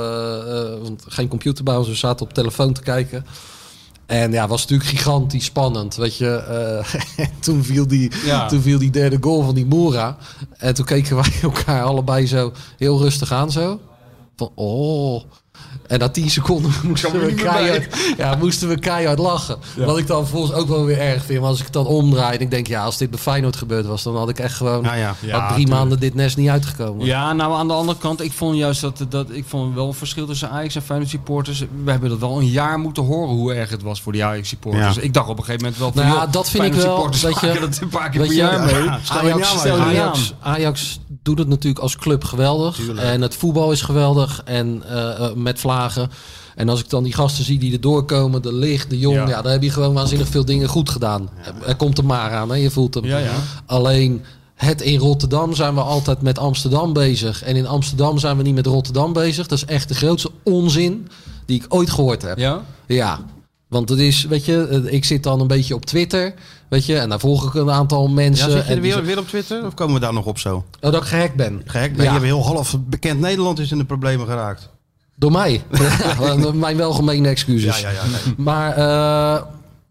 want 0.82 1.04
geen 1.08 1.28
computer 1.28 1.64
bij 1.64 1.76
ons, 1.76 1.88
we 1.88 1.96
zaten 1.96 2.26
op 2.26 2.34
telefoon 2.34 2.74
te 2.74 2.82
kijken. 2.82 3.26
En 4.06 4.32
ja, 4.32 4.42
het 4.42 4.50
was 4.50 4.62
natuurlijk 4.62 4.90
gigantisch 4.90 5.46
spannend. 5.46 5.96
Weet 5.96 6.18
je, 6.18 6.30
eh, 7.18 7.26
toen, 7.40 7.64
viel 7.64 7.88
die, 7.88 8.12
Ja. 8.26 8.48
toen 8.48 8.62
viel 8.62 8.80
die 8.80 8.90
derde 8.92 9.18
goal 9.22 9.44
van 9.44 9.56
die 9.56 9.66
Moura. 9.66 10.18
En 10.58 10.74
toen 10.74 10.86
keken 10.86 11.16
wij 11.22 11.32
elkaar 11.42 11.84
allebei 11.84 12.28
zo 12.28 12.54
heel 12.78 13.00
rustig 13.02 13.32
aan 13.32 13.52
zo. 13.52 13.80
Van, 14.38 14.52
oh, 14.56 15.24
En 15.88 16.00
na 16.00 16.10
10 16.10 16.30
seconden 16.30 16.72
moesten 16.84 17.12
we, 17.12 17.18
niet 17.18 17.36
meer 17.36 17.44
keihard, 17.46 17.88
ja, 18.18 18.36
moesten 18.36 18.68
we 18.68 18.80
keihard 18.80 19.20
lachen. 19.20 19.58
Wat 19.78 19.98
ik 19.98 20.08
dan 20.08 20.28
volgens 20.28 20.54
ook 20.54 20.68
wel 20.68 20.86
weer 20.86 21.00
erg 21.00 21.24
vind. 21.26 21.40
Maar 21.40 21.50
als 21.50 21.58
ik 21.60 21.64
het 21.64 21.74
dan 21.74 21.86
omdraai 21.86 22.36
en 22.36 22.42
ik 22.42 22.52
denk, 22.52 22.68
ja, 22.68 22.84
als 22.84 22.98
dit 22.98 23.10
bij 23.10 23.20
Feyenoord 23.20 23.56
gebeurd 23.56 23.86
was, 23.86 24.04
dan 24.04 24.16
had 24.16 24.30
ik 24.30 24.40
echt 24.40 24.54
gewoon 24.56 24.84
Ja, 24.84 25.16
ja. 25.22 25.40
had 25.40 25.54
drie 25.54 25.68
maanden 25.68 26.00
dit 26.00 26.14
nest 26.16 26.38
niet 26.38 26.50
uitgekomen. 26.50 27.06
Ja, 27.06 27.34
nou 27.34 27.54
aan 27.54 27.68
de 27.68 27.74
andere 27.74 27.98
kant, 27.98 28.22
ik 28.22 28.32
vond 28.32 28.58
juist 28.58 28.82
dat, 28.82 29.06
dat 29.10 29.28
ik 29.32 29.46
vond 29.48 29.76
wel 29.76 29.88
een 29.88 29.94
verschil 29.94 30.26
tussen 30.26 30.50
Ajax 30.50 30.76
en 30.76 30.82
Feyenoord 30.82 31.10
supporters. 31.10 31.60
We 31.84 31.92
hebben 31.92 32.10
dat 32.10 32.20
wel 32.20 32.38
een 32.40 32.48
jaar 32.50 32.80
moeten 32.80 33.04
horen 33.04 33.36
hoe 33.36 33.54
erg 33.54 33.70
het 33.70 33.82
was 33.84 34.02
voor 34.02 34.12
die 34.12 34.24
Ajax 34.26 34.50
supporters. 34.50 34.96
Ja. 34.96 35.02
Ik 35.02 35.14
dacht 35.14 35.30
op 35.30 35.38
een 35.38 35.44
gegeven 35.44 35.62
moment 35.64 35.80
wel 35.82 35.92
van, 35.92 36.02
Nou 36.04 36.16
ja, 36.16 36.24
joh, 36.24 36.32
dat 36.32 36.50
vind 36.50 36.64
ik 36.64 36.74
wel, 36.74 37.10
weet 37.10 37.40
je- 37.40 37.58
dat 37.60 37.80
een 37.82 37.90
paar 37.90 38.10
keer 38.10 38.20
weet 38.20 38.30
per 38.30 38.38
je, 38.38 38.44
jaar 38.44 38.66
mee. 38.66 38.84
Ja, 38.84 39.00
Ajax, 39.08 39.66
Ajax, 39.66 40.34
Ajax 40.40 41.00
doet 41.24 41.40
het 41.40 41.48
natuurlijk 41.48 41.82
als 41.84 41.96
club 41.96 42.24
geweldig. 42.24 42.80
En 42.96 43.22
het 43.22 43.36
voetbal 43.36 43.72
is 43.72 43.82
geweldig. 43.82 44.42
En 44.46 44.84
eh, 44.90 45.26
eh, 45.26 45.34
met 45.36 45.60
En 46.56 46.70
als 46.70 46.80
ik 46.80 46.90
dan 46.90 47.04
die 47.04 47.14
gasten 47.14 47.44
zie 47.46 47.60
die 47.60 47.74
er 47.74 47.82
doorkomen, 47.82 48.42
de 48.42 48.54
licht, 48.54 48.90
de 48.90 49.00
jong, 49.00 49.16
Ja. 49.16 49.28
ja. 49.28 49.42
dan 49.42 49.52
heb 49.52 49.64
je 49.64 49.70
gewoon 49.70 49.94
waanzinnig 49.94 50.28
veel 50.28 50.46
dingen 50.46 50.68
goed 50.68 50.90
gedaan. 50.90 51.30
Er 51.68 51.76
komt 51.76 51.98
er 51.98 52.06
maar 52.06 52.32
aan, 52.32 52.50
hè? 52.50 52.56
je 52.56 52.70
voelt 52.72 52.94
hem. 52.94 53.06
Ja, 53.06 53.18
ja. 53.18 53.34
Alleen 53.66 54.24
het 54.56 54.82
in 54.82 55.00
Rotterdam 55.00 55.54
zijn 55.56 55.74
we 55.74 55.82
altijd 55.82 56.22
met 56.22 56.40
Amsterdam 56.40 56.94
bezig. 56.94 57.44
En 57.44 57.56
in 57.56 57.68
Amsterdam 57.68 58.18
zijn 58.20 58.38
we 58.38 58.44
niet 58.44 58.56
met 58.56 58.66
Rotterdam 58.66 59.14
bezig. 59.14 59.48
Dat 59.48 59.58
is 59.58 59.66
echt 59.66 59.88
de 59.88 59.96
grootste 59.96 60.32
onzin 60.44 61.08
die 61.46 61.58
ik 61.64 61.66
ooit 61.74 61.90
gehoord 61.90 62.22
heb. 62.22 62.38
Ja? 62.38 62.62
Ja, 62.88 63.20
want 63.68 63.90
het 63.90 64.00
is, 64.00 64.24
weet 64.26 64.46
je, 64.46 64.82
ik 64.90 65.06
zit 65.06 65.24
dan 65.24 65.40
een 65.40 65.48
beetje 65.48 65.76
op 65.76 65.86
Twitter, 65.86 66.34
weet 66.70 66.86
je, 66.86 66.98
en 66.98 67.10
daar 67.10 67.20
volg 67.20 67.48
ik 67.48 67.54
een 67.54 67.72
aantal 67.72 68.08
Ja, 68.08 68.14
mensen. 68.14 68.52
zit 68.52 68.62
je 68.64 68.70
en 68.70 68.76
er 68.76 68.82
weer, 68.82 69.04
weer 69.04 69.18
op 69.20 69.28
Twitter? 69.28 69.66
Of 69.66 69.74
komen 69.74 69.94
we 69.94 70.00
daar 70.00 70.14
nog 70.14 70.26
op 70.26 70.40
zo? 70.40 70.56
Oh, 70.56 70.92
dat 70.92 70.96
ik 70.96 71.04
gehackt 71.08 71.36
ben. 71.36 71.62
Gek, 71.66 71.96
ben 71.96 72.06
Ja. 72.06 72.14
je 72.14 72.20
heel 72.22 72.44
half 72.46 72.76
bekend 72.80 73.20
Nederland 73.20 73.60
is 73.60 73.72
in 73.72 73.78
de 73.78 73.86
problemen 73.86 74.28
geraakt. 74.28 74.70
Door 75.20 75.32
mij. 75.32 75.64
Ja, 76.20 76.52
mijn 76.54 76.78
welgemeende 76.78 77.30
excuses. 77.30 77.80
Ja, 77.80 77.90
ja, 77.90 78.04
nee. 78.06 78.34
Maar 78.38 78.78
eh, 78.78 79.42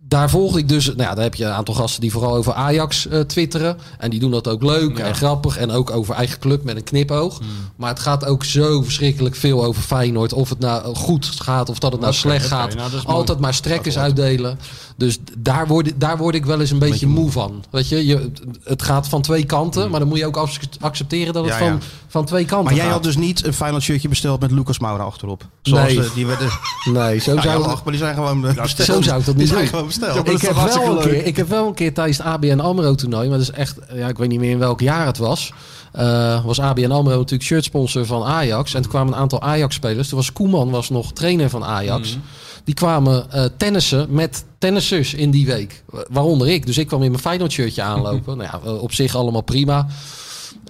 daar 0.09 0.31
volg 0.31 0.59
ik 0.59 0.69
dus... 0.69 0.87
Nou 0.87 1.01
ja, 1.03 1.15
daar 1.15 1.25
heb 1.25 1.35
je 1.35 1.45
een 1.45 1.53
aantal 1.53 1.75
gasten 1.75 2.01
die 2.01 2.11
vooral 2.13 2.35
over 2.35 2.53
Ajax 2.53 3.09
eh, 3.09 3.21
twitteren. 3.21 3.77
En 3.99 4.11
die 4.11 4.21
doen 4.21 4.31
dat 4.31 4.49
ook 4.49 4.63
leuk 4.63 4.99
en 4.99 5.15
grappig. 5.15 5.57
En 5.57 5.71
ook 5.71 5.91
over 5.91 6.15
eigen 6.15 6.39
club 6.39 6.65
met 6.65 6.77
een 6.77 6.85
knipoog. 6.85 7.39
Hmm. 7.39 7.49
Maar 7.77 7.89
het 7.89 7.99
gaat 7.99 8.25
ook 8.25 8.45
zo 8.45 8.83
verschrikkelijk 8.83 9.37
veel 9.37 9.65
over 9.65 9.83
Feyenoord. 9.83 10.33
Of 10.33 10.49
het 10.49 10.59
nou 10.59 10.95
goed 10.95 11.27
gaat 11.27 11.69
of 11.69 11.79
dat 11.79 11.93
het 11.93 12.01
nou 12.01 12.13
slecht 12.13 12.47
gaat. 12.47 12.75
nou. 12.75 12.91
Altijd 13.05 13.39
maar 13.39 13.55
strekkers 13.55 13.99
uitdelen. 13.99 14.59
Dus 14.99 15.19
daar 15.39 15.67
word, 15.67 15.87
ik- 15.87 16.01
daar 16.01 16.17
word 16.17 16.35
ik 16.35 16.45
wel 16.47 16.61
eens 16.61 16.71
een 16.71 16.79
beetje 16.79 17.07
moe 17.07 17.31
van. 17.31 17.65
Weet 17.71 17.89
je, 17.89 18.07
je, 18.07 18.31
het 18.65 18.83
gaat 18.83 19.09
van 19.09 19.23
twee 19.23 19.45
kanten. 19.45 19.91
Maar 19.91 20.01
dan 20.01 20.09
moet 20.09 20.19
je 20.19 20.27
ook 20.27 20.37
ac- 20.37 20.59
accepteren 20.81 21.33
dat 21.33 21.45
het. 21.45 21.53
Ja, 21.59 21.65
ja. 21.65 21.71
Van, 21.71 21.81
van 22.09 22.25
twee 22.25 22.45
kanten 22.45 22.65
Maar 22.65 22.75
jij 22.75 22.85
gaat. 22.85 22.93
had 22.93 23.03
dus 23.03 23.17
niet 23.17 23.45
een 23.47 23.53
Feyenoord 23.53 23.83
shirtje 23.83 24.09
besteld 24.09 24.41
met 24.41 24.51
Lucas 24.51 24.79
Moura 24.79 25.05
achterop. 25.05 25.47
Zoals 25.63 25.87
Nee. 25.87 25.97
de- 25.97 26.11
die 26.15 26.27
werden... 26.27 26.49
Nee, 26.93 27.19
zo 27.19 27.35
Ja, 27.35 27.43
zou 27.43 27.61
ja, 27.61 27.67
lach, 27.67 27.83
maar 27.85 27.93
die 27.93 28.03
zijn 28.03 28.15
gewoon 28.15 28.47
eh, 28.47 28.63
besteld. 28.63 28.87
Zo 28.89 29.03
zou 29.03 29.19
ik 29.21 29.25
dat 29.27 29.35
Die 29.37 29.45
niet 29.45 29.49
zijn 29.49 29.61
doen. 29.61 29.69
gewoon 29.69 29.87
besteld. 29.87 30.29
Ik, 30.29 30.41
heb 30.41 30.55
wel 30.55 30.97
een 30.97 31.03
keer, 31.09 31.27
ik 31.27 31.37
heb 31.37 31.49
wel 31.49 31.67
een 31.67 31.75
keer 31.75 31.95
tijdens 31.95 32.17
het 32.19 32.27
ABN 32.27 32.59
AMRO 32.61 32.95
toernooi, 32.95 33.29
maar 33.29 33.39
dat 33.39 33.49
is 33.49 33.55
echt, 33.55 33.79
ja, 33.95 34.09
ik 34.09 34.19
weet 34.19 34.29
niet 34.29 34.41
meer 34.41 34.51
in 34.51 34.59
welk 34.59 34.81
jaar 34.81 35.07
het 35.07 35.19
was. 35.19 35.53
eh, 35.93 36.45
was 36.45 36.61
ABN 36.61 36.91
AMRO 36.91 37.17
natuurlijk 37.17 37.43
shirtsponsor 37.43 38.07
van 38.07 38.23
Ajax. 38.25 38.75
En 38.75 38.83
toen 38.83 38.91
kwamen 38.91 39.13
een 39.13 39.19
aantal 39.19 39.43
Ajax-spelers. 39.43 40.09
Toen 40.09 40.19
was 40.19 40.33
Koeman 40.33 40.71
was 40.71 40.91
nog 40.91 41.13
trainer 41.13 41.51
van 41.51 41.65
Ajax. 41.65 42.19
Die 42.67 42.75
kwamen 42.75 43.31
eh, 43.31 43.45
tennissen 43.57 44.07
met 44.11 44.45
tennissers 44.59 45.15
in 45.15 45.31
die 45.31 45.47
week. 45.47 45.83
Waaronder 46.09 46.49
ik. 46.49 46.67
Dus 46.67 46.79
ik 46.79 46.87
kwam 46.87 47.03
in 47.03 47.11
mijn 47.11 47.23
Feyenoord 47.23 47.53
shirtje 47.53 47.83
aanlopen. 47.83 48.37
nou 48.39 48.51
ja, 48.63 48.71
op 48.73 48.93
zich 48.93 49.15
allemaal 49.15 49.41
prima. 49.41 49.87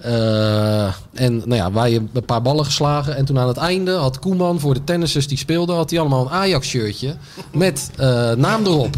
Eh, 0.01 0.85
en 1.13 1.37
nou 1.37 1.55
ja, 1.55 1.71
wij 1.71 1.91
hebben 1.91 2.09
een 2.13 2.25
paar 2.25 2.41
ballen 2.41 2.65
geslagen. 2.65 3.15
En 3.15 3.25
toen 3.25 3.39
aan 3.39 3.47
het 3.47 3.57
einde 3.57 3.91
had 3.91 4.19
Koeman 4.19 4.59
voor 4.59 4.73
de 4.73 4.83
tennissers 4.83 5.27
die 5.27 5.37
speelden... 5.37 5.75
had 5.75 5.89
hij 5.89 5.99
allemaal 5.99 6.25
een 6.25 6.31
Ajax-shirtje 6.31 7.15
met 7.51 7.89
eh, 7.95 8.31
naam 8.31 8.65
erop. 8.65 8.95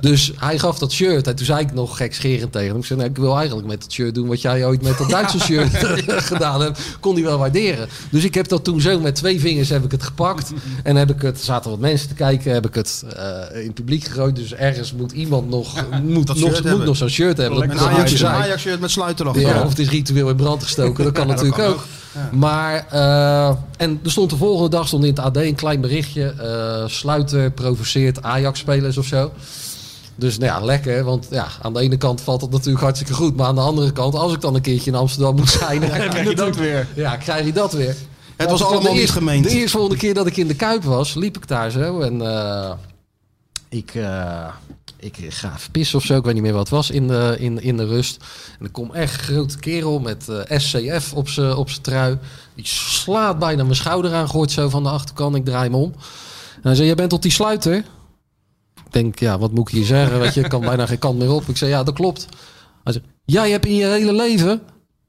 Dus 0.00 0.32
hij 0.36 0.58
gaf 0.58 0.78
dat 0.78 0.92
shirt 0.92 1.26
en 1.26 1.36
toen 1.36 1.46
zei 1.46 1.60
ik 1.60 1.72
nog 1.72 1.96
gekscherend 1.96 2.52
tegen 2.52 2.68
hem. 2.68 2.76
Ik 2.78 2.84
zei, 2.84 2.98
nou, 2.98 3.10
ik 3.10 3.16
wil 3.16 3.36
eigenlijk 3.36 3.66
met 3.66 3.82
het 3.82 3.92
shirt 3.92 4.14
doen 4.14 4.28
wat 4.28 4.40
jij 4.40 4.66
ooit 4.66 4.82
met 4.82 4.98
dat 4.98 5.10
Duitse 5.16 5.40
shirt 5.40 5.68
gedaan 6.32 6.60
hebt. 6.60 6.80
Kon 7.00 7.14
hij 7.14 7.22
wel 7.22 7.38
waarderen. 7.38 7.88
Dus 8.10 8.24
ik 8.24 8.34
heb 8.34 8.48
dat 8.48 8.64
toen 8.64 8.80
zo 8.80 9.00
met 9.00 9.14
twee 9.14 9.40
vingers 9.40 9.68
heb 9.68 9.84
ik 9.84 9.90
het 9.90 10.02
gepakt. 10.02 10.52
En 10.82 10.96
heb 10.96 11.10
ik 11.10 11.22
het, 11.22 11.38
er 11.38 11.44
zaten 11.44 11.70
wat 11.70 11.78
mensen 11.78 12.08
te 12.08 12.14
kijken, 12.14 12.52
heb 12.52 12.66
ik 12.66 12.74
het 12.74 13.04
eh, 13.16 13.60
in 13.60 13.66
het 13.66 13.74
publiek 13.74 14.04
gegooid. 14.04 14.36
Dus 14.36 14.54
ergens 14.54 14.92
moet 14.92 15.12
iemand 15.12 15.48
nog, 15.50 15.74
moet, 16.02 16.26
dat 16.26 16.36
nog, 16.38 16.62
moet 16.62 16.84
nog 16.84 16.96
zo'n 16.96 17.08
shirt 17.08 17.36
hebben. 17.36 17.60
Dat, 17.60 17.68
Een 17.70 17.76
dat 17.76 17.86
moet 17.86 17.88
Ajax, 17.88 18.08
je 18.08 18.12
een 18.12 18.18
zijn. 18.20 18.42
Ajax 18.42 18.62
shirt 18.62 18.80
met 18.80 18.90
sluiter. 18.90 19.40
Ja, 19.40 19.62
of 19.62 19.68
het 19.68 19.78
is 19.78 19.88
ritueel 19.88 20.28
in 20.28 20.36
brand 20.36 20.62
gestoken, 20.62 21.04
dat 21.04 21.12
kan 21.12 21.26
natuurlijk 21.26 21.56
kan 21.56 21.66
ook. 21.66 21.84
Maar, 22.32 22.86
eh, 22.90 23.56
en 23.76 24.00
er 24.04 24.10
stond 24.10 24.30
de 24.30 24.36
volgende 24.36 24.70
dag 24.70 24.86
stond 24.86 25.04
in 25.04 25.10
het 25.10 25.18
AD 25.18 25.36
een 25.36 25.54
klein 25.54 25.80
berichtje. 25.80 26.34
eh, 26.38 26.88
sluiter 26.88 27.50
provoceert 27.50 28.22
Ajax-spelers 28.22 28.96
of 28.98 29.06
zo. 29.06 29.32
Dus 30.22 30.38
nou 30.38 30.52
ja, 30.52 30.64
lekker. 30.66 31.04
Want 31.04 31.26
ja, 31.30 31.46
aan 31.62 31.72
de 31.72 31.80
ene 31.80 31.96
kant 31.96 32.20
valt 32.20 32.40
het 32.40 32.50
natuurlijk 32.50 32.82
hartstikke 32.82 33.14
goed. 33.14 33.36
Maar 33.36 33.46
aan 33.46 33.54
de 33.54 33.60
andere 33.60 33.92
kant, 33.92 34.14
als 34.14 34.32
ik 34.32 34.40
dan 34.40 34.54
een 34.54 34.60
keertje 34.60 34.90
in 34.90 34.96
Amsterdam 34.96 35.36
moet 35.36 35.50
zijn... 35.50 35.80
dan 35.80 35.90
krijg 35.90 36.28
je 36.28 36.34
dat 36.34 36.56
weer. 36.56 36.86
Ja, 36.94 37.16
krijg 37.16 37.44
je 37.44 37.52
dat 37.52 37.72
weer. 37.72 37.96
Het 38.36 38.50
was 38.50 38.62
allemaal 38.62 38.82
de 38.82 38.88
niet 38.88 38.98
eerste- 38.98 39.16
gemeend. 39.16 39.44
De 39.44 39.50
eerste 39.50 39.70
volgende 39.76 39.96
keer 39.96 40.14
dat 40.14 40.26
ik 40.26 40.36
in 40.36 40.46
de 40.46 40.54
Kuip 40.54 40.82
was, 40.84 41.14
liep 41.14 41.36
ik 41.36 41.48
daar 41.48 41.70
zo. 41.70 42.00
En 42.00 42.20
eh, 42.20 42.72
ik, 43.68 43.94
eh, 43.94 44.46
ik 44.98 45.16
ga 45.28 45.56
pissen 45.72 45.98
of 45.98 46.04
zo. 46.04 46.16
Ik 46.16 46.24
weet 46.24 46.34
niet 46.34 46.42
meer 46.42 46.52
wat 46.52 46.60
het 46.60 46.70
was 46.70 46.90
in 46.90 47.08
de, 47.08 47.36
in, 47.38 47.62
in 47.62 47.76
de 47.76 47.86
rust. 47.86 48.24
En 48.58 48.64
er 48.64 48.70
komt 48.70 48.92
echt 48.92 49.14
een 49.18 49.24
grote 49.24 49.58
kerel 49.58 49.98
met 50.00 50.28
eh, 50.28 50.58
SCF 50.58 51.12
op 51.12 51.28
zijn 51.28 51.54
op 51.54 51.70
zijn 51.70 51.82
trui. 51.82 52.18
Die 52.54 52.66
slaat 52.66 53.38
bijna 53.38 53.62
mijn 53.62 53.76
schouder 53.76 54.14
aan, 54.14 54.28
gooit 54.28 54.50
zo 54.50 54.68
van 54.68 54.82
de 54.82 54.88
achterkant. 54.88 55.36
Ik 55.36 55.44
draai 55.44 55.64
hem 55.64 55.74
om. 55.74 55.92
En 56.54 56.62
hij 56.62 56.74
zei, 56.74 56.86
jij 56.86 56.96
bent 56.96 57.10
tot 57.10 57.22
die 57.22 57.32
sluiter? 57.32 57.84
Denk, 58.92 59.18
ja, 59.18 59.38
wat 59.38 59.52
moet 59.52 59.68
ik 59.68 59.74
hier 59.74 59.84
zeggen? 59.84 60.18
Weet 60.18 60.34
je, 60.34 60.48
kan 60.48 60.60
bijna 60.60 60.86
geen 60.86 60.98
kant 60.98 61.18
meer 61.18 61.32
op. 61.32 61.48
Ik 61.48 61.56
zei, 61.56 61.70
ja, 61.70 61.82
dat 61.82 61.94
klopt. 61.94 62.26
Hij 62.84 62.92
zei, 62.92 63.04
jij 63.24 63.50
hebt 63.50 63.66
in 63.66 63.74
je 63.74 63.86
hele 63.86 64.12
leven 64.12 64.62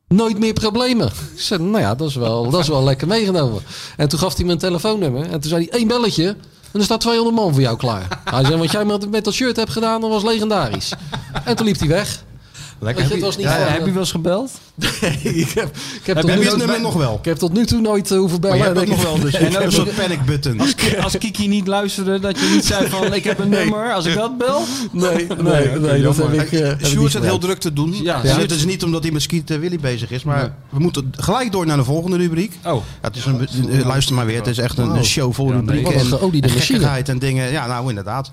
nooit 0.07 0.39
meer 0.39 0.53
problemen. 0.53 1.07
Ik 1.07 1.41
zei, 1.41 1.63
nou 1.63 1.79
ja, 1.79 1.95
dat 1.95 2.09
is 2.09 2.15
wel, 2.15 2.49
dat 2.49 2.59
is 2.59 2.67
wel 2.67 2.83
lekker 2.83 3.07
meegenomen. 3.07 3.61
En 3.97 4.09
toen 4.09 4.19
gaf 4.19 4.35
hij 4.35 4.45
me 4.45 4.51
een 4.51 4.57
telefoonnummer. 4.57 5.23
En 5.23 5.39
toen 5.39 5.49
zei 5.49 5.67
hij, 5.69 5.79
één 5.79 5.87
belletje. 5.87 6.27
En 6.71 6.79
er 6.79 6.83
staat 6.83 6.99
200 6.99 7.35
man 7.35 7.53
voor 7.53 7.61
jou 7.61 7.77
klaar. 7.77 8.21
Hij 8.23 8.45
zei, 8.45 8.57
wat 8.57 8.71
jij 8.71 8.85
met, 8.85 9.11
met 9.11 9.23
dat 9.23 9.33
shirt 9.33 9.55
hebt 9.55 9.71
gedaan, 9.71 10.01
dat 10.01 10.09
was 10.09 10.23
legendarisch. 10.23 10.93
En 11.45 11.55
toen 11.55 11.65
liep 11.65 11.79
hij 11.79 11.87
weg. 11.87 12.23
Lekker. 12.83 13.07
Weet 13.07 13.13
je, 13.13 13.19
was 13.19 13.37
niet 13.37 13.45
Ja, 13.45 13.51
van, 13.51 13.65
ja, 13.65 13.71
Heb 13.71 13.85
je 13.85 13.91
wel 13.91 13.99
eens 13.99 14.11
gebeld? 14.11 14.51
ik 15.23 15.49
heb, 15.49 15.75
ik 15.99 16.05
heb, 16.05 16.15
Heb 16.15 16.41
je 16.43 16.53
nummer 16.57 16.81
nog 16.81 16.93
wel? 16.93 17.17
ik 17.19 17.25
heb 17.25 17.37
tot 17.37 17.53
nu 17.53 17.65
toe 17.65 17.81
nooit 17.81 18.11
eh, 18.11 18.17
hoeven 18.17 18.39
Maar 18.39 18.49
bellen. 18.51 18.73
je 18.73 18.79
hebt 18.79 18.89
nog 18.89 19.03
wel, 19.03 19.19
dus 19.19 19.33
En 19.43 19.63
een 19.63 19.71
soort 19.71 19.95
panic 19.95 20.25
button. 20.25 20.59
Als 21.01 21.17
Kiki 21.17 21.47
niet 21.47 21.67
luisterde, 21.67 22.19
dat 22.19 22.39
je 22.39 22.51
niet 22.53 22.65
zei 22.65 22.89
van 22.89 23.13
ik 23.13 23.23
heb 23.23 23.39
een 23.39 23.49
nummer, 23.59 23.93
als 23.93 24.05
ik 24.05 24.15
dat 24.15 24.37
bel. 24.37 24.61
Nee, 24.91 25.27
nee, 25.41 25.79
nee, 25.79 26.01
dat 26.01 26.17
heb 26.17 26.33
ik, 26.33 26.51
eh, 26.51 26.59
heb 26.67 26.79
ik 26.79 26.85
Sjoerd 26.85 27.11
zit 27.11 27.23
heel 27.23 27.37
druk 27.37 27.59
te 27.59 27.73
doen. 27.73 27.95
Ja. 28.03 28.21
Het 28.21 28.51
is 28.51 28.65
niet 28.65 28.83
omdat 28.83 29.03
hij 29.03 29.11
met 29.11 29.21
Skiet 29.21 29.51
eh, 29.51 29.57
Willy 29.57 29.79
bezig 29.79 30.11
is, 30.11 30.23
maar 30.23 30.55
we 30.69 30.79
moeten 30.79 31.13
gelijk 31.17 31.51
door 31.51 31.65
naar 31.65 31.77
de 31.77 31.83
volgende 31.83 32.17
rubriek. 32.17 32.57
Oh, 32.65 32.73
Ja, 32.73 32.81
het 33.01 33.15
is 33.15 33.25
een, 33.25 33.47
eh, 33.69 33.85
luister 33.85 34.15
maar 34.15 34.25
weer, 34.25 34.37
het 34.37 34.47
is 34.47 34.57
echt 34.57 34.77
een, 34.77 34.89
een 34.89 35.05
show 35.05 35.33
vol 35.33 35.51
rubrieken 35.51 35.93
en, 35.93 36.49
gekkigheid 36.49 37.09
en 37.09 37.19
dingen. 37.19 37.51
Ja, 37.51 37.67
nou 37.67 37.89
inderdaad. 37.89 38.31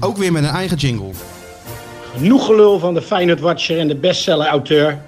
Ook 0.00 0.16
weer 0.16 0.32
met 0.32 0.42
een 0.42 0.48
eigen 0.48 0.76
jingle. 0.76 1.12
Genoeg 2.16 2.46
gelul 2.46 2.78
van 2.78 2.94
de 2.94 3.02
Feyenoord 3.02 3.40
Watcher 3.40 3.78
en 3.78 3.88
de 3.88 3.94
bestseller-auteur. 3.96 4.98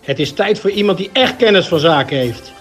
Het 0.00 0.18
is 0.18 0.32
tijd 0.32 0.58
voor 0.60 0.70
iemand 0.70 0.98
die 0.98 1.10
echt 1.12 1.36
kennis 1.36 1.68
van 1.68 1.78
zaken 1.78 2.16
heeft. 2.16 2.52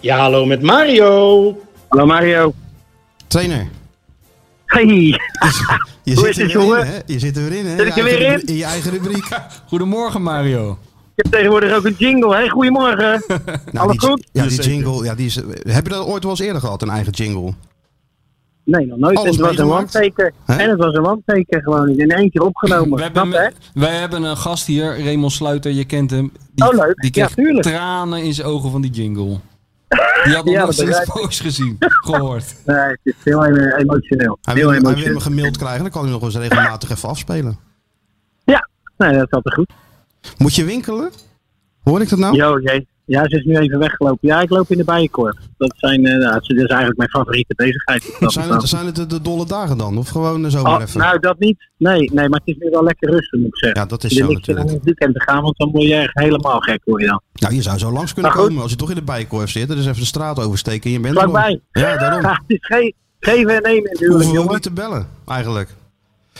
Ja, 0.00 0.18
hallo 0.18 0.44
met 0.46 0.62
Mario. 0.62 1.60
Hallo 1.88 2.06
Mario. 2.06 2.54
Trainer, 3.26 3.66
Hey. 4.66 4.86
je 4.86 6.14
Hoe 6.14 6.24
zit 6.24 6.28
is 6.28 6.38
er 6.38 6.42
het, 6.44 6.52
weer 6.52 6.62
in, 6.62 6.66
jongen? 6.68 6.86
hè? 6.86 6.98
Je 7.06 7.18
zit 7.18 7.36
er 7.36 7.42
weer 7.48 7.58
in, 7.58 7.66
hè? 7.66 7.76
Zit 7.76 7.86
ik 7.86 7.94
je 7.94 8.00
er 8.00 8.06
eigen 8.06 8.18
weer 8.20 8.30
rubri- 8.36 8.52
in 8.52 8.58
je 8.58 8.64
eigen 8.64 8.90
rubriek. 8.90 9.28
goedemorgen 9.68 10.22
Mario. 10.22 10.78
Ik 11.14 11.22
heb 11.24 11.32
tegenwoordig 11.32 11.72
ook 11.76 11.84
een 11.84 11.94
jingle. 11.98 12.34
Hey, 12.34 12.48
goedemorgen. 12.48 13.24
Nou, 13.72 13.86
Alles 13.86 13.96
die, 13.98 14.08
goed? 14.08 14.26
Ja, 14.32 14.46
die 14.46 14.60
jingle, 14.62 15.04
ja, 15.04 15.14
die 15.14 15.26
is, 15.26 15.34
heb 15.62 15.86
je 15.86 15.92
dat 15.92 16.06
ooit 16.06 16.22
wel 16.22 16.32
eens 16.32 16.40
eerder 16.40 16.60
gehad, 16.60 16.82
een 16.82 16.90
eigen 16.90 17.12
jingle? 17.12 17.52
Nee, 18.66 18.86
nog 18.86 18.98
nooit. 18.98 19.16
Alles 19.18 19.36
het 19.36 19.40
was 19.58 19.94
een. 19.94 20.32
Hè? 20.44 20.56
En 20.56 20.70
het 20.70 20.78
was 20.78 20.94
een 20.94 21.06
one-taker 21.06 21.62
gewoon. 21.62 21.88
In 21.88 22.10
één 22.10 22.30
keer 22.30 22.42
opgenomen. 22.42 22.98
We 22.98 23.04
Snap 23.04 23.14
hebben, 23.14 23.40
hè? 23.42 23.48
wij 23.80 23.94
hebben 23.94 24.22
een 24.22 24.36
gast 24.36 24.66
hier, 24.66 25.02
Raymond 25.04 25.32
Sluiter, 25.32 25.72
je 25.72 25.84
kent 25.84 26.10
hem. 26.10 26.32
Die, 26.54 26.64
Oh, 26.68 26.74
leuk. 26.74 26.94
Die 26.96 27.10
Ja, 27.14 27.24
kreeg 27.24 27.34
tuurlijk. 27.34 27.66
tranen 27.66 28.22
in 28.22 28.34
zijn 28.34 28.46
ogen 28.46 28.70
van 28.70 28.80
die 28.80 28.90
jingle. 28.90 29.38
Die 30.24 30.34
had 30.34 30.44
nog 30.44 30.54
Ja, 30.54 30.64
nooit 31.14 31.34
gezien, 31.40 31.76
gehoord. 31.78 32.54
Nee, 32.66 32.76
het 32.76 32.98
is 33.02 33.14
heel 33.24 33.44
emotioneel. 33.44 34.38
Hij 34.42 34.54
heel 34.54 34.70
wil, 34.70 34.82
hij 34.82 34.94
wil 34.94 35.04
hem 35.04 35.18
gemaild 35.20 35.56
krijgen, 35.56 35.82
dan 35.82 35.90
kan 35.90 36.02
hij 36.02 36.10
nog 36.12 36.22
eens 36.22 36.36
regelmatig 36.36 36.90
even 36.90 37.08
afspelen. 37.08 37.58
Ja, 38.44 38.68
nee, 38.96 39.12
dat 39.12 39.26
is 39.26 39.30
altijd 39.30 39.54
goed. 39.54 39.72
Moet 40.38 40.54
je 40.54 40.64
winkelen? 40.64 41.10
Hoor 41.82 42.00
ik 42.00 42.08
dat 42.08 42.18
nou? 42.18 42.34
Jo, 42.36 42.60
jee. 42.60 42.88
Ja, 43.06 43.28
ze 43.28 43.36
is 43.36 43.44
nu 43.44 43.56
even 43.56 43.78
weggelopen. 43.78 44.28
Ja, 44.28 44.40
ik 44.40 44.50
loop 44.50 44.70
in 44.70 44.76
de 44.78 44.84
bijenkorf. 44.84 45.36
Dat, 45.58 45.74
zijn, 45.76 46.00
nou, 46.02 46.20
dat 46.20 46.50
is 46.50 46.56
eigenlijk 46.66 46.96
mijn 46.96 47.08
favoriete 47.08 47.54
bezigheid. 47.56 48.02
Dat 48.20 48.32
Zijn 48.32 48.48
is 48.48 48.54
het, 48.54 48.68
zijn 48.68 48.86
het 48.86 48.96
de, 48.96 49.06
de 49.06 49.20
dolle 49.20 49.46
dagen 49.46 49.78
dan? 49.78 49.98
Of 49.98 50.08
gewoon 50.08 50.44
eh, 50.44 50.50
zomaar 50.50 50.76
Oh, 50.76 50.82
even? 50.82 51.00
nou, 51.00 51.18
dat 51.20 51.38
niet. 51.38 51.68
Nee, 51.76 52.10
nee, 52.12 52.28
maar 52.28 52.40
het 52.44 52.54
is 52.54 52.56
nu 52.58 52.70
wel 52.70 52.82
lekker 52.84 53.10
rustig, 53.10 53.38
moet 53.40 53.48
ik 53.48 53.56
zeggen. 53.56 53.80
Ja, 53.80 53.86
dat 53.86 54.04
is 54.04 54.12
zo 54.12 54.32
natuurlijk. 54.32 54.70
het 54.70 54.84
weekend 54.84 55.14
te 55.14 55.20
gaan, 55.20 55.42
want 55.42 55.56
dan 55.58 55.70
word 55.70 55.84
je 55.84 55.94
echt 55.94 56.18
helemaal 56.18 56.60
gek, 56.60 56.80
hoor 56.84 57.00
je 57.00 57.06
dan. 57.06 57.20
Nou, 57.34 57.54
je 57.54 57.62
zou 57.62 57.78
zo 57.78 57.90
langs 57.92 58.12
kunnen 58.14 58.32
komen 58.32 58.62
als 58.62 58.70
je 58.70 58.76
toch 58.76 58.88
in 58.88 58.94
de 58.94 59.02
bijkorf 59.02 59.50
zit. 59.50 59.68
Dus 59.68 59.86
even 59.86 60.00
de 60.00 60.04
straat 60.06 60.38
oversteken 60.40 60.84
en 60.84 60.90
je 60.90 61.00
bent 61.00 61.16
er 61.16 61.22
Vlakbij. 61.22 61.60
Ja, 61.72 61.96
daarom. 61.96 62.22
Ja, 62.26 62.32
het 62.32 62.42
is 62.46 62.58
geen, 62.66 62.94
geven 63.20 63.54
en 63.56 63.62
nemen 63.62 63.90
Hoeven 63.98 64.18
we 64.18 64.24
ook 64.26 64.34
jongen. 64.34 64.52
niet 64.52 64.62
te 64.62 64.72
bellen, 64.72 65.06
eigenlijk. 65.26 65.74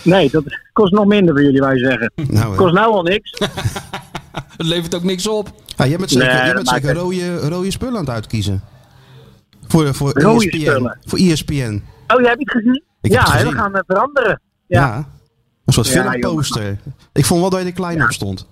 Nee, 0.03 0.31
dat 0.31 0.45
kost 0.73 0.93
nog 0.93 1.05
minder 1.07 1.35
voor 1.35 1.45
jullie, 1.45 1.61
wij 1.61 1.79
zeggen. 1.79 2.12
Nou. 2.29 2.57
Kost 2.57 2.75
nou 2.75 2.93
al 2.93 3.03
niks. 3.03 3.31
Het 4.57 4.66
levert 4.66 4.95
ook 4.95 5.03
niks 5.03 5.26
op. 5.26 5.53
Ja, 5.76 5.87
jij 5.87 5.97
bent 5.99 6.11
zeker, 6.11 6.26
Nee, 6.26 6.37
jij 6.45 6.55
bent 6.55 6.68
zeker 6.68 6.95
rode, 6.95 7.37
rode 7.49 7.70
spullen 7.70 7.95
aan 7.95 8.01
het 8.05 8.14
uitkiezen. 8.14 8.62
Voor, 9.66 9.95
voor 9.95 10.20
Rode 10.20 10.45
ESPN. 10.45 10.61
spullen? 10.61 10.99
Voor 11.05 11.18
E 11.18 11.30
ESPN. 11.30 11.82
Oh, 12.07 12.20
jij 12.20 12.28
hebt 12.28 12.39
het 12.39 12.51
gezien? 12.51 12.82
Ik 13.01 13.12
ja, 13.12 13.20
het 13.20 13.30
gezien. 13.30 13.49
we 13.49 13.55
gaan 13.55 13.74
het 13.74 13.84
veranderen. 13.87 14.41
Ja. 14.66 14.80
Ja. 14.87 15.09
Een 15.64 15.72
soort 15.72 15.87
Ja, 15.89 16.11
filmposter. 16.11 16.78
Ik 17.12 17.24
vond 17.24 17.41
wel 17.41 17.51
dat 17.51 17.61
je 17.61 17.66
er 17.66 17.72
klein 17.72 18.03
op 18.03 18.12
stond. 18.12 18.47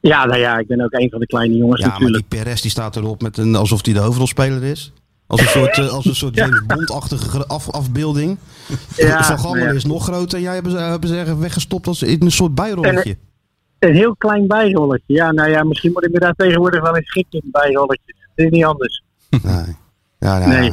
Ja, 0.00 0.24
nou 0.24 0.40
ja, 0.40 0.58
ik 0.58 0.66
ben 0.66 0.80
ook 0.80 0.92
een 0.92 1.10
van 1.10 1.20
de 1.20 1.26
kleine 1.26 1.56
jongens 1.56 1.80
Ja, 1.80 1.86
maar 1.86 1.98
natuurlijk. 2.00 2.30
die 2.30 2.38
Perez 2.40 2.60
die 2.60 2.70
staat 2.70 2.96
erop 2.96 3.22
met 3.22 3.38
een, 3.38 3.54
alsof 3.54 3.84
hij 3.84 3.94
de 3.94 4.00
hoofdrolspeler 4.00 4.62
is. 4.62 4.92
Als 5.26 5.40
een 5.40 5.46
soort, 5.46 5.78
eh, 5.78 5.88
als 5.88 6.04
een 6.04 6.14
soort 6.14 6.34
James 6.40 6.66
Bond-achtige 6.66 7.46
af, 7.46 7.70
afbeelding. 7.70 8.38
Ja, 8.96 9.24
Van 9.24 9.38
Gammel 9.38 9.54
nou 9.58 9.68
ja. 9.68 9.74
is 9.74 9.84
nog 9.84 10.04
groter 10.04 10.38
en 10.38 10.44
jij 10.44 10.54
hebben 10.54 10.72
ze, 10.72 10.78
hebben 10.78 11.08
ze 11.08 11.16
er 11.16 11.38
weggestopt 11.40 11.86
als 11.86 12.02
in 12.02 12.22
een 12.22 12.30
soort 12.30 12.54
bijrolletje. 12.54 13.16
Een 13.84 13.94
heel 13.94 14.16
klein 14.16 14.46
bijrolletje. 14.46 15.14
Ja, 15.14 15.32
nou 15.32 15.50
ja, 15.50 15.64
misschien 15.64 15.92
moet 15.92 16.04
ik 16.04 16.12
me 16.12 16.18
daar 16.18 16.34
tegenwoordig 16.34 16.80
wel 16.80 16.96
eens 16.96 17.06
schikken 17.06 17.40
in 17.40 17.48
bijrolletjes. 17.50 18.16
Het 18.34 18.44
is 18.44 18.50
niet 18.50 18.64
anders. 18.64 19.02
Nee. 19.42 19.76
Ja, 20.18 20.38
ja, 20.38 20.46
Nee. 20.46 20.72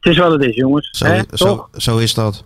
Het 0.00 0.14
is 0.14 0.18
wat 0.18 0.32
het 0.32 0.42
is, 0.42 0.54
jongens. 0.54 0.88
Zo, 0.90 1.22
zo, 1.32 1.68
zo 1.72 1.98
is 1.98 2.14
dat. 2.14 2.44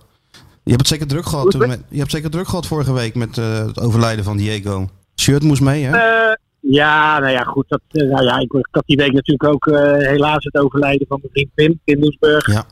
Je 0.63 0.77
hebt 0.77 0.81
het 0.81 0.89
zeker 0.89 1.07
druk 1.07 1.27
gehad, 1.27 1.51
toen 1.51 1.69
met, 1.69 1.81
je 1.89 1.99
hebt 1.99 2.11
zeker 2.11 2.31
druk 2.31 2.49
gehad 2.49 2.67
vorige 2.67 2.93
week 2.93 3.15
met 3.15 3.39
eh, 3.39 3.67
het 3.67 3.81
overlijden 3.81 4.25
van 4.25 4.37
Diego. 4.37 4.89
Shirt 5.21 5.43
moest 5.43 5.61
mee, 5.61 5.85
hè? 5.85 5.97
Eh, 5.97 6.37
ja, 6.61 7.19
nou 7.19 7.33
ja, 7.33 7.43
goed. 7.43 7.65
Dat, 7.69 7.81
eh, 7.89 8.09
nou 8.09 8.25
ja, 8.25 8.39
ik, 8.39 8.53
ik 8.53 8.69
had 8.71 8.83
die 8.87 8.97
week 8.97 9.13
natuurlijk 9.13 9.55
ook 9.55 9.65
helaas 9.99 10.45
het 10.45 10.57
overlijden 10.57 11.07
van 11.07 11.19
mijn 11.21 11.33
vriend 11.33 11.55
Pim, 11.55 11.81
Pim 11.85 12.01
Doesburg. 12.01 12.47
Ja. 12.47 12.65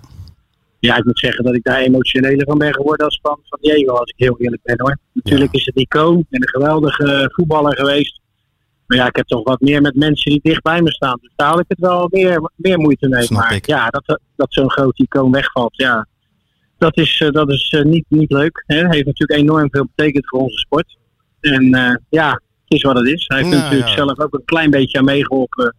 Ja, 0.80 0.96
ik 0.96 1.04
moet 1.04 1.18
zeggen 1.18 1.44
dat 1.44 1.54
ik 1.54 1.64
daar 1.64 1.80
emotioneler 1.80 2.46
van 2.46 2.58
ben 2.58 2.74
geworden 2.74 3.06
als 3.06 3.18
van, 3.22 3.38
van 3.42 3.58
Diego, 3.60 3.92
als 3.94 4.10
ik 4.10 4.24
heel 4.24 4.38
eerlijk 4.38 4.62
ben 4.62 4.80
hoor. 4.80 4.98
Natuurlijk 5.12 5.52
is 5.52 5.64
het 5.66 5.76
icoon 5.76 6.26
en 6.30 6.42
een 6.42 6.48
geweldige 6.48 7.30
voetballer 7.34 7.76
geweest. 7.76 8.20
Maar 8.86 8.98
ja, 8.98 9.06
ik 9.06 9.16
heb 9.16 9.26
toch 9.26 9.44
wat 9.44 9.60
meer 9.60 9.80
met 9.80 9.94
mensen 9.94 10.30
die 10.30 10.40
dicht 10.42 10.62
bij 10.62 10.82
me 10.82 10.90
staan. 10.90 11.18
Dus 11.20 11.32
daar 11.36 11.48
had 11.48 11.60
ik 11.60 11.64
het 11.68 11.78
wel 11.78 12.06
meer, 12.10 12.50
meer 12.56 12.78
moeite 12.78 13.08
mee. 13.08 13.22
Snap 13.22 13.40
maar 13.40 13.54
ik. 13.54 13.66
ja, 13.66 13.88
dat, 13.88 14.20
dat 14.36 14.52
zo'n 14.52 14.70
groot 14.70 14.98
icoon 14.98 15.30
wegvalt, 15.30 15.76
ja. 15.76 16.06
Dat 16.78 16.96
is, 16.96 17.20
eh, 17.20 17.30
dat 17.30 17.50
is 17.50 17.68
eh, 17.68 17.82
niet, 17.82 18.04
niet 18.08 18.30
leuk. 18.30 18.64
Hè. 18.66 18.76
Heeft 18.76 19.06
natuurlijk 19.06 19.40
enorm 19.40 19.68
veel 19.70 19.86
betekend 19.94 20.28
voor 20.28 20.40
onze 20.40 20.58
sport. 20.58 20.96
En 21.40 21.74
eh, 21.74 21.94
ja, 22.08 22.30
het 22.30 22.40
is 22.78 22.82
wat 22.82 22.96
het 22.96 23.06
is. 23.06 23.24
Hij 23.26 23.38
heeft 23.38 23.50
natuurlijk 23.50 23.88
ja. 23.88 23.94
zelf 23.94 24.18
ook 24.18 24.34
een 24.34 24.44
klein 24.44 24.70
beetje 24.70 24.98
aan 24.98 25.04
meegeholpen 25.04 25.76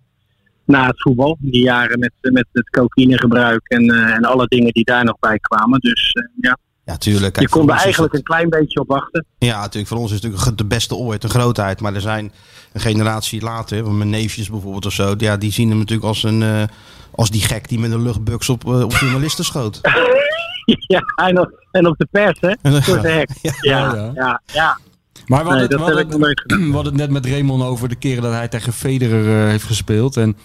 na 0.70 0.88
het 0.88 1.01
voetbal. 1.01 1.38
Die 1.39 1.61
jaren 1.63 1.99
met, 1.99 2.11
met 2.22 2.45
het 2.51 2.70
cocaïnegebruik 2.70 3.61
en, 3.67 3.89
eh, 3.89 4.13
en 4.15 4.24
alle 4.26 4.45
dingen 4.47 4.72
die 4.74 4.84
daar 4.84 5.03
nog 5.03 5.20
bij 5.20 5.39
kwamen. 5.39 5.80
Dus 5.80 6.11
eh, 6.11 6.24
ja, 6.41 6.57
Ja, 6.84 6.97
tuurlijk. 6.97 7.39
je 7.39 7.49
kon 7.49 7.70
er 7.70 7.76
eigenlijk 7.76 8.11
het- 8.13 8.22
een 8.22 8.28
klein 8.28 8.49
beetje 8.49 8.80
op 8.80 8.88
wachten. 8.88 9.26
Ja, 9.38 9.59
natuurlijk. 9.59 9.88
Voor 9.88 9.97
ons 9.97 10.11
is 10.11 10.15
het 10.22 10.32
natuurlijk 10.32 10.57
de 10.57 10.65
beste 10.65 10.95
ooit, 10.95 11.24
een 11.24 11.30
grootheid. 11.30 11.82
Maar 11.82 11.93
er 11.93 12.01
zijn 12.01 12.32
een 12.74 12.82
generatie 12.82 13.41
later, 13.41 13.91
mijn 13.91 14.09
neefjes 14.09 14.49
bijvoorbeeld 14.49 14.86
of 14.86 14.93
zo. 14.93 15.13
Ja, 15.17 15.38
die 15.38 15.51
zien 15.51 15.70
hem 15.70 15.78
natuurlijk 15.78 16.07
als, 16.07 16.24
een, 16.24 16.41
eh, 16.43 16.63
als 17.11 17.30
die 17.32 17.41
gek 17.41 17.67
die 17.70 17.80
met 17.80 17.91
een 17.91 18.01
luchtbuks 18.03 18.49
op, 18.49 18.65
op 18.65 18.91
journalisten 18.91 19.45
schoot. 19.45 19.80
ja, 20.88 21.01
en 21.15 21.39
op, 21.39 21.65
en 21.72 21.88
op 21.88 21.97
de 21.97 22.07
pers, 22.11 22.38
hè? 22.39 22.53
Ja. 22.70 22.82
Voor 22.82 23.01
de 23.01 23.09
hek. 23.09 23.30
Ja, 23.41 23.51
Ja, 23.61 23.93
ja, 23.95 24.11
ja. 24.13 24.41
ja. 24.45 24.80
Maar 25.28 25.43
we 25.45 25.49
Nee, 25.53 25.59
hadden, 25.78 26.09
we 26.09 26.36
we 26.47 26.72
hadden 26.74 26.86
het 26.93 27.01
net 27.01 27.09
met 27.09 27.26
Raymond 27.26 27.63
over 27.63 27.89
de 27.89 27.95
keren 27.95 28.24
dat 28.24 28.32
hij 28.34 28.47
tegen 28.47 28.74
Federer 28.74 29.41
eh, 29.43 29.49
heeft 29.49 29.63
gespeeld. 29.63 30.17
En 30.17 30.38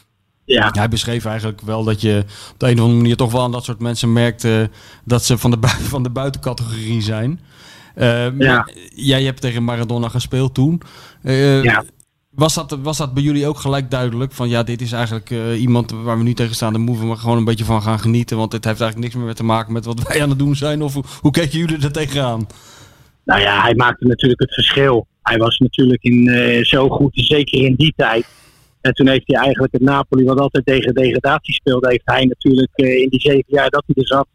Ja. 0.44 0.70
hij 0.72 0.88
beschreef 0.88 1.24
eigenlijk 1.24 1.60
wel 1.60 1.84
dat 1.84 2.00
je 2.00 2.24
op 2.52 2.58
de 2.58 2.66
een 2.66 2.74
of 2.74 2.80
andere 2.80 3.00
manier 3.00 3.16
toch 3.16 3.32
wel 3.32 3.42
aan 3.42 3.52
dat 3.52 3.64
soort 3.64 3.80
mensen 3.80 4.12
merkt 4.12 4.44
eh, 4.44 4.62
dat 5.04 5.24
ze 5.24 5.38
van 5.38 5.50
de, 5.50 5.58
van 5.92 6.02
de 6.02 6.10
buitencategorie 6.10 7.00
zijn. 7.02 7.40
Eh, 7.94 8.38
Ja. 8.38 8.68
Jij 8.94 9.22
hebt 9.22 9.40
tegen 9.40 9.64
Maradona 9.64 10.08
gespeeld 10.08 10.54
toen. 10.54 10.82
Eh, 11.22 11.62
Ja. 11.62 11.84
Was 12.30 12.54
dat, 12.54 12.78
was 12.82 12.96
dat 12.96 13.14
bij 13.14 13.22
jullie 13.22 13.46
ook 13.46 13.58
gelijk 13.58 13.90
duidelijk? 13.90 14.32
Van 14.32 14.48
ja, 14.48 14.62
dit 14.62 14.80
is 14.80 14.92
eigenlijk 14.92 15.30
eh, 15.30 15.60
iemand 15.60 15.90
waar 15.90 16.18
we 16.18 16.24
nu 16.24 16.34
tegen 16.34 16.54
staan. 16.54 16.72
Daar 16.72 16.80
moeten 16.82 17.02
we 17.02 17.08
maar 17.08 17.18
gewoon 17.18 17.36
een 17.36 17.44
beetje 17.44 17.64
van 17.64 17.82
gaan 17.82 17.98
genieten. 18.00 18.36
Want 18.36 18.52
het 18.52 18.64
heeft 18.64 18.80
eigenlijk 18.80 19.12
niks 19.12 19.24
meer 19.24 19.34
te 19.34 19.44
maken 19.44 19.72
met 19.72 19.84
wat 19.84 20.02
wij 20.08 20.22
aan 20.22 20.28
het 20.28 20.38
doen 20.38 20.56
zijn. 20.56 20.82
Of 20.82 20.94
hoe, 20.94 21.04
hoe 21.20 21.30
keken 21.30 21.58
jullie 21.58 21.78
er 21.82 21.92
tegenaan? 21.92 22.46
Nou 23.24 23.40
ja, 23.40 23.62
hij 23.62 23.74
maakte 23.74 24.06
natuurlijk 24.06 24.40
het 24.40 24.54
verschil. 24.54 25.06
Hij 25.22 25.38
was 25.38 25.58
natuurlijk 25.58 26.02
in, 26.02 26.28
eh, 26.28 26.64
zo 26.64 26.88
goed, 26.88 27.10
zeker 27.14 27.60
in 27.64 27.74
die 27.74 27.92
tijd. 27.96 28.26
En 28.84 28.92
toen 28.92 29.08
heeft 29.08 29.26
hij 29.26 29.40
eigenlijk 29.40 29.72
het 29.72 29.82
Napoli, 29.82 30.24
wat 30.24 30.40
altijd 30.40 30.66
tegen 30.66 30.94
degradatie 30.94 31.54
speelde, 31.54 31.88
heeft 31.88 32.02
hij 32.04 32.24
natuurlijk 32.24 32.70
eh, 32.74 33.00
in 33.02 33.08
die 33.08 33.20
zeven 33.20 33.44
jaar 33.46 33.70
dat 33.70 33.82
hij 33.86 33.94
er 33.94 34.06
zat, 34.06 34.26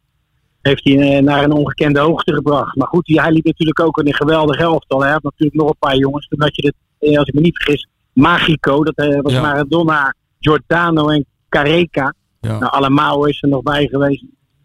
heeft 0.62 0.84
hij 0.84 1.18
eh, 1.18 1.24
naar 1.24 1.44
een 1.44 1.52
ongekende 1.52 2.00
hoogte 2.00 2.34
gebracht. 2.34 2.76
Maar 2.76 2.88
goed, 2.88 3.08
hij 3.08 3.32
liep 3.32 3.46
natuurlijk 3.46 3.80
ook 3.80 4.00
in 4.00 4.08
een 4.08 4.14
geweldig 4.14 4.60
elftal. 4.60 5.02
Hij 5.02 5.12
had 5.12 5.24
natuurlijk 5.24 5.62
nog 5.62 5.70
een 5.70 5.80
paar 5.80 5.96
jongens. 5.96 6.28
Toen 6.28 6.42
had 6.42 6.56
je 6.56 6.66
het, 6.66 6.76
eh, 7.10 7.18
als 7.18 7.28
ik 7.28 7.34
me 7.34 7.42
niet 7.42 7.58
vergis, 7.58 7.88
Magico, 8.14 8.84
dat 8.84 9.22
was 9.22 9.34
Ja. 9.34 9.42
Maradona, 9.42 10.14
Giordano 10.40 11.08
en 11.08 11.26
Careca. 11.50 12.14
Ja. 12.42 12.60
Nou, 12.60 12.72
Alamao 12.72 13.24
is 13.24 13.42
er 13.42 13.50
nog 13.50 13.62
bij 13.62 13.88
geweest. 13.88 14.24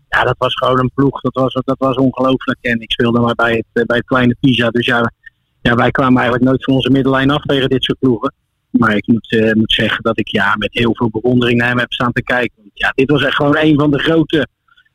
Ja, 0.09 0.25
dat 0.25 0.37
was 0.39 0.55
gewoon 0.55 0.79
een 0.79 0.91
ploeg. 0.95 1.21
Dat 1.21 1.35
was, 1.35 1.53
dat 1.53 1.79
was 1.79 1.97
ongelooflijk. 1.97 2.59
En 2.61 2.81
ik 2.81 2.93
speelde 2.93 3.21
maar 3.21 3.35
bij 3.35 3.65
het, 3.73 3.87
bij 3.87 3.97
het 3.97 4.07
kleine 4.07 4.37
Pisa. 4.41 4.71
Dus 4.71 4.87
ja, 4.87 5.13
ja, 5.63 5.75
wij 5.75 5.91
kwamen 5.91 6.17
eigenlijk 6.17 6.45
nooit 6.45 6.65
van 6.65 6.75
onze 6.75 6.91
middellijn 6.91 7.31
af 7.31 7.43
tegen 7.43 7.69
dit 7.69 7.85
soort 7.85 7.99
ploegen. 7.99 8.33
Maar 8.79 8.97
ik 8.97 9.07
moet, 9.07 9.33
eh, 9.33 9.53
moet 9.53 9.73
zeggen 9.73 10.03
dat 10.03 10.19
ik 10.19 10.29
ja, 10.29 10.55
met 10.57 10.73
heel 10.73 10.95
veel 10.95 11.11
bewondering 11.11 11.59
naar 11.59 11.69
hem 11.69 11.79
heb 11.79 11.93
staan 11.93 12.13
te 12.13 12.23
kijken. 12.23 12.57
Want 12.57 12.71
Ja, 12.75 12.93
dit 12.95 13.11
was 13.11 13.23
echt 13.23 13.35
gewoon 13.35 13.57
een 13.59 13.79
van 13.79 13.91
de 13.91 13.99
grote. 13.99 14.49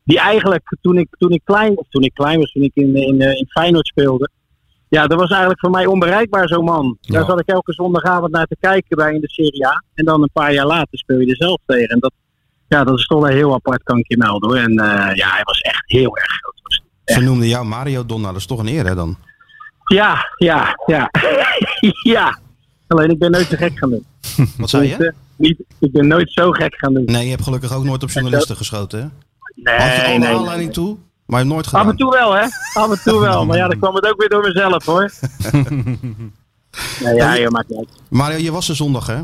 Die 0.04 0.20
eigenlijk 0.20 0.78
toen 0.82 0.98
ik, 0.98 1.08
toen 1.18 1.32
ik 1.32 1.42
klein 1.44 1.78
of 1.78 1.88
toen 1.90 2.04
ik 2.04 2.14
klein 2.14 2.40
was, 2.40 2.52
toen 2.52 2.64
ik 2.64 2.72
in, 2.74 2.96
in, 2.96 3.22
eh, 3.22 3.38
in 3.38 3.48
Feyenoord 3.50 3.88
speelde. 3.88 4.30
Ja, 4.90 5.08
dat 5.08 5.20
was 5.20 5.30
eigenlijk 5.30 5.60
voor 5.60 5.70
mij 5.70 5.86
onbereikbaar 5.86 6.48
zo'n 6.48 6.64
man. 6.64 6.98
Daar 7.02 7.26
zat 7.26 7.40
ik 7.40 7.48
elke 7.48 7.74
zondagavond 7.74 8.32
naar 8.32 8.46
te 8.46 8.58
kijken 8.60 8.98
bij 8.98 9.14
in 9.14 9.22
de 9.22 9.30
Serie 9.30 9.68
A. 9.68 9.84
En 9.94 10.06
dan 10.06 10.22
een 10.22 10.30
paar 10.34 10.54
jaar 10.54 10.66
later 10.66 10.98
speel 10.98 11.20
je 11.20 11.30
er 11.30 11.36
zelf 11.36 11.58
tegen. 11.66 11.88
En 11.88 12.00
dat, 12.00 12.14
ja, 12.68 12.84
dat 12.84 12.98
is 12.98 13.06
toch 13.06 13.22
wel 13.22 13.32
heel 13.32 13.54
apart, 13.54 13.84
kan 13.84 13.98
ik 13.98 14.08
je 14.08 14.18
melden 14.18 14.50
hoor. 14.50 14.60
En 14.60 14.78
eh, 14.78 15.16
ja, 15.16 15.30
hij 15.30 15.44
was 15.44 15.60
echt 15.60 15.84
heel 15.86 16.18
erg 16.18 16.32
groot. 16.32 16.84
Ze 17.06 17.22
noemden 17.22 17.48
jou 17.48 17.66
Mario 17.66 18.06
Donna, 18.06 18.28
dat 18.28 18.38
is 18.38 18.46
toch 18.46 18.60
een 18.60 18.68
eer 18.68 18.86
hè 18.86 18.96
dan? 18.96 19.18
Ja, 19.86 20.26
ja, 20.38 20.76
ja. 20.86 21.10
ja. 22.16 22.40
Alleen 22.90 23.10
ik 23.10 23.20
ben 23.20 23.32
nooit 23.32 23.48
zo 23.48 23.56
gek 23.58 23.78
gaan 23.78 23.90
doen. 23.90 24.06
Wat 24.58 24.70
zei 24.70 24.88
je? 24.88 24.96
eh, 24.96 25.12
niet, 25.36 25.60
ik 25.80 25.92
ben 25.92 26.08
nooit 26.08 26.32
zo 26.32 26.52
gek 26.52 26.76
gaan 26.78 26.94
doen. 26.94 27.06
Nee, 27.06 27.24
je 27.24 27.30
hebt 27.30 27.44
gelukkig 27.44 27.74
ook 27.74 27.84
nooit 27.84 28.04
op 28.04 28.10
journalisten 28.10 28.56
geschoten 28.56 29.00
hè? 29.00 29.06
Nee, 29.56 29.76
Had 29.80 29.96
je 29.96 30.02
al 30.06 30.14
een 30.14 30.20
nee, 30.20 30.30
nee, 30.30 30.38
aanleiding 30.38 30.74
toe, 30.74 30.98
maar 31.26 31.40
je 31.40 31.46
nooit 31.46 31.66
Af 31.66 31.74
en 31.74 31.80
gedaan. 31.80 31.96
toe 31.98 32.12
wel, 32.12 32.34
hè? 32.34 32.42
Af 32.74 32.90
en 32.92 33.00
toe 33.04 33.20
wel. 33.28 33.46
Maar 33.46 33.58
ja, 33.58 33.68
dan 33.68 33.80
kwam 33.80 33.96
het 33.96 34.06
ook 34.08 34.20
weer 34.20 34.30
door 34.30 34.42
mezelf, 34.42 34.86
hoor. 34.86 35.12
nee, 37.04 37.16
ja, 37.16 37.38
joh, 37.40 37.50
maakt 37.50 37.70
niet. 37.70 37.90
Mario, 38.10 38.38
je 38.38 38.52
was 38.52 38.70
er 38.70 38.76
zondag 38.76 39.08
hè? 39.08 39.22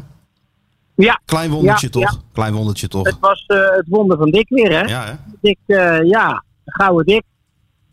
Ja, 0.95 1.21
Klein 1.25 1.51
wondertje 1.51 1.87
Ja, 1.91 1.91
toch? 1.91 2.21
Klein 2.33 2.53
wondertje 2.53 2.87
toch? 2.87 3.05
het 3.05 3.17
was 3.19 3.43
eh, 3.47 3.57
het 3.75 3.85
wonder 3.89 4.17
van 4.17 4.29
Dick 4.31 4.49
weer, 4.49 4.71
hè? 4.71 4.81
Ja 4.81 5.05
hè? 5.05 5.13
Dick, 5.41 5.57
eh, 5.65 5.99
ja, 6.09 6.43
de 6.63 6.71
gouden 6.71 7.05
Dick. 7.05 7.23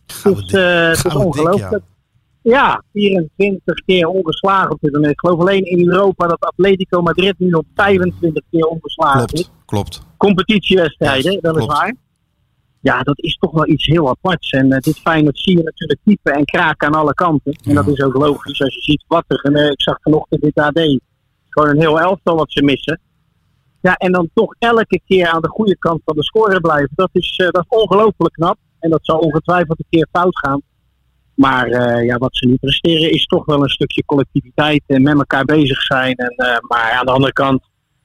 Gouden 0.07 0.47
dus, 0.47 0.53
eh, 0.53 0.89
het 0.89 1.05
is 1.05 1.15
ongelooflijk. 1.15 1.83
Ja. 2.43 2.83
24 2.93 3.85
keer 3.87 4.07
ongeslagen 4.07 4.71
op 4.71 4.81
dit 4.81 4.93
moment. 4.93 5.13
Ik 5.13 5.21
geloof 5.21 5.41
alleen 5.41 5.65
in 5.65 5.89
Europa 5.89 6.27
dat 6.27 6.41
Atletico 6.41 7.03
Madrid 7.03 7.35
nu 7.39 7.53
op 7.53 7.67
25 7.75 8.43
keer 8.51 8.65
ongeslagen 8.65 9.27
is. 9.27 9.29
Klopt, 9.31 9.53
klopt. 9.67 10.03
competitiewedstrijden, 10.17 11.39
dat 11.41 11.57
is 11.57 11.65
klopt. 11.65 11.79
waar. 11.79 11.95
Ja, 12.81 13.03
dat 13.03 13.19
is 13.19 13.37
toch 13.37 13.51
wel 13.51 13.69
iets 13.69 13.87
heel 13.87 14.09
aparts. 14.09 14.51
En 14.51 14.73
eh, 14.73 14.81
dit 14.81 14.99
Feyenoord 14.99 15.39
zie 15.39 15.57
je 15.57 15.63
natuurlijk 15.63 16.01
piepen 16.03 16.33
en 16.33 16.45
kraken 16.45 16.89
aan 16.89 17.01
alle 17.01 17.15
kanten. 17.15 17.53
En 17.65 17.75
dat 17.75 17.87
is 17.87 18.03
ook 18.03 18.15
logisch 18.15 18.63
als 18.63 18.75
je 18.75 18.81
ziet 18.81 19.05
wat 19.09 19.25
er... 19.27 19.41
En, 19.41 19.71
ik 19.71 19.83
zag 19.83 19.99
vanochtend 20.03 20.43
dit 20.43 20.59
AD. 20.59 20.99
Gewoon 21.49 21.69
een 21.69 21.81
heel 21.81 22.01
elftal 22.01 22.37
wat 22.37 22.53
ze 22.53 22.63
missen. 22.63 23.01
Ja, 23.81 23.95
en 23.95 24.13
dan 24.13 24.31
toch 24.35 24.55
elke 24.59 25.01
keer 25.07 25.29
aan 25.29 25.41
de 25.41 25.49
goede 25.49 25.79
kant 25.79 26.01
van 26.05 26.17
de 26.17 26.25
score 26.25 26.61
blijven. 26.61 26.91
Dat 26.95 27.11
is, 27.13 27.37
eh, 27.37 27.51
dat 27.51 27.67
is 27.69 27.79
ongelooflijk 27.79 28.35
knap. 28.35 28.59
En 28.79 28.91
dat 28.91 29.01
zal 29.03 29.19
ongetwijfeld 29.19 29.79
een 29.79 29.87
keer 29.91 30.09
fout 30.13 30.39
gaan. 30.39 30.63
Maar 31.35 31.67
eh, 31.67 32.05
ja, 32.05 32.19
wat 32.19 32.37
ze 32.37 32.47
nu 32.47 32.55
presteren 32.55 33.11
is 33.11 33.25
toch 33.25 33.45
wel 33.45 33.63
een 33.63 33.69
stukje 33.69 34.05
collectiviteit 34.05 34.83
en 34.87 35.03
met 35.03 35.15
elkaar 35.15 35.45
bezig 35.45 35.83
zijn. 35.83 36.15
En, 36.15 36.29
eh, 36.37 36.57
maar 36.69 36.93
aan 36.93 37.07
de 37.07 37.13
andere 37.13 37.33
kant 37.33 37.63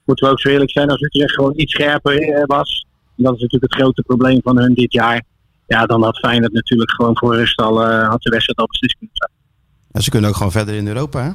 moeten 0.08 0.26
we 0.26 0.32
ook 0.32 0.40
zo 0.40 0.48
eerlijk 0.48 0.70
zijn 0.70 0.90
als 0.90 1.00
Utrecht 1.00 1.34
gewoon 1.34 1.52
iets 1.56 1.72
scherper 1.72 2.18
eh, 2.18 2.42
was. 2.46 2.86
En 3.16 3.24
dat 3.24 3.34
is 3.34 3.40
natuurlijk 3.40 3.72
het 3.72 3.80
grote 3.80 4.02
probleem 4.02 4.40
van 4.42 4.58
hun 4.58 4.74
dit 4.74 4.92
jaar. 4.92 5.22
Ja, 5.66 5.86
dan 5.86 6.02
had 6.02 6.18
Feyenoord 6.18 6.52
natuurlijk 6.52 6.90
gewoon 6.90 7.16
voor 7.16 7.36
rust 7.36 7.60
al, 7.60 7.82
eh, 7.82 8.08
had 8.08 8.22
de 8.22 8.30
wedstrijd 8.30 8.58
al 8.58 8.66
beslist 8.66 8.96
kunnen 8.98 9.16
zijn. 9.16 9.30
En 9.92 10.02
ze 10.02 10.10
kunnen 10.10 10.30
ook 10.30 10.36
gewoon 10.36 10.52
verder 10.52 10.74
in 10.74 10.86
Europa 10.86 11.22
hè? 11.22 11.30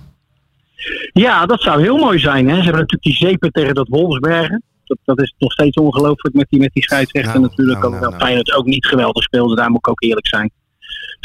Ja, 1.13 1.45
dat 1.45 1.61
zou 1.61 1.81
heel 1.81 1.97
mooi 1.97 2.19
zijn. 2.19 2.47
Hè? 2.47 2.55
Ze 2.55 2.63
hebben 2.63 2.81
natuurlijk 2.81 3.03
die 3.03 3.27
zeepen 3.27 3.51
tegen 3.51 3.73
dat 3.73 3.87
Wolfsbergen. 3.87 4.63
Dat, 4.83 4.97
dat 5.03 5.21
is 5.21 5.35
nog 5.37 5.51
steeds 5.51 5.77
ongelooflijk 5.77 6.35
met 6.35 6.45
die, 6.49 6.59
met 6.59 6.73
die 6.73 6.83
scheidsrechter 6.83 7.39
Nou, 7.39 7.49
natuurlijk. 7.49 7.79
nou, 7.79 7.93
ook 7.93 7.99
nou, 7.99 8.01
wel 8.01 8.11
nou. 8.11 8.23
Feyenoord 8.23 8.53
ook 8.53 8.65
niet 8.65 8.85
geweldig 8.85 9.23
speelde, 9.23 9.55
daar 9.55 9.69
moet 9.69 9.77
ik 9.77 9.89
ook 9.89 10.01
eerlijk 10.01 10.27
zijn. 10.27 10.51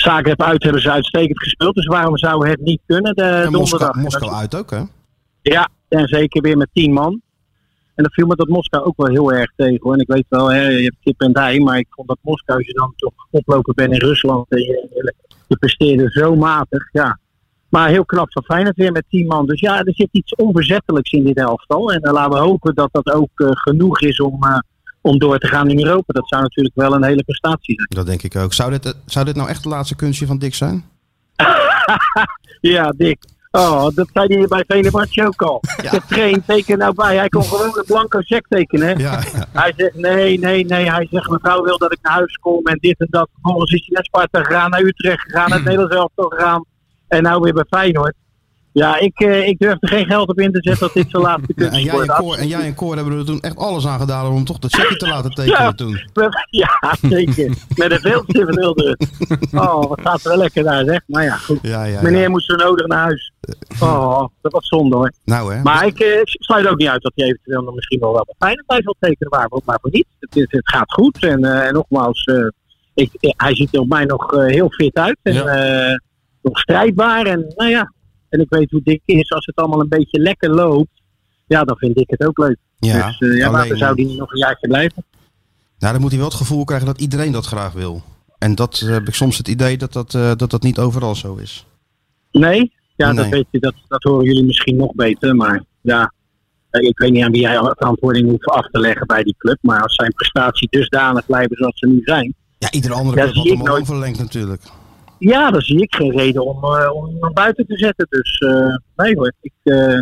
Zagreb 0.00 0.42
uit 0.42 0.62
hebben 0.62 0.82
ze 0.82 0.90
uitstekend 0.90 1.42
gespeeld, 1.42 1.74
dus 1.74 1.86
waarom 1.86 2.18
zou 2.18 2.48
het 2.48 2.60
niet 2.60 2.80
kunnen 2.86 3.14
de 3.14 3.22
En 3.22 3.52
donderdag? 3.52 3.94
Moskou, 3.94 4.00
Moskou 4.00 4.32
uit 4.32 4.54
ook, 4.54 4.70
hè? 4.70 4.82
Ja, 5.42 5.68
en 5.88 6.08
zeker 6.08 6.42
weer 6.42 6.56
met 6.56 6.68
tien 6.72 6.92
man. 6.92 7.20
En 7.94 8.04
dat 8.04 8.12
viel 8.12 8.26
me 8.26 8.36
dat 8.36 8.48
Moskou 8.48 8.84
ook 8.84 8.96
wel 8.96 9.08
heel 9.08 9.32
erg 9.32 9.52
tegen. 9.56 9.78
Hoor. 9.80 9.94
En 9.94 10.00
ik 10.00 10.08
weet 10.08 10.26
wel, 10.28 10.52
hè, 10.52 10.68
je 10.68 10.82
hebt 10.82 10.96
kip 11.00 11.20
en 11.20 11.32
dij, 11.32 11.60
maar 11.60 11.78
ik 11.78 11.86
vond 11.90 12.08
dat 12.08 12.18
Moskou, 12.20 12.58
als 12.58 12.66
je 12.66 12.72
dan 12.72 12.92
toch 12.96 13.12
oplopen 13.30 13.74
bent 13.74 13.92
in 13.92 13.98
Rusland, 13.98 14.46
en 14.48 14.58
je, 14.58 15.12
je, 15.46 15.56
presteerde 15.56 16.10
zo 16.10 16.36
matig. 16.36 16.88
Ja. 16.92 17.18
Maar 17.68 17.88
heel 17.88 18.04
knap 18.04 18.32
van 18.32 18.44
Feyenoord 18.44 18.76
weer 18.76 18.92
met 18.92 19.04
tien 19.08 19.26
man. 19.26 19.46
Dus 19.46 19.60
ja, 19.60 19.78
er 19.78 19.94
zit 19.94 20.08
iets 20.10 20.34
onverzettelijks 20.34 21.10
in 21.10 21.24
dit 21.24 21.36
elftal. 21.36 21.92
En 21.92 22.00
dan 22.00 22.12
laten 22.12 22.32
we 22.32 22.38
hopen 22.38 22.74
dat 22.74 22.88
dat 22.92 23.12
ook 23.12 23.30
eh, 23.34 23.48
genoeg 23.50 24.00
is 24.00 24.20
om, 24.20 24.42
eh, 24.42 24.58
om 25.08 25.18
door 25.18 25.38
te 25.38 25.46
gaan 25.46 25.70
in 25.70 25.78
Europa. 25.84 26.12
Dat 26.12 26.28
zou 26.28 26.42
natuurlijk 26.42 26.74
wel 26.74 26.94
een 26.94 27.04
hele 27.04 27.22
prestatie 27.24 27.74
zijn. 27.74 27.88
Dat 27.88 28.06
denk 28.06 28.22
ik 28.22 28.36
ook. 28.36 28.52
Zou 28.52 28.70
dit, 28.70 28.94
zou 29.06 29.24
dit 29.24 29.36
nou 29.36 29.48
echt 29.48 29.64
het 29.64 29.72
laatste 29.72 29.96
kunstje 29.96 30.26
van 30.26 30.38
Dick 30.38 30.54
zijn? 30.54 30.84
Ja, 32.60 32.92
Dick. 32.96 33.18
Oh, 33.50 33.86
dat 33.94 34.08
zei 34.12 34.36
hij 34.36 34.46
bij 34.46 34.64
Venebatje 34.66 35.26
ook 35.26 35.42
al. 35.42 35.60
De 35.60 36.00
train 36.08 36.44
teken 36.46 36.78
nou 36.78 36.94
bij. 36.94 37.16
Hij 37.16 37.28
kon 37.28 37.44
gewoon 37.44 37.66
een 37.78 37.84
blanco 37.86 38.20
check 38.20 38.46
tekenen. 38.48 38.88
Hè? 38.88 38.92
Ja, 38.92 39.22
Hij 39.52 39.72
zegt 39.76 39.94
nee, 39.94 40.38
nee, 40.38 40.64
nee. 40.64 40.90
Hij 40.90 41.06
zegt 41.10 41.30
mevrouw 41.30 41.62
wil 41.62 41.78
dat 41.78 41.92
ik 41.92 41.98
naar 42.02 42.12
huis 42.12 42.36
kom 42.36 42.66
en 42.66 42.78
dit 42.80 42.98
en 42.98 43.06
dat. 43.10 43.28
Vervolgens 43.32 43.72
is 43.72 43.80
hij 43.80 43.94
naar 43.94 44.04
Sparta 44.04 44.42
gegaan, 44.42 44.70
naar 44.70 44.80
Utrecht 44.82 45.22
gegaan, 45.22 45.48
naar 45.48 45.58
het 45.58 45.66
Nederlands 45.66 45.94
elftal 45.96 46.28
gegaan. 46.28 46.64
En 47.08 47.22
nou 47.22 47.40
weer 47.40 47.52
bij 47.52 47.64
Feyenoord. 47.68 48.14
Ja, 48.78 48.98
ik, 48.98 49.20
eh, 49.20 49.46
ik 49.48 49.58
durf 49.58 49.76
er 49.80 49.88
geen 49.88 50.06
geld 50.06 50.28
op 50.28 50.40
in 50.40 50.52
te 50.52 50.58
zetten 50.62 50.80
dat 50.86 50.94
dit 50.94 51.10
zijn 51.10 51.22
laatste 51.22 51.52
Ja, 51.56 51.70
en, 51.70 51.82
jij 51.82 51.94
en, 51.98 52.38
en 52.38 52.48
jij 52.48 52.60
en 52.60 52.74
Cor 52.74 52.96
hebben 52.96 53.18
er 53.18 53.24
toen 53.24 53.40
echt 53.40 53.56
alles 53.56 53.86
aan 53.86 53.98
gedaan 54.00 54.26
om 54.32 54.44
toch 54.44 54.58
dat 54.58 54.74
checkje 54.74 54.96
te 54.96 55.06
laten 55.08 55.30
tekenen 55.30 55.62
Ja. 55.62 55.72
toen. 55.72 56.00
Ja, 56.50 56.96
zeker. 57.02 57.54
Met 57.76 57.90
een 57.92 58.00
veeltje 58.00 58.44
van 58.44 58.58
Hilderen. 58.58 58.96
Oh, 59.54 59.84
wat 59.88 60.00
gaat 60.02 60.24
er 60.24 60.28
wel 60.28 60.38
lekker 60.38 60.64
daar, 60.64 60.84
zeg. 60.84 61.00
Maar 61.06 61.24
ja, 61.24 61.36
goed. 61.36 61.58
Ja, 61.62 61.84
ja, 61.84 62.02
Meneer 62.02 62.30
moest 62.30 62.46
zo 62.46 62.54
nodig 62.54 62.86
naar 62.86 62.98
huis. 62.98 63.32
Oh, 63.80 64.24
dat 64.40 64.52
was 64.52 64.66
zonde 64.68 64.96
hoor. 64.96 65.12
Nou 65.24 65.54
hè. 65.54 65.62
Maar 65.62 65.86
ik 65.86 66.00
eh, 66.00 66.20
sluit 66.24 66.66
ook 66.68 66.78
niet 66.78 66.88
uit 66.88 67.02
dat 67.02 67.12
hij 67.14 67.26
eventueel 67.26 67.62
nog 67.62 67.74
misschien 67.74 68.00
wel 68.00 68.12
wat 68.12 68.34
fijne 68.38 68.64
bij 68.66 68.82
zal 68.82 68.94
tekenen. 69.00 69.30
Waarvoor, 69.30 69.60
waarvoor 69.64 69.90
niet? 69.90 70.06
Het, 70.20 70.34
het 70.50 70.68
gaat 70.68 70.92
goed. 70.92 71.22
En, 71.24 71.44
eh, 71.44 71.66
en 71.66 71.72
nogmaals, 71.74 72.24
eh, 72.24 72.46
ik, 72.94 73.10
eh, 73.20 73.30
hij 73.36 73.54
ziet 73.54 73.74
er 73.74 73.80
op 73.80 73.88
mij 73.88 74.04
nog 74.04 74.32
eh, 74.32 74.46
heel 74.46 74.70
fit 74.70 74.94
uit. 74.94 75.18
En 75.22 75.46
eh, 75.46 75.94
nog 76.42 76.58
strijdbaar. 76.58 77.26
En 77.26 77.52
nou 77.56 77.70
ja, 77.70 77.92
en 78.28 78.40
ik 78.40 78.46
weet 78.48 78.70
hoe 78.70 78.80
dik 78.84 79.02
is. 79.04 79.30
Als 79.30 79.46
het 79.46 79.56
allemaal 79.56 79.80
een 79.80 79.88
beetje 79.88 80.20
lekker 80.20 80.50
loopt, 80.50 81.02
ja, 81.46 81.64
dan 81.64 81.76
vind 81.76 82.00
ik 82.00 82.10
het 82.10 82.26
ook 82.26 82.38
leuk. 82.38 82.56
ja, 82.78 83.06
dus 83.06 83.18
eh, 83.30 83.36
ja, 83.36 83.50
later 83.50 83.76
zou 83.76 84.02
hij 84.02 84.16
nog 84.16 84.32
een 84.32 84.38
jaartje 84.38 84.68
blijven. 84.68 85.04
nou, 85.78 85.92
dan 85.92 86.00
moet 86.00 86.10
hij 86.10 86.20
wel 86.20 86.28
het 86.28 86.38
gevoel 86.38 86.64
krijgen 86.64 86.86
dat 86.86 87.00
iedereen 87.00 87.32
dat 87.32 87.46
graag 87.46 87.72
wil. 87.72 88.02
En 88.38 88.54
dat 88.54 88.80
eh, 88.80 88.88
heb 88.88 89.08
ik 89.08 89.14
soms 89.14 89.38
het 89.38 89.48
idee 89.48 89.76
dat 89.76 89.92
dat, 89.92 90.14
eh, 90.14 90.32
dat 90.36 90.50
dat 90.50 90.62
niet 90.62 90.78
overal 90.78 91.14
zo 91.14 91.36
is. 91.36 91.66
Nee? 92.32 92.72
Ja, 92.96 93.12
dat 93.12 93.28
weet 93.28 93.46
je, 93.50 93.58
dat, 93.58 93.74
dat 93.88 94.02
horen 94.02 94.24
jullie 94.24 94.44
misschien 94.44 94.76
nog 94.76 94.94
beter. 94.94 95.36
Maar 95.36 95.64
ja, 95.80 96.12
eh, 96.70 96.88
ik 96.88 96.98
weet 96.98 97.12
niet 97.12 97.24
aan 97.24 97.32
wie 97.32 97.40
jij 97.40 97.56
verantwoording 97.56 98.28
hoeft 98.28 98.44
af 98.44 98.66
te 98.66 98.80
leggen 98.80 99.06
bij 99.06 99.22
die 99.22 99.34
club. 99.38 99.58
Maar 99.60 99.82
als 99.82 99.94
zijn 99.94 100.12
prestatie 100.12 100.68
dusdanig 100.70 101.26
blijven 101.26 101.56
zoals 101.56 101.78
ze 101.78 101.86
nu 101.86 102.00
zijn. 102.04 102.34
Ja, 102.58 102.70
iedere 102.70 102.94
andere 102.94 103.16
club 103.16 103.34
had 103.34 103.46
hem 103.46 103.58
nooit. 103.58 103.80
overlengd 103.80 104.18
natuurlijk. 104.18 104.62
Ja, 105.18 105.50
dan 105.50 105.60
zie 105.60 105.82
ik 105.82 105.94
geen 105.94 106.10
reden 106.16 106.44
om, 106.46 106.64
eh, 106.64 106.90
om 106.94 107.04
hem 107.04 107.18
naar 107.18 107.32
buiten 107.32 107.66
te 107.66 107.76
zetten. 107.78 108.06
Dus 108.10 108.38
eh, 108.38 108.76
nee 109.04 109.14
hoor. 109.16 109.32
Ik, 109.40 109.52
eh, 109.62 109.98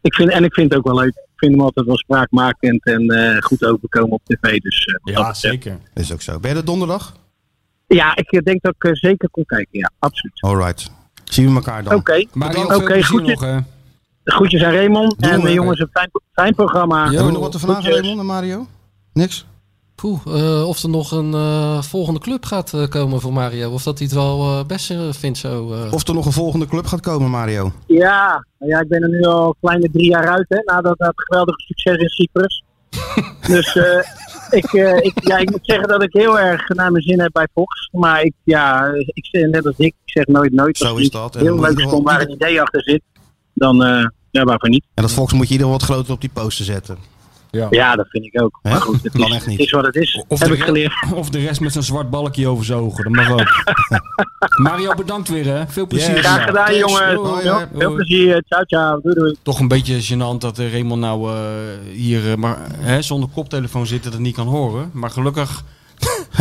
ik 0.00 0.14
vind, 0.14 0.30
en 0.30 0.44
ik 0.44 0.54
vind 0.54 0.70
het 0.70 0.78
ook 0.78 0.86
wel 0.86 0.96
leuk. 1.00 1.08
Ik 1.16 1.44
vind 1.44 1.52
hem 1.52 1.60
altijd 1.60 1.86
wel 1.86 1.96
spraakmakend 1.96 2.84
en 2.84 3.08
eh, 3.08 3.42
goed 3.42 3.64
overkomen 3.64 4.10
op 4.12 4.22
tv. 4.24 4.58
Dus 4.60 4.84
eh, 4.84 5.14
Ja, 5.14 5.34
zeker. 5.34 5.78
Dat 5.94 6.04
is 6.04 6.12
ook 6.12 6.22
zo. 6.22 6.40
Ben 6.40 6.50
je 6.50 6.56
er 6.56 6.64
donderdag? 6.64 7.16
Ja, 7.86 8.16
ik 8.16 8.44
denk 8.44 8.62
dat 8.62 8.74
ik 8.78 8.96
zeker 8.96 9.30
kon 9.30 9.44
kijken. 9.44 9.78
Ja, 9.78 9.90
absoluut. 9.98 10.42
Alright. 10.42 10.90
Zien 11.24 11.48
we 11.48 11.54
elkaar 11.54 11.82
dan. 11.82 11.94
Oké. 11.94 12.24
Mario, 12.32 12.62
Oké, 12.62 12.98
nog, 13.12 13.40
hè. 13.40 13.58
Groetjes 14.24 14.62
aan 14.62 14.72
Raymond. 14.72 15.18
Doen 15.22 15.30
en 15.30 15.40
we. 15.40 15.48
eh, 15.48 15.54
jongens, 15.54 15.80
een 15.80 15.88
fijn, 15.92 16.10
fijn 16.32 16.54
programma. 16.54 16.96
Ja. 17.04 17.04
Hebben 17.08 17.26
we 17.26 17.32
nog 17.32 17.40
wat 17.42 17.52
te 17.52 17.58
vragen. 17.58 17.90
Raymond 17.92 18.18
en 18.18 18.26
Mario? 18.26 18.66
Niks? 19.12 19.46
Poeh, 20.00 20.20
eh, 20.26 20.68
of 20.68 20.82
er 20.82 20.88
nog 20.88 21.10
een 21.10 21.34
eh, 21.34 21.82
volgende 21.82 22.20
club 22.20 22.44
gaat 22.44 22.74
eh, 22.74 22.88
komen 22.88 23.20
voor 23.20 23.32
Mario. 23.32 23.70
Of 23.70 23.82
dat 23.82 23.98
hij 23.98 24.06
het 24.06 24.16
wel 24.16 24.64
best 24.66 24.94
vindt 25.10 25.38
zo. 25.38 25.74
Of 25.90 26.08
er 26.08 26.14
nog 26.14 26.26
een 26.26 26.32
volgende 26.32 26.66
club 26.66 26.86
gaat 26.86 27.00
komen, 27.00 27.30
Mario? 27.30 27.72
Ja, 27.86 28.46
ja, 28.58 28.80
ik 28.80 28.88
ben 28.88 29.02
er 29.02 29.08
nu 29.08 29.22
al 29.22 29.56
kleine 29.60 29.90
drie 29.90 30.08
jaar 30.08 30.28
uit, 30.28 30.46
hè, 30.48 30.60
na 30.64 30.80
dat, 30.80 30.98
dat 30.98 31.12
geweldige 31.14 31.60
succes 31.60 31.96
in 31.96 32.08
Cyprus. 32.08 32.62
dus 33.54 33.76
eh, 33.76 34.04
ik, 34.50 34.72
ik, 35.02 35.28
ja, 35.28 35.36
ik 35.36 35.50
moet 35.50 35.60
zeggen 35.62 35.88
dat 35.88 36.02
ik 36.02 36.12
heel 36.12 36.38
erg 36.38 36.68
naar 36.68 36.92
mijn 36.92 37.04
zin 37.04 37.20
heb 37.20 37.32
bij 37.32 37.48
Fox. 37.52 37.88
Maar 37.92 38.22
ik, 38.22 38.32
ja, 38.44 38.92
ik 39.06 39.26
zeg 39.26 39.50
net 39.50 39.66
als 39.66 39.76
ik, 39.76 39.94
ik 40.04 40.12
zeg 40.12 40.26
nooit 40.26 40.52
nooit. 40.52 40.76
Zo 40.76 40.96
is 40.96 41.10
dat. 41.10 41.34
Heel 41.34 41.60
leuk 41.60 41.80
wel- 41.80 42.02
waar 42.02 42.20
een 42.20 42.32
idee 42.32 42.60
achter 42.60 42.82
zit, 42.82 43.02
dan 43.54 43.84
eh, 43.84 44.06
ja, 44.30 44.44
waarvoor 44.44 44.68
niet. 44.68 44.84
En 44.94 45.02
dat 45.02 45.12
Fox 45.12 45.32
moet 45.32 45.46
je 45.46 45.52
ieder 45.52 45.68
wat 45.68 45.82
groter 45.82 46.12
op 46.12 46.20
die 46.20 46.30
poster 46.32 46.64
zetten. 46.64 47.17
Ja, 47.50 47.96
dat 47.96 48.06
vind 48.08 48.24
ik 48.24 48.42
ook. 48.42 48.58
Hè? 48.62 48.70
Maar 48.70 48.80
goed, 48.80 49.02
het 49.02 49.12
Kan 49.12 49.28
is, 49.28 49.34
echt 49.34 49.46
niet. 49.46 49.58
het 49.58 49.66
is 49.66 49.72
wat 49.72 49.84
het 49.84 49.96
is. 49.96 50.24
Of 50.28 50.40
heb 50.40 50.48
de 50.48 50.54
ik 50.54 50.62
geleerd. 50.62 50.92
Of 51.14 51.30
de 51.30 51.38
rest 51.38 51.60
met 51.60 51.72
zijn 51.72 51.84
zwart 51.84 52.10
balkje 52.10 52.48
over 52.48 52.64
zijn 52.64 52.78
ogen. 52.78 53.04
Dat 53.04 53.12
mag 53.12 53.30
ook. 53.30 53.46
Mario, 54.62 54.94
bedankt 54.94 55.28
weer, 55.28 55.44
hè. 55.44 55.66
Veel 55.66 55.86
plezier. 55.86 56.14
Yes. 56.14 56.20
Graag 56.24 56.44
gedaan, 56.44 56.64
Thanks. 56.64 56.80
jongens. 56.80 57.28
Hoi, 57.30 57.44
Ja, 57.44 57.52
hoi. 57.52 57.66
Veel 57.76 57.94
plezier. 57.94 58.42
Ciao, 58.48 58.62
ciao. 58.64 59.00
Doei, 59.02 59.14
doei. 59.14 59.36
Toch 59.42 59.60
een 59.60 59.68
beetje 59.68 60.02
gênant 60.16 60.38
dat 60.38 60.58
eh, 60.58 60.72
Raymond 60.72 61.00
nou 61.00 61.30
eh, 61.32 61.36
hier 61.92 62.30
eh, 62.30 62.36
maar, 62.36 62.58
hè, 62.78 63.02
zonder 63.02 63.28
koptelefoon 63.34 63.86
zit 63.86 64.04
en 64.06 64.10
het 64.12 64.20
niet 64.20 64.34
kan 64.34 64.46
horen. 64.46 64.90
Maar 64.92 65.10
gelukkig 65.10 65.62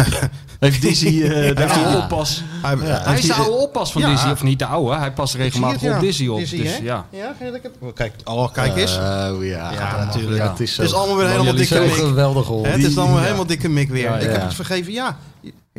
heeft 0.59 0.81
Dizzy 0.81 1.21
eh 1.23 1.55
daar 1.55 1.69
heeft 1.69 1.85
hij 1.85 1.95
oppas. 1.95 2.43
Hij, 2.61 2.75
Hij 2.77 3.17
is 3.17 3.25
de 3.25 3.33
oude 3.33 3.51
oppas 3.57 3.91
van 3.91 4.01
Ja. 4.01 4.09
Dizzy, 4.09 4.29
of 4.29 4.43
niet 4.43 4.59
de 4.59 4.65
oude. 4.65 4.95
Hij 4.95 5.11
past 5.11 5.33
regelmatig 5.35 5.93
op 5.95 5.99
Dizzy 5.99 6.27
op. 6.27 6.37
Dizzy, 6.37 6.57
dus, 6.61 6.77
ja. 6.77 7.05
Ja, 7.11 7.35
kijk, 7.39 7.63
heb- 7.63 7.95
kijk, 7.95 8.13
oh, 8.23 8.51
kijk 8.53 8.75
eens. 8.75 8.95
Oh 8.97 9.37
ja, 9.45 9.71
Ja, 9.71 10.05
natuurlijk. 10.05 10.43
Het 10.43 10.59
is, 10.59 10.75
zo, 10.75 10.81
Het 10.81 10.91
is 10.91 10.97
allemaal 10.97 11.17
weer 11.17 11.27
helemaal 11.29 11.55
dikke 11.55 11.79
mik. 11.79 11.91
geweldig 11.91 12.47
het 12.47 12.83
is 12.83 12.97
allemaal 12.97 13.19
helemaal 13.21 13.45
dikke 13.45 13.69
mik 13.69 13.89
weer. 13.89 14.03
Ja, 14.03 14.15
Ik 14.15 14.21
heb 14.29 14.35
ja. 14.35 14.43
het 14.45 14.53
vergeven, 14.53 14.93
ja. 14.93 15.17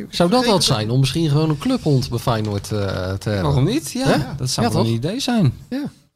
Zou 0.09 0.29
dat 0.29 0.45
wat 0.45 0.63
zijn 0.63 0.89
om 0.89 0.99
misschien 0.99 1.29
gewoon 1.29 1.49
een 1.49 1.57
clubhond 1.57 2.09
bij 2.09 2.19
Feyenoord 2.19 2.71
eh, 2.71 2.79
te 3.13 3.29
hebben? 3.29 3.43
Waarom 3.43 3.63
niet? 3.63 3.91
Ja, 3.91 4.33
dat 4.37 4.49
zou 4.49 4.67
Ja, 4.67 4.73
wel 4.73 4.81
toch? 4.81 4.91
een 4.91 4.97
idee 4.97 5.19
zijn. 5.19 5.53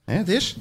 Hè, 0.06 0.14
het 0.16 0.30
is? 0.30 0.56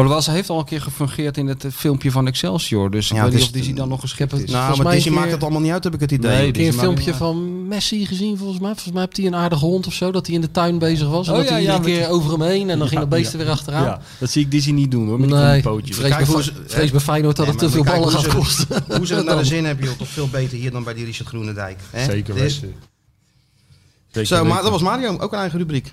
Alhoewel, 0.00 0.22
ze 0.22 0.30
heeft 0.30 0.50
al 0.50 0.58
een 0.58 0.64
keer 0.64 0.80
gefungeerd 0.80 1.36
in 1.36 1.46
het 1.46 1.64
eh, 1.64 1.70
filmpje 1.70 2.10
van 2.10 2.26
Excelsior. 2.26 2.90
Dus 2.90 3.10
ik 3.10 3.16
Ja, 3.16 3.22
weet 3.22 3.32
het 3.32 3.40
niet 3.40 3.48
of 3.50 3.54
Dizzy 3.56 3.74
dan 3.74 3.88
nog 3.88 4.04
Ik 4.04 4.18
heb 4.18 4.32
is. 4.32 4.38
het- 4.40 4.46
Nou, 4.50 4.56
Volgens 4.58 4.76
maar 4.76 4.86
mij 4.86 4.94
Disney 4.94 5.12
een 5.14 5.18
maakt 5.20 5.32
het 5.32 5.42
allemaal 5.42 5.60
niet 5.60 5.70
uit, 5.72 5.84
heb 5.84 5.94
ik 5.94 6.00
het 6.00 6.10
idee. 6.12 6.30
Nee, 6.30 6.46
Een 6.46 6.52
keer 6.52 6.66
een 6.66 6.72
filmpje 6.72 7.14
van 7.14 7.68
Messi 7.68 8.06
gezien 8.06 8.36
volgens 8.38 8.58
mij. 8.60 8.70
Volgens 8.72 8.92
mij 8.94 9.02
heeft 9.02 9.16
hij 9.16 9.26
een 9.26 9.34
aardige 9.34 9.64
hond 9.64 9.86
of 9.86 9.92
zo. 9.92 10.10
Dat 10.10 10.26
hij 10.26 10.34
in 10.34 10.40
de 10.40 10.50
tuin 10.50 10.78
bezig 10.78 11.08
was. 11.08 11.26
En 11.26 11.32
Oh 11.32 11.38
dat 11.38 11.48
ja, 11.48 11.52
hij 11.52 11.62
ja, 11.62 11.72
met- 11.78 11.86
keer 11.86 12.08
over 12.08 12.30
hem 12.30 12.42
heen. 12.42 12.70
En 12.70 12.78
dan 12.78 12.88
ging 12.88 13.00
de 13.00 13.06
beest 13.06 13.32
ja. 13.32 13.38
er 13.38 13.44
weer 13.44 13.52
achteraan. 13.54 13.84
Ja, 13.84 14.00
dat 14.18 14.30
zie 14.30 14.44
ik 14.44 14.50
Dizzy 14.50 14.70
niet 14.70 14.90
doen 14.90 15.08
hoor, 15.08 15.20
met 15.20 15.28
Nee, 15.28 15.38
die 15.38 15.48
vrees 15.50 15.62
pootjes. 15.62 15.98
bij, 15.98 16.24
hoe 16.24 16.36
Fe- 16.36 16.42
ze- 16.42 16.52
vrees 16.66 16.90
bij 16.90 17.00
Feyenoord 17.00 17.36
dat 17.36 17.46
Nee, 17.46 17.54
het 17.54 17.64
te 17.64 17.70
veel 17.70 17.84
ballen 17.84 18.10
gaat 18.10 18.26
kosten. 18.34 18.84
Hoe 18.96 19.06
ze 19.06 19.14
het 19.14 19.24
naar 19.24 19.36
de 19.38 19.44
zin 19.54 19.64
hebben, 19.64 19.84
joh. 19.86 19.94
Toch 19.98 20.08
veel 20.08 20.28
beter 20.28 20.58
hier 20.58 20.70
dan 20.70 20.84
bij 20.84 20.94
die 20.94 21.04
Richard 21.04 21.28
Groenendijk. 21.28 21.78
Hè? 21.90 22.04
Zeker 22.04 22.34
Dus- 22.34 22.60
weten. 22.60 24.26
Zo, 24.26 24.44
maar 24.44 24.62
dat 24.62 24.70
was 24.70 24.82
Mario, 24.82 25.18
ook 25.18 25.32
een 25.32 25.38
eigen 25.38 25.58
rubriek. 25.58 25.92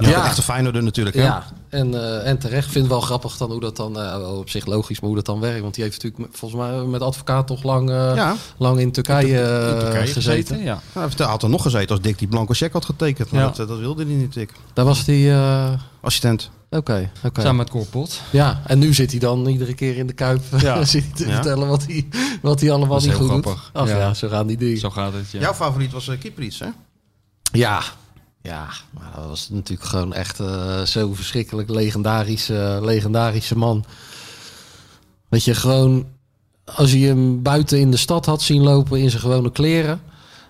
Ja, 0.00 0.08
Ja. 0.08 0.24
Echt 0.24 0.36
een 0.36 0.42
Feyenoorder 0.42 0.82
natuurlijk, 0.82 1.16
hè? 1.16 1.22
Ja, 1.22 1.44
en, 1.68 1.94
eh, 1.94 2.26
en 2.28 2.38
terecht. 2.38 2.66
Ik 2.66 2.72
vind 2.72 2.84
het 2.84 2.92
wel 2.92 3.00
grappig 3.02 3.36
dan 3.36 3.50
hoe 3.50 3.60
dat 3.60 3.76
dan, 3.76 4.00
eh, 4.00 4.36
op 4.38 4.50
zich 4.50 4.66
logisch, 4.66 4.98
maar 5.00 5.06
hoe 5.08 5.16
dat 5.18 5.26
dan 5.26 5.40
werkt. 5.40 5.60
Want 5.60 5.74
die 5.74 5.84
heeft 5.84 6.02
natuurlijk 6.02 6.36
volgens 6.36 6.60
mij 6.60 6.80
met 6.82 7.00
advocaat 7.00 7.46
toch 7.46 7.62
lang, 7.62 7.90
eh, 7.90 8.14
Ja. 8.14 8.36
lang 8.56 8.78
in 8.80 8.92
Turkije, 8.92 9.38
In 9.72 9.78
Turkije 9.78 10.06
gezeten. 10.06 10.62
Ja. 10.62 10.80
Nou, 10.94 11.10
hij 11.16 11.26
had 11.26 11.42
er 11.42 11.48
nog 11.48 11.62
gezeten 11.62 11.88
als 11.90 12.00
Dick 12.00 12.18
die 12.18 12.28
blanco 12.28 12.52
check 12.52 12.72
had 12.72 12.84
getekend. 12.84 13.30
Maar 13.30 13.40
Ja. 13.42 13.50
dat, 13.50 13.68
dat 13.68 13.78
wilde 13.78 14.04
hij 14.04 14.14
niet, 14.14 14.32
Dick. 14.34 14.52
Daar 14.72 14.84
was 14.84 15.06
hij, 15.06 15.32
eh, 15.34 15.72
Assistent. 16.00 16.50
oké, 16.70 17.10
oké. 17.24 17.40
Samen 17.40 17.56
met 17.56 17.70
Korpot. 17.70 18.20
Ja, 18.30 18.62
en 18.66 18.78
nu 18.78 18.94
zit 18.94 19.10
hij 19.10 19.20
dan 19.20 19.46
iedere 19.46 19.74
keer 19.74 19.96
in 19.96 20.06
de 20.06 20.12
Kuip 20.12 20.42
Ja. 20.58 20.84
zit 20.84 21.02
hij 21.04 21.12
te 21.14 21.26
Ja. 21.26 21.34
vertellen 21.34 21.68
wat 21.68 21.84
hij, 21.86 22.08
wat 22.42 22.60
hij 22.60 22.70
allemaal 22.72 23.00
niet 23.00 23.14
goed 23.14 23.28
grappig. 23.28 23.52
doet. 23.72 23.82
Ach 23.82 23.88
ja. 23.88 23.96
Ja. 23.98 24.14
zo 24.14 24.28
gaan 24.28 24.46
die 24.46 24.56
dingen. 24.56 24.78
Zo 24.78 24.90
gaat 24.90 25.12
het, 25.12 25.30
ja. 25.30 25.40
Jouw 25.40 25.54
favoriet 25.54 25.92
was 25.92 26.06
uh, 26.08 26.18
Kieprits, 26.18 26.58
hè? 26.58 26.66
Ja, 27.52 27.80
ja, 28.48 28.68
maar 28.90 29.12
dat 29.14 29.26
was 29.26 29.48
natuurlijk 29.48 29.88
gewoon 29.88 30.14
echt 30.14 30.40
eh, 30.40 30.82
zo 30.82 31.14
verschrikkelijk 31.14 31.70
legendarische, 31.70 32.78
legendarische 32.82 33.56
man. 33.56 33.84
Dat 35.28 35.44
je 35.44 35.54
gewoon, 35.54 36.06
als 36.64 36.92
je 36.92 37.06
hem 37.06 37.42
buiten 37.42 37.78
in 37.78 37.90
de 37.90 37.96
stad 37.96 38.26
had 38.26 38.42
zien 38.42 38.62
lopen 38.62 39.00
in 39.00 39.10
zijn 39.10 39.22
gewone 39.22 39.52
kleren, 39.52 40.00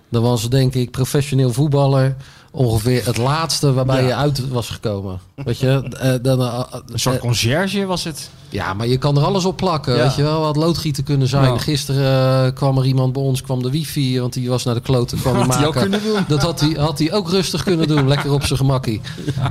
dan 0.09 0.23
was 0.23 0.51
denk 0.51 0.75
ik 0.75 0.91
professioneel 0.91 1.53
voetballer 1.53 2.17
ongeveer 2.59 3.07
het 3.07 3.17
laatste 3.17 3.73
waarbij 3.73 4.03
Ja. 4.03 4.07
je 4.09 4.15
uit 4.15 4.49
was 4.49 4.69
gekomen. 4.71 5.21
Weet 5.35 5.59
je? 5.59 5.83
Eh, 6.01 6.13
dan, 6.23 6.41
eh, 6.41 6.47
eh, 6.47 6.81
Een 6.93 6.99
soort 6.99 7.19
conciërge 7.19 7.87
was 7.87 8.05
het. 8.05 8.31
ja, 8.49 8.75
maar 8.75 8.87
je 8.87 8.97
kan 8.99 9.17
er 9.17 9.25
alles 9.25 9.45
op 9.45 9.57
plakken. 9.57 9.97
Ja. 9.97 10.03
Weet 10.03 10.15
je 10.15 10.23
wel, 10.23 10.41
wat 10.41 10.57
loodgieter 10.57 11.03
kunnen 11.03 11.29
zijn. 11.29 11.61
Gisteren 11.61 12.47
eh, 12.47 12.55
kwam 12.55 12.79
er 12.79 12.85
iemand 12.85 13.13
bij 13.13 13.23
ons, 13.23 13.43
kwam 13.43 13.63
de 13.63 13.71
wifi, 13.71 14.21
want 14.21 14.33
die 14.33 14.49
was 14.49 14.65
naar 14.65 14.75
de 14.75 14.81
kloten 14.81 15.19
kwam 15.21 15.35
Had 15.37 15.47
maken. 15.47 15.73
kunnen 15.73 16.03
doen. 16.03 16.25
Dat 16.29 16.43
had 16.43 16.61
hij, 16.61 16.71
had 16.79 16.99
hij 16.99 17.13
ook 17.13 17.31
rustig 17.31 17.63
kunnen 17.63 17.89
doen, 17.89 18.09
lekker 18.09 18.33
op 18.33 18.45
zijn 18.45 18.59
gemakkie. 18.59 19.01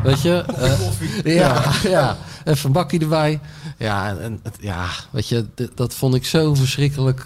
Weet 0.03 0.21
je? 0.21 0.43
Eh, 1.23 1.35
ja, 1.35 1.63
ja, 1.83 2.17
even 2.43 2.65
een 2.65 2.71
bakkie 2.71 2.99
erbij. 2.99 3.39
Ja, 3.77 4.15
en, 4.17 4.41
ja, 4.59 4.85
weet 5.11 5.27
je, 5.27 5.45
dat 5.75 5.93
vond 5.93 6.15
ik 6.15 6.25
zo'n 6.25 6.55
verschrikkelijk 6.57 7.25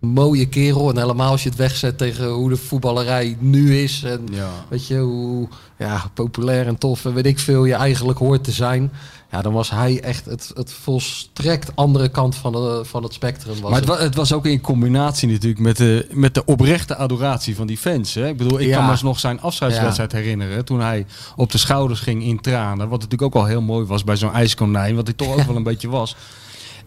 mooie 0.00 0.46
kerel. 0.48 0.90
En 0.90 0.98
helemaal 0.98 1.30
als 1.30 1.42
je 1.42 1.48
het 1.48 1.58
wegzet 1.58 1.98
tegen 1.98 2.28
hoe 2.28 2.48
de 2.48 2.56
voetballerij 2.56 3.36
nu 3.38 3.78
is. 3.78 4.02
En 4.02 4.26
Ja. 4.32 4.48
weet 4.68 4.86
je, 4.86 4.98
hoe 4.98 5.48
ja, 5.78 6.10
populair 6.14 6.66
en 6.66 6.78
tof 6.78 7.04
en 7.04 7.14
weet 7.14 7.26
ik 7.26 7.38
veel 7.38 7.64
je 7.64 7.74
eigenlijk 7.74 8.18
hoort 8.18 8.44
te 8.44 8.52
zijn. 8.52 8.92
Ja, 9.30 9.42
dan 9.42 9.52
was 9.52 9.70
hij 9.70 10.00
echt 10.02 10.24
het, 10.24 10.50
het 10.54 10.72
volstrekt 10.72 11.70
andere 11.74 12.08
kant 12.08 12.34
van, 12.34 12.52
de, 12.52 12.80
van 12.84 13.02
het 13.02 13.12
spectrum. 13.12 13.52
Was 13.60 13.70
Maar 13.70 13.80
het, 13.80 13.88
het. 13.88 13.98
wa- 13.98 14.04
het 14.04 14.14
was 14.14 14.32
ook 14.32 14.46
in 14.46 14.60
combinatie 14.60 15.28
natuurlijk 15.28 15.60
met 15.60 15.76
de, 15.76 16.06
met 16.12 16.34
de 16.34 16.44
oprechte 16.44 16.96
adoratie 16.96 17.56
van 17.56 17.66
die 17.66 17.78
fans. 17.78 18.14
Hè? 18.14 18.28
Ik 18.28 18.36
bedoel, 18.36 18.60
ik 18.60 18.66
Ja. 18.66 18.76
kan 18.76 18.84
me 18.84 18.90
eens 18.90 19.02
nog 19.02 19.18
zijn 19.18 19.40
afscheidswedstrijd 19.40 20.12
herinneren. 20.12 20.64
Toen 20.64 20.80
hij 20.80 21.06
op 21.36 21.50
de 21.52 21.58
schouders 21.58 22.00
ging 22.00 22.22
in 22.24 22.40
tranen. 22.40 22.88
Wat 22.88 23.00
natuurlijk 23.00 23.22
ook 23.36 23.42
al 23.42 23.48
heel 23.48 23.62
mooi 23.62 23.86
was 23.86 24.04
bij 24.04 24.16
zo'n 24.16 24.32
ijskonijn. 24.34 24.94
Wat 24.94 25.06
hij 25.06 25.16
toch 25.16 25.28
ook 25.36 25.42
wel 25.50 25.56
een 25.56 25.62
beetje 25.62 25.88
was. 25.88 26.16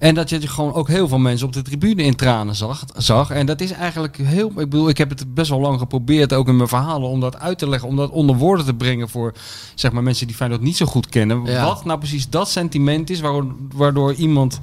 En 0.04 0.16
dat 0.16 0.30
je 0.30 0.47
gewoon 0.47 0.74
ook 0.74 0.88
heel 0.88 1.08
veel 1.08 1.18
mensen 1.18 1.47
op 1.47 1.54
de 1.54 1.62
tribune 1.62 2.04
in 2.04 2.16
tranen 2.16 2.56
zag, 2.56 2.84
zag. 2.97 3.30
En 3.30 3.45
dat 3.45 3.62
is 3.62 3.72
eigenlijk 3.72 4.18
heel... 4.18 4.47
Ik 4.47 4.54
bedoel, 4.56 4.89
ik 4.89 4.97
heb 4.97 5.10
het 5.10 5.34
best 5.34 5.49
wel 5.49 5.60
lang 5.60 5.80
geprobeerd, 5.80 6.34
ook 6.34 6.47
in 6.47 6.56
mijn 6.56 6.68
verhalen, 6.68 7.10
om 7.10 7.20
dat 7.20 7.39
uit 7.39 7.58
te 7.58 7.70
leggen. 7.70 7.89
Om 7.89 7.95
dat 7.95 8.10
onder 8.10 8.36
woorden 8.36 8.66
te 8.66 8.74
brengen 8.74 9.10
voor 9.10 9.34
zeg 9.76 9.91
maar, 9.91 10.04
mensen 10.04 10.28
die 10.28 10.36
Feyenoord 10.36 10.62
niet 10.62 10.78
zo 10.78 10.86
goed 10.86 11.10
kennen. 11.10 11.45
Ja. 11.45 11.66
Wat 11.66 11.86
nou 11.86 11.99
precies 11.99 12.30
dat 12.30 12.49
sentiment 12.49 13.10
is, 13.10 13.20
waardoor, 13.20 13.45
waardoor 13.76 14.14
iemand 14.14 14.60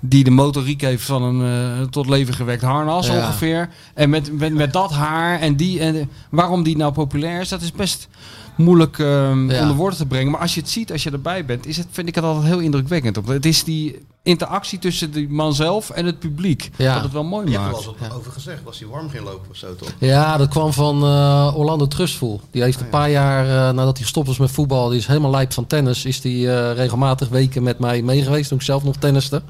die 0.00 0.24
de 0.24 0.30
motoriek 0.30 0.80
heeft 0.80 1.04
van 1.04 1.22
een 1.22 1.78
eh, 1.80 1.86
tot 1.86 2.08
leven 2.08 2.34
gewekt 2.34 2.62
harnas 2.62 3.06
Ja. 3.06 3.16
ongeveer. 3.16 3.68
En 3.94 4.10
met, 4.10 4.38
met, 4.38 4.54
met 4.54 4.72
dat 4.72 4.90
haar 4.92 5.40
en 5.40 5.56
die... 5.56 5.80
En, 5.80 6.10
waarom 6.30 6.62
die 6.62 6.76
nou 6.76 6.92
populair 6.92 7.40
is, 7.40 7.48
dat 7.48 7.62
is 7.62 7.72
best 7.72 8.08
moeilijk 8.56 8.98
ehm, 8.98 9.50
Ja. 9.50 9.60
onder 9.60 9.76
woorden 9.76 9.98
te 9.98 10.06
brengen. 10.06 10.30
Maar 10.30 10.40
als 10.40 10.54
je 10.54 10.60
het 10.60 10.70
ziet, 10.70 10.92
als 10.92 11.02
je 11.02 11.10
erbij 11.10 11.44
bent, 11.44 11.66
is 11.66 11.76
het, 11.76 11.86
vind 11.90 12.08
ik 12.08 12.14
het 12.14 12.24
altijd 12.24 12.46
heel 12.46 12.60
indrukwekkend. 12.60 13.18
Het 13.26 13.46
is 13.46 13.64
die 13.64 13.98
interactie 14.24 14.78
tussen 14.78 15.10
die 15.10 15.28
man 15.28 15.54
zelf 15.54 15.90
en 15.90 16.06
het 16.06 16.18
publiek. 16.18 16.70
Ja. 16.76 16.94
Dat 16.94 17.02
het 17.02 17.12
wel 17.12 17.24
mooi 17.24 17.50
Je 17.50 17.58
hebt 17.58 17.64
er 17.64 17.84
maakt. 17.92 18.08
wel 18.08 18.18
over 18.18 18.32
gezegd, 18.32 18.60
als 18.66 18.78
hij 18.78 18.88
warm 18.88 19.08
ging 19.10 19.24
lopen 19.24 19.50
of 19.50 19.56
zo 19.56 19.74
toch? 19.76 19.88
Ja, 19.98 20.36
dat 20.36 20.48
kwam 20.48 20.72
van 20.72 21.02
eh, 21.02 21.52
Orlando 21.56 21.86
Trustful. 21.86 22.40
Die 22.50 22.62
heeft 22.62 22.80
een 22.80 22.88
paar 22.88 23.10
jaar 23.10 23.44
eh, 23.44 23.74
nadat 23.74 23.94
hij 23.94 24.02
gestopt 24.02 24.26
was 24.26 24.38
met 24.38 24.50
voetbal, 24.50 24.88
die 24.88 24.98
is 24.98 25.06
helemaal 25.06 25.30
lijp 25.30 25.52
van 25.52 25.66
tennis, 25.66 26.04
is 26.04 26.20
die 26.20 26.50
eh, 26.52 26.72
regelmatig 26.76 27.28
weken 27.28 27.62
met 27.62 27.78
mij 27.78 28.02
meegeweest 28.02 28.48
toen 28.48 28.58
ik 28.58 28.64
zelf 28.64 28.84
nog 28.84 28.96
tenniste. 28.96 29.42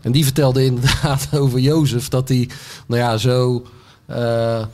En 0.00 0.12
die 0.12 0.24
vertelde 0.24 0.64
inderdaad 0.64 1.28
over 1.40 1.58
Jozef 1.58 2.08
dat 2.08 2.28
hij, 2.28 2.48
nou 2.86 3.00
ja, 3.00 3.16
zo. 3.16 3.62
eh, 4.06 4.64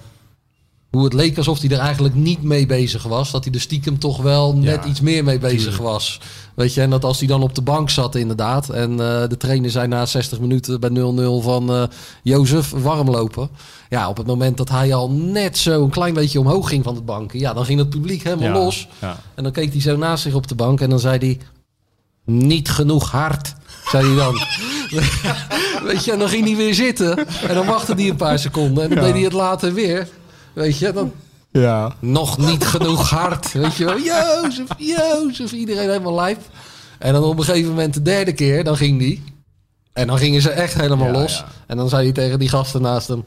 hoe 0.91 1.05
het 1.05 1.13
leek 1.13 1.37
alsof 1.37 1.61
hij 1.61 1.71
er 1.71 1.79
eigenlijk 1.79 2.15
niet 2.15 2.43
mee 2.43 2.67
bezig 2.67 3.03
was. 3.03 3.31
Dat 3.31 3.45
hij 3.45 3.53
er 3.55 3.61
stiekem 3.61 3.99
toch 3.99 4.23
wel 4.23 4.57
net 4.57 4.85
iets 4.85 5.01
meer 5.01 5.25
mee 5.25 5.39
bezig 5.39 5.79
was. 5.79 6.21
Weet 6.55 6.75
je, 6.75 6.81
en 6.81 6.91
dat 6.91 7.05
als 7.05 7.19
hij 7.19 7.29
dan 7.29 7.43
op 7.43 7.55
de 7.55 7.63
bank 7.63 7.91
zat 7.91 8.15
inderdaad. 8.15 8.69
En 8.69 8.91
eh, 8.91 9.29
de 9.29 9.37
trainer 9.39 9.71
zei 9.71 9.87
na 9.89 10.07
60 10.07 10.41
minuten 10.41 10.81
bij 10.81 10.91
0-0 10.91 10.95
van 11.43 11.71
eh 11.73 11.83
Jozef, 12.23 12.71
warm 12.71 13.11
lopen. 13.11 13.49
Ja, 13.89 14.09
op 14.09 14.17
het 14.17 14.27
moment 14.27 14.57
dat 14.57 14.69
hij 14.69 14.95
al 14.95 15.11
net 15.11 15.59
zo 15.59 15.85
een 15.85 15.91
klein 15.91 16.15
beetje 16.15 16.41
omhoog 16.41 16.69
ging 16.69 16.85
van 16.85 16.95
de 16.95 17.03
bank. 17.03 17.33
Ja, 17.33 17.53
dan 17.53 17.65
ging 17.65 17.79
het 17.79 17.91
publiek 17.91 18.23
helemaal 18.23 18.49
Ja, 18.49 18.53
los. 18.53 18.89
ja. 18.99 19.17
En 19.35 19.43
dan 19.43 19.53
keek 19.53 19.73
hij 19.73 19.81
zo 19.81 19.97
naast 19.97 20.23
zich 20.23 20.35
op 20.35 20.47
de 20.49 20.55
bank 20.55 20.81
en 20.81 20.91
dan 20.91 21.01
zei 21.01 21.19
hij... 21.19 21.39
Niet 22.25 22.71
genoeg 22.71 23.11
hard, 23.11 23.55
zei 23.91 24.07
hij 24.07 24.17
dan. 24.17 24.35
Weet 25.89 26.05
je, 26.05 26.13
en 26.13 26.19
dan 26.19 26.29
ging 26.29 26.45
hij 26.47 26.57
weer 26.57 26.75
zitten. 26.75 27.19
En 27.49 27.55
dan 27.55 27.67
wachtte 27.67 27.93
hij 27.95 28.09
een 28.09 28.17
paar 28.17 28.39
seconden. 28.39 28.83
En 28.85 28.91
dan 28.91 29.05
deed 29.05 29.13
hij 29.13 29.23
het 29.23 29.33
later 29.33 29.75
weer. 29.75 30.09
Weet 30.57 30.79
je, 30.79 30.93
dan 30.93 31.13
Ja. 31.53 31.95
nog 32.01 32.39
niet 32.39 32.65
genoeg 32.67 33.11
hard. 33.11 33.53
Weet 33.53 33.75
je 33.75 33.85
wel, 33.85 33.99
Jozef, 34.01 34.67
Jozef. 34.79 35.53
Iedereen 35.53 35.89
helemaal 35.89 36.15
lijp. 36.15 36.41
En 36.99 37.13
dan 37.13 37.23
op 37.25 37.39
een 37.39 37.45
gegeven 37.45 37.69
moment 37.71 37.95
de 37.95 38.03
derde 38.03 38.33
keer, 38.33 38.65
dan 38.65 38.77
ging 38.77 38.99
die. 38.99 39.25
En 39.93 40.07
dan 40.07 40.19
gingen 40.19 40.43
ze 40.43 40.51
echt 40.51 40.75
helemaal 40.75 41.07
Ja, 41.07 41.13
los. 41.13 41.37
ja. 41.39 41.45
En 41.67 41.77
dan 41.77 41.89
zei 41.89 42.03
hij 42.03 42.13
tegen 42.13 42.39
die 42.39 42.49
gasten 42.49 42.83
naast 42.83 43.09
hem... 43.09 43.25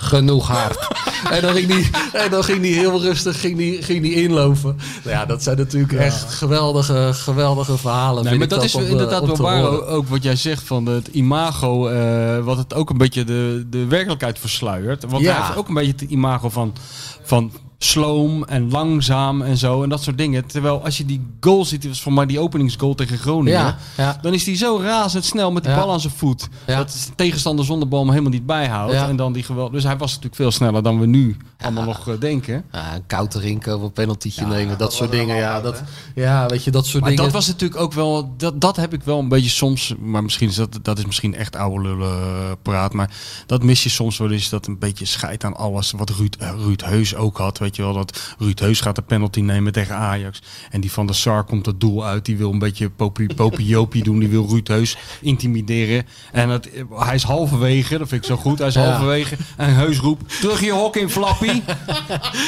Genoeg 0.00 0.46
hard. 0.48 0.88
en, 1.30 1.42
dan 1.42 1.52
ging 1.54 1.66
die, 1.66 1.90
en 2.12 2.30
dan 2.30 2.44
ging 2.44 2.60
die 2.60 2.74
heel 2.74 3.00
rustig 3.00 3.40
ging 3.40 3.56
die, 3.56 3.82
ging 3.82 4.02
die 4.02 4.14
inlopen. 4.14 4.76
Nou 5.04 5.16
ja, 5.16 5.26
dat 5.26 5.42
zijn 5.42 5.56
natuurlijk 5.56 5.92
echt 5.92 6.34
geweldige, 6.34 7.10
geweldige 7.12 7.78
verhalen. 7.78 8.24
Nee, 8.24 8.38
maar 8.38 8.48
dat 8.48 8.64
is 8.64 8.74
eh, 8.74 8.90
inderdaad 8.90 9.26
wel 9.26 9.36
waar 9.36 9.86
ook 9.86 10.08
wat 10.08 10.22
jij 10.22 10.36
zegt 10.36 10.62
van 10.62 10.86
het 10.86 11.06
imago, 11.08 11.88
eh, 11.88 12.44
wat 12.44 12.56
het 12.56 12.74
ook 12.74 12.90
een 12.90 12.98
beetje 12.98 13.24
de, 13.24 13.66
de 13.70 13.86
werkelijkheid 13.86 14.38
versluiert. 14.38 15.04
Want 15.08 15.22
Ja. 15.22 15.32
hij 15.36 15.44
heeft 15.46 15.58
ook 15.58 15.68
een 15.68 15.74
beetje 15.74 15.92
het 15.92 16.10
imago 16.10 16.48
van, 16.48 16.74
van 17.22 17.52
sloom 17.80 18.44
en 18.44 18.70
langzaam 18.70 19.42
en 19.42 19.56
zo 19.56 19.82
en 19.82 19.88
dat 19.88 20.02
soort 20.02 20.18
dingen. 20.18 20.46
Terwijl 20.46 20.84
als 20.84 20.96
je 20.98 21.04
die 21.04 21.26
goal 21.40 21.64
ziet, 21.64 21.80
die 21.80 21.90
was 21.90 22.02
voor 22.02 22.12
mij 22.12 22.26
die 22.26 22.40
openingsgoal 22.40 22.94
tegen 22.94 23.18
Groningen, 23.18 23.58
Ja, 23.60 23.78
ja. 23.96 24.18
dan 24.22 24.34
is 24.34 24.46
hij 24.46 24.56
zo 24.56 24.78
razendsnel 24.82 25.52
met 25.52 25.62
die 25.62 25.72
Ja. 25.72 25.78
bal 25.78 25.92
aan 25.92 26.00
zijn 26.00 26.12
voet. 26.16 26.48
Dat 26.66 26.90
de 26.90 27.14
tegenstander 27.14 27.64
zonder 27.64 27.88
bal 27.88 28.00
hem 28.00 28.08
helemaal 28.10 28.30
niet 28.32 28.46
bijhoudt. 28.46 28.92
En 28.94 29.16
dan 29.16 29.32
die 29.32 29.42
geweld... 29.42 29.72
Dus 29.72 29.82
hij 29.84 29.96
was 29.96 30.08
natuurlijk 30.08 30.34
veel 30.36 30.50
sneller 30.50 30.82
dan 30.82 31.00
we 31.00 31.06
nu 31.06 31.36
allemaal 31.58 31.84
nog 31.84 32.08
eh, 32.08 32.14
denken. 32.20 32.64
Ja, 32.72 32.94
een 32.94 33.06
koud 33.06 33.34
erin 33.34 33.58
komen, 33.60 33.84
een 33.86 33.92
penaltytje 33.92 34.46
nemen, 34.46 34.68
dat, 34.68 34.78
dat 34.78 34.92
soort 34.92 35.10
dingen. 35.10 35.36
Ja, 35.36 35.60
dat, 35.60 35.82
ja, 36.14 36.46
weet 36.46 36.64
je, 36.64 36.70
dat 36.70 36.86
soort 36.86 37.00
Maar 37.02 37.10
dingen. 37.10 37.24
dat 37.24 37.32
was 37.32 37.46
natuurlijk 37.46 37.80
ook 37.80 37.92
wel, 37.92 38.34
dat, 38.36 38.60
dat 38.60 38.76
heb 38.76 38.92
ik 38.94 39.02
wel 39.02 39.18
een 39.18 39.28
beetje 39.28 39.50
soms, 39.50 39.94
maar 40.00 40.22
misschien 40.22 40.48
is 40.48 40.54
dat, 40.54 40.78
dat 40.82 40.98
is 40.98 41.06
misschien 41.06 41.34
echt 41.34 41.56
oude 41.56 41.82
lullen 41.88 42.18
eh, 42.20 42.50
praat, 42.62 42.92
maar 42.92 43.10
dat 43.46 43.62
mis 43.62 43.82
je 43.82 43.88
soms 43.88 44.18
wel 44.18 44.30
eens, 44.30 44.48
dat 44.48 44.66
een 44.66 44.78
beetje 44.78 45.04
scheid 45.04 45.44
aan 45.44 45.56
alles, 45.56 45.90
wat 45.90 46.10
Ruud, 46.10 46.34
eh, 46.38 46.50
Ruud 46.56 46.80
Heus 46.84 47.14
ook 47.14 47.38
had, 47.38 47.58
weet 47.58 47.67
je 47.76 47.82
wel, 47.82 47.92
dat 47.92 48.34
Ruud 48.38 48.58
Heus 48.58 48.80
gaat 48.80 48.96
de 48.96 49.02
penalty 49.02 49.40
nemen 49.40 49.72
tegen 49.72 49.94
Ajax. 49.94 50.42
En 50.70 50.80
die 50.80 50.92
van 50.92 51.06
der 51.06 51.14
Sar 51.14 51.44
komt 51.44 51.66
het 51.66 51.80
doel 51.80 52.04
uit, 52.04 52.24
die 52.24 52.36
wil 52.36 52.52
een 52.52 52.58
beetje 52.58 52.90
popiopie 53.36 54.02
doen, 54.02 54.18
die 54.18 54.28
wil 54.28 54.46
Ruud 54.48 54.68
Heus 54.68 54.96
intimideren. 55.20 56.06
En 56.32 56.48
het, 56.48 56.68
hij 56.94 57.14
is 57.14 57.22
halverwege, 57.22 57.98
dat 57.98 58.08
vind 58.08 58.20
ik 58.22 58.26
zo 58.28 58.36
goed, 58.36 58.58
hij 58.58 58.68
is 58.68 58.74
Ja. 58.74 58.84
halverwege. 58.84 59.36
En 59.56 59.74
Heus 59.74 59.98
roept, 59.98 60.40
terug 60.40 60.60
je 60.64 60.72
hok 60.72 60.96
in 60.96 61.10
Flappie, 61.10 61.62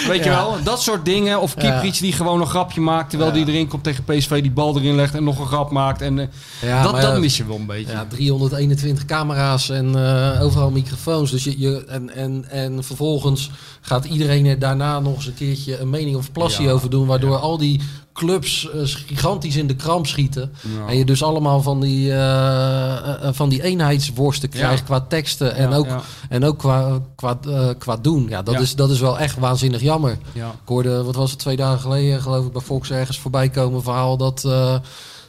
weet 0.08 0.24
je 0.24 0.30
Ja. 0.30 0.36
wel, 0.36 0.62
dat 0.62 0.82
soort 0.82 1.04
dingen, 1.04 1.40
of 1.40 1.54
Kieprits 1.54 1.98
die 1.98 2.12
gewoon 2.12 2.40
een 2.40 2.46
grapje 2.46 2.80
maakt, 2.80 3.10
terwijl 3.10 3.32
die 3.32 3.46
erin 3.46 3.68
komt 3.68 3.84
tegen 3.84 4.04
PSV, 4.04 4.42
die 4.42 4.50
bal 4.50 4.76
erin 4.78 4.94
legt 4.94 5.14
en 5.14 5.24
nog 5.24 5.38
een 5.38 5.46
grap 5.46 5.70
maakt. 5.70 6.02
En... 6.02 6.18
eh, 6.18 6.26
Ja, 6.62 6.82
dat, 6.82 7.00
dat 7.00 7.18
mis 7.20 7.36
je 7.36 7.46
wel 7.46 7.56
een 7.56 7.66
beetje. 7.66 7.92
Ja, 7.92 8.06
321 8.08 9.04
camera's 9.04 9.68
en 9.70 9.94
eh, 10.34 10.42
overal 10.42 10.70
microfoons. 10.70 11.30
Dus 11.30 11.44
je, 11.44 11.58
je, 11.60 11.84
en, 11.84 12.14
en, 12.14 12.44
en 12.50 12.84
vervolgens 12.84 13.50
gaat 13.80 14.04
iedereen 14.04 14.46
er 14.46 14.58
daarna 14.58 15.00
nog 15.00 15.09
eens 15.14 15.26
een 15.26 15.34
keertje 15.34 15.78
een 15.78 15.90
mening 15.90 16.16
of 16.16 16.32
plassie 16.32 16.64
Ja, 16.64 16.72
over 16.72 16.90
doen. 16.90 17.06
Waardoor 17.06 17.36
al 17.36 17.58
die 17.58 17.80
clubs 18.12 18.70
eh, 18.70 18.80
gigantisch 18.84 19.56
in 19.56 19.66
de 19.66 19.76
kramp 19.76 20.06
schieten. 20.06 20.52
En 20.86 20.96
je 20.96 21.04
dus 21.04 21.22
allemaal 21.22 21.62
van 21.62 21.80
die, 21.80 22.10
eh, 22.12 23.26
eh, 23.26 23.28
van 23.32 23.48
die 23.48 23.62
eenheidsworsten 23.62 24.48
krijgt 24.48 24.84
qua 24.84 25.00
teksten 25.00 25.54
en 25.54 25.72
ook, 25.72 25.86
en 26.28 26.44
ook 26.44 26.58
qua, 26.58 26.98
qua, 27.16 27.38
qua 27.78 27.96
doen. 27.96 28.26
Ja, 28.28 28.42
dat. 28.42 28.60
Is, 28.60 28.74
dat 28.74 28.90
is 28.90 29.00
wel 29.00 29.18
echt 29.18 29.38
waanzinnig 29.38 29.80
jammer. 29.80 30.18
Ja. 30.32 30.48
Ik 30.48 30.68
hoorde, 30.68 31.02
wat 31.02 31.14
was 31.14 31.30
het, 31.30 31.38
twee 31.38 31.56
dagen 31.56 31.80
geleden 31.80 32.22
geloof 32.22 32.46
ik 32.46 32.52
bij 32.52 32.62
Fox 32.62 32.90
ergens 32.90 33.18
voorbij 33.18 33.48
komen 33.48 33.82
verhaal 33.82 34.16
dat... 34.16 34.48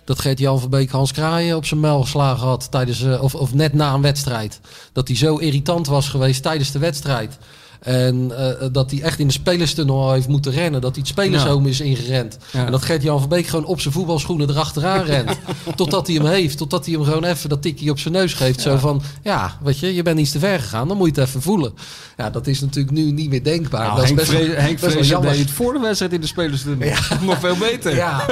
dat 0.05 0.19
Gert-Jan 0.19 0.59
van 0.59 0.69
Beek 0.69 0.91
Hans 0.91 1.11
Kraaien 1.11 1.55
op 1.55 1.65
zijn 1.65 1.79
mel 1.79 2.01
geslagen 2.01 2.47
had 2.47 2.71
tijdens, 2.71 3.03
of, 3.03 3.35
of 3.35 3.53
net 3.53 3.73
na 3.73 3.93
een 3.93 4.01
wedstrijd. 4.01 4.59
Dat 4.93 5.07
hij 5.07 5.17
zo 5.17 5.35
irritant 5.35 5.87
was 5.87 6.09
geweest 6.09 6.43
tijdens 6.43 6.71
de 6.71 6.79
wedstrijd. 6.79 7.37
En 7.81 8.31
eh, 8.61 8.67
dat 8.71 8.91
hij 8.91 9.01
echt 9.01 9.19
in 9.19 9.27
de 9.27 9.33
spelerstunnel 9.33 10.01
al 10.01 10.11
heeft 10.13 10.27
moeten 10.27 10.51
rennen. 10.51 10.81
Dat 10.81 10.89
hij 10.91 10.99
het 10.99 11.07
spelershome 11.11 11.69
is 11.69 11.79
ingerend. 11.81 12.37
Ja. 12.51 12.65
En 12.65 12.71
dat 12.71 12.85
Gert-Jan 12.85 13.19
van 13.19 13.29
Beek 13.29 13.47
gewoon 13.47 13.65
op 13.65 13.81
zijn 13.81 13.93
voetbalschoenen 13.93 14.49
erachteraan 14.49 15.03
rent. 15.03 15.37
totdat 15.75 16.07
hij 16.07 16.15
hem 16.15 16.25
heeft. 16.25 16.57
Totdat 16.57 16.85
hij 16.85 16.93
hem 16.93 17.03
gewoon 17.03 17.23
even 17.23 17.49
dat 17.49 17.61
tikje 17.61 17.91
op 17.91 17.99
zijn 17.99 18.13
neus 18.13 18.33
geeft. 18.33 18.61
Zo 18.61 18.77
van, 18.77 19.01
ja, 19.23 19.57
weet 19.63 19.79
je, 19.79 19.93
je 19.95 20.01
bent 20.03 20.19
iets 20.19 20.31
te 20.31 20.39
ver 20.39 20.59
gegaan. 20.59 20.87
Dan 20.87 20.97
moet 20.97 21.15
je 21.15 21.21
het 21.21 21.29
even 21.29 21.41
voelen. 21.41 21.73
Ja, 22.17 22.29
dat 22.29 22.47
is 22.47 22.59
natuurlijk 22.61 22.95
nu 22.95 23.11
niet 23.11 23.29
meer 23.29 23.43
denkbaar. 23.43 23.81
Nou, 23.83 23.95
dat 23.95 24.03
is 24.05 24.13
best 24.13 24.31
wel- 24.31 24.41
Vrees, 24.41 24.55
Henk 24.55 24.79
best 24.79 24.93
wel 24.93 25.03
jammer. 25.03 25.31
deed 25.31 25.39
het 25.39 25.51
voor 25.51 25.73
de 25.73 25.79
wedstrijd 25.79 26.13
in 26.13 26.21
de 26.21 26.27
spelers 26.27 26.63
nog 27.21 27.39
veel 27.39 27.55
beter. 27.57 27.95
Ja, 27.95 28.25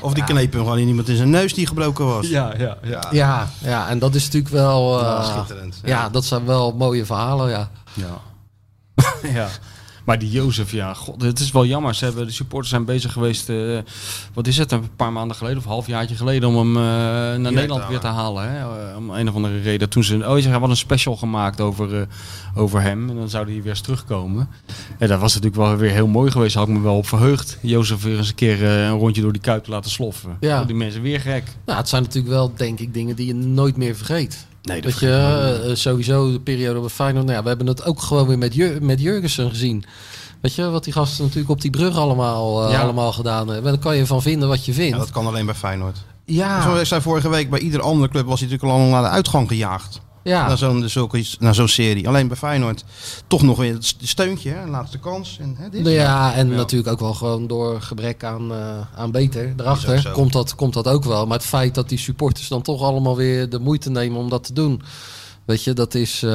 Of 0.00 0.14
die 0.14 0.24
kneep 0.24 0.52
hem 0.52 0.62
gewoon 0.62 0.78
in 0.78 0.88
iemand 0.88 1.08
in 1.08 1.16
zijn 1.16 1.30
neus 1.30 1.54
die 1.54 1.66
gebroken 1.66 2.06
was. 2.06 2.28
ja, 2.28 2.54
ja. 2.58 2.76
ja. 2.82 3.08
ja, 3.10 3.48
ja, 3.64 3.88
en 3.88 3.98
dat 3.98 4.14
is 4.14 4.24
natuurlijk 4.24 4.52
wel... 4.52 4.98
eh, 4.98 5.04
Ja, 5.04 5.22
schitterend. 5.22 5.80
ja. 5.84 6.08
dat 6.08 6.24
zijn 6.24 6.44
wel 6.44 6.72
mooie 6.78 7.04
verhalen, 7.04 7.48
ja. 7.50 7.70
Ja. 7.94 8.20
ja. 9.38 9.48
Maar 10.06 10.18
die 10.18 10.30
Jozef, 10.30 10.72
ja, 10.72 10.94
god, 10.94 11.22
het 11.22 11.38
is 11.38 11.50
wel 11.50 11.66
jammer. 11.66 11.94
Ze 11.94 12.04
hebben, 12.04 12.26
de 12.26 12.32
supporters 12.32 12.70
zijn 12.70 12.84
bezig 12.84 13.12
geweest, 13.12 13.48
eh, 13.48 13.78
wat 14.34 14.46
is 14.46 14.58
het, 14.58 14.72
een 14.72 14.94
paar 14.96 15.12
maanden 15.12 15.36
geleden 15.36 15.58
of 15.58 15.64
een 15.64 15.70
half 15.70 15.86
jaartje 15.86 16.16
geleden, 16.16 16.48
om 16.48 16.56
hem 16.56 16.76
eh, 16.76 16.82
naar 16.82 17.52
Nederland 17.52 17.82
te 17.82 17.88
weer 17.88 17.98
te 17.98 18.06
halen. 18.06 18.50
Hè? 18.50 18.58
Eh, 18.58 18.96
Om 18.96 19.10
een 19.10 19.28
of 19.28 19.34
andere 19.34 19.60
reden. 19.60 19.88
Toen 19.88 20.04
ze, 20.04 20.16
oh, 20.16 20.36
ze 20.36 20.50
hadden 20.50 20.70
een 20.70 20.76
special 20.76 21.16
gemaakt 21.16 21.60
over, 21.60 22.06
over 22.54 22.82
hem. 22.82 23.10
En 23.10 23.16
dan 23.16 23.28
zou 23.28 23.44
hij 23.44 23.54
weer 23.54 23.68
eens 23.70 23.80
terugkomen. 23.80 24.48
En 24.98 25.08
dat 25.08 25.20
was 25.20 25.34
natuurlijk 25.34 25.62
wel 25.62 25.76
weer 25.76 25.90
heel 25.90 26.06
mooi 26.06 26.30
geweest. 26.30 26.54
Had 26.54 26.68
ik 26.68 26.74
me 26.74 26.80
wel 26.80 26.96
op 26.96 27.06
verheugd. 27.06 27.58
Jozef 27.60 28.02
weer 28.02 28.18
eens 28.18 28.28
een 28.28 28.34
keer 28.34 28.64
een 28.64 28.98
rondje 28.98 29.22
door 29.22 29.32
die 29.32 29.42
kuip 29.42 29.64
te 29.64 29.70
laten 29.70 29.90
sloffen. 29.90 30.36
Ja. 30.40 30.64
Die 30.64 30.76
mensen 30.76 31.02
weer 31.02 31.20
gek. 31.20 31.44
Nou, 31.64 31.78
het 31.78 31.88
zijn 31.88 32.02
natuurlijk 32.02 32.32
wel, 32.32 32.52
denk 32.54 32.80
ik, 32.80 32.94
dingen 32.94 33.16
die 33.16 33.26
je 33.26 33.34
nooit 33.34 33.76
meer 33.76 33.96
vergeet. 33.96 34.46
Nee, 34.66 34.80
dat 34.80 34.98
je 34.98 35.62
eh, 35.68 35.74
sowieso 35.74 36.32
de 36.32 36.40
periode 36.40 36.80
bij 36.80 36.88
Feyenoord... 36.88 37.24
Nou 37.24 37.36
ja, 37.36 37.42
we 37.42 37.48
hebben 37.48 37.66
het 37.66 37.84
ook 37.84 38.02
gewoon 38.02 38.26
weer 38.26 38.38
met, 38.38 38.54
Jur 38.54 38.82
met 38.82 39.00
Jurgensen 39.00 39.48
gezien. 39.48 39.84
Weet 40.40 40.54
je, 40.54 40.70
wat 40.70 40.84
die 40.84 40.92
gasten 40.92 41.24
natuurlijk 41.24 41.50
op 41.50 41.60
die 41.60 41.70
brug 41.70 41.96
allemaal, 41.96 42.64
eh, 42.64 42.72
Ja. 42.72 42.80
allemaal 42.80 43.12
gedaan 43.12 43.46
hebben. 43.48 43.56
En 43.56 43.72
daar 43.72 43.78
kan 43.78 43.96
je 43.96 44.06
van 44.06 44.22
vinden 44.22 44.48
wat 44.48 44.64
je 44.64 44.72
vindt. 44.72 44.92
Ja, 44.92 44.98
dat 44.98 45.10
kan 45.10 45.26
alleen 45.26 45.46
bij 45.46 45.54
Feyenoord. 45.54 45.96
Ja. 46.24 46.62
Zoals 46.62 46.80
ik 46.80 46.86
zei 46.86 47.00
vorige 47.00 47.28
week, 47.28 47.50
bij 47.50 47.60
iedere 47.60 47.82
andere 47.82 48.08
club 48.08 48.26
was 48.26 48.40
hij 48.40 48.48
natuurlijk 48.48 48.78
al 48.78 48.86
naar 48.86 49.02
de 49.02 49.08
uitgang 49.08 49.48
gejaagd. 49.48 50.00
Ja. 50.26 50.46
Naar 50.46 50.58
zo'n 50.58 50.88
zulke- 50.88 51.24
naar 51.38 51.54
zo'n 51.54 51.68
serie. 51.68 52.08
Alleen 52.08 52.28
bij 52.28 52.36
Feyenoord 52.36 52.84
toch 53.26 53.42
nog 53.42 53.58
weer 53.58 53.72
het 53.74 53.94
steuntje, 54.02 54.50
hè, 54.50 54.66
laatste 54.66 54.98
kans. 54.98 55.38
En, 55.40 55.54
hè, 55.58 55.68
dit. 55.68 55.82
Nou 55.82 55.94
ja, 55.94 56.34
en 56.34 56.48
natuurlijk 56.48 56.90
ook 56.90 57.00
wel 57.00 57.14
gewoon 57.14 57.46
door 57.46 57.80
gebrek 57.82 58.24
aan, 58.24 58.52
eh, 58.52 58.80
aan 58.96 59.10
beter. 59.10 59.54
Zo. 60.00 60.10
komt 60.12 60.32
dat, 60.32 60.54
komt 60.54 60.74
dat 60.74 60.88
ook 60.88 61.04
wel. 61.04 61.26
Maar 61.26 61.36
het 61.36 61.46
feit 61.46 61.74
dat 61.74 61.88
die 61.88 61.98
supporters 61.98 62.48
dan 62.48 62.62
toch 62.62 62.82
allemaal 62.82 63.16
weer 63.16 63.48
de 63.48 63.58
moeite 63.58 63.90
nemen 63.90 64.18
om 64.18 64.28
dat 64.28 64.44
te 64.44 64.52
doen. 64.52 64.82
Weet 65.44 65.64
je, 65.64 65.72
dat 65.72 65.94
is, 65.94 66.22
eh, 66.22 66.30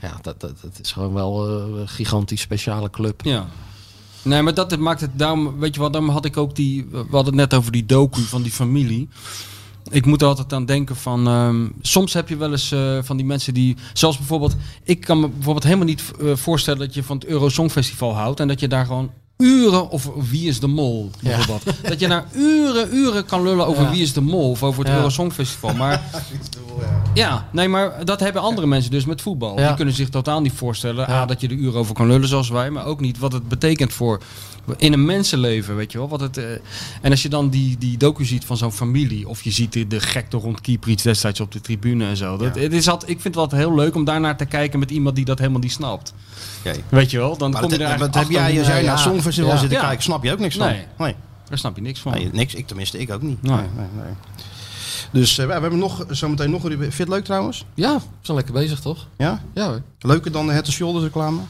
ja, 0.00 0.18
dat, 0.22 0.40
dat, 0.40 0.52
dat 0.62 0.78
is 0.82 0.92
gewoon 0.92 1.12
wel 1.12 1.48
eh, 1.48 1.80
een 1.80 1.88
gigantisch 1.88 2.40
speciale 2.40 2.90
club. 2.90 3.20
Ja. 3.24 3.46
Nee, 4.22 4.42
maar 4.42 4.54
dat 4.54 4.76
maakt 4.78 5.00
het 5.00 5.10
daarom, 5.18 5.58
weet 5.58 5.74
je 5.74 5.80
wat, 5.80 5.92
daarom 5.92 6.10
had 6.10 6.24
ik 6.24 6.36
ook 6.36 6.54
die, 6.56 6.86
we 6.90 6.96
hadden 7.10 7.24
het 7.24 7.50
net 7.50 7.54
over 7.54 7.72
die 7.72 7.86
docu 7.86 8.20
van 8.20 8.42
die 8.42 8.52
familie. 8.52 9.08
Ik 9.90 10.06
moet 10.06 10.22
er 10.22 10.28
altijd 10.28 10.52
aan 10.52 10.66
denken 10.66 10.96
van, 10.96 11.26
ehm, 11.26 11.66
soms 11.80 12.12
heb 12.12 12.28
je 12.28 12.36
wel 12.36 12.50
eens 12.50 12.72
eh, 12.72 12.98
van 13.02 13.16
die 13.16 13.26
mensen 13.26 13.54
die, 13.54 13.76
zoals 13.92 14.18
bijvoorbeeld, 14.18 14.56
ik 14.82 15.00
kan 15.00 15.20
me 15.20 15.28
bijvoorbeeld 15.28 15.64
helemaal 15.64 15.86
niet 15.86 16.02
eh, 16.20 16.36
voorstellen 16.36 16.78
dat 16.78 16.94
je 16.94 17.02
van 17.02 17.16
het 17.16 17.26
Euro 17.26 17.48
Songfestival 17.48 18.14
houdt 18.14 18.40
en 18.40 18.48
dat 18.48 18.60
je 18.60 18.68
daar 18.68 18.86
gewoon 18.86 19.10
uren, 19.36 19.90
of 19.90 20.10
Wie 20.30 20.48
is 20.48 20.60
de 20.60 20.66
Mol 20.66 21.10
bijvoorbeeld, 21.22 21.76
dat 21.82 22.00
je 22.00 22.08
daar 22.08 22.24
uren, 22.34 22.94
uren 22.94 23.24
kan 23.24 23.42
lullen 23.42 23.66
over 23.66 23.82
Ja. 23.82 23.90
Wie 23.90 24.02
is 24.02 24.12
de 24.12 24.20
Mol 24.20 24.50
of 24.50 24.62
over 24.62 24.80
het 24.80 24.88
Ja. 24.88 24.96
Euro 24.96 25.08
Songfestival. 25.08 25.74
Maar 25.74 26.02
ja, 27.14 27.48
nee, 27.52 27.68
maar 27.68 28.04
dat 28.04 28.20
hebben 28.20 28.42
andere 28.42 28.66
mensen 28.66 28.90
dus 28.90 29.04
met 29.04 29.22
voetbal. 29.22 29.58
Ja. 29.58 29.66
Die 29.66 29.76
kunnen 29.76 29.94
zich 29.94 30.08
totaal 30.08 30.40
niet 30.40 30.52
voorstellen. 30.52 31.10
A, 31.10 31.26
dat 31.26 31.40
je 31.40 31.48
er 31.48 31.54
uren 31.54 31.78
over 31.78 31.94
kan 31.94 32.06
lullen 32.06 32.28
zoals 32.28 32.48
wij. 32.48 32.70
Maar 32.70 32.84
ook 32.84 33.00
niet 33.00 33.18
wat 33.18 33.32
het 33.32 33.48
betekent 33.48 33.92
voor 33.92 34.20
in 34.76 34.92
een 34.92 35.04
mensenleven, 35.04 35.76
weet 35.76 35.92
je 35.92 35.98
wel. 35.98 36.08
Wat 36.08 36.20
het, 36.20 36.36
eh, 36.36 36.44
en 37.02 37.10
als 37.10 37.22
je 37.22 37.28
dan 37.28 37.48
die, 37.48 37.78
die 37.78 37.96
docu 37.96 38.24
ziet 38.24 38.44
van 38.44 38.56
zo'n 38.56 38.72
familie. 38.72 39.28
Of 39.28 39.42
je 39.42 39.50
ziet 39.50 39.72
de, 39.72 39.86
de 39.86 40.00
gekte 40.00 40.36
rond 40.36 40.60
Kieprits 40.60 41.02
destijds 41.02 41.40
op 41.40 41.52
de 41.52 41.60
tribune 41.60 42.06
en 42.06 42.16
zo. 42.16 42.36
Dat, 42.36 42.54
het 42.54 42.72
is 42.72 42.88
altijd, 42.88 43.10
ik 43.10 43.20
vind 43.20 43.34
het 43.34 43.42
altijd 43.42 43.60
heel 43.60 43.74
leuk 43.74 43.94
om 43.94 44.04
daarnaar 44.04 44.36
te 44.36 44.44
kijken 44.44 44.78
met 44.78 44.90
iemand 44.90 45.16
die 45.16 45.24
dat 45.24 45.38
helemaal 45.38 45.60
niet 45.60 45.72
snapt. 45.72 46.14
Oké. 46.64 46.76
Weet 46.88 47.10
je 47.10 47.18
wel? 47.18 47.36
Dan 47.36 47.50
Maar 47.50 47.60
kom 47.60 47.70
dat, 47.70 47.78
je 47.78 47.84
er 47.84 47.98
wat 47.98 48.14
heb 48.14 48.30
jij, 48.30 48.54
jij 48.54 48.82
Ja, 48.82 48.86
naar. 48.88 48.98
Songfestival 48.98 49.58
zitten 49.58 49.78
Ja. 49.78 49.84
kijken, 49.86 50.02
snap 50.02 50.24
je 50.24 50.32
ook 50.32 50.38
niks 50.38 50.56
van? 50.56 50.66
Nee. 50.66 50.84
nee. 50.98 51.14
Daar 51.48 51.58
snap 51.58 51.76
je 51.76 51.82
niks 51.82 52.00
van. 52.00 52.12
Nee, 52.12 52.28
niks. 52.32 52.54
Ik 52.54 52.66
tenminste, 52.66 52.98
ik 52.98 53.12
ook 53.12 53.22
niet. 53.22 53.42
Nee. 53.42 53.56
Nee, 53.56 53.66
nee, 53.76 54.04
nee. 54.04 54.14
Dus 55.12 55.38
eh, 55.38 55.46
we 55.46 55.52
hebben 55.52 55.78
nog, 55.78 56.04
zometeen 56.10 56.50
nog 56.50 56.64
een. 56.64 56.78
Vind 56.78 56.92
je 56.92 57.02
het 57.02 57.08
leuk 57.08 57.24
trouwens? 57.24 57.64
Ja, 57.74 57.94
we 57.94 58.00
zijn 58.20 58.36
lekker 58.36 58.54
bezig 58.54 58.80
toch? 58.80 59.06
Ja? 59.16 59.42
Ja 59.54 59.66
hoor. 59.66 59.82
Leuker 59.98 60.32
dan 60.32 60.46
de 60.46 60.52
Head 60.52 60.66
Shoulders 60.66 61.04
reclame? 61.04 61.40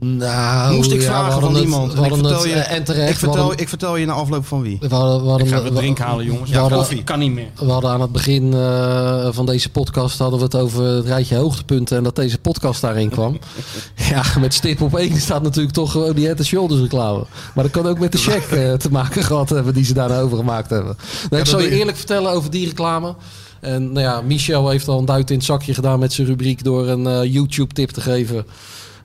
Nou, 0.00 0.74
Moest 0.76 0.90
ik 0.92 1.00
ja, 1.00 1.06
vragen 1.06 1.40
van 1.40 1.54
het- 1.54 1.62
iemand. 1.62 1.92
Ik 1.92 1.98
vertel 1.98 2.32
het, 2.32 2.42
je, 2.42 2.52
eh, 2.52 2.76
en 2.76 2.84
terecht. 2.84 3.10
ik, 3.10 3.16
vertel, 3.18 3.40
hadden- 3.40 3.58
ik 3.58 3.68
vertel 3.68 3.96
je 3.96 4.06
na 4.06 4.12
afloop 4.12 4.46
van 4.46 4.62
wie. 4.62 4.76
we 4.80 4.88
hadden, 4.94 5.22
we 5.22 5.28
hadden, 5.28 5.46
Ik 5.46 5.52
ga 5.52 5.62
we- 5.62 6.02
halen, 6.02 6.24
jongens. 6.24 6.52
hadden- 6.52 6.78
koffie 6.78 7.04
kan 7.04 7.18
niet 7.18 7.32
meer. 7.32 7.46
We 7.58 7.70
hadden 7.70 7.90
aan 7.90 8.00
het 8.00 8.12
begin 8.12 8.54
eh, 8.54 9.28
van 9.30 9.46
deze 9.46 9.70
podcast 9.70 10.18
hadden 10.18 10.38
we 10.38 10.44
het 10.44 10.54
over 10.56 10.84
het 10.84 11.06
rijtje 11.06 11.36
hoogtepunten 11.36 11.96
en 11.96 12.02
dat 12.02 12.16
deze 12.16 12.38
podcast 12.38 12.80
daarin 12.80 13.08
kwam. 13.10 13.38
ja, 14.10 14.22
met 14.40 14.54
stip 14.54 14.80
op 14.80 14.96
één 14.96 15.20
staat 15.20 15.42
natuurlijk 15.42 15.74
toch 15.74 15.90
gewoon 15.92 16.12
die 16.12 16.24
Head 16.26 16.38
and 16.38 16.46
Shoulders 16.46 16.80
reclame. 16.80 17.24
Maar 17.54 17.64
dat 17.64 17.72
kan 17.72 17.86
ook 17.86 17.98
met 17.98 18.12
de 18.12 18.18
check 18.18 18.42
eh, 18.44 18.72
te 18.72 18.90
maken 18.90 19.22
gehad 19.24 19.48
hebben 19.48 19.74
die 19.74 19.84
ze 19.84 19.94
daarna 19.94 20.20
overgemaakt 20.20 20.70
hebben. 20.70 20.96
Nee, 21.30 21.40
ik 21.40 21.46
zal 21.46 21.60
je 21.60 21.70
eerlijk 21.70 21.96
vertellen 21.96 22.32
over 22.32 22.50
die 22.50 22.66
reclame. 22.66 23.14
En 23.60 23.92
nou 23.92 24.00
ja, 24.06 24.20
Michel 24.20 24.68
heeft 24.68 24.88
al 24.88 24.98
een 24.98 25.04
duit 25.04 25.30
in 25.30 25.36
het 25.36 25.44
zakje 25.44 25.74
gedaan 25.74 25.98
met 25.98 26.12
zijn 26.12 26.26
rubriek 26.26 26.64
door 26.64 26.88
een 26.88 27.06
eh, 27.06 27.32
YouTube 27.32 27.74
tip 27.74 27.90
te 27.90 28.00
geven. 28.00 28.46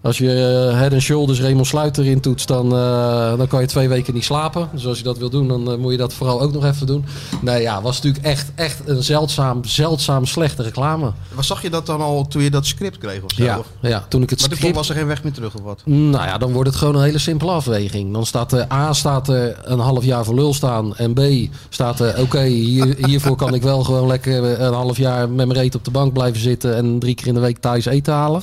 Als 0.01 0.17
je 0.17 0.33
eh, 0.71 0.77
Head 0.77 0.93
and 0.93 1.01
Shoulders 1.01 1.41
Raymond 1.41 1.67
Sluiter 1.67 2.05
in 2.05 2.19
toetst, 2.19 2.47
dan, 2.47 2.75
eh, 2.75 3.37
dan 3.37 3.47
kan 3.47 3.61
je 3.61 3.67
twee 3.67 3.89
weken 3.89 4.13
niet 4.13 4.23
slapen. 4.23 4.69
Dus 4.73 4.87
als 4.87 4.97
je 4.97 5.03
dat 5.03 5.17
wil 5.17 5.29
doen, 5.29 5.47
dan 5.47 5.71
eh, 5.71 5.77
moet 5.77 5.91
je 5.91 5.97
dat 5.97 6.13
vooral 6.13 6.41
ook 6.41 6.53
nog 6.53 6.65
even 6.65 6.87
doen. 6.87 7.05
Nee, 7.41 7.61
ja, 7.61 7.81
was 7.81 7.95
natuurlijk 7.95 8.25
echt, 8.25 8.51
echt 8.55 8.81
een 8.85 9.03
zeldzaam, 9.03 9.65
zeldzaam 9.65 10.25
slechte 10.25 10.63
reclame. 10.63 11.11
Wat 11.33 11.45
zag 11.45 11.61
je 11.61 11.69
dat 11.69 11.85
dan 11.85 12.01
al 12.01 12.27
toen 12.27 12.41
je 12.41 12.49
dat 12.49 12.65
script 12.65 12.97
kreeg 12.97 13.23
of 13.23 13.31
zo? 13.31 13.43
Ja, 13.43 13.61
ja, 13.81 14.05
toen 14.09 14.21
ik 14.21 14.29
het 14.29 14.39
Maar 14.39 14.49
toen 14.49 14.57
script... 14.57 14.75
was 14.75 14.89
er 14.89 14.95
geen 14.95 15.07
weg 15.07 15.23
meer 15.23 15.33
terug 15.33 15.55
of 15.55 15.61
wat? 15.61 15.81
Nou 15.85 16.25
ja, 16.25 16.37
dan 16.37 16.51
wordt 16.51 16.69
het 16.69 16.77
gewoon 16.77 16.95
een 16.95 17.03
hele 17.03 17.17
simpele 17.17 17.51
afweging. 17.51 18.13
Dan 18.13 18.25
staat 18.25 18.51
er 18.51 18.71
A 18.71 18.93
staat 18.93 19.27
er 19.27 19.57
een 19.63 19.79
half 19.79 20.03
jaar 20.03 20.25
voor 20.25 20.35
lul 20.35 20.53
staan. 20.53 20.95
En 20.95 21.13
B 21.13 21.21
staat 21.69 21.99
er 21.99 22.19
oké, 22.19 22.43
hier, 22.43 22.95
hiervoor 23.05 23.35
kan 23.35 23.53
ik 23.53 23.61
wel 23.61 23.83
gewoon 23.83 24.07
lekker 24.07 24.61
een 24.61 24.73
half 24.73 24.97
jaar 24.97 25.29
met 25.29 25.47
mijn 25.47 25.59
reet 25.59 25.75
op 25.75 25.85
de 25.85 25.91
bank 25.91 26.13
blijven 26.13 26.41
zitten. 26.41 26.75
En 26.75 26.99
drie 26.99 27.15
keer 27.15 27.27
in 27.27 27.33
de 27.33 27.39
week 27.39 27.57
thuis 27.57 27.85
eten 27.85 28.13
halen. 28.13 28.41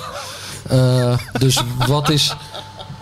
Eh, 0.68 1.18
dus 1.38 1.62
wat 1.86 2.10
is... 2.10 2.36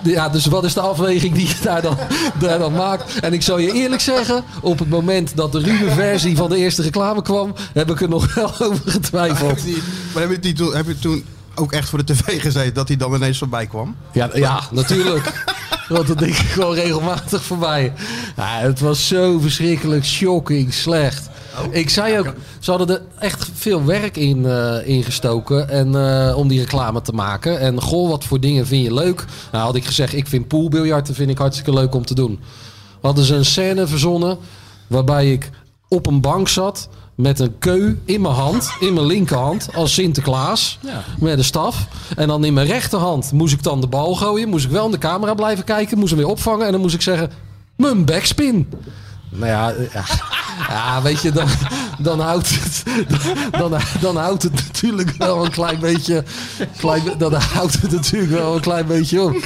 Ja, 0.03 0.29
dus 0.29 0.47
wat 0.47 0.65
is 0.65 0.75
de 0.75 0.81
afweging 0.81 1.35
die 1.35 1.47
je 1.47 1.55
daar 1.63 1.83
dan, 1.83 1.99
daar 2.39 2.59
dan 2.59 2.73
maakt? 2.73 3.19
En 3.21 3.33
ik 3.33 3.43
zal 3.43 3.59
je 3.59 3.73
eerlijk 3.73 4.01
zeggen, 4.01 4.45
op 4.61 4.79
het 4.79 4.89
moment 4.89 5.37
dat 5.37 5.53
de 5.53 5.59
ruwe 5.59 5.91
versie 5.91 6.37
van 6.37 6.49
de 6.49 6.57
eerste 6.57 6.83
reclame 6.83 7.23
kwam, 7.23 7.55
heb 7.73 7.91
ik 7.91 8.01
er 8.01 8.09
nog 8.09 8.35
wel 8.35 8.53
over 8.71 8.91
getwijfeld. 8.91 9.65
Maar 10.13 10.23
heb 10.23 10.31
je, 10.31 10.39
die 10.39 10.53
toen, 10.53 10.75
heb 10.75 10.87
je 10.87 10.99
toen 10.99 11.25
ook 11.55 11.73
echt 11.73 11.89
voor 11.89 12.05
de 12.05 12.13
tv 12.13 12.41
gezeten 12.41 12.75
dat 12.75 12.89
hij 12.89 12.97
dan 12.97 13.15
ineens 13.15 13.39
voorbij 13.39 13.67
kwam? 13.67 13.97
Ja, 14.13 14.31
ja 14.35 14.61
natuurlijk. 14.71 15.45
Want 15.89 16.07
dat 16.07 16.19
denk 16.19 16.35
ik 16.37 16.49
gewoon 16.51 16.75
regelmatig 16.75 17.43
voorbij. 17.43 17.93
Ja, 18.37 18.59
het 18.59 18.81
was 18.81 19.09
zo 19.09 19.39
verschrikkelijk 19.39 20.05
shocking 20.05 20.75
slecht. 20.75 21.29
Ik 21.71 21.91
zei 21.91 22.19
ook, 22.19 22.35
ze 22.61 22.71
hadden 22.71 22.89
er 22.89 23.03
echt 23.19 23.51
veel 23.55 23.85
werk 23.85 24.17
in, 24.17 24.45
in 24.85 25.05
gestoken 25.05 25.69
en, 25.69 25.95
eh, 25.95 26.37
om 26.37 26.49
die 26.49 26.61
reclame 26.61 27.03
te 27.03 27.13
maken. 27.13 27.61
En 27.61 27.81
goh, 27.81 28.09
wat 28.09 28.25
voor 28.25 28.41
dingen 28.41 28.67
vind 28.67 28.85
je 28.85 28.95
leuk? 28.95 29.25
Nou 29.53 29.65
had 29.65 29.75
ik 29.75 29.85
gezegd, 29.85 30.15
ik 30.15 30.27
vind 30.27 30.49
poolbiljarten 30.49 31.15
vind 31.15 31.31
ik 31.31 31.39
hartstikke 31.39 31.73
leuk 31.73 31.95
om 31.95 32.05
te 32.05 32.15
doen. 32.15 32.41
Hadden 33.01 33.25
ze 33.25 33.35
een 33.35 33.45
scène 33.45 33.87
verzonnen 33.87 34.39
waarbij 34.87 35.33
ik 35.33 35.51
op 35.89 36.07
een 36.07 36.21
bank 36.21 36.49
zat 36.49 36.89
met 37.15 37.39
een 37.39 37.59
keu 37.59 37.97
in 38.05 38.21
mijn 38.21 38.35
hand, 38.35 38.71
in 38.81 38.95
mijn 38.95 39.07
linkerhand, 39.07 39.69
als 39.75 39.95
Sinterklaas. 39.95 40.79
Met 41.19 41.39
een 41.39 41.45
staf. 41.45 41.89
En 42.17 42.29
dan 42.29 42.45
in 42.45 42.55
mijn 42.55 42.67
rechterhand 42.67 43.33
moest 43.33 43.53
ik 43.53 43.63
dan 43.63 43.81
de 43.81 43.87
bal 43.87 44.15
gooien. 44.15 44.49
Moest 44.49 44.65
ik 44.65 44.71
wel 44.71 44.85
in 44.85 44.91
de 44.91 44.99
camera 44.99 45.35
blijven 45.35 45.65
kijken. 45.65 45.99
Moest 45.99 46.11
hem 46.11 46.19
weer 46.19 46.29
opvangen. 46.29 46.67
En 46.67 46.73
dan 46.73 46.81
moest 46.81 46.95
ik 46.95 47.03
zeggen, 47.03 47.31
mijn 47.77 48.05
backspin. 48.05 48.69
Nou 49.35 49.47
ja, 49.47 49.73
ja, 49.93 50.05
ja, 50.69 51.03
weet 51.03 51.23
je, 51.23 51.33
dan, 51.33 51.49
dan, 51.99 52.21
houdt 52.21 52.49
het, 52.49 52.83
dan, 53.51 53.81
dan 54.01 54.17
houdt 54.17 54.43
het 54.43 54.53
natuurlijk 54.53 55.15
wel 55.19 55.45
een 55.45 55.51
klein 55.51 55.79
beetje, 55.79 56.25
klein, 56.79 57.03
dan 57.19 57.35
houdt 57.35 57.83
het 57.83 57.91
natuurlijk 57.91 58.33
wel 58.33 58.55
een 58.55 58.61
klein 58.61 58.87
beetje 58.87 59.23
op. 59.23 59.37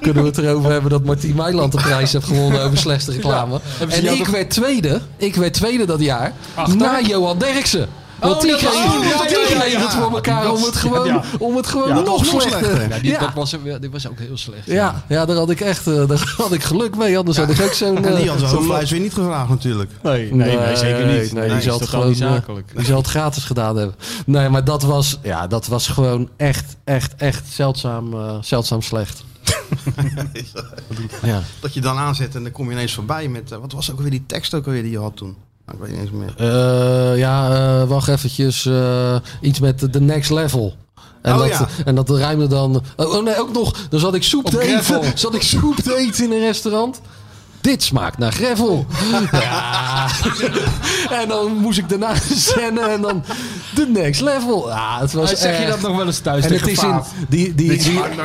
Kunnen 0.00 0.22
we 0.22 0.28
het 0.28 0.38
erover 0.38 0.70
hebben 0.70 0.90
dat 0.90 1.04
Martien 1.04 1.36
Meiland 1.36 1.72
de 1.72 1.78
prijs 1.78 2.12
heeft 2.12 2.26
gewonnen 2.26 2.62
over 2.62 2.78
slechte 2.78 3.12
reclame. 3.12 3.60
en 3.88 4.12
ik 4.12 4.26
werd 4.26 4.50
tweede, 4.50 5.00
ik 5.16 5.34
werd 5.34 5.52
tweede 5.52 5.86
dat 5.86 6.00
jaar, 6.00 6.32
Achter? 6.54 6.76
na 6.76 7.00
Johan 7.00 7.38
Derksen. 7.38 7.88
Want 8.20 8.34
Oh, 8.34 8.40
die 8.40 8.50
ja. 8.50 9.80
het 9.80 9.94
voor 9.94 10.10
elkaar 10.12 10.52
om 10.52 10.62
het 10.62 10.76
gewoon, 10.76 11.06
ja. 11.06 11.22
om 11.38 11.56
het 11.56 11.66
gewoon 11.66 11.88
Ja, 11.88 11.94
nog 11.94 12.32
nog 12.32 12.42
slechter. 12.42 13.04
Ja. 13.04 13.18
Dat 13.18 13.34
was, 13.34 13.54
die 13.80 13.90
was 13.90 14.08
ook 14.08 14.18
heel 14.18 14.36
slecht. 14.36 14.66
Ja, 14.66 15.04
ja, 15.08 15.24
daar 15.24 15.36
had 15.36 15.50
ik 15.50 15.60
echt 15.60 15.86
eh, 15.86 16.08
daar 16.08 16.34
had 16.36 16.52
ik 16.52 16.62
geluk 16.62 16.96
mee. 16.96 17.18
Anders 17.18 17.36
had 17.36 17.50
ik 17.50 17.60
ook 17.60 17.72
zo'n... 17.72 18.04
En 18.04 18.14
die 18.14 18.24
eh, 18.24 18.30
had 18.30 18.50
zo'n 18.50 18.62
fluis 18.64 18.90
weer 18.90 19.00
niet 19.00 19.14
gevraagd 19.14 19.48
natuurlijk. 19.48 19.90
Nee, 20.02 20.34
nee, 20.34 20.56
nee, 20.56 20.76
zeker 20.76 21.06
niet. 21.06 21.32
Nee, 21.32 21.48
die 21.48 21.60
zal 21.60 21.78
het 21.78 21.88
gewoon 21.88 22.10
eh, 22.10 22.16
zakelijk. 22.16 22.72
die 22.76 22.84
zal 22.84 22.96
het 22.96 23.06
gratis 23.06 23.44
gedaan 23.44 23.76
hebben. 23.76 23.94
Nee, 24.26 24.48
maar 24.48 24.64
dat 24.64 24.82
was, 24.82 25.18
ja, 25.22 25.46
dat 25.46 25.66
was 25.66 25.88
gewoon 25.88 26.28
echt, 26.36 26.76
echt, 26.84 27.14
echt 27.16 27.42
zeldzaam, 27.48 28.14
zeldzaam 28.42 28.82
slecht. 28.82 29.24
ja. 31.22 31.42
Dat 31.60 31.74
je 31.74 31.80
dan 31.80 31.96
aanzet 31.98 32.34
en 32.34 32.42
dan 32.42 32.52
kom 32.52 32.66
je 32.66 32.72
ineens 32.72 32.94
voorbij 32.94 33.28
met... 33.28 33.50
wat 33.50 33.72
was 33.72 33.90
ook 33.92 34.00
weer 34.00 34.10
die 34.10 34.24
tekst 34.26 34.54
ook 34.54 34.64
weer 34.64 34.82
die 34.82 34.90
je 34.90 34.98
had 34.98 35.16
toen? 35.16 35.36
Ik 35.72 35.78
weet 35.78 35.90
niet 35.90 36.00
eens 36.00 36.10
meer. 36.10 36.34
Eh, 36.36 37.18
ja, 37.18 37.50
eh, 37.80 37.88
wacht 37.88 38.08
eventjes. 38.08 38.66
eh, 38.66 39.16
iets 39.40 39.60
met 39.60 39.92
de 39.92 40.00
next 40.00 40.30
level. 40.30 40.74
En, 41.22 41.32
Oh, 41.34 41.38
dat, 41.38 41.48
ja. 41.48 41.68
en 41.84 41.94
dat 41.94 42.10
ruimde 42.10 42.46
dan... 42.46 42.82
Oh, 42.96 43.14
oh 43.14 43.24
nee, 43.24 43.38
ook 43.40 43.52
nog. 43.52 43.74
Dan 43.90 44.00
zat 44.00 44.14
ik 44.14 44.22
soep 44.22 44.44
Op 44.44 44.50
te 44.50 44.58
gravel. 44.58 45.02
eten. 45.02 45.18
Zat 45.24 45.34
ik 45.34 45.42
soep 45.42 45.76
te 45.76 45.96
eten 45.96 46.24
in 46.24 46.32
een 46.32 46.38
restaurant. 46.40 47.00
Dit 47.60 47.82
smaakt 47.82 48.18
naar 48.18 48.32
gravel. 48.32 48.86
Ja. 49.32 50.08
en 51.10 51.28
dan 51.28 51.52
moest 51.56 51.78
ik 51.78 51.88
daarna 51.88 52.14
scène 52.34 52.80
en 52.80 53.00
dan... 53.00 53.24
De 53.74 53.86
next 53.86 54.20
level. 54.20 54.68
Ja, 54.68 54.98
het 55.00 55.12
was 55.12 55.30
zeg 55.40 55.60
je 55.60 55.66
dat 55.66 55.80
nog 55.80 55.96
wel 55.96 56.06
eens 56.06 56.18
thuis 56.18 56.44
En 56.44 56.52
het 56.52 56.66
is 56.66 56.82
in 56.82 57.00
die, 57.28 57.54
die, 57.54 57.78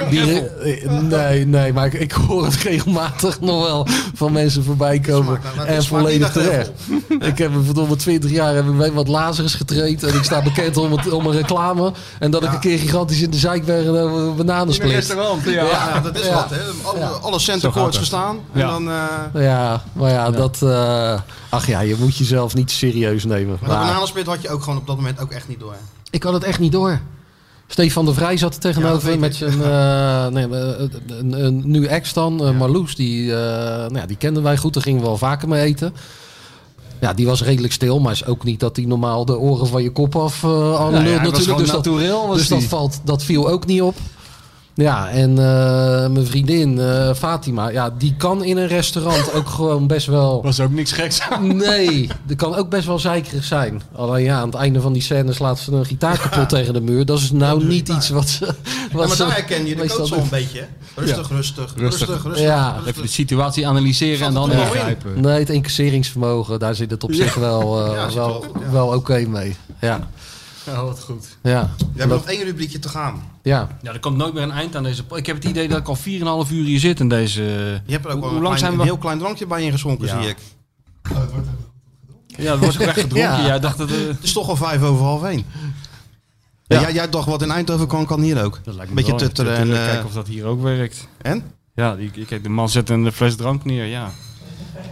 die, 0.10 0.42
eh, 0.50 0.92
nee, 0.92 1.46
nee, 1.46 1.74
maar 1.74 1.86
ik, 1.86 1.94
ik 1.94 2.12
hoor 2.12 2.46
het 2.46 2.56
regelmatig 2.56 3.40
nog 3.42 3.64
wel 3.68 3.88
van 4.16 4.32
mensen 4.32 4.64
voorbij 4.64 5.00
komen. 5.00 5.40
En 5.66 5.84
volledig 5.84 6.32
terecht. 6.32 6.72
Ik 7.20 7.38
heb 7.38 7.52
verdomme 7.66 7.96
20 7.96 8.32
jaar 8.32 8.56
heb 8.56 8.66
ik 8.68 8.78
bij 8.78 8.92
wat 8.92 9.08
Lazarus 9.08 9.54
getraind 9.54 10.04
en 10.04 10.16
ik 10.16 10.24
sta 10.24 10.42
bekend 10.42 10.78
om, 10.78 10.92
het, 10.92 11.12
om 11.12 11.26
een 11.26 11.32
reclame 11.34 11.92
en 12.20 12.32
dat 12.32 12.44
ik 12.44 12.52
een 12.54 12.60
keer 12.60 12.80
gigantisch 12.80 13.22
in 13.22 13.30
de 13.30 13.38
zeik 13.38 13.66
ben 13.66 13.78
en 13.86 13.90
over 13.98 14.20
een 14.20 14.36
bananensplit. 14.36 14.92
restaurant, 14.92 15.44
ja. 15.44 15.52
Ja, 15.64 16.00
dat 16.00 16.20
is 16.20 16.26
Ja. 16.26 16.34
wat, 16.34 16.50
hè. 16.50 16.58
Alle, 16.84 17.06
alle 17.06 17.40
courts 17.60 17.76
het. 17.76 17.96
gestaan. 17.96 18.38
En 18.54 18.60
Ja. 18.60 18.68
dan... 18.68 18.90
eh 19.34 19.44
Ja, 19.44 19.84
maar 19.94 20.12
ja, 20.12 20.32
dat. 20.32 20.62
eh, 20.62 21.20
ach 21.50 21.68
ja, 21.68 21.80
je 21.80 21.96
moet 22.00 22.18
jezelf 22.18 22.54
niet 22.56 22.72
serieus 22.72 23.24
nemen. 23.26 23.58
maar 23.62 23.70
Maar 23.70 23.80
bananensplit 23.80 24.26
had 24.26 24.42
je 24.42 24.50
ook 24.50 24.64
gewoon 24.64 24.80
op 24.80 24.88
dat 24.88 24.96
moment 24.96 25.20
ook 25.20 25.32
echt 25.36 25.48
niet 25.48 25.60
door. 25.60 25.76
ik 26.10 26.24
had 26.24 26.34
het 26.34 26.44
echt 26.44 26.60
niet 26.60 26.72
door. 26.72 27.00
Stefan 27.68 28.06
de 28.06 28.14
Vrij 28.14 28.38
zat 28.38 28.56
er 28.56 28.60
Ja, 28.64 28.70
tegenover 28.70 29.10
dat 29.10 29.20
met 29.20 29.36
zijn 29.36 29.62
eh, 29.62 30.28
nee, 30.28 30.48
eh, 30.50 30.90
een, 31.08 31.46
een 31.46 31.62
nieuwe 31.66 31.88
ex 31.88 32.14
dan, 32.14 32.46
eh, 32.46 32.58
Marloes. 32.58 32.96
Die, 32.96 33.32
nou 33.32 33.96
ja, 33.96 34.06
die 34.06 34.18
kenden 34.18 34.44
wij 34.44 34.58
goed, 34.58 34.74
daar 34.74 34.84
gingen 34.84 35.02
we 35.02 35.06
wel 35.06 35.18
vaker 35.18 35.48
mee 35.48 35.64
eten. 35.64 35.94
Ja, 37.02 37.14
die 37.14 37.26
was 37.26 37.44
redelijk 37.44 37.74
stil, 37.74 38.00
maar 38.00 38.12
is 38.12 38.26
ook 38.26 38.44
niet 38.44 38.60
dat 38.60 38.76
die 38.76 38.88
normaal 38.88 39.26
de 39.26 39.38
oren 39.38 39.68
van 39.68 39.84
je 39.84 39.92
kop 39.92 40.16
af 40.16 40.44
aan 40.44 40.52
Nou 40.52 40.94
ja, 40.94 41.00
hij 41.00 41.30
was 41.30 41.46
natuurlijk. 41.46 41.58
Dus, 41.58 41.72
dat, 41.72 42.38
dus 42.38 42.48
dat, 42.48 42.64
valt, 42.64 43.00
dat 43.04 43.24
viel 43.24 43.50
ook 43.50 43.66
niet 43.66 43.82
op. 43.82 43.96
Ja, 44.76 45.10
en 45.10 45.30
eh, 45.30 46.10
mijn 46.10 46.26
vriendin 46.26 46.80
eh, 46.80 47.14
Fatima, 47.14 47.68
ja, 47.70 47.90
die 47.98 48.16
kan 48.18 48.44
in 48.44 48.58
een 48.58 48.68
restaurant 48.68 49.34
ook 49.34 49.48
gewoon 49.50 49.88
best 49.88 50.08
wel... 50.08 50.42
Was 50.44 50.60
ook 50.60 50.72
niks 50.72 50.92
geks 50.92 51.22
aan. 51.22 51.56
Nee, 51.58 52.10
dat 52.26 52.38
kan 52.38 52.56
ook 52.56 52.70
best 52.70 52.86
wel 52.86 53.00
zeikerig 53.00 53.44
zijn. 53.44 53.82
Alleen 53.96 54.24
ja, 54.24 54.40
aan 54.40 54.46
het 54.46 54.56
einde 54.56 54.82
van 54.82 54.94
die 54.94 55.02
scène 55.02 55.34
slaat 55.34 55.60
ze 55.60 55.72
een 55.72 55.86
gitaar 55.86 56.20
kapot 56.20 56.50
tegen 56.50 56.74
de 56.74 56.82
muur. 56.82 57.06
Dat 57.06 57.20
is 57.20 57.32
nou 57.32 57.66
niet 57.66 57.90
iets 57.90 58.10
wat 58.10 58.30
ze... 58.30 58.46
Wat 58.46 59.02
Ja, 59.02 59.08
maar 59.08 59.18
daar 59.18 59.34
herken 59.34 59.66
je 59.66 59.76
de 59.76 59.88
coach 59.88 60.10
wel 60.10 60.20
een 60.20 60.30
beetje. 60.30 60.60
hè. 60.60 60.66
Rustig, 61.02 61.30
rustig, 61.30 61.74
rustig, 61.78 62.08
rustig. 62.24 62.40
Ja. 62.46 62.70
rustig. 62.72 62.88
Even 62.88 63.02
de 63.02 63.08
situatie 63.08 63.68
analyseren 63.68 64.28
en 64.28 64.34
dan 64.34 64.52
ingrijpen. 64.52 65.22
Nee, 65.22 65.40
het 65.40 65.50
incasseringsvermogen, 65.50 66.60
daar 66.60 66.76
zit 66.76 66.92
het 66.92 67.04
op 67.04 67.14
zich 67.14 67.34
wel, 67.36 67.86
eh, 67.86 68.12
wel, 68.14 68.46
wel 68.72 68.88
oké 68.88 69.26
mee. 69.28 69.56
Ja, 69.82 70.08
Ja, 70.66 70.84
wat 70.84 71.00
goed. 71.00 71.26
ja. 71.42 71.70
We 71.78 72.00
hebben 72.00 72.18
nog 72.18 72.26
één 72.28 72.44
rubriekje 72.44 72.80
te 72.80 72.90
gaan. 72.90 73.34
Ja. 73.46 73.68
Ja, 73.82 73.94
er 73.94 74.00
komt 74.00 74.18
nooit 74.18 74.34
meer 74.34 74.44
een 74.44 74.52
eind 74.52 74.76
aan 74.76 74.84
deze... 74.84 75.04
Ik 75.16 75.26
heb 75.26 75.36
het 75.36 75.46
idee 75.46 75.68
dat 75.68 75.80
ik 75.80 75.88
al 75.88 75.98
4,5 76.48 76.52
uur 76.52 76.66
hier 76.66 76.80
zit 76.80 77.00
in 77.00 77.10
deze... 77.10 77.42
Je 77.86 77.92
hebt 77.92 78.06
er 78.06 78.12
ook 78.12 78.20
Hoe- 78.20 78.26
hoe 78.28 78.36
een, 78.38 78.42
klein- 78.44 78.58
zijn 78.60 78.72
een 78.72 78.78
we? 78.78 78.84
heel 78.84 78.98
klein 78.98 79.20
drankje 79.20 79.48
bij 79.48 79.64
ingeschonken, 79.64 80.08
Ja. 80.08 80.22
zie 80.22 80.30
ik. 80.30 80.38
Ja, 82.28 82.50
dat 82.52 82.60
wordt 82.60 82.76
ook 82.76 82.82
echt 82.82 83.00
gedronken. 83.00 83.18
Ja. 83.40 83.46
Jij 83.46 83.60
dacht 83.60 83.78
dat... 83.78 83.92
eh, 83.92 83.98
Het 84.08 84.24
is 84.24 84.34
toch 84.34 84.50
al 84.50 84.56
vijf 84.56 84.82
over 84.82 85.06
half 85.06 85.24
één. 85.24 85.46
Ja. 86.68 86.80
jij, 86.82 86.94
jij 86.94 87.10
dacht 87.10 87.28
wat 87.28 87.42
in 87.42 87.52
Eindhoven 87.52 87.88
kan, 87.88 88.06
kan 88.06 88.22
hier 88.22 88.44
ook. 88.44 88.60
Dat 88.64 88.76
lijkt 88.76 88.94
Beetje 88.94 89.10
wel. 89.12 89.20
tutteren 89.20 89.56
en... 89.58 89.72
eh, 89.78 89.86
Kijken 89.86 90.06
of 90.06 90.14
dat 90.14 90.28
hier 90.28 90.46
ook 90.46 90.62
werkt. 90.62 91.08
en? 91.22 91.44
Ja, 91.76 91.96
die, 91.96 92.10
kijk, 92.26 92.44
de 92.44 92.50
man 92.50 92.70
zet 92.70 92.90
een 92.90 93.12
fles 93.12 93.36
drank 93.36 93.64
neer, 93.66 93.86
ja. 93.86 94.12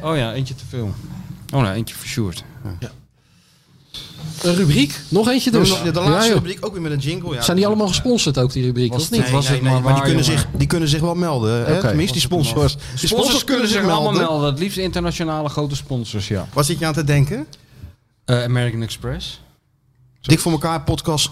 Oh 0.04 0.18
ja, 0.18 0.34
eentje 0.34 0.56
te 0.56 0.66
veel. 0.70 0.94
Oh 1.54 1.62
nou, 1.62 1.74
eentje 1.74 1.96
voor 1.96 2.06
Sjoerd. 2.08 2.44
Een 4.42 4.56
rubriek? 4.56 5.00
Nog 5.08 5.30
eentje 5.30 5.52
dus. 5.52 5.82
De, 5.84 5.92
laatste 5.94 6.34
rubriek 6.34 6.66
ook 6.66 6.74
weer 6.74 6.82
met 6.82 6.92
een 6.92 7.00
jingle. 7.00 7.34
Ja. 7.34 7.42
Zijn 7.42 7.58
die 7.58 7.68
allemaal 7.68 7.88
gesponsord 7.88 8.38
ook, 8.38 8.54
die 8.54 8.64
rubriek? 8.64 8.92
Was 8.92 9.02
Of 9.04 9.12
niet? 9.12 9.22
dit- 9.22 9.32
was 9.32 9.48
het 9.48 9.62
maar 9.62 9.82
maar 9.82 9.94
die 9.94 10.04
kunnen, 10.04 10.24
jongen. 10.24 10.40
zich, 10.40 10.48
die 10.58 10.68
kunnen 10.68 10.90
zich 10.90 11.02
wel 11.02 11.16
melden. 11.16 11.66
Hè? 11.66 11.80
Tenminste, 11.80 12.14
die 12.14 12.22
sponsors. 12.22 12.76
Die 13.00 13.08
sponsors 13.08 13.44
kunnen 13.44 13.68
zich 13.68 13.78
allemaal 13.78 14.02
melden. 14.02 14.22
melden. 14.22 14.50
Het 14.50 14.60
liefst 14.60 14.78
internationale 14.78 15.50
grote 15.50 15.76
sponsors, 15.76 16.28
ja. 16.28 16.48
Wat 16.54 16.66
zit 16.66 16.80
je 16.80 16.86
aan 16.86 16.94
te 16.94 17.04
denken? 17.04 17.46
Eh, 18.26 18.44
American 18.44 18.82
Express. 18.82 19.42
Dik 20.24 20.40
voor 20.40 20.52
elkaar 20.52 20.82
podcast 20.82 21.30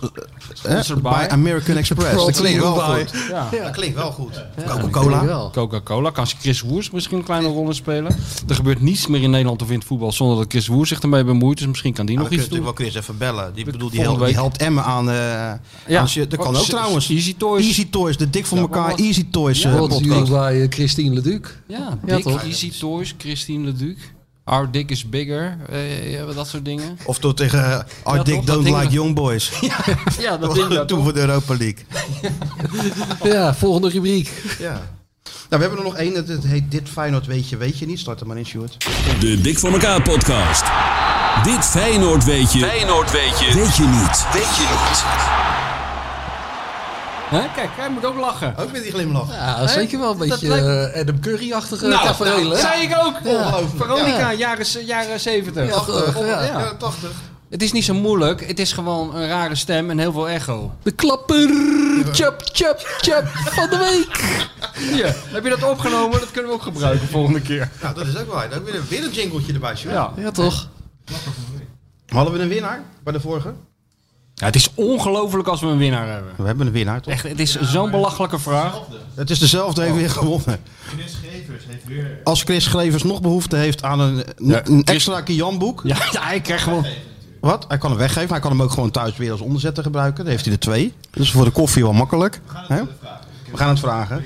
eh, 0.63 0.79
eh, 0.89 0.97
bij 0.97 1.29
American 1.29 1.75
Express. 1.75 2.15
Dat 2.25 2.31
klinkt 2.39 2.61
wel 2.61 2.75
goed. 2.79 3.11
Ja. 3.29 3.49
Dat 3.63 3.71
klinkt 3.71 3.95
wel 3.95 4.11
goed. 4.11 4.45
Coca-Cola. 4.67 5.21
ik. 5.45 5.51
Coca-Cola. 5.53 6.09
Kan 6.09 6.25
Chris 6.27 6.61
Woers 6.61 6.91
misschien 6.91 7.17
een 7.17 7.23
kleine 7.23 7.47
rol 7.47 7.67
in 7.67 7.73
spelen. 7.75 8.15
Er 8.47 8.55
gebeurt 8.55 8.81
niets 8.81 9.07
meer 9.07 9.21
in 9.21 9.29
Nederland 9.29 9.61
of 9.61 9.69
in 9.69 9.77
het 9.77 9.87
voetbal 9.87 10.11
zonder 10.11 10.37
dat 10.37 10.45
Chris 10.49 10.67
Woers 10.67 10.89
zich 10.89 10.99
ermee 10.99 11.23
bemoeit. 11.23 11.57
Dus 11.57 11.67
misschien 11.67 11.93
kan 11.93 12.05
die 12.05 12.15
Nou, 12.15 12.27
nog 12.29 12.37
iets 12.37 12.47
doen. 12.49 12.57
natuurlijk 12.57 12.79
wel 12.79 12.87
Chris 12.89 13.01
even 13.03 13.17
bellen. 13.17 13.53
Die, 13.53 13.65
bedoel, 13.65 13.89
die, 13.89 14.01
helpt, 14.01 14.25
die 14.25 14.33
helpt 14.33 14.57
Emmen 14.57 14.83
aan... 14.83 15.09
eh 15.09 15.15
Ja. 15.87 15.99
aan. 15.99 16.07
Dat 16.29 16.35
kan 16.39 16.55
ook 16.55 16.63
S- 16.63 16.67
trouwens. 16.69 17.09
Easy 17.09 17.35
Toys. 17.37 17.65
Easy 17.65 17.89
Toys, 17.89 18.17
de 18.17 18.29
dik 18.29 18.45
voor 18.45 18.57
Ja, 18.57 18.63
elkaar 18.63 18.95
Easy 18.95 19.27
Toys 19.31 19.63
eh, 19.63 19.71
jullie 19.73 19.87
podcast. 19.87 20.31
bij 20.31 20.67
Christine 20.69 21.13
Leduc? 21.13 21.57
Ja, 21.67 21.97
Ja, 22.05 22.15
Dick? 22.15 22.25
Easy 22.25 22.79
Toys, 22.79 23.13
Christine 23.17 23.65
Leduc. 23.65 23.97
Our 24.51 24.71
Dick 24.71 24.89
is 24.89 25.09
Bigger. 25.09 25.57
eh, 25.69 26.11
ja, 26.11 26.25
dat 26.25 26.47
soort 26.47 26.65
dingen. 26.65 26.97
Of 27.05 27.19
tot 27.19 27.37
tegen 27.37 27.59
uh, 27.59 27.79
Our 28.03 28.17
Ja, 28.17 28.23
Dick 28.23 28.35
toch? 28.35 28.45
Don't 28.45 28.63
ding 28.63 28.77
Like 28.79 28.93
Young 28.93 29.15
Boys. 29.15 29.51
Ja, 30.19 30.37
Dat 30.37 30.57
was 30.69 30.85
toen 30.87 31.03
voor 31.03 31.13
de 31.13 31.19
Europa 31.19 31.55
League. 31.57 31.85
Ja, 33.23 33.53
volgende 33.55 33.89
rubriek. 33.89 34.31
Ja. 34.59 34.71
Nou, 34.71 34.83
we 35.49 35.57
hebben 35.59 35.77
er 35.77 35.83
nog 35.83 35.95
één. 35.95 36.13
Het, 36.15 36.27
het 36.27 36.43
heet 36.43 36.71
Dit 36.71 36.89
Feyenoord 36.89 37.25
weet 37.25 37.49
je, 37.49 37.57
weet 37.57 37.79
je 37.79 37.85
niet. 37.85 37.99
Start 37.99 38.19
er 38.19 38.27
maar 38.27 38.37
in, 38.37 38.45
Sjoerd. 38.45 38.77
De 39.19 39.41
Dik 39.41 39.59
voor 39.59 39.71
elkaar 39.71 40.01
podcast. 40.01 40.63
Dit 41.43 41.65
Feyenoord 41.65 42.23
weet 42.23 42.53
je. 42.53 42.59
Feyenoord 42.59 43.11
weet 43.11 43.39
je. 43.39 43.53
Weet 43.53 43.75
je 43.75 43.83
niet. 43.83 44.25
Weet 44.33 44.55
je 44.55 44.85
niet. 44.89 45.40
Hè? 47.31 47.41
Kijk, 47.55 47.69
hij 47.71 47.89
moet 47.89 48.05
ook 48.05 48.15
lachen. 48.19 48.55
Ook 48.57 48.71
met 48.71 48.83
die 48.83 48.91
glimlach. 48.91 49.27
Ja, 49.33 49.67
zeker 49.67 49.99
wel 49.99 50.11
een 50.11 50.17
Dat 50.17 50.27
beetje 50.27 50.47
lijkt- 50.47 50.95
Adam 50.97 51.19
Curry-achtige 51.19 51.87
Nou, 51.87 52.03
tafereel, 52.05 52.49
dat 52.49 52.61
hè? 52.61 52.67
zei 52.67 52.81
ik 52.81 52.95
ook. 53.03 53.13
Ongelooflijk. 53.25 53.83
Veronica, 53.83 54.29
Ja. 54.29 54.33
jaren, 54.33 54.85
jaren 54.85 55.19
70. 55.19 55.65
Ja, 55.67 55.71
toch, 55.71 56.15
Of- 56.17 56.25
ja. 56.25 56.43
ja. 56.43 56.59
Ja, 56.59 56.73
80. 56.77 57.09
Het 57.49 57.63
is 57.63 57.71
niet 57.71 57.83
zo 57.85 57.93
moeilijk. 57.93 58.47
Het 58.47 58.59
is 58.59 58.73
gewoon 58.73 59.15
een 59.15 59.27
rare 59.27 59.55
stem 59.55 59.89
en 59.89 59.99
heel 59.99 60.11
veel 60.11 60.29
echo. 60.29 60.71
De 60.83 60.91
klapper, 60.91 61.49
chap, 62.11 62.41
chap, 62.51 62.79
chap 62.97 63.27
van 63.27 63.69
de 63.69 63.77
week. 63.77 64.23
Hier, 64.95 65.15
heb 65.27 65.43
je 65.43 65.49
dat 65.49 65.63
opgenomen? 65.63 66.19
Dat 66.19 66.31
kunnen 66.31 66.49
we 66.51 66.55
ook 66.57 66.63
gebruiken 66.63 67.07
volgende 67.07 67.41
keer. 67.41 67.69
Nou, 67.81 67.95
dat 67.95 68.07
is 68.07 68.17
ook 68.17 68.31
waar. 68.33 68.53
Ook 68.57 68.65
weer, 68.65 68.75
een- 68.75 68.85
weer 68.89 69.03
een 69.03 69.11
jingletje 69.11 69.53
erbij, 69.53 69.75
Sjoerd. 69.75 69.93
Ja. 69.95 70.11
Ja, 70.15 70.31
toch? 70.31 70.67
Hadden 72.07 72.33
we 72.33 72.39
een 72.39 72.47
winnaar 72.49 72.81
bij 73.03 73.13
de 73.13 73.19
vorige? 73.19 73.53
Ja 74.33 74.45
het 74.45 74.55
is 74.55 74.71
ongelooflijk 74.75 75.47
als 75.47 75.61
we 75.61 75.67
een 75.67 75.77
winnaar 75.77 76.07
hebben. 76.07 76.33
We 76.37 76.43
hebben 76.43 76.67
een 76.67 76.73
winnaar, 76.73 77.01
toch? 77.01 77.13
Echt, 77.13 77.23
het 77.23 77.39
is 77.39 77.61
zo'n 77.61 77.91
belachelijke 77.91 78.39
vraag. 78.39 78.79
Het 79.15 79.29
is 79.29 79.39
dezelfde, 79.39 79.81
heeft 79.81 79.95
weer 79.95 80.09
gewonnen. 80.09 80.59
Als 82.23 82.41
Chris 82.43 82.67
Grevers 82.67 83.03
nog 83.03 83.21
behoefte 83.21 83.55
heeft 83.55 83.83
aan 83.83 83.99
een, 83.99 84.23
een 84.37 84.61
Chris- 84.63 84.83
extra 84.83 85.21
Kian-boek. 85.21 85.81
Ja, 85.83 85.97
ja, 86.11 86.31
ik 86.31 86.43
krijg 86.43 86.63
gewoon... 86.63 86.85
Wat? 87.39 87.65
Hij 87.67 87.77
kan 87.77 87.89
hem 87.89 87.99
weggeven. 87.99 88.21
maar 88.29 88.39
Hij 88.39 88.49
kan 88.49 88.51
hem 88.57 88.61
ook 88.61 88.71
gewoon 88.71 88.91
thuis 88.91 89.17
weer 89.17 89.31
als 89.31 89.41
onderzetter 89.41 89.83
gebruiken. 89.83 90.23
Dan 90.23 90.31
heeft 90.33 90.45
hij 90.45 90.53
er 90.53 90.59
twee. 90.59 90.93
Dus 91.11 91.31
voor 91.31 91.45
de 91.45 91.51
koffie 91.51 91.83
wel 91.83 91.93
makkelijk. 91.93 92.41
Hè? 92.67 92.81
We 93.51 93.57
gaan 93.57 93.69
het 93.69 93.79
vragen. 93.79 94.23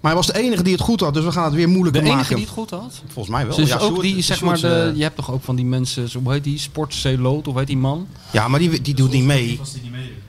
Maar 0.00 0.12
hij 0.12 0.20
was 0.20 0.26
de 0.32 0.38
enige 0.38 0.62
die 0.62 0.72
het 0.72 0.82
goed 0.82 1.00
had. 1.00 1.14
Dus 1.14 1.24
we 1.24 1.32
gaan 1.32 1.44
het 1.44 1.54
weer 1.54 1.66
De 1.66 1.72
moeilijker 1.72 2.02
enige 2.02 2.16
maken. 2.16 2.34
die 2.36 2.44
het 2.44 2.54
goed 2.54 2.70
had. 2.70 3.02
Volgens 3.06 3.34
mij 3.34 3.46
wel. 3.46 3.56
Dus 3.56 3.68
ja, 3.68 3.74
ook 3.76 3.82
Sjoerd- 3.90 4.00
die, 4.00 4.22
zeg 4.22 4.36
Sjoerd, 4.36 4.62
maar, 4.62 4.70
de, 4.70 4.88
eh, 4.90 4.96
je 4.96 5.02
hebt 5.02 5.16
toch 5.16 5.30
ook 5.30 5.42
van 5.42 5.56
die 5.56 5.64
mensen, 5.64 6.08
zo- 6.08 6.20
hoe 6.22 6.32
heet 6.32 6.44
die, 6.44 6.58
Sportceloot, 6.58 7.48
of 7.48 7.54
heet 7.54 7.66
die 7.66 7.76
man? 7.76 8.06
Ja, 8.30 8.48
maar 8.48 8.58
die, 8.60 8.80
die 8.80 8.94
doet 8.94 9.10
niet 9.12 9.24
mee. 9.24 9.60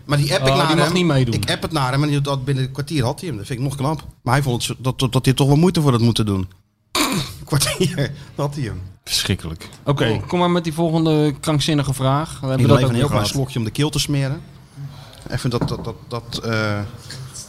Maar 0.06 0.18
die 0.18 0.34
app 0.34 0.42
ik 0.42 0.48
Oh, 0.50 0.58
naar 0.58 0.68
die 0.68 0.76
hem. 0.76 0.86
mag 0.86 0.94
niet 0.94 1.06
meedoen. 1.06 1.34
Ik 1.34 1.50
app 1.52 1.62
het 1.62 1.72
naar 1.72 1.92
hem 1.92 2.04
en 2.04 2.10
die 2.10 2.20
had 2.24 2.46
binnen 2.46 2.64
een 2.64 2.72
kwartier 2.72 3.04
had 3.04 3.20
hij 3.20 3.30
hem. 3.30 3.38
Dat 3.38 3.48
vind 3.48 3.60
ik 3.60 3.66
nog 3.66 3.76
knap. 3.76 4.06
Maar 4.24 4.34
hij 4.34 4.44
vond 4.44 4.74
dat, 4.78 5.00
dat, 5.00 5.12
dat 5.14 5.26
hij 5.26 5.34
toch 5.34 5.48
wel 5.48 5.56
moeite 5.56 5.82
voor 5.82 5.92
had 5.92 6.02
moeten 6.02 6.26
doen. 6.26 6.48
Een 6.92 7.46
kwartier 7.46 8.12
had 8.36 8.56
hij 8.56 8.64
hem. 8.64 8.82
Verschrikkelijk. 9.04 9.70
Oké, 9.86 10.22
kom 10.28 10.40
maar 10.40 10.52
met 10.52 10.64
die 10.64 10.74
volgende 10.74 11.34
krankzinnige 11.40 11.94
vraag. 11.94 12.30
We 12.30 12.36
Ik 12.46 12.50
hebben 12.50 12.68
dat 12.68 12.76
even 12.78 12.84
ook 12.88 12.94
een 12.94 13.00
heel 13.00 13.08
klein 13.10 13.26
slokje 13.26 13.60
om 13.60 13.66
de 13.66 13.72
keel 13.72 13.90
te 13.90 14.00
smeren. 14.00 14.42
Even 15.30 15.50
dat, 15.50 15.68
dat, 15.68 15.84
dat, 15.86 15.96
dat 16.08 16.40
eh 16.44 16.80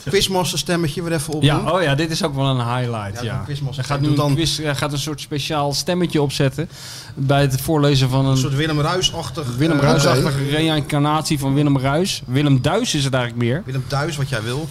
quizmaster 0.05 0.59
stemmetje 0.59 1.03
weer 1.03 1.13
even 1.13 1.33
opdoen. 1.35 1.51
Ja, 1.51 1.73
oh 1.73 1.83
ja, 1.83 1.95
dit 1.95 2.11
is 2.11 2.25
ook 2.25 2.35
wel 2.35 2.45
een 2.47 2.77
highlight. 2.77 3.23
Ja. 3.23 3.45
Hij 3.47 3.85
gaat 3.85 4.01
nu 4.01 4.15
dan- 4.15 4.29
een, 4.31 4.35
quiz, 4.35 4.57
hij 4.59 4.75
gaat 4.77 4.93
een 4.93 4.99
soort 4.99 5.21
speciaal 5.21 5.73
stemmetje 5.73 6.23
opzetten 6.23 6.69
bij 7.15 7.41
het 7.41 7.61
voorlezen 7.61 8.09
van 8.09 8.25
Een 8.25 8.31
een 8.31 8.37
soort 8.37 8.55
Willem 8.55 8.81
Ruis-achtig. 8.81 9.57
Willem 9.57 9.77
eh, 9.79 9.83
Ruis-achtige 9.83 10.45
reïncarnatie 10.49 11.39
van 11.39 11.55
Willem 11.55 11.79
Ruis. 11.79 12.23
Willem 12.27 12.63
Duis 12.63 12.95
is 12.95 13.05
het 13.05 13.15
eigenlijk 13.15 13.45
meer. 13.45 13.63
Willem 13.67 13.85
Duis, 13.89 14.17
wat 14.17 14.29
jij 14.29 14.43
wil. 14.43 14.59
Of 14.61 14.69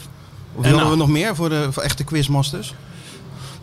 En 0.55 0.61
wilden 0.61 0.77
nou- 0.79 0.89
we 0.91 0.95
nog 0.97 1.09
meer 1.09 1.35
voor, 1.35 1.49
de, 1.49 1.67
voor 1.71 1.83
echte 1.83 2.03
quizmasters? 2.03 2.73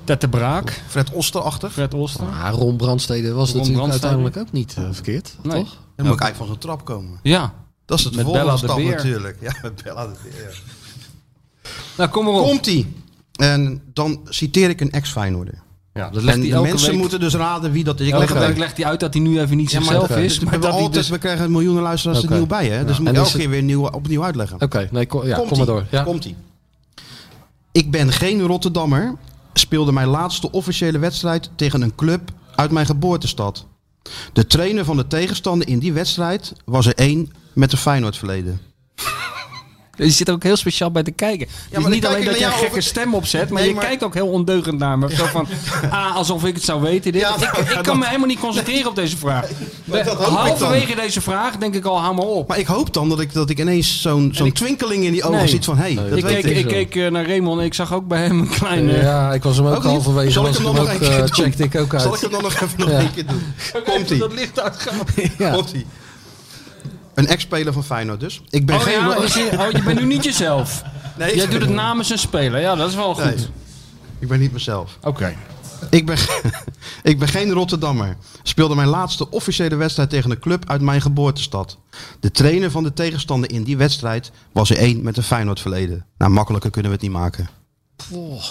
Ted 0.05 0.20
de 0.20 0.28
Braak, 0.28 0.82
Fred 0.89 1.11
Oster-achtig. 1.12 1.73
Fred 1.73 1.95
Oster. 1.95 2.24
Ah, 2.27 2.51
Ron 2.55 2.77
Brandstede 2.77 3.32
was 3.32 3.49
Ron 3.51 3.59
natuurlijk 3.59 3.85
Brandstede. 3.86 4.15
uiteindelijk 4.15 4.36
ook 4.36 4.53
niet 4.53 4.74
eh, 4.78 4.85
verkeerd, 4.93 5.35
Nee. 5.43 5.62
toch? 5.62 5.77
Dan 5.97 6.07
moet 6.07 6.15
ik 6.15 6.23
eigenlijk 6.23 6.36
van 6.36 6.47
zijn 6.47 6.59
trap 6.59 6.85
komen. 6.85 7.19
Ja, 7.23 7.53
Dat 7.85 7.99
is 7.99 8.05
het 8.05 8.15
Met 8.15 8.24
volgende 8.24 8.47
Bella 8.47 8.59
stap 8.59 8.78
natuurlijk. 8.82 9.36
Ja, 9.49 9.55
met 9.62 9.82
Bella 9.82 10.07
de 10.07 10.16
Beer. 10.23 10.62
Nou 11.99 12.11
kom 12.11 12.25
maar 12.25 12.35
op. 12.35 12.45
Komt-ie. 12.47 12.87
En 13.33 13.83
dan 13.93 14.20
citeer 14.25 14.69
ik 14.69 14.81
een 14.81 14.91
ex-Feyenoorder. 14.91 15.55
Ja, 15.95 16.11
dat 16.11 16.23
legt 16.23 16.37
En 16.39 16.43
de 16.49 16.61
mensen 16.61 16.91
week. 16.91 16.99
moeten 17.01 17.20
dus 17.20 17.35
raden 17.35 17.73
wie 17.73 17.85
dat 17.85 18.01
is. 18.01 18.07
Ik 18.07 18.12
elke 18.12 18.25
leg 18.25 18.29
het 18.35 18.39
week 18.39 18.49
uit. 18.49 18.59
legt 18.59 18.77
hij 18.77 18.87
uit 18.87 19.01
dat 19.01 19.15
hij 19.15 19.23
nu 19.23 19.41
even 19.41 19.57
niet 19.57 19.70
Ja, 19.70 19.77
maar 19.79 19.87
zichzelf 19.89 20.09
dat- 20.09 20.19
is. 20.19 20.39
we, 20.39 20.43
Maar 20.45 20.53
hebben 20.53 20.70
dat 20.70 20.79
altijd, 20.81 20.95
dus... 20.95 21.09
we 21.09 21.19
krijgen 21.19 21.51
miljoenen 21.51 21.83
luisteraars 21.83 22.19
Oké. 22.19 22.29
er 22.33 22.35
nieuw 22.39 22.47
bij. 22.47 22.69
Hè? 22.69 22.85
Dus 22.85 22.97
Ja. 22.97 23.03
moet 23.03 23.09
En 23.09 23.15
ik 23.15 23.20
is 23.20 23.27
elke 23.27 23.31
het- 23.31 23.41
keer 23.41 23.51
weer 23.51 23.62
nieuw, 23.62 23.87
opnieuw 23.89 24.25
uitleggen. 24.25 24.61
Oké, 24.61 24.89
nee, 24.93 25.07
kom, 25.07 25.27
ja, 25.27 25.37
kom 25.49 25.57
maar 25.57 25.66
door. 25.66 25.87
Ja. 25.91 26.03
Komt-ie. 26.03 26.37
Ik 27.73 27.91
ben 27.91 28.12
geen 28.12 28.41
Rotterdammer. 28.43 29.15
Speelde 29.53 29.93
mijn 29.93 30.09
laatste 30.09 30.51
officiële 30.53 30.99
wedstrijd 30.99 31.51
tegen 31.57 31.83
een 31.83 31.95
club 31.95 32.31
uit 32.55 32.70
mijn 32.70 32.87
geboortestad. 32.87 33.66
De 34.33 34.47
trainer 34.47 34.85
van 34.85 34.97
de 34.97 35.07
tegenstander 35.07 35.69
in 35.69 35.79
die 35.79 35.93
wedstrijd 35.93 36.53
was 36.65 36.87
er 36.87 36.95
één 36.95 37.33
met 37.53 37.73
een 37.73 37.79
Feyenoord 37.79 38.16
verleden. 38.16 38.61
Je 39.99 40.11
zit 40.11 40.29
er 40.29 40.35
ook 40.35 40.43
heel 40.43 40.57
speciaal 40.57 40.91
bij 40.91 41.03
te 41.03 41.11
kijken. 41.11 41.47
Het 41.70 41.81
is 41.81 41.87
niet 41.87 42.07
alleen 42.07 42.25
dat 42.25 42.39
je 42.39 42.45
een 42.45 42.53
gekke 42.53 42.81
stem 42.81 43.15
opzet, 43.15 43.49
maar 43.51 43.61
Nee, 43.61 43.69
je 43.70 43.75
maar- 43.77 43.85
kijkt 43.85 44.03
ook 44.05 44.15
heel 44.15 44.27
ondeugend 44.29 44.79
naar 44.79 44.99
me. 44.99 45.15
Zo 45.15 45.25
van, 45.25 45.47
ah, 45.91 46.16
alsof 46.16 46.45
ik 46.45 46.55
het 46.55 46.65
zou 46.65 46.81
weten. 46.83 47.12
Dit. 47.12 47.20
Ja, 47.20 47.35
ik, 47.37 47.43
ik 47.59 47.66
kan 47.69 47.83
dat- 47.83 47.97
me 47.97 48.07
helemaal 48.07 48.27
niet 48.27 48.39
concentreren 48.41 48.89
op 48.89 48.95
deze 48.95 49.16
vraag. 49.16 49.47
dat 49.85 50.01
hoop 50.07 50.12
ik 50.19 50.25
dan. 50.25 50.35
Halverwege 50.35 50.95
deze 50.95 51.20
vraag 51.20 51.57
denk 51.57 51.75
ik 51.75 51.85
al, 51.85 52.01
hou 52.01 52.15
maar 52.15 52.25
op. 52.25 52.49
Maar 52.49 52.59
ik 52.59 52.66
hoop 52.66 52.95
dan 52.95 53.09
dat 53.09 53.20
ik, 53.20 53.33
dat 53.33 53.51
ik 53.51 53.59
ineens 53.59 54.01
zo'n 54.01 54.31
zo'n 54.33 54.47
ik- 54.47 54.55
twinkeling 54.55 55.05
in 55.05 55.12
die 55.12 55.23
ogen 55.23 55.37
Nee. 55.39 55.49
ziet 55.49 55.65
van... 55.65 55.77
hé, 55.77 55.83
hey, 55.83 55.95
dat 56.09 56.19
ik 56.19 56.25
weet 56.25 56.41
keek, 56.45 56.57
ik. 56.57 56.66
keek 56.66 56.97
eh, 56.97 57.11
naar 57.11 57.27
Raymond 57.27 57.61
en 57.61 57.66
ik 57.66 57.75
zag 57.75 57.95
ook 57.95 58.07
bij 58.09 58.23
hem 58.23 58.39
een 58.41 58.49
kleine... 58.49 58.93
Ja, 58.97 59.33
ik 59.33 59.43
was 59.43 59.57
hem 59.57 59.66
ook, 59.66 59.83
halverwege. 59.83 60.31
Zal 60.31 60.47
ik 60.47 60.55
hem 60.55 60.62
dan 60.62 60.75
nog 60.75 60.83
ook, 60.85 60.91
een 60.93 60.99
keer 60.99 61.11
eh, 61.11 61.16
doen? 61.19 61.29
checkte 61.35 61.62
ik 61.62 61.75
ook 61.77 61.93
uit. 61.93 62.03
Zal 62.03 62.15
ik 62.15 62.20
hem 62.20 62.31
dan 62.31 62.43
nog 62.43 62.53
even 62.55 62.69
nog 62.77 62.89
één 62.89 63.12
keer 63.15 63.27
doen? 63.27 63.43
Komt-ie. 63.95 64.19
Dat 64.19 64.33
licht 64.33 64.61
uitgaan. 64.61 64.99
Ja. 65.39 65.51
Komt-ie. 65.51 65.87
Een 67.19 67.27
ex-speler 67.27 67.73
van 67.73 67.85
Feyenoord 67.85 68.20
dus. 68.20 68.43
Ik 68.51 68.66
ben 68.66 68.74
Oh, 68.77 68.81
geen... 68.82 68.93
ja, 68.93 69.15
je, 69.15 69.59
oh, 69.59 69.70
je 69.70 69.82
bent 69.82 70.01
nu 70.01 70.07
niet 70.07 70.24
jezelf. 70.24 70.82
Nee, 71.19 71.36
Jij 71.36 71.47
doet 71.47 71.61
het 71.61 71.70
namens 71.70 72.11
een 72.11 72.19
speler. 72.19 72.61
Ja, 72.61 72.74
dat 72.74 72.89
is 72.89 72.95
wel 72.95 73.15
goed. 73.15 73.24
Nee, 73.24 73.47
ik 74.19 74.28
ben 74.28 74.40
niet 74.40 74.53
mezelf. 74.53 74.99
Oké. 75.03 75.36
Ik 75.90 76.07
ben, 76.07 76.16
ik 77.03 77.19
ben 77.19 77.28
geen 77.28 77.51
Rotterdammer. 77.53 78.16
Speelde 78.43 78.74
mijn 78.74 78.89
laatste 78.89 79.31
officiële 79.31 79.77
wedstrijd 79.77 80.11
tegen 80.11 80.31
een 80.31 80.39
club 80.39 80.70
uit 80.70 80.81
mijn 80.81 81.01
geboortestad. 81.01 81.78
De 82.20 82.31
trainer 82.31 82.70
van 82.70 82.82
de 82.82 82.93
tegenstander 82.93 83.51
in 83.51 83.62
die 83.62 83.77
wedstrijd 83.77 84.31
was 84.53 84.70
er 84.70 84.77
één 84.77 85.03
met 85.03 85.16
een 85.16 85.23
Feyenoord 85.23 85.61
verleden. 85.61 86.05
Nou, 86.19 86.31
makkelijker 86.32 86.70
kunnen 86.70 86.90
we 86.90 86.97
het 86.97 87.07
niet 87.07 87.16
maken. 87.16 87.49
Oh, 88.11 88.43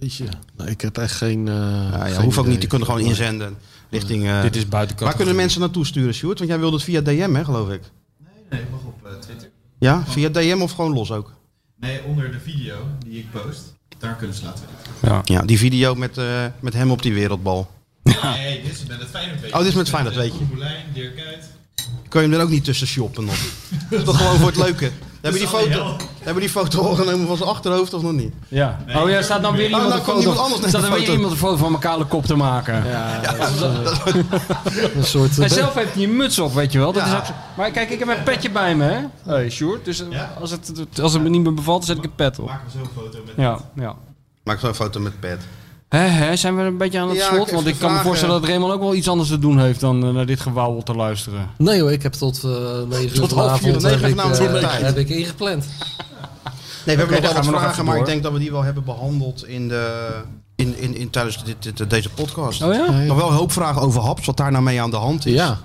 jeetje. 0.00 0.24
Nee, 0.56 0.68
ik 0.68 0.80
heb 0.80 0.98
echt 0.98 1.14
geen... 1.16 1.48
eh 1.48 1.54
Ja, 1.54 2.06
ja, 2.06 2.14
geen 2.14 2.24
hoeft 2.24 2.38
ook 2.38 2.46
niet, 2.46 2.60
die 2.60 2.68
kunnen 2.68 2.86
gewoon 2.88 3.02
inzenden 3.02 3.56
richting... 3.90 4.26
eh, 4.28 4.42
Dit 4.42 4.56
is 4.56 4.68
buiten 4.68 4.96
Waar 5.04 5.16
kunnen 5.16 5.36
mensen 5.36 5.60
naartoe 5.60 5.86
sturen, 5.86 6.14
Sjoerd? 6.14 6.38
Want 6.38 6.50
jij 6.50 6.58
wilde 6.58 6.76
het 6.76 6.84
via 6.84 7.00
DM, 7.00 7.34
hè, 7.34 7.44
geloof 7.44 7.68
ik? 7.70 7.80
Nee, 8.50 8.60
mag 8.70 8.80
op 8.84 9.06
eh, 9.06 9.12
Twitter. 9.18 9.50
Ja, 9.78 10.04
via 10.06 10.28
DM 10.28 10.58
of 10.60 10.72
gewoon 10.72 10.92
los 10.92 11.10
ook? 11.10 11.32
Nee, 11.80 12.02
onder 12.02 12.32
de 12.32 12.40
video 12.40 12.76
die 13.06 13.18
ik 13.18 13.30
post, 13.30 13.74
daar 13.98 14.14
kunnen 14.14 14.36
ze 14.36 14.44
laten 14.44 14.64
weten. 15.00 15.20
Ja, 15.24 15.42
die 15.42 15.58
video 15.58 15.94
met, 15.94 16.18
eh, 16.18 16.44
met 16.60 16.72
hem 16.74 16.90
op 16.90 17.02
die 17.02 17.14
wereldbal. 17.14 17.70
Nee, 18.02 18.62
dit 18.62 18.72
is 18.72 18.86
met 18.86 19.00
het 19.00 19.08
Feyenoord 19.08 19.40
weet 19.40 19.52
Oh, 19.52 19.58
dit 19.58 19.68
is 19.68 19.74
met 19.74 19.88
Feyenoord, 19.88 20.14
weet 20.14 20.38
je. 20.38 20.44
Boelijn, 20.44 20.84
Dirk 20.92 21.16
Kuyt. 21.16 21.50
Kan 22.08 22.22
je 22.22 22.28
hem 22.28 22.38
er 22.38 22.44
ook 22.44 22.50
niet 22.50 22.64
tussen 22.64 22.86
shoppen 22.86 23.24
nog? 23.24 23.36
Dat 23.90 23.98
is 23.98 24.04
toch 24.04 24.16
gewoon 24.16 24.36
voor 24.36 24.46
het 24.46 24.56
leuke? 24.56 24.90
Hebben 25.24 25.40
die 25.42 25.50
zal 25.50 25.60
niet 25.66 25.74
foto, 25.74 25.96
hebben 26.22 26.42
die 26.42 26.52
foto 26.52 26.80
al 26.82 26.94
genomen 26.94 27.26
van 27.26 27.36
zijn 27.36 27.48
achterhoofd 27.48 27.94
of 27.94 28.02
nog 28.02 28.12
niet? 28.12 28.34
Ja. 28.48 28.78
Oh 28.96 29.08
ja, 29.10 29.22
staat 29.22 29.42
dan 29.42 29.56
weer 29.56 29.66
iemand 29.66 29.92
een 29.92 29.98
foto. 30.02 30.18
iemand 30.20 30.38
anders 30.38 30.68
staat 30.68 30.82
er 30.82 30.90
weer 30.90 31.10
iemand 31.10 31.32
een 31.32 31.38
foto 31.38 31.56
van 31.56 31.68
mijn 31.70 31.82
kale 31.82 32.04
kop 32.04 32.24
te 32.26 32.36
maken. 32.36 32.86
Ja, 32.86 33.20
dat 33.20 33.48
is, 33.48 33.60
een 34.94 35.04
soort... 35.04 35.38
En 35.38 35.44
eh, 35.44 35.50
zelf 35.50 35.74
heeft 35.74 35.94
hij 35.94 36.02
een 36.02 36.16
muts 36.16 36.38
op, 36.38 36.54
weet 36.54 36.72
je 36.72 36.78
wel. 36.78 36.92
Dat 36.92 37.06
Ja. 37.06 37.22
is 37.22 37.28
ook 37.28 37.34
Maar 37.56 37.70
kijk, 37.70 37.90
ik 37.90 37.98
heb 37.98 38.08
een 38.08 38.22
petje 38.22 38.50
bij 38.50 38.74
me, 38.76 38.84
hè? 38.84 39.00
Hey, 39.32 39.50
Sjoerd. 39.50 39.84
Dus 39.84 40.00
eh, 40.00 40.06
Ja. 40.10 40.36
als, 40.40 40.50
het, 40.50 40.72
als 41.02 41.12
het 41.12 41.22
me 41.22 41.28
niet 41.28 41.42
meer 41.42 41.54
bevalt, 41.54 41.86
dan 41.86 41.96
zet 41.96 42.04
ik 42.04 42.10
een 42.10 42.14
pet 42.16 42.38
op. 42.38 42.46
Maken 42.46 42.66
we 42.72 42.78
zo'n 42.78 42.88
foto 43.04 43.18
met 43.26 43.34
Ja, 43.36 43.58
ja. 43.74 43.94
Maak 44.44 44.58
zo'n 44.60 44.74
foto 44.74 45.00
met 45.00 45.20
pet. 45.20 45.40
Hè, 45.88 45.98
hè, 45.98 46.36
zijn 46.36 46.56
we 46.56 46.62
een 46.62 46.76
beetje 46.76 46.98
aan 46.98 47.08
het 47.08 47.16
Ja, 47.18 47.26
slot? 47.34 47.46
ik 47.46 47.52
Want 47.54 47.66
even 47.66 47.72
ik 47.72 47.78
kan 47.78 47.88
me 47.88 47.94
vragen. 47.94 48.06
voorstellen 48.06 48.40
dat 48.40 48.48
Raymond 48.50 48.72
ook 48.72 48.80
wel 48.80 48.94
iets 48.94 49.08
anders 49.08 49.28
te 49.28 49.38
doen 49.38 49.58
heeft 49.60 49.80
dan 49.80 50.04
eh, 50.06 50.10
naar 50.10 50.26
dit 50.26 50.40
gewauwel 50.40 50.82
te 50.82 50.94
luisteren. 50.94 51.48
Nee 51.58 51.80
hoor, 51.80 51.92
ik 51.92 52.02
heb 52.02 52.12
tot 52.12 52.44
eh 52.44 52.50
9 52.88 53.04
uur 53.04 53.12
Tot 53.12 53.32
half 53.32 53.60
vier, 53.60 53.72
vanavond 53.72 53.82
negen 53.82 54.00
heb 54.00 54.10
ik, 54.10 54.16
vanavond 54.20 54.38
eh, 54.54 54.68
tijd. 54.70 54.82
heb 54.84 54.96
ik 54.98 55.08
ingepland. 55.08 55.66
Nee, 56.86 56.96
we 56.96 57.02
hebben 57.02 57.22
dan 57.22 57.22
nog 57.22 57.22
wel 57.22 57.32
gaan 57.32 57.44
we 57.44 57.50
wat 57.50 57.50
nog 57.50 57.60
vragen, 57.60 57.70
even 57.72 57.84
maar 57.84 57.94
ik 57.94 58.00
door. 58.00 58.10
denk 58.10 58.22
dat 58.22 58.32
we 58.32 58.38
die 58.38 58.50
wel 58.50 58.62
hebben 58.62 58.84
behandeld 58.84 59.46
in 59.46 59.68
de, 59.68 60.08
in, 60.56 60.78
in, 60.78 60.96
in, 60.96 61.10
tijdens 61.10 61.44
dit, 61.44 61.76
dit- 61.76 61.90
deze 61.90 62.10
podcast. 62.10 62.62
Oh 62.62 62.74
ja? 62.74 62.90
Nog 62.90 63.16
wel 63.16 63.28
een 63.28 63.36
hoop 63.36 63.52
vragen 63.52 63.82
over 63.82 64.00
Haps, 64.00 64.26
wat 64.26 64.36
daar 64.36 64.50
nou 64.50 64.64
mee 64.64 64.80
aan 64.82 64.90
de 64.90 64.96
hand 64.96 65.26
is. 65.26 65.32
Ja, 65.32 65.58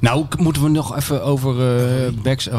Nou, 0.00 0.24
k- 0.28 0.38
moeten 0.38 0.62
we 0.62 0.68
nog 0.68 0.96
even 0.96 1.24
over 1.24 1.76
eh 1.76 2.12
backs... 2.22 2.48
Oh. 2.48 2.56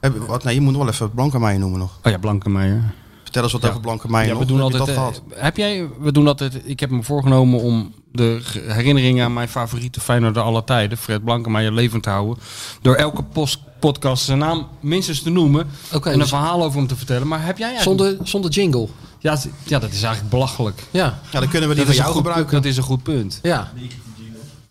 Heb- 0.00 0.16
wat, 0.26 0.44
nee, 0.44 0.54
je 0.54 0.60
moet 0.60 0.76
wel 0.76 0.88
even 0.88 1.10
Blankenmeijer 1.10 1.60
noemen 1.60 1.78
nog. 1.78 1.98
oh 2.02 2.12
ja, 2.12 2.18
Blankenmeijer. 2.18 2.94
Vertel 3.36 3.42
eens 3.44 3.52
wat 3.52 3.62
Ja. 3.62 3.68
over 3.68 3.80
Blankenmeijer 3.80 4.32
Ja, 4.32 4.38
we 4.38 4.46
doen 4.46 4.60
Heb 4.60 4.72
je 4.72 4.78
altijd. 4.78 4.96
dat 4.96 5.04
eh, 5.14 5.20
gehad? 5.28 5.42
heb 5.42 5.56
jij? 5.56 5.88
We 6.00 6.12
doen 6.12 6.26
altijd. 6.28 6.60
Ik 6.64 6.80
heb 6.80 6.90
me 6.90 7.02
voorgenomen 7.02 7.60
om 7.60 7.92
de 8.12 8.38
ge- 8.42 8.64
herinneringen 8.66 9.24
aan 9.24 9.32
mijn 9.32 9.48
favoriete 9.48 10.00
Feyenoorder 10.00 10.42
aller 10.42 10.64
tijden, 10.64 10.98
Fred 10.98 11.24
Blankenmeijer, 11.24 11.72
levend 11.72 12.02
te 12.02 12.10
houden. 12.10 12.42
Door 12.82 12.94
elke 12.94 13.22
post, 13.22 13.58
podcast 13.80 14.24
zijn 14.24 14.38
naam 14.38 14.66
minstens 14.80 15.22
te 15.22 15.30
noemen 15.30 15.66
en 15.92 16.12
een 16.12 16.18
dus 16.18 16.28
verhaal 16.28 16.64
over 16.64 16.78
hem 16.78 16.86
te 16.88 16.96
vertellen. 16.96 17.28
Maar 17.28 17.44
heb 17.44 17.58
jij 17.58 17.68
eigenlijk... 17.74 18.00
zonder, 18.00 18.26
zonder 18.28 18.50
jingle. 18.50 18.88
Ja, 19.18 19.38
ja, 19.64 19.78
dat 19.78 19.90
is 19.92 20.02
eigenlijk 20.02 20.30
belachelijk. 20.30 20.82
Ja, 20.90 21.18
Ja, 21.30 21.40
dan 21.40 21.48
kunnen 21.48 21.68
we 21.68 21.74
die 21.74 21.84
Dat 21.84 21.94
van 21.94 22.04
jou 22.04 22.16
gebruiken. 22.16 22.52
dat 22.54 22.64
is 22.64 22.76
een 22.76 22.82
goed 22.82 23.02
punt. 23.02 23.38
ja. 23.42 23.72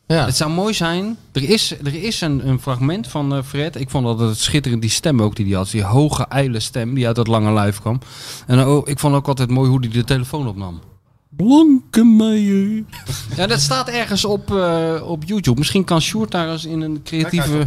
Ja, 0.07 0.25
Het 0.25 0.35
zou 0.35 0.51
mooi 0.51 0.73
zijn. 0.73 1.17
Er 1.31 1.49
is, 1.49 1.71
er 1.71 2.03
is 2.03 2.21
een, 2.21 2.47
een 2.47 2.59
fragment 2.59 3.07
van 3.07 3.35
eh, 3.35 3.43
Fred. 3.43 3.75
Ik 3.75 3.89
vond 3.89 4.19
het 4.19 4.37
schitterend, 4.37 4.81
die 4.81 4.91
stem 4.91 5.21
ook 5.21 5.35
die 5.35 5.45
hij 5.45 5.55
had. 5.55 5.71
Die 5.71 5.83
hoge, 5.83 6.25
ijle 6.29 6.59
stem 6.59 6.93
die 6.93 7.07
uit 7.07 7.15
dat 7.15 7.27
lange 7.27 7.53
lijf 7.53 7.79
kwam. 7.79 7.99
En 8.47 8.59
ook, 8.59 8.87
ik 8.87 8.99
vond 8.99 9.15
ook 9.15 9.27
altijd 9.27 9.49
mooi 9.49 9.69
hoe 9.69 9.79
hij 9.79 9.89
de 9.89 10.03
telefoon 10.03 10.47
opnam. 10.47 10.79
Blankenmeijer. 11.35 12.83
Ja, 13.35 13.47
dat 13.47 13.59
staat 13.59 13.87
ergens 13.89 14.25
op, 14.25 14.51
eh, 14.55 15.01
op 15.05 15.23
YouTube. 15.25 15.57
Misschien 15.57 15.83
kan 15.83 16.01
Sjoerd 16.01 16.31
daar 16.31 16.51
eens 16.51 16.65
in 16.65 16.81
een 16.81 16.99
creatieve... 17.03 17.65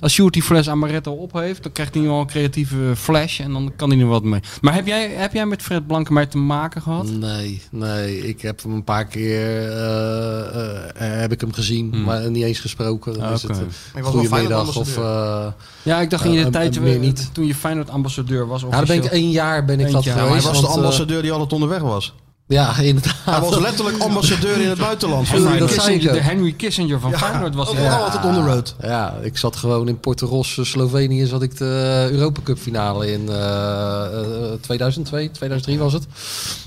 Als 0.00 0.12
Sjoerd 0.12 0.32
die 0.32 0.42
fles 0.42 0.68
Amaretto 0.68 1.12
op 1.12 1.32
heeft, 1.32 1.62
dan 1.62 1.72
krijgt 1.72 1.94
hij 1.94 2.02
wel 2.02 2.20
een 2.20 2.26
creatieve 2.26 2.92
flash. 2.96 3.40
En 3.40 3.52
dan 3.52 3.72
kan 3.76 3.90
hij 3.90 3.98
er 4.00 4.06
wat 4.06 4.22
mee. 4.22 4.40
Maar 4.60 4.74
heb 4.74 4.86
jij, 4.86 5.08
heb 5.10 5.32
jij 5.32 5.46
met 5.46 5.62
Fred 5.62 5.86
Blankenmeijer 5.86 6.32
te 6.32 6.38
maken 6.38 6.82
gehad? 6.82 7.06
Nee, 7.10 7.62
nee, 7.70 8.28
ik 8.28 8.40
heb 8.42 8.62
hem 8.62 8.72
een 8.72 8.84
paar 8.84 9.06
keer 9.06 9.68
eh, 9.70 10.88
eh, 10.88 11.20
heb 11.20 11.32
ik 11.32 11.40
hem 11.40 11.52
gezien, 11.52 11.90
Hmm. 11.92 12.02
maar 12.04 12.30
niet 12.30 12.44
eens 12.44 12.58
gesproken. 12.60 13.18
Dan 13.18 13.32
is 13.32 13.42
het 13.42 13.56
wel 13.94 14.02
goedemiddag 14.04 14.76
of... 14.76 14.96
Eh, 14.96 15.46
Ja, 15.82 16.00
ik 16.00 16.10
dacht 16.10 16.24
in 16.24 16.32
je 16.32 16.50
tijd 16.50 16.80
meer 16.80 16.98
niet. 16.98 17.30
toen 17.32 17.46
je 17.46 17.54
Feyenoord 17.54 17.90
ambassadeur 17.90 18.46
was. 18.46 18.60
nou, 18.62 18.72
dan 18.74 18.84
ben 18.86 18.96
ik 18.96 19.04
één 19.04 19.30
jaar 19.30 19.64
ben 19.64 19.80
ik 19.80 19.90
dat 19.92 20.04
ja, 20.04 20.10
Ja, 20.10 20.16
maar 20.16 20.26
geweest. 20.26 20.44
hij 20.44 20.52
was 20.52 20.60
de 20.62 20.66
want, 20.66 20.78
ambassadeur 20.78 21.22
die 21.22 21.32
altijd 21.32 21.52
onderweg 21.52 21.80
was. 21.80 22.14
Ja, 22.48 22.78
inderdaad. 22.78 23.14
Hij 23.24 23.40
was 23.40 23.58
letterlijk 23.58 23.98
ambassadeur 23.98 24.60
in 24.60 24.68
het 24.68 24.78
buitenland. 24.78 25.28
van 25.28 25.36
Henry, 25.42 25.58
dat 25.58 25.70
Feyenoord. 25.70 25.82
zei 25.82 25.94
ik 25.94 26.00
Kissinger, 26.00 26.16
ook. 26.16 26.26
de 26.26 26.34
Henry 26.34 26.52
Kissinger 26.52 27.00
van 27.00 27.12
Feyenoord 27.12 27.54
was 27.54 27.70
hij. 27.72 27.80
overal 27.80 28.04
altijd 28.04 28.24
on 28.24 28.34
the 28.34 28.40
road. 28.40 28.74
Ja, 28.82 29.14
ik 29.22 29.38
zat 29.38 29.56
gewoon 29.56 29.88
in 29.88 30.00
Porto-Rosso, 30.00 30.64
Slovenië, 30.64 31.26
zat 31.26 31.42
ik 31.42 31.56
de 31.58 32.08
Europa 32.10 32.40
Cup 32.44 32.58
finale 32.58 33.12
in 33.12 33.28
eh, 33.28 34.04
eh, 34.52 34.60
2002, 34.60 35.30
2003 35.30 35.78
was 35.78 35.92
het. 35.92 36.06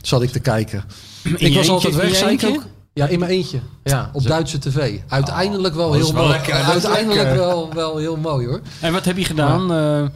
Zat 0.02 0.22
ik 0.22 0.30
te 0.32 0.40
kijken. 0.40 0.84
ik 1.24 1.40
je 1.40 1.54
was 1.54 1.70
altijd 1.70 1.96
weg, 1.96 2.16
zei 2.16 2.32
ik 2.32 2.44
ook. 2.46 2.64
Ja, 2.94 3.08
in 3.08 3.20
mijn 3.20 3.32
eentje. 3.32 3.60
Ja, 3.84 4.10
op 4.14 4.24
Duitse 4.24 4.60
tv. 4.60 5.00
Uiteindelijk 5.08 5.76
wel 5.76 5.94
is 5.94 6.04
heel 6.04 6.14
wel 6.14 6.22
mooi. 6.24 6.34
lekker, 6.36 6.54
dat 6.54 6.76
is 6.76 6.86
Uiteindelijk 6.86 7.22
lekker. 7.24 7.38
wel, 7.46 7.74
wel 7.74 7.98
heel 7.98 8.16
mooi 8.18 8.48
hoor. 8.48 8.62
En 8.82 8.94
wat 8.94 9.06
heb 9.06 9.18
je 9.18 9.26
gedaan? 9.26 9.72
Eh, 9.74 10.02
eh, 10.04 10.10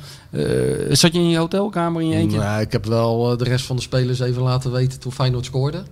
zat 0.96 1.14
je 1.14 1.20
in 1.20 1.30
je 1.30 1.38
hotelkamer 1.38 2.02
in 2.02 2.08
je 2.08 2.16
eentje? 2.16 2.38
Nou, 2.38 2.62
ik 2.62 2.72
heb 2.72 2.86
wel 2.86 3.32
eh, 3.32 3.38
de 3.38 3.44
rest 3.44 3.66
van 3.66 3.76
de 3.76 3.82
spelers 3.82 4.20
even 4.20 4.42
laten 4.42 4.72
weten 4.72 5.00
toen 5.00 5.12
Feyenoord 5.12 5.46
scoorde. 5.46 5.84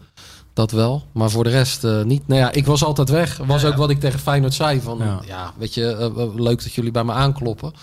Dat 0.53 0.72
wel. 0.72 1.03
Maar 1.11 1.30
voor 1.30 1.43
de 1.43 1.49
rest 1.49 1.84
eh, 1.84 2.01
niet. 2.03 2.27
Nou 2.27 2.39
ja, 2.41 2.51
ik 2.51 2.65
was 2.65 2.84
altijd 2.84 3.10
weg. 3.10 3.38
Was 3.45 3.65
ook 3.65 3.76
wat 3.76 3.89
ik 3.89 3.99
tegen 3.99 4.19
Feyenoord 4.19 4.53
zei. 4.53 4.81
Van, 4.81 4.97
Ja. 4.97 5.19
ja. 5.26 5.53
weet 5.57 5.73
je, 5.73 6.11
leuk 6.35 6.64
dat 6.64 6.73
jullie 6.73 6.91
bij 6.91 7.03
me 7.03 7.11
aankloppen. 7.11 7.73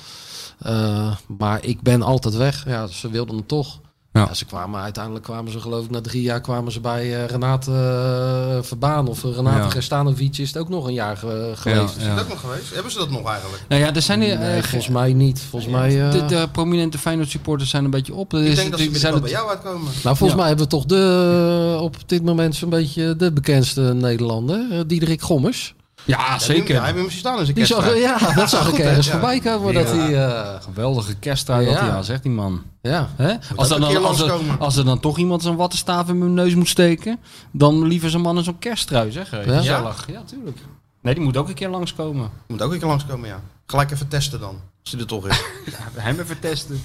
Eh, 0.59 1.13
maar 1.39 1.65
ik 1.65 1.83
ben 1.83 2.03
altijd 2.03 2.37
weg. 2.37 2.65
Ja, 2.67 2.87
ze 2.87 3.11
wilden 3.11 3.35
hem 3.37 3.47
toch. 3.47 3.81
Ja. 4.13 4.21
Ja. 4.21 4.35
ze 4.35 4.45
kwamen 4.45 4.81
uiteindelijk 4.81 5.25
kwamen 5.25 5.53
ze 5.53 5.61
geloof 5.61 5.85
ik 5.85 5.91
na 5.91 6.01
drie 6.01 6.23
jaar 6.23 6.41
kwamen 6.41 6.73
ze 6.73 6.81
bij 6.81 7.17
eh, 7.17 7.25
Renate 7.27 7.71
eh, 7.73 8.63
Verbaan 8.63 9.09
of 9.09 9.25
eh, 9.25 9.31
Renate 9.35 9.59
Ja. 9.63 9.71
Gerstanovic 9.71 10.39
is 10.39 10.49
het 10.49 10.57
ook 10.57 10.69
nog 10.69 10.87
een 10.87 10.93
jaar 10.93 11.17
ge- 11.17 11.53
geweest. 11.55 11.97
Ja. 12.01 12.09
Is 12.11 12.17
dat 12.17 12.29
nog 12.29 12.41
geweest? 12.41 12.75
Hebben 12.75 12.93
ze 12.93 12.99
dat 12.99 13.11
nog 13.11 13.29
eigenlijk? 13.31 13.63
Nou 13.69 13.83
ja, 13.83 13.95
er 13.95 14.03
zijn 14.03 14.19
Nee, 14.19 14.33
eh, 14.33 14.53
volgens 14.63 14.89
mij 14.89 15.13
niet. 15.13 15.41
Volgens 15.51 15.73
mij. 15.73 16.03
eh, 16.07 16.11
de, 16.13 16.25
de 16.25 16.49
prominente 16.53 16.99
Feyenoord 16.99 17.29
supporters 17.31 17.71
zijn 17.71 17.85
een 17.85 17.91
beetje 17.91 18.15
op. 18.15 18.35
Ik 18.35 18.41
is- 18.45 18.57
denk 18.57 18.71
dat 18.71 18.81
ze 18.81 18.99
zijn 18.99 19.21
bij 19.21 19.31
jou 19.31 19.49
uitkomen. 19.49 19.89
Nou, 20.03 20.17
volgens 20.17 20.39
mij 20.39 20.49
hebben 20.49 20.65
we 20.65 20.71
toch 20.71 20.85
de, 20.85 21.77
op 21.81 21.97
dit 22.07 22.25
moment 22.25 22.55
zo'n 22.57 22.71
beetje 22.71 23.17
de 23.17 23.33
bekendste 23.33 23.81
Nederlander, 23.81 24.67
eh, 24.71 24.81
Diederik 24.87 25.21
Gommers. 25.23 25.75
Ja, 26.05 26.19
Ja, 26.19 26.39
zeker. 26.39 26.77
hij 26.77 26.85
heeft 26.85 26.99
hem 26.99 27.11
staan 27.11 27.39
in 27.39 27.45
zijn 27.45 27.57
Die 27.57 27.65
zag, 27.67 27.97
ja, 27.97 28.19
dat 28.35 28.51
zag 28.51 28.63
ik 28.69 28.69
Goed, 28.75 28.79
ergens 28.79 29.07
Ja. 29.07 29.13
voorbij 29.13 29.41
komen. 29.41 29.75
Dat 29.75 29.89
Ja. 29.89 29.95
hij, 29.97 30.27
eh, 30.27 30.63
Geweldige 30.63 31.15
kersttrui 31.15 31.65
dat 31.65 31.75
Ja. 31.75 31.81
hij 31.81 31.91
aan, 31.91 32.05
zegt 32.05 32.23
die 32.23 32.33
man. 32.33 32.63
ja. 32.83 33.09
Hè? 33.17 33.35
Als, 33.57 33.71
er 33.71 33.81
dan, 33.81 34.05
als, 34.05 34.21
er, 34.21 34.33
als 34.59 34.77
er 34.77 34.85
dan 34.85 35.01
toch 35.01 35.19
iemand 35.19 35.43
zijn 35.43 35.57
wattenstaaf 35.57 36.09
in 36.09 36.19
mijn 36.19 36.35
neus 36.35 36.55
moet 36.55 36.69
steken, 36.69 37.19
dan 37.51 37.87
liever 37.87 38.11
zijn 38.11 38.23
man 38.23 38.37
in 38.37 38.45
zo'n 38.45 38.59
kersttrui, 38.59 39.11
zeg. 39.13 39.31
Ja? 39.31 39.43
Gezellig. 39.57 40.07
Ja, 40.13 40.23
tuurlijk. 40.27 40.59
Nee, 41.03 41.15
die 41.15 41.23
moet 41.25 41.37
ook 41.37 41.49
een 41.49 41.55
keer 41.55 41.69
langskomen. 41.69 42.31
Moet 42.47 42.63
ook 42.63 42.73
een 42.73 42.79
keer 42.79 42.89
langskomen, 42.89 43.29
ja. 43.29 43.41
Gelijk 43.67 43.91
even 43.91 44.09
testen 44.09 44.41
dan. 44.41 44.61
Als 44.83 44.91
hij 44.93 45.01
er 45.01 45.07
toch 45.07 45.27
is. 45.27 45.41
Hem 45.97 46.21
even 46.21 46.39
testen. 46.41 46.83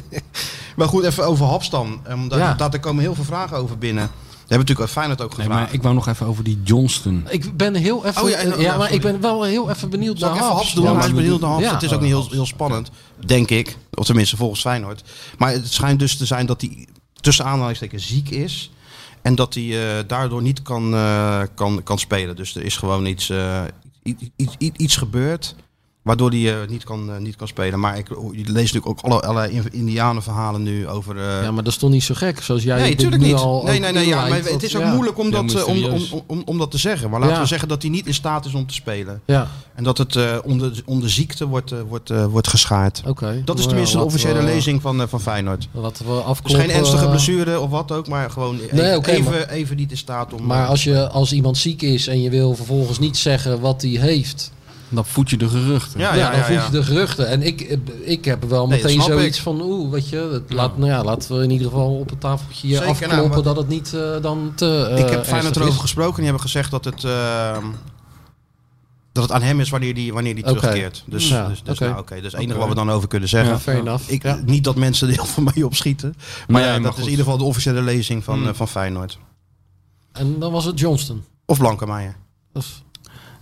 maar 0.76 0.88
goed, 0.88 1.04
even 1.04 1.24
over 1.26 1.46
Hapstam. 1.46 2.00
Ja. 2.28 2.54
daar, 2.54 2.70
daar 2.70 2.80
komen 2.80 3.02
heel 3.02 3.14
veel 3.14 3.24
vragen 3.24 3.56
over 3.56 3.78
binnen. 3.78 4.10
We 4.52 4.58
hebben 4.58 4.74
natuurlijk 4.74 4.98
uit 5.06 5.06
Feyenoord 5.18 5.30
ook 5.32 5.36
Nee, 5.38 5.46
gevraagd. 5.46 5.66
maar 5.66 5.74
ik 5.74 5.82
wou 5.82 5.94
nog 5.94 6.08
even 6.08 6.26
over 6.26 6.44
die 6.44 6.60
Johnston. 6.64 7.26
Ik 7.30 7.56
ben 7.56 7.74
heel 7.74 8.06
even, 8.06 8.22
Oh 8.22 8.28
ja, 8.28 8.40
ja, 8.40 8.52
en- 8.52 8.60
ja, 8.60 8.70
maar 8.76 8.80
sorry. 8.80 8.94
ik 8.94 9.00
ben 9.00 9.20
wel 9.20 9.42
heel 9.42 9.70
even 9.70 9.90
benieuwd 9.90 10.18
Zal 10.18 10.28
ik 10.28 10.34
naar 10.34 10.44
even 10.44 10.56
Haps. 10.56 10.74
Doen? 10.74 10.82
Ja, 10.84 10.88
Hij 10.90 10.98
maar- 10.98 11.08
is 11.08 11.14
benieuwd 11.14 11.40
naar 11.40 11.50
Haps. 11.50 11.64
Ja. 11.64 11.72
Het 11.72 11.82
is 11.82 11.92
ook 11.92 12.00
niet 12.00 12.08
heel, 12.10 12.26
heel 12.30 12.46
spannend, 12.46 12.90
denk 13.26 13.50
ik. 13.50 13.76
Of 13.94 14.04
tenminste 14.06 14.36
volgens 14.36 14.60
Feyenoord. 14.60 15.02
Maar 15.38 15.52
het 15.52 15.72
schijnt 15.72 15.98
dus 15.98 16.16
te 16.16 16.26
zijn 16.26 16.46
dat 16.46 16.60
hij 16.60 16.86
tussen 17.20 17.44
aanhalingstekens 17.44 18.06
ziek 18.06 18.28
is. 18.30 18.70
En 19.22 19.34
dat 19.34 19.54
hij 19.54 19.98
eh, 19.98 20.04
daardoor 20.06 20.42
niet 20.42 20.62
kan, 20.62 20.94
eh, 20.94 21.42
kan, 21.54 21.82
kan 21.82 21.98
spelen. 21.98 22.36
Dus 22.36 22.54
er 22.54 22.64
is 22.64 22.76
gewoon 22.76 23.06
iets, 23.06 23.30
eh, 23.30 23.62
i- 24.06 24.16
i- 24.36 24.48
i- 24.58 24.72
iets 24.76 24.96
gebeurt 24.96 25.54
waardoor 26.02 26.30
hij 26.30 26.52
eh, 26.62 26.68
niet, 26.68 26.84
kan, 26.84 27.10
eh, 27.12 27.18
niet 27.20 27.36
kan 27.36 27.48
spelen. 27.48 27.80
Maar 27.80 27.98
ik 27.98 28.08
je 28.08 28.16
leest 28.32 28.74
natuurlijk 28.74 28.86
ook 28.86 29.00
alle, 29.00 29.20
allerlei 29.20 29.52
in- 29.52 29.72
indianenverhalen 29.72 30.62
nu 30.62 30.88
over... 30.88 31.16
eh, 31.16 31.42
Ja, 31.42 31.50
maar 31.50 31.62
dat 31.64 31.72
is 31.72 31.78
toch 31.78 31.90
niet 31.90 32.02
zo 32.02 32.14
gek, 32.14 32.42
zoals 32.42 32.62
jij 32.62 32.80
nee, 32.80 32.90
natuurlijk 32.90 33.22
nu 33.22 33.28
niet. 33.28 33.36
al 33.36 33.62
Nee, 33.64 33.78
nee, 33.80 33.92
nee. 33.92 34.06
Ja, 34.06 34.28
maar 34.28 34.38
het 34.44 34.62
is 34.62 34.76
ook 34.76 34.82
ja. 34.82 34.92
moeilijk 34.92 35.18
om 35.18 35.26
Ja, 35.30 35.42
dat, 35.42 35.54
eh, 35.54 35.66
om, 35.68 35.84
om, 35.84 36.02
om, 36.26 36.42
om, 36.44 36.58
dat 36.58 36.70
te 36.70 36.78
zeggen. 36.78 37.10
Maar 37.10 37.20
laten 37.20 37.34
Ja. 37.34 37.40
we 37.42 37.46
zeggen 37.48 37.68
dat 37.68 37.82
hij 37.82 37.90
niet 37.90 38.06
in 38.06 38.14
staat 38.14 38.44
is 38.44 38.54
om 38.54 38.66
te 38.66 38.74
spelen. 38.74 39.20
Ja, 39.26 39.48
En 39.74 39.84
dat 39.84 39.98
het 39.98 40.16
eh, 40.16 40.36
om, 40.44 40.58
de, 40.58 40.72
om 40.84 41.00
de 41.00 41.08
ziekte 41.08 41.46
wordt, 41.46 41.72
wordt, 41.88 42.10
eh, 42.10 42.24
wordt 42.24 42.48
geschaard. 42.48 43.02
oké. 43.06 43.42
Dat 43.44 43.58
is 43.58 43.66
tenminste 43.66 43.96
de 43.96 44.04
officiële 44.04 44.38
we- 44.38 44.44
lezing 44.44 44.82
van, 44.82 45.00
eh, 45.02 45.06
van 45.08 45.20
Feyenoord. 45.20 45.68
Laten 45.72 46.06
we 46.06 46.22
Dus 46.42 46.54
geen 46.54 46.70
ernstige 46.70 47.08
blessure 47.08 47.60
of 47.60 47.70
wat 47.70 47.92
ook, 47.92 48.08
maar 48.08 48.30
gewoon 48.30 48.58
even, 48.60 49.24
maar- 49.24 49.48
even 49.48 49.76
niet 49.76 49.90
in 49.90 49.96
staat 49.96 50.32
om... 50.32 50.46
Maar 50.46 50.66
als, 50.66 50.84
je, 50.84 51.08
als 51.08 51.32
iemand 51.32 51.58
ziek 51.58 51.82
is 51.82 52.06
en 52.06 52.22
je 52.22 52.30
wil 52.30 52.54
vervolgens 52.54 52.98
niet 52.98 53.16
zeggen 53.16 53.60
wat 53.60 53.82
hij 53.82 53.90
heeft... 53.90 54.52
Dan 54.92 55.04
voed 55.06 55.30
je 55.30 55.36
de 55.36 55.48
geruchten. 55.48 56.00
Ja, 56.00 56.14
Ja, 56.14 56.18
ja, 56.18 56.30
dan 56.30 56.38
ja, 56.38 56.44
voed 56.46 56.54
ja. 56.54 56.64
je 56.64 56.70
de 56.70 56.82
geruchten. 56.82 57.28
En 57.28 57.42
ik, 57.42 57.78
ik 58.02 58.24
heb 58.24 58.44
wel 58.44 58.66
Nee, 58.66 58.82
meteen 58.82 59.00
zoiets 59.02 59.36
ik. 59.36 59.42
van... 59.42 59.60
Oeh, 59.60 59.90
weet 59.90 60.08
je, 60.08 60.16
het 60.32 60.52
laat, 60.52 60.76
nou 60.78 60.90
ja, 60.90 61.04
laten 61.04 61.36
we 61.36 61.42
in 61.42 61.50
ieder 61.50 61.66
geval 61.66 61.98
op 61.98 62.10
het 62.10 62.20
tafeltje 62.20 62.66
hier 62.66 62.76
Zeker, 62.76 62.90
afkloppen... 62.92 63.18
nou, 63.18 63.28
maar- 63.34 63.42
dat 63.42 63.56
het 63.56 63.68
niet 63.68 63.94
eh, 63.94 64.20
dan 64.22 64.52
te 64.54 64.88
eh, 64.92 64.98
ik 65.04 65.10
heb 65.10 65.24
Feyenoord 65.24 65.56
erover 65.56 65.74
is. 65.74 65.80
gesproken 65.80 66.10
en 66.12 66.16
die 66.16 66.24
hebben 66.24 66.42
gezegd 66.42 66.70
dat 66.70 66.84
het... 66.84 67.04
eh, 67.04 67.56
dat 69.12 69.22
het 69.22 69.32
aan 69.32 69.42
hem 69.42 69.60
is 69.60 69.70
wanneer 69.70 69.94
die, 69.94 70.12
wanneer 70.12 70.34
die 70.34 70.44
terugkeert. 70.44 71.04
Dus, 71.06 71.28
Ja, 71.28 71.48
dus, 71.48 71.62
dus 71.62 71.74
oké. 71.80 71.88
nou, 71.90 72.04
is 72.26 72.32
het 72.32 72.34
enige 72.42 72.58
wat 72.58 72.68
we 72.68 72.74
dan 72.74 72.90
over 72.90 73.08
kunnen 73.08 73.28
zeggen. 73.28 73.52
Ja, 73.52 73.58
fair 73.58 73.78
enough. 73.78 74.10
Ik, 74.10 74.22
Ja. 74.22 74.40
Niet 74.46 74.64
dat 74.64 74.76
mensen 74.76 75.08
er 75.08 75.14
heel 75.14 75.24
veel 75.24 75.42
mee 75.54 75.66
opschieten. 75.66 76.14
Maar, 76.16 76.26
Maar 76.48 76.62
ja, 76.62 76.70
maar 76.72 76.80
dat 76.82 76.90
goed. 76.90 76.98
is 76.98 77.04
in 77.04 77.10
ieder 77.10 77.24
geval 77.24 77.38
de 77.40 77.44
officiële 77.44 77.82
lezing 77.82 78.24
van, 78.24 78.38
Hmm. 78.38 78.48
eh, 78.48 78.54
van 78.54 78.68
Feyenoord. 78.68 79.18
En 80.12 80.38
dan 80.38 80.52
was 80.52 80.64
het 80.64 80.78
Johnston. 80.78 81.24
Of 81.46 81.58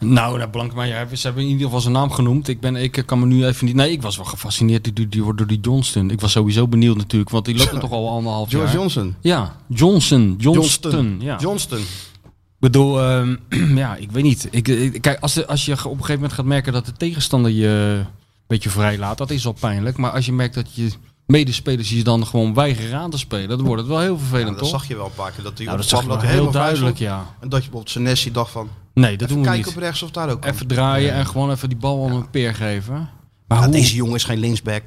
Blankenmeijer. 0.01 0.09
Dat 0.09 0.27
Nou, 0.27 0.39
nou 0.39 0.51
Blankmeijer, 0.51 1.17
ze 1.17 1.27
hebben 1.27 1.43
in 1.45 1.49
ieder 1.49 1.65
geval 1.65 1.81
zijn 1.81 1.93
naam 1.93 2.11
genoemd. 2.11 2.49
Ik, 2.49 2.61
ben, 2.61 2.77
ik 2.77 3.03
kan 3.07 3.19
me 3.19 3.27
nu 3.27 3.47
even 3.47 3.67
niet... 3.67 3.75
Nee, 3.75 3.91
ik 3.93 4.03
was 4.03 4.17
wel 4.17 4.25
gefascineerd 4.25 4.97
door 4.97 5.09
die, 5.09 5.35
door 5.35 5.47
die 5.47 5.61
Johnston. 5.61 6.11
Ik 6.11 6.21
was 6.21 6.33
sowieso 6.33 6.69
benieuwd 6.69 6.97
natuurlijk, 6.97 7.31
want 7.31 7.45
die 7.45 7.57
loopt 7.57 7.73
er 7.73 7.81
toch 7.81 7.91
al 7.93 8.09
anderhalf 8.11 8.49
George 8.51 8.67
jaar. 8.67 8.77
Johnson. 8.77 9.15
Ja, 9.21 9.57
Johnson. 9.69 10.35
Johnston. 10.39 10.53
Johnston. 10.93 11.17
Ja. 11.21 11.37
Johnston. 11.41 11.79
Ik 11.79 12.67
bedoel, 12.67 13.01
ehm, 13.01 13.37
ja, 13.83 13.97
ik 13.97 14.11
weet 14.11 14.23
niet. 14.23 14.49
Ik, 14.51 14.69
ik- 14.69 15.03
kijk, 15.03 15.21
als, 15.21 15.35
de- 15.35 15.47
als 15.47 15.65
je 15.65 15.73
op 15.73 15.85
een 15.85 15.91
gegeven 15.91 16.15
moment 16.15 16.33
gaat 16.33 16.45
merken 16.45 16.73
dat 16.73 16.87
de 16.87 16.93
tegenstander 16.93 17.51
je 17.51 17.67
een 17.99 18.07
beetje 18.47 18.71
vrij 18.71 18.99
laat, 18.99 19.19
dat 19.19 19.31
is 19.31 19.47
al 19.47 19.53
pijnlijk. 19.61 19.97
Maar 19.97 20.11
als 20.11 20.27
je 20.27 20.33
merkt 20.33 20.55
dat 20.55 20.75
je 20.75 20.91
medespelers 21.31 21.91
je 21.91 22.05
dan 22.05 22.27
gewoon 22.27 22.55
weigeren 22.55 22.99
aan 22.99 23.11
te 23.11 23.19
spelen, 23.19 23.49
dan 23.49 23.63
wordt 23.67 23.81
het 23.83 23.91
wel 23.91 24.01
heel 24.01 24.13
Ja, 24.13 24.19
vervelend, 24.19 24.49
dat 24.49 24.59
toch? 24.59 24.69
zag 24.69 24.89
je 24.89 24.97
wel 24.97 25.05
een 25.07 25.15
paar 25.15 25.31
keer. 25.31 25.45
Dat 25.45 25.57
hij 25.57 25.67
nou, 25.67 25.79
dat 25.79 25.89
zag 25.89 26.07
hij 26.07 26.31
heel 26.31 26.51
duidelijk, 26.51 26.99
ja. 26.99 27.17
En 27.19 27.49
dat 27.49 27.65
je 27.65 27.71
bijvoorbeeld 27.71 27.91
Senesi 27.91 28.33
dacht 28.33 28.51
van... 28.51 28.69
Nee, 28.95 29.17
dat 29.17 29.29
doen 29.29 29.39
we 29.39 29.45
kijken 29.45 29.65
niet. 29.67 29.75
op 29.77 29.83
rechts 29.83 30.03
of 30.03 30.11
daar 30.11 30.31
ook. 30.31 30.45
Even 30.45 30.67
draaien 30.67 31.13
en 31.13 31.27
gewoon 31.27 31.51
even 31.51 31.69
die 31.69 31.79
bal 31.79 32.07
aan 32.09 32.13
een 32.17 32.31
peer 32.31 32.55
geven. 32.55 33.09
Maar 33.47 33.59
Ja, 33.59 33.65
hoe? 33.65 33.73
deze 33.73 33.95
jongen 33.95 34.15
is 34.15 34.25
geen 34.25 34.39
linksback. 34.39 34.83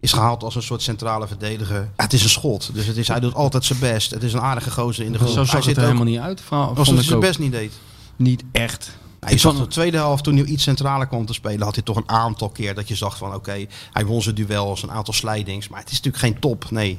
Is 0.00 0.12
gehaald 0.12 0.42
als 0.42 0.54
een 0.54 0.62
soort 0.62 0.82
centrale 0.82 1.26
verdediger. 1.26 1.80
Ja, 1.96 2.02
het 2.02 2.12
is 2.12 2.22
een 2.22 2.28
schot. 2.28 2.70
Dus 2.74 2.86
het 2.86 2.96
is, 2.96 3.08
hij 3.08 3.20
doet 3.20 3.34
altijd 3.34 3.64
zijn 3.64 3.78
best. 3.78 4.10
Het 4.10 4.22
is 4.22 4.32
een 4.32 4.40
aardige 4.40 4.70
gozer 4.70 5.04
in 5.04 5.12
de 5.12 5.18
groep. 5.18 5.30
Zo 5.30 5.36
hij 5.36 5.44
zag 5.44 5.54
het 5.54 5.64
zit 5.64 5.76
er 5.76 5.82
ook 5.82 5.88
helemaal 5.88 6.12
niet 6.12 6.20
uit. 6.20 6.40
Vond 6.74 6.86
hij 6.88 7.02
zijn 7.02 7.20
best 7.20 7.38
niet 7.38 7.52
deed. 7.52 7.72
Niet 8.16 8.42
echt. 8.52 8.90
Je 9.26 9.32
Ik 9.32 9.40
zag 9.40 9.56
de 9.56 9.66
tweede 9.66 9.96
helft, 9.96 10.24
toen 10.24 10.36
hij 10.36 10.44
iets 10.44 10.62
centraler 10.62 11.06
kwam 11.06 11.26
te 11.26 11.32
spelen, 11.32 11.62
had 11.62 11.74
hij 11.74 11.84
toch 11.84 11.96
een 11.96 12.08
aantal 12.08 12.48
keer 12.48 12.74
dat 12.74 12.88
je 12.88 12.94
zag 12.94 13.16
van 13.16 13.34
oké, 13.34 13.66
hij 13.92 14.06
won 14.06 14.22
zijn 14.22 14.34
duels, 14.34 14.82
een 14.82 14.90
aantal 14.90 15.14
slijdings. 15.14 15.68
Maar 15.68 15.80
het 15.80 15.90
is 15.90 15.96
natuurlijk 16.00 16.24
geen 16.24 16.38
top, 16.38 16.70
nee. 16.70 16.98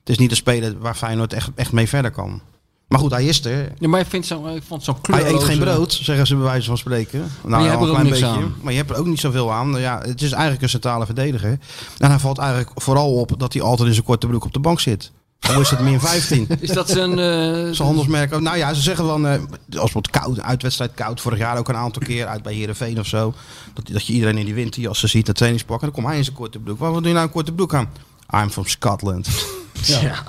Het 0.00 0.08
is 0.08 0.18
niet 0.18 0.30
een 0.30 0.36
speler 0.36 0.78
waar 0.78 0.94
Feyenoord 0.94 1.32
echt, 1.32 1.50
echt 1.54 1.72
mee 1.72 1.88
verder 1.88 2.10
kan. 2.10 2.40
Maar 2.88 2.98
goed, 2.98 3.10
hij 3.10 3.24
is 3.24 3.44
er. 3.44 3.72
Ja, 3.78 3.88
maar 3.88 4.00
ik, 4.00 4.06
vind 4.06 4.26
zo, 4.26 4.46
ik 4.46 4.62
vond 4.62 4.84
zo'n 4.84 4.96
Hij 5.02 5.32
eet 5.32 5.42
geen 5.42 5.58
brood, 5.58 5.92
zeggen 5.92 6.26
ze 6.26 6.34
bij 6.34 6.44
wijze 6.44 6.66
van 6.66 6.78
spreken. 6.78 7.30
Nou, 7.44 7.62
je 7.62 7.68
ja, 7.68 7.76
hebt 7.78 7.82
er 7.82 7.88
een 7.88 7.96
ook 7.96 8.02
niks 8.02 8.20
beetje. 8.20 8.34
aan. 8.34 8.54
Maar 8.62 8.72
je 8.72 8.78
hebt 8.78 8.90
er 8.90 8.96
ook 8.96 9.06
niet 9.06 9.20
zoveel 9.20 9.52
aan. 9.52 9.80
Ja, 9.80 10.00
het 10.00 10.22
is 10.22 10.32
eigenlijk 10.32 10.62
een 10.62 10.68
centrale 10.68 11.06
verdediger. 11.06 11.58
En 11.98 12.08
hij 12.10 12.18
valt 12.18 12.38
eigenlijk 12.38 12.70
vooral 12.74 13.14
op 13.14 13.32
dat 13.38 13.52
hij 13.52 13.62
altijd 13.62 13.88
in 13.88 13.94
zijn 13.94 14.06
korte 14.06 14.26
broek 14.26 14.44
op 14.44 14.52
de 14.52 14.58
bank 14.58 14.80
zit. 14.80 15.12
Al 15.48 15.60
is 15.60 15.70
het 15.70 15.80
min 15.80 16.00
15. 16.10 16.46
Is 16.60 16.68
dat 16.70 16.88
zijn... 16.90 17.10
eh, 17.10 17.24
Zijn 17.54 17.76
handelsmerk. 17.76 18.40
Nou 18.40 18.56
ja, 18.56 18.74
ze 18.74 18.80
zeggen 18.80 19.04
dan, 19.04 19.26
eh, 19.26 19.40
als 19.78 19.92
het 19.94 20.10
koud, 20.10 20.40
uitwedstrijd 20.40 20.94
koud, 20.94 21.20
vorig 21.20 21.38
jaar 21.38 21.58
ook 21.58 21.68
een 21.68 21.76
aantal 21.76 22.02
keer 22.02 22.26
uit 22.26 22.42
bij 22.42 22.54
Herenveen 22.54 22.98
of 22.98 23.06
zo. 23.06 23.34
Dat, 23.74 23.86
dat 23.92 24.06
je 24.06 24.12
iedereen 24.12 24.38
in 24.38 24.44
die 24.44 24.54
winter, 24.54 24.88
als 24.88 24.98
ze 24.98 25.06
ziet, 25.06 25.28
een 25.28 25.34
trainingspak. 25.34 25.78
En 25.80 25.84
dan 25.86 25.94
komt 25.94 26.06
hij 26.06 26.16
in 26.16 26.24
zijn 26.24 26.36
korte 26.36 26.58
broek. 26.58 26.78
Waar 26.78 26.92
doe 26.92 27.02
je 27.02 27.12
nou 27.12 27.22
een 27.26 27.30
korte 27.32 27.52
broek 27.52 27.74
aan? 27.74 27.88
I'm 28.34 28.50
from 28.50 28.66
Scotland. 28.66 29.28
ja. 29.82 30.22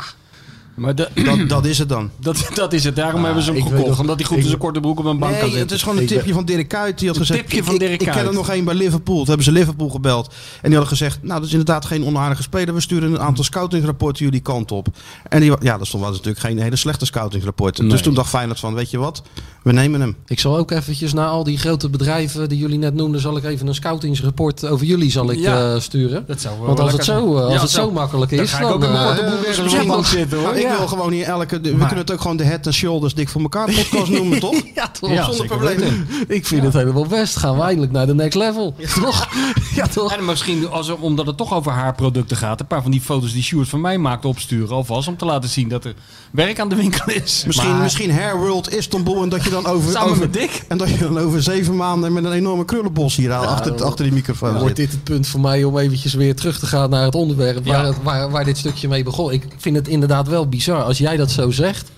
Maar 0.75 0.95
de- 0.95 1.09
Dat, 1.23 1.49
dat 1.49 1.65
is 1.65 1.77
het 1.77 1.89
dan. 1.89 2.09
dat, 2.19 2.49
dat 2.53 2.73
is 2.73 2.83
het. 2.83 2.95
Daarom 2.95 3.23
hebben 3.25 3.43
ze 3.43 3.51
hem 3.51 3.59
ik 3.59 3.65
gekocht. 3.67 3.99
omdat 3.99 4.15
hij 4.15 4.25
goed 4.25 4.37
ik- 4.37 4.41
in 4.43 4.47
zijn 4.49 4.59
korte 4.61 4.79
broek 4.79 4.99
op 4.99 5.05
een 5.05 5.19
bank 5.19 5.31
kan 5.31 5.31
Nee, 5.31 5.41
zitten. 5.41 5.61
het 5.61 5.71
is 5.71 5.81
gewoon 5.81 5.97
een 5.97 6.03
Ik 6.03 6.09
tipje 6.09 6.33
van 6.33 6.45
Dirk 6.45 6.67
Kuyt. 6.67 6.97
Die 6.99 7.07
had 7.07 7.17
Een 7.17 7.25
gezegd, 7.25 7.39
tipje 7.41 7.57
ik, 7.57 7.63
van 7.63 7.73
ik- 7.73 7.79
Dirk 7.79 8.01
ik, 8.01 8.11
ken 8.11 8.25
er 8.25 8.33
nog 8.33 8.49
één 8.49 8.65
bij 8.65 8.73
Liverpool. 8.75 9.17
Toen 9.17 9.25
hebben 9.27 9.45
ze 9.45 9.51
Liverpool 9.51 9.89
gebeld. 9.89 10.27
En 10.27 10.69
die 10.69 10.77
hadden 10.77 10.87
gezegd, 10.97 11.19
nou 11.23 11.33
dat 11.39 11.43
is 11.47 11.51
inderdaad 11.51 11.85
geen 11.85 12.05
onaardige 12.05 12.41
speler. 12.41 12.73
We 12.73 12.81
sturen 12.81 13.11
een 13.11 13.19
aantal 13.19 13.43
scoutingrapporten 13.43 14.25
jullie 14.25 14.39
kant 14.41 14.71
op. 14.71 14.87
En 15.29 15.41
die, 15.41 15.53
ja, 15.61 15.77
dat 15.77 15.87
stond 15.87 16.03
was 16.03 16.11
natuurlijk 16.11 16.39
geen 16.39 16.59
hele 16.59 16.75
slechte 16.75 17.05
scoutingrapporten. 17.05 17.89
Dus 17.89 18.01
toen 18.01 18.13
dacht 18.13 18.29
Feyenoord 18.29 18.59
van, 18.59 18.73
weet 18.73 18.89
je 18.89 18.97
wat, 18.97 19.21
we 19.63 19.71
nemen 19.71 20.01
hem. 20.01 20.15
Ik 20.27 20.39
zal 20.39 20.57
ook 20.57 20.71
eventjes 20.71 21.13
naar 21.13 21.27
al 21.27 21.43
die 21.43 21.57
grote 21.57 21.89
bedrijven 21.89 22.49
die 22.49 22.57
jullie 22.57 22.77
net 22.77 22.93
noemden... 22.93 23.21
zal 23.21 23.37
ik 23.37 23.43
even 23.43 23.67
een 23.67 23.75
scoutingsrapport 23.75 24.65
over 24.65 24.85
jullie 24.85 25.11
zal 25.11 25.31
ik, 25.31 25.39
Ja. 25.39 25.73
eh, 25.73 25.79
sturen. 25.79 26.23
Dat 26.27 26.41
zou 26.41 26.57
wel 26.57 26.65
Want 26.67 26.79
als 26.79 26.91
het 26.91 27.03
zo, 27.03 27.35
eh, 27.37 27.43
als 27.43 27.53
Ja, 27.53 27.61
het 27.61 27.69
zo. 27.69 27.81
zo 27.81 27.91
makkelijk 27.91 28.31
Dan 28.31 28.39
is... 28.39 28.51
ga 28.53 28.59
ik 28.59 28.65
ook 28.73 28.83
in 28.83 28.91
mijn 28.91 29.01
eh, 29.01 29.05
korte 29.05 29.23
broek 29.31 29.43
ergens 29.45 29.85
op 29.97 30.05
zitten 30.05 30.37
hoor. 30.39 30.53
Ik 30.61 30.67
Ja. 30.67 30.77
wil 30.77 30.87
gewoon 30.87 31.11
hier 31.11 31.25
elke... 31.25 31.59
We 31.61 31.69
Maar- 31.69 31.79
kunnen 31.79 31.97
het 32.05 32.11
ook 32.11 32.21
gewoon 32.21 32.37
de 32.37 32.43
head 32.43 32.65
and 32.65 32.75
shoulders 32.75 33.13
dik 33.13 33.29
voor 33.29 33.41
elkaar 33.41 33.65
podcast 33.65 34.11
noemen, 34.11 34.39
toch? 34.49 34.55
Ja, 34.75 34.87
toch? 34.99 35.11
Ja, 35.11 35.31
Zonder 35.31 35.59
weten. 35.59 36.07
Ik 36.27 36.45
vind 36.45 36.63
het 36.63 36.73
helemaal 36.73 37.05
best. 37.05 37.35
Gaan 37.35 37.55
we 37.55 37.61
eindelijk 37.61 37.91
naar 37.91 38.05
de 38.07 38.15
next 38.15 38.37
level. 38.37 38.75
Toch? 39.01 39.27
Ja, 39.75 39.87
toch? 39.87 40.13
En 40.15 40.25
misschien, 40.25 40.69
als, 40.69 40.87
er- 40.87 40.97
omdat 40.99 41.27
het 41.27 41.37
toch 41.37 41.53
over 41.53 41.71
haarproducten 41.71 42.37
gaat, 42.37 42.59
een 42.59 42.67
paar 42.67 42.81
van 42.81 42.91
die 42.91 43.01
foto's 43.01 43.33
die 43.33 43.43
Sjoerd 43.43 43.69
van 43.69 43.81
mij 43.81 43.97
maakte 43.97 44.27
opsturen 44.27 44.75
alvast. 44.75 45.07
Om 45.07 45.17
te 45.17 45.25
laten 45.25 45.49
zien 45.49 45.67
dat 45.69 45.85
er 45.85 45.93
werk 46.31 46.59
aan 46.59 46.69
de 46.69 46.75
winkel 46.75 47.11
is. 47.13 47.43
Misschien, 47.45 47.69
Maar- 47.71 47.81
misschien 47.81 48.11
Hair 48.11 48.37
World 48.37 48.73
Istanbul 48.73 49.23
en 49.23 49.29
dat 49.29 49.43
je 49.43 49.49
dan 49.49 49.65
over... 49.65 49.91
Samen 49.91 50.09
over 50.09 50.21
met 50.21 50.33
Dick. 50.33 50.63
En 50.67 50.77
dat 50.77 50.89
je 50.89 50.97
dan 50.97 51.17
over 51.19 51.43
zeven 51.43 51.75
maanden 51.75 52.13
met 52.13 52.23
een 52.23 52.31
enorme 52.31 52.65
krullenbos 52.65 53.15
hier 53.15 53.33
aan, 53.33 53.47
achter, 53.47 53.83
achter 53.83 54.03
die 54.05 54.13
microfoon 54.13 54.59
Wordt 54.59 54.75
dit 54.75 54.91
het 54.91 55.03
punt 55.03 55.27
voor 55.27 55.39
mij 55.39 55.63
om 55.63 55.77
eventjes 55.77 56.13
weer 56.13 56.35
terug 56.35 56.59
te 56.59 56.65
gaan 56.65 56.89
naar 56.89 57.03
het 57.03 57.15
onderwerp 57.15 57.65
waar, 57.65 57.81
Ja. 57.81 57.85
het- 57.87 58.03
waar, 58.03 58.29
waar 58.29 58.45
dit 58.45 58.57
stukje 58.57 58.87
mee 58.87 59.03
begon. 59.03 59.31
Ik 59.31 59.47
vind 59.57 59.75
het 59.75 59.87
inderdaad 59.87 60.27
wel 60.27 60.49
bizar 60.51 60.83
als 60.83 60.97
jij 60.97 61.17
dat 61.17 61.31
zo 61.31 61.51
zegt. 61.51 61.91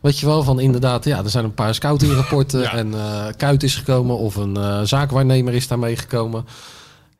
Weet 0.00 0.18
je 0.18 0.26
wel, 0.26 0.42
van 0.42 0.60
inderdaad, 0.60 1.04
ja, 1.04 1.18
er 1.24 1.30
zijn 1.30 1.44
een 1.44 1.54
paar 1.54 1.74
scoutingrapporten 1.74 2.60
Ja. 2.60 2.72
en 2.72 2.94
eh 2.94 3.26
Kuit 3.36 3.62
is 3.62 3.74
gekomen 3.76 4.18
of 4.18 4.36
een 4.36 4.56
eh, 4.56 4.80
zaakwaarnemer 4.82 5.54
is 5.54 5.68
daarmee 5.68 5.96
gekomen. 5.96 6.46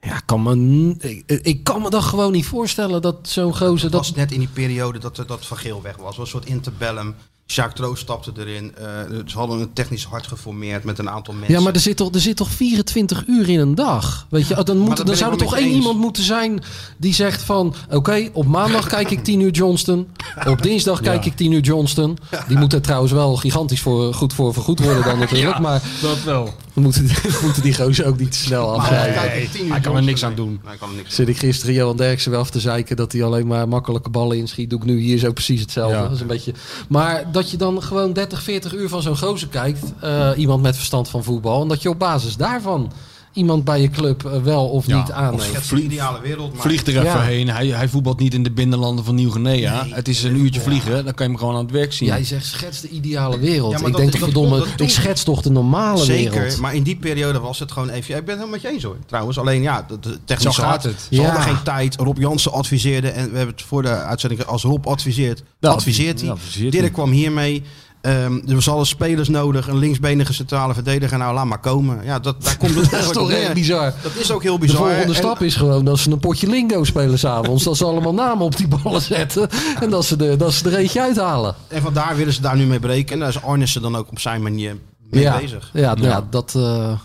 Ja, 0.01 0.19
kan 0.19 0.43
me, 0.43 0.95
ik, 1.27 1.41
ik 1.43 1.65
kan 1.65 1.83
me 1.83 1.91
dat 1.91 2.03
gewoon 2.03 2.33
niet 2.33 2.47
voorstellen 2.47 3.03
dat 3.03 3.17
zo'n 3.23 3.57
gozer... 3.57 3.83
Het 3.83 3.93
Dat, 3.93 4.01
was 4.01 4.15
net 4.15 4.33
in 4.33 4.39
die 4.39 4.49
periode 4.49 4.99
dat, 4.99 5.17
dat 5.27 5.47
Van 5.47 5.57
Geel 5.57 5.83
weg 5.83 5.97
was. 5.97 6.05
Was 6.17 6.19
een 6.19 6.27
soort 6.27 6.47
interbellum. 6.47 7.15
Jacques 7.47 7.75
Troost 7.75 8.03
stapte 8.03 8.33
erin. 8.37 8.75
Eh, 8.77 8.85
ze 9.27 9.39
hadden 9.39 9.61
een 9.61 9.73
technisch 9.73 10.05
hart 10.05 10.27
geformeerd 10.27 10.85
met 10.85 10.99
een 10.99 11.11
aantal 11.11 11.35
mensen. 11.35 11.55
ja, 11.55 11.61
maar 11.61 11.73
er 11.73 11.81
zit, 11.81 11.97
toch, 11.97 12.15
er 12.15 12.21
zit 12.21 12.37
toch 12.37 12.49
24 12.51 13.25
uur 13.27 13.49
in 13.49 13.61
een 13.61 13.75
dag? 13.75 14.27
Weet 14.31 14.47
je, 14.49 14.55
dan, 14.55 14.65
dat 14.65 14.77
moet, 14.77 15.07
dan 15.07 15.17
zou 15.17 15.33
er 15.33 15.39
toch 15.39 15.57
één 15.57 15.67
eens. 15.67 15.75
iemand 15.75 15.99
moeten 15.99 16.23
zijn 16.23 16.63
die 16.97 17.15
zegt 17.15 17.43
van... 17.43 17.75
Oké, 17.91 18.29
op 18.33 18.47
maandag 18.47 18.87
kijk 18.87 19.11
ik 19.11 19.25
10 19.25 19.41
uur 19.41 19.51
Johnston. 19.51 20.09
Op 20.47 20.63
dinsdag 20.63 21.01
kijk 21.11 21.25
ik 21.25 21.37
10 21.37 21.53
uur 21.53 21.61
Johnston. 21.61 22.19
Die 22.49 22.59
moet 22.59 22.73
er 22.73 22.81
trouwens 22.81 23.13
wel 23.13 23.37
gigantisch 23.37 23.81
voor, 23.81 24.15
goed 24.15 24.33
voor 24.33 24.53
vergoed 24.53 24.81
worden 24.81 25.03
dan 25.05 25.19
natuurlijk. 25.25 25.59
Maar 25.59 25.83
Dat 26.03 26.23
wel. 26.23 26.55
We 26.73 26.81
moeten, 26.81 27.07
we 27.23 27.41
moeten 27.43 27.63
die 27.63 27.75
gozer 27.75 28.07
ook 28.07 28.19
niet 28.19 28.33
te 28.33 28.39
snel 28.39 28.81
Nee, 28.81 29.49
uur 29.61 29.71
hij 29.71 29.81
kan 29.81 29.97
er 29.97 30.03
niks 30.03 30.25
aan 30.25 30.35
doen. 30.35 30.49
Nee, 30.49 30.59
hij 30.65 30.77
kan 30.77 30.89
er 30.89 30.95
niks 30.95 31.09
aan 31.09 31.15
Zit 31.15 31.29
ik 31.29 31.39
gisteren 31.39 31.75
Johan 31.75 31.97
Derksen 31.97 32.31
wel 32.31 32.41
af 32.41 32.51
te 32.51 32.61
zeiken 32.61 32.97
dat 32.97 33.13
hij 33.13 33.23
alleen 33.23 33.47
maar 33.47 33.69
makkelijke 33.69 34.11
ballen 34.11 34.37
inschiet. 34.37 34.71
Doe 34.71 34.79
ik 34.79 34.85
nu 34.85 34.99
hier 34.99 35.19
zo 35.19 35.33
precies 35.33 35.61
hetzelfde. 35.61 35.97
Ja. 35.97 36.03
Dat 36.03 36.13
is 36.13 36.21
een 36.21 36.27
beetje... 36.27 36.53
Maar 36.89 37.33
dat 37.33 37.51
je 37.51 37.57
dan 37.57 37.83
gewoon 37.83 38.13
30, 38.13 38.43
40 38.43 38.75
uur 38.75 38.89
van 38.89 39.03
zo'n 39.03 39.19
gozer 39.19 39.49
kijkt. 39.49 39.93
eh, 40.01 40.31
iemand 40.37 40.63
met 40.63 40.77
verstand 40.77 41.09
van 41.09 41.25
voetbal. 41.25 41.63
En 41.63 41.69
dat 41.69 41.83
je 41.83 41.89
op 41.89 41.99
basis 41.99 42.37
daarvan 42.37 42.93
iemand 43.33 43.65
bij 43.65 43.81
je 43.81 43.91
club 43.91 44.25
eh, 44.25 44.43
wel 44.43 44.69
of 44.69 44.87
Ja, 44.87 44.99
niet 44.99 45.11
aanneemt. 45.11 45.53
Het 45.53 45.63
is 45.63 45.69
de 45.69 45.83
ideale 45.83 46.21
wereld. 46.21 46.53
Maar 46.53 46.63
Vlieg 46.63 46.83
er 46.83 46.89
even 46.89 47.05
Ja. 47.05 47.21
heen. 47.21 47.49
Hij, 47.49 47.67
hij 47.67 47.89
voetbalt 47.89 48.19
niet 48.19 48.35
in 48.35 48.43
de 48.43 48.51
binnenlanden 48.51 49.05
van 49.05 49.15
Nieuw-Guinea. 49.15 49.83
Nee, 49.83 49.95
het 49.95 50.09
is 50.09 50.23
een 50.23 50.37
uurtje 50.37 50.61
vliegen. 50.61 51.05
Dan 51.05 51.15
kan 51.15 51.27
je 51.27 51.31
hem 51.33 51.41
gewoon 51.41 51.55
aan 51.57 51.63
het 51.63 51.71
werk 51.71 51.93
zien. 51.93 52.09
Jij 52.09 52.25
zegt 52.25 52.47
schets 52.47 52.81
de 52.81 52.89
ideale 52.89 53.39
wereld. 53.39 53.73
Ik 53.73 53.83
dat- 53.83 53.97
denk 53.97 54.11
toch 54.11 54.21
dat 54.21 54.29
verdomme, 54.31 54.57
klopt, 54.57 54.71
dat 54.79 54.87
ik 54.87 54.93
schets 54.93 55.23
toch 55.25 55.43
de 55.43 55.51
normale 55.51 56.05
Zeker, 56.05 56.33
wereld. 56.41 56.59
maar 56.61 56.75
in 56.75 56.83
die 56.83 56.97
periode 56.97 57.39
was 57.41 57.59
het 57.59 57.73
gewoon 57.73 57.89
even... 57.89 57.99
Ik 57.99 58.07
ben 58.07 58.17
het 58.17 58.27
helemaal 58.29 58.49
met 58.49 58.61
je 58.61 58.69
eens 58.69 58.83
hoor, 58.83 58.97
trouwens. 59.07 59.39
Alleen 59.39 59.63
ja, 59.63 59.85
de, 59.89 59.99
de 60.01 60.19
technische 60.25 60.61
Zo 60.61 60.67
gaat 60.69 60.83
het. 60.83 61.01
Ze 61.11 61.15
Ja. 61.15 61.23
hadden 61.23 61.43
geen 61.43 61.63
tijd. 61.63 61.97
Rob 61.97 62.19
Jansen 62.19 62.53
adviseerde. 62.53 63.09
En 63.09 63.31
we 63.31 63.37
hebben 63.37 63.55
het 63.55 63.63
voor 63.65 63.83
de 63.83 63.89
uitzending... 63.89 64.45
Als 64.45 64.63
Rob 64.63 64.87
adviseert, 64.87 65.43
adviseert 65.61 66.21
hij. 66.21 66.71
Dirk 66.71 66.93
kwam 66.93 67.11
hiermee. 67.11 67.63
Ehm 68.03 68.41
er 68.49 68.65
hadden 68.65 68.87
spelers 68.87 69.29
nodig. 69.29 69.69
Een 69.69 69.79
linksbenige 69.79 70.33
centrale 70.33 70.75
verdediger. 70.75 71.19
Nou, 71.19 71.35
laat 71.35 71.45
maar 71.47 71.59
komen. 71.61 72.05
Ja, 72.05 72.19
dat, 72.19 72.43
daar 72.45 72.57
komt 72.57 72.75
het 72.75 72.91
Dat 72.91 73.01
is 73.01 73.09
toch 73.11 73.31
echt 73.31 73.55
bizar. 73.55 73.95
Dat 74.03 74.15
is 74.15 74.31
ook 74.31 74.43
heel 74.43 74.55
De 74.59 74.61
bizar. 74.61 74.77
volgende 74.79 75.03
En- 75.07 75.15
stap 75.15 75.41
is 75.43 75.57
gewoon 75.57 75.85
dat 75.85 75.99
ze 75.99 76.11
een 76.11 76.19
potje 76.19 76.47
lingo 76.47 76.85
spelen 76.85 77.19
s'avonds. 77.19 77.65
dat 77.65 77.77
ze 77.77 77.85
allemaal 77.85 78.15
namen 78.15 78.45
op 78.45 78.57
die 78.57 78.69
ballen 78.69 79.01
zetten. 79.03 79.49
En 79.81 79.91
dat 79.91 80.05
ze, 80.05 80.17
de, 80.17 80.37
dat 80.37 80.53
ze 80.53 80.71
er 80.71 80.77
eentje 80.77 81.01
uithalen. 81.01 81.55
En 81.69 81.83
vandaar 81.83 82.17
willen 82.17 82.33
ze 82.33 82.41
daar 82.41 82.57
nu 82.57 82.67
mee 82.67 82.81
breken. 82.81 83.13
En 83.15 83.19
daar 83.21 83.29
is 83.29 83.43
Arnissen 83.43 83.83
dan 83.83 83.97
ook 83.97 84.11
op 84.11 84.19
zijn 84.19 84.43
manier 84.43 84.77
mee 85.11 85.23
ja, 85.23 85.39
bezig. 85.39 85.71
Ja, 85.73 85.95
nou 85.95 86.07
ja, 86.09 86.27
dat... 86.31 86.53
eh 86.57 86.63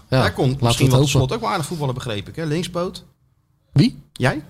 ja, 0.09 0.19
Hij 0.19 0.31
kon 0.31 0.57
misschien 0.61 0.87
het 0.87 0.95
wel 0.95 1.07
slot 1.07 1.33
ook 1.33 1.41
wel 1.41 1.49
aardig 1.49 1.65
voetballen, 1.65 1.93
begreep 1.93 2.27
ik. 2.27 2.35
Hè? 2.35 2.43
Linkspoot. 2.45 3.03
Wie? 3.73 3.99
Jij? 4.13 4.43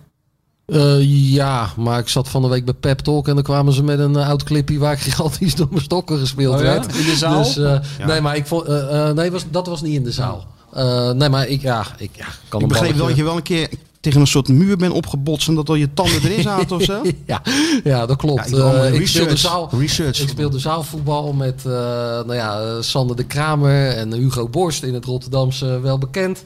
Eh, 0.68 1.02
ja, 1.34 1.69
maar 1.77 1.99
ik 1.99 2.07
zat 2.07 2.30
van 2.30 2.41
de 2.41 2.48
week 2.48 2.65
bij 2.65 2.73
Pep 2.73 2.99
Talk 2.99 3.27
en 3.27 3.34
dan 3.34 3.44
kwamen 3.44 3.73
ze 3.73 3.84
met 3.84 3.99
een 3.99 4.15
eh, 4.15 4.27
oud 4.27 4.44
clipje 4.44 4.77
waar 4.77 4.94
ik 4.94 4.99
gigantisch 5.10 5.56
door 5.56 5.68
mijn 5.69 5.84
stokken 5.84 6.19
gespeeld 6.19 6.56
Oh 6.56 6.61
ja? 6.61 6.65
werd. 6.65 6.95
In 6.95 7.06
de 7.06 7.15
zaal? 7.15 7.44
Dus, 7.44 7.57
eh, 7.57 7.80
Ja. 7.98 8.06
Nee, 8.06 8.22
maar 8.22 8.35
ik 8.35 8.48
vond, 8.48 8.68
nee, 9.15 9.31
was, 9.31 9.45
dat 9.52 9.68
was 9.68 9.81
niet 9.81 9.94
in 9.95 10.03
de 10.03 10.11
zaal. 10.11 10.56
Eh, 10.73 11.11
nee, 11.11 11.30
maar 11.30 11.48
ik, 11.48 11.61
ja, 11.61 11.85
ik 11.98 12.10
ja, 12.14 12.26
kan 12.49 12.61
Ik 12.61 12.68
begreep 12.68 12.95
wel 12.95 13.07
dat 13.07 13.15
je 13.15 13.23
wel 13.23 13.35
een 13.35 13.44
keer 13.44 13.69
tegen 13.99 14.22
een 14.22 14.27
soort 14.27 14.48
muur 14.48 14.77
bent 14.77 14.94
opgebotst 14.94 15.48
en 15.48 15.56
dat 15.56 15.69
al 15.69 15.76
je 15.76 15.94
tanden 15.94 16.22
erin 16.22 16.41
zaten 16.41 16.76
of 16.76 16.84
zo. 16.84 17.02
ja, 17.26 17.41
ja, 17.84 18.06
dat 18.06 18.18
klopt. 18.18 18.49
Ja, 18.49 18.72
ik 18.73 18.94
eh, 18.94 18.99
ik, 18.99 19.07
speelde 19.07 19.30
research. 19.30 19.38
zaal, 19.38 19.69
Research. 19.80 20.19
ik 20.19 20.30
speelde 20.30 20.60
zaalvoetbal 20.60 21.34
met 21.34 21.61
eh, 21.65 21.72
nou 21.72 22.34
ja, 22.34 22.81
Sander 22.81 23.15
de 23.15 23.23
Kramer 23.23 23.89
en 23.89 24.14
Hugo 24.14 24.48
Borst 24.48 24.84
in 24.84 24.94
het 24.94 25.06
Rotterdamse 25.06 25.80
wel 25.80 25.98
bekend. 25.98 26.44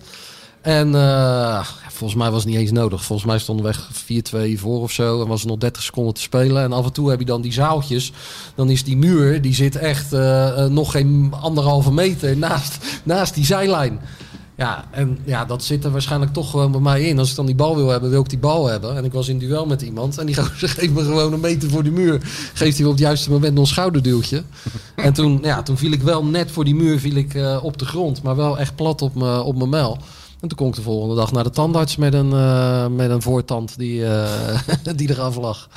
En 0.62 0.96
eh, 0.96 1.66
volgens 1.90 2.20
mij 2.22 2.32
was 2.32 2.44
het 2.44 2.52
niet 2.52 2.62
eens 2.62 2.72
nodig. 2.72 3.04
Volgens 3.04 3.28
mij 3.28 3.40
stonden 3.40 3.66
we 3.66 3.72
weg 3.72 4.56
4-2 4.56 4.60
voor 4.60 4.82
of 4.82 4.92
zo. 4.92 5.22
En 5.22 5.28
was 5.28 5.42
er 5.42 5.48
nog 5.48 5.58
30 5.58 5.84
seconden 5.84 6.14
te 6.14 6.22
spelen. 6.22 6.64
En 6.64 6.74
af 6.74 6.86
en 6.86 6.94
toe 6.94 7.10
heb 7.10 7.20
je 7.20 7.26
dan 7.26 7.42
die 7.42 7.54
zaaltjes. 7.54 8.12
Dan 8.56 8.70
is 8.70 8.84
die 8.84 8.98
muur, 8.98 9.42
die 9.42 9.54
zit 9.54 9.76
echt 9.76 10.14
eh, 10.14 10.64
eh, 10.64 10.72
nog 10.72 10.92
geen 10.92 11.34
anderhalve 11.42 11.92
meter 11.92 12.38
naast, 12.38 12.78
naast 13.04 13.34
die 13.34 13.46
zijlijn. 13.46 14.00
Ja, 14.56 14.86
en 14.92 15.18
ja, 15.24 15.46
dat 15.46 15.64
zit 15.64 15.84
er 15.84 15.92
waarschijnlijk 15.92 16.34
toch 16.34 16.50
gewoon 16.50 16.72
bij 16.72 16.82
mij 16.82 17.02
in. 17.02 17.20
Als 17.20 17.30
ik 17.30 17.36
dan 17.36 17.46
die 17.46 17.56
bal 17.56 17.76
wil 17.76 17.90
hebben, 17.90 18.10
wil 18.10 18.22
ik 18.22 18.30
die 18.30 18.40
bal 18.40 18.68
hebben. 18.68 18.98
En 18.98 19.06
ik 19.06 19.14
was 19.14 19.28
in 19.28 19.40
duel 19.40 19.66
met 19.66 19.82
iemand. 19.82 20.18
En 20.18 20.26
die 20.26 20.36
geeft 20.56 20.94
me 20.94 21.04
gewoon 21.04 21.34
een 21.34 21.40
meter 21.40 21.70
voor 21.70 21.84
die 21.84 21.92
muur. 21.92 22.22
Geeft 22.54 22.78
hij 22.78 22.86
op 22.86 22.92
het 22.92 23.02
juiste 23.02 23.30
moment 23.30 23.54
nog 23.54 23.64
een 23.64 23.70
schouderduwtje. 23.70 24.44
En 24.96 25.14
toen, 25.14 25.40
ja, 25.44 25.64
toen 25.64 25.78
viel 25.78 25.92
ik 25.92 26.02
wel 26.02 26.26
net 26.26 26.52
voor 26.52 26.66
die 26.66 26.76
muur 26.76 27.00
viel 27.00 27.16
ik, 27.16 27.34
op 27.62 27.78
de 27.78 27.86
grond. 27.86 28.24
Maar 28.24 28.36
wel 28.36 28.58
echt 28.60 28.76
plat 28.76 29.02
op 29.02 29.16
mijn 29.16 29.40
op 29.40 29.58
mijn 29.58 29.70
mel. 29.70 29.98
En 30.42 30.48
toen 30.48 30.58
kon 30.58 30.68
ik 30.68 30.76
de 30.76 30.82
volgende 30.82 31.16
dag 31.16 31.32
naar 31.32 31.44
de 31.44 31.50
tandarts 31.50 31.96
met 31.96 32.14
een, 32.14 32.34
eh, 32.34 32.88
met 32.88 33.10
een 33.10 33.22
voortand 33.22 33.78
die, 33.78 34.06
eh, 34.06 34.60
die 34.96 35.10
eraf 35.10 35.36
lag. 35.36 35.70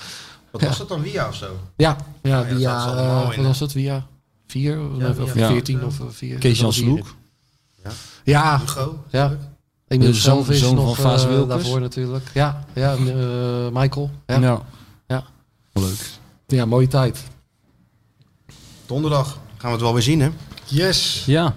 Wat 0.51 0.61
Ja. 0.61 0.67
was 0.69 0.79
dat 0.79 0.89
dan, 0.89 1.03
via 1.03 1.29
of 1.29 1.35
zo? 1.35 1.47
Ja, 1.77 1.97
ja, 2.23 2.45
via, 2.45 2.87
eh, 2.97 3.31
in, 3.31 3.37
wat 3.37 3.47
was 3.47 3.61
het? 3.61 3.73
Via 3.73 4.07
4 4.47 4.79
Ja, 4.99 5.09
of 5.09 5.31
via 5.31 5.47
14 5.49 5.79
vier. 5.79 5.87
of 5.87 6.01
eh, 6.01 6.07
4? 6.11 6.39
Kees-Jan 6.39 6.73
Sloek. 6.73 7.15
Ja, 8.25 8.59
Hugo. 8.61 8.99
ja. 9.11 9.37
Emiel 9.89 10.07
De 10.09 10.15
zoon- 10.15 10.23
zelf 10.35 10.51
is 10.51 10.59
zoon 10.61 10.75
nog 10.75 10.95
van 10.97 11.05
Vaas 11.05 11.25
Wilkes. 11.27 11.49
daarvoor 11.49 11.81
natuurlijk. 11.81 12.31
Ja, 12.35 12.65
ja 12.75 12.97
Michael. 13.73 14.11
Ja. 14.27 14.39
Ja. 14.39 14.63
Ja. 15.07 15.25
Leuk. 15.73 16.11
ja, 16.47 16.65
mooie 16.65 16.87
tijd. 16.89 17.23
Donderdag 18.87 19.27
gaan 19.57 19.69
we 19.71 19.77
het 19.77 19.81
wel 19.81 19.93
weer 19.93 20.03
zien, 20.03 20.21
hè? 20.21 20.31
Yes. 20.65 21.23
Ja, 21.27 21.55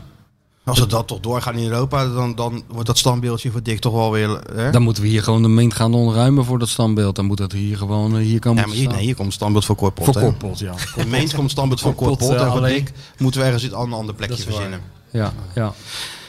Als 0.67 0.79
het 0.79 0.89
dat 0.89 1.07
toch 1.07 1.19
doorgaat 1.19 1.55
in 1.55 1.63
Europa, 1.63 2.07
dan, 2.07 2.35
dan 2.35 2.63
wordt 2.67 2.87
dat 2.87 2.97
standbeeldje 2.97 3.51
voor 3.51 3.63
Dick 3.63 3.79
toch 3.79 3.93
wel 3.93 4.11
weer... 4.11 4.41
Hè? 4.53 4.71
dan 4.71 4.81
moeten 4.81 5.03
we 5.03 5.09
hier 5.09 5.23
gewoon 5.23 5.41
de 5.41 5.47
meent 5.47 5.73
gaan 5.73 5.93
ontruimen 5.93 6.45
voor 6.45 6.59
dat 6.59 6.69
standbeeld. 6.69 7.15
Dan 7.15 7.25
moet 7.25 7.37
dat 7.37 7.51
hier 7.51 7.77
gewoon 7.77 8.17
eh, 8.17 8.23
hier 8.23 8.39
komen 8.39 8.61
ja, 8.61 8.67
maar 8.67 8.77
hier, 8.77 8.87
nee, 8.89 9.03
hier 9.03 9.15
komt 9.15 9.27
het 9.27 9.35
standbeeld 9.35 9.65
voor 9.65 9.75
Korpot. 9.75 10.05
Voor? 10.05 10.21
Korpot, 10.21 10.59
ja. 10.59 10.73
In 10.95 11.09
Meent 11.09 11.29
komt 11.29 11.41
het 11.41 11.51
standbeeld 11.51 11.81
voor 11.81 11.93
Korpot, 11.93 12.29
eh, 12.29 12.41
en 12.41 12.47
voor 12.47 12.57
alleen. 12.57 12.73
Dick 12.73 12.93
moeten 13.17 13.39
we 13.39 13.45
ergens 13.45 13.63
een 13.63 13.73
ander, 13.73 13.99
ander 13.99 14.15
plekje 14.15 14.43
verzinnen. 14.43 14.81
Ja, 15.11 15.33
ja. 15.55 15.73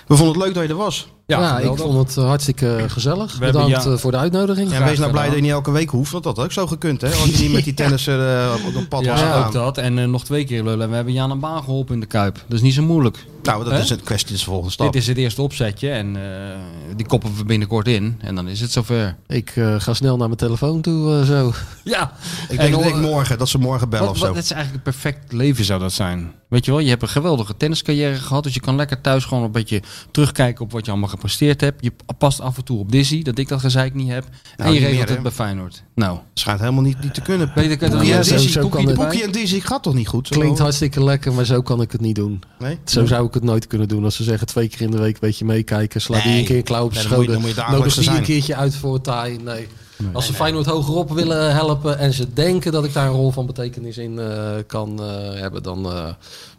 We 0.07 0.17
vonden 0.17 0.35
het 0.35 0.45
leuk 0.45 0.55
dat 0.55 0.63
je 0.63 0.69
er 0.69 0.77
was. 0.77 1.09
Ja, 1.27 1.59
ik 1.59 1.77
vond 1.77 2.09
het 2.09 2.17
eh, 2.17 2.25
hartstikke 2.25 2.85
gezellig. 2.87 3.39
We 3.39 3.45
hebben 3.45 3.63
Bedankt 3.63 3.85
ja- 3.85 3.93
eh, 3.93 3.99
voor 3.99 4.11
de 4.11 4.17
uitnodiging. 4.17 4.73
En 4.73 4.85
wees 4.85 4.99
nou 4.99 5.11
blij 5.11 5.27
dat 5.27 5.35
je 5.35 5.41
niet 5.41 5.51
elke 5.51 5.71
week 5.71 5.91
hoeft, 5.91 6.13
want 6.13 6.25
dat 6.25 6.37
had 6.37 6.45
ook 6.45 6.53
zo 6.53 6.67
gekund, 6.67 7.01
hè? 7.01 7.09
Als 7.09 7.25
je 7.25 7.43
niet 7.43 7.53
met 7.53 7.65
die 7.65 7.75
tennisser 7.81 8.37
eh, 8.37 8.67
op 8.67 8.75
het 8.75 8.89
pad 8.89 9.07
was 9.07 9.21
Ja, 9.21 9.45
ook 9.45 9.53
dat. 9.53 9.79
En 9.79 9.99
eh, 9.99 10.05
nog 10.05 10.25
twee 10.25 10.45
keer 10.45 10.63
lullen. 10.65 10.81
En 10.83 10.89
we 10.89 10.95
hebben 10.95 11.13
Jan 11.13 11.31
en 11.31 11.41
Baan 11.41 11.63
geholpen 11.63 11.95
in 11.95 12.01
de 12.01 12.07
Kuip. 12.07 12.35
Dat 12.35 12.57
is 12.57 12.63
niet 12.63 12.75
zo 12.75 12.83
moeilijk. 12.83 13.27
Nou, 13.49 13.65
dat 13.65 13.73
is 13.83 13.91
een 13.91 14.03
kwestie, 14.03 14.27
dat 14.29 14.37
is 14.37 14.45
de 14.45 14.51
volgende 14.51 14.73
stap. 14.73 14.93
Dit 14.93 15.03
is 15.03 15.09
het 15.09 15.17
eerste 15.17 15.43
opzetje 15.43 15.91
en 15.91 16.17
eh, 16.17 16.57
die 16.97 17.07
koppen 17.07 17.37
we 17.37 17.45
binnenkort 17.45 17.89
in. 17.89 18.19
En 18.21 18.35
dan 18.35 18.49
is 18.49 18.61
het 18.61 18.73
zover. 18.73 19.17
Ik 19.27 19.53
eh, 19.57 19.75
ga 19.79 19.95
snel 19.95 20.17
naar 20.17 20.27
mijn 20.27 20.39
telefoon 20.39 20.81
toe, 20.81 21.21
eh, 21.21 21.27
zo. 21.27 21.53
Ja. 21.85 22.13
Ik 22.49 22.59
En 22.59 22.71
denk, 22.71 22.83
denk 22.83 22.97
morgen, 22.97 23.39
dat 23.39 23.49
ze 23.49 23.59
morgen 23.59 23.89
bellen 23.89 24.07
Wat, 24.07 24.15
of 24.15 24.21
wat, 24.21 24.29
zo. 24.31 24.35
het 24.35 24.45
is 24.45 24.51
eigenlijk 24.51 24.87
een 24.87 24.93
perfect 24.93 25.33
leven 25.33 25.65
zou 25.65 25.81
dat 25.81 25.93
zijn. 25.93 26.33
Weet 26.49 26.65
je 26.65 26.71
wel, 26.71 26.81
je 26.81 26.89
hebt 26.89 27.03
een 27.03 27.09
geweldige 27.09 27.57
tenniscarrière 27.57 28.15
gehad. 28.15 28.43
Dus 28.43 28.55
je 28.55 28.61
kan 28.61 28.77
lekker 28.77 29.01
thuis 29.01 29.25
gewoon 29.25 29.45
een 29.45 29.51
beetje 29.53 29.83
terugkijken 30.11 30.65
op 30.65 30.73
wat 30.73 30.85
je 30.85 30.91
allemaal 30.91 31.09
gepresteerd 31.09 31.61
hebt. 31.61 31.85
Je 31.85 31.93
past 32.19 32.41
af 32.41 32.57
en 32.57 32.65
toe 32.65 32.79
op 32.79 32.93
Dizzy, 32.93 33.23
dat 33.23 33.39
ik 33.39 33.49
dat 33.49 33.61
gezeik 33.61 33.95
niet 33.95 34.09
heb. 34.09 34.25
Nou, 34.57 34.69
en 34.69 34.75
je 34.75 34.81
regelt 34.81 34.99
meer, 34.99 35.09
het 35.11 35.23
bij 35.23 35.33
Feyenoord. 35.33 35.83
Nou, 35.95 36.19
Schijnt 36.35 36.61
helemaal 36.61 36.83
niet, 36.83 37.01
niet 37.03 37.15
te 37.15 37.21
kunnen. 37.21 37.53
Weet 37.55 37.71
ik 37.71 37.81
het 37.81 37.95
en 37.95 38.05
Ja, 38.07 38.23
zo- 38.23 38.35
Dizzy, 38.35 38.49
zo 38.49 38.61
Poekie- 38.61 38.79
kan 38.79 38.87
het. 38.89 38.97
Poekie 38.99 39.23
en 39.25 39.33
Dizzy 39.33 39.61
gaat 39.61 39.83
toch 39.83 39.95
niet 39.95 40.09
goed? 40.09 40.27
Zo? 40.29 40.39
Klinkt 40.41 40.59
hartstikke 40.59 41.05
lekker, 41.05 41.33
maar 41.33 41.45
zo 41.45 41.63
kan 41.63 41.81
ik 41.81 41.93
het 41.93 42.01
niet 42.01 42.15
doen. 42.17 42.43
Nee? 42.59 42.79
Zo 42.85 43.07
zou 43.07 43.27
ik 43.27 43.35
het 43.41 43.51
nooit 43.51 43.67
kunnen 43.67 43.89
doen. 43.89 44.05
Als 44.05 44.17
ze 44.17 44.23
zeggen 44.23 44.47
twee 44.47 44.69
keer 44.69 44.81
in 44.81 44.91
de 44.91 44.99
week 44.99 45.15
een 45.15 45.21
beetje 45.21 45.45
meekijken. 45.45 46.01
Sla 46.01 46.21
die 46.21 46.27
Nee. 46.31 46.39
een 46.39 46.45
keer 46.47 46.57
een 46.57 46.63
klauw 46.63 46.85
op 46.85 46.93
Nee, 46.93 47.01
zijn 47.03 47.13
dan 47.15 47.19
moet 47.25 47.27
je- 47.29 47.33
schoten. 47.33 47.55
dan 47.57 47.67
moet 47.67 47.67
je 47.67 47.73
dagelijks 47.77 47.97
Nodig 47.97 48.11
die 48.11 48.19
een 48.21 48.27
keertje 48.27 48.55
uit 48.57 48.75
voor 48.77 48.95
het 48.95 49.05
taai. 49.05 49.39
Nee. 49.45 49.67
Als 50.13 50.27
ze 50.27 50.33
Feyenoord 50.35 50.67
hogerop 50.67 51.11
willen 51.11 51.55
helpen 51.55 51.99
en 51.99 52.13
ze 52.13 52.33
denken 52.33 52.73
dat 52.73 52.85
ik 52.85 52.93
daar 52.93 53.07
een 53.07 53.13
rol 53.13 53.31
van 53.31 53.47
betekenis 53.47 53.99
in 53.99 54.19
eh, 54.19 54.51
kan 54.67 55.03
eh, 55.03 55.41
hebben, 55.41 55.63
dan, 55.63 55.87
eh, 55.93 56.09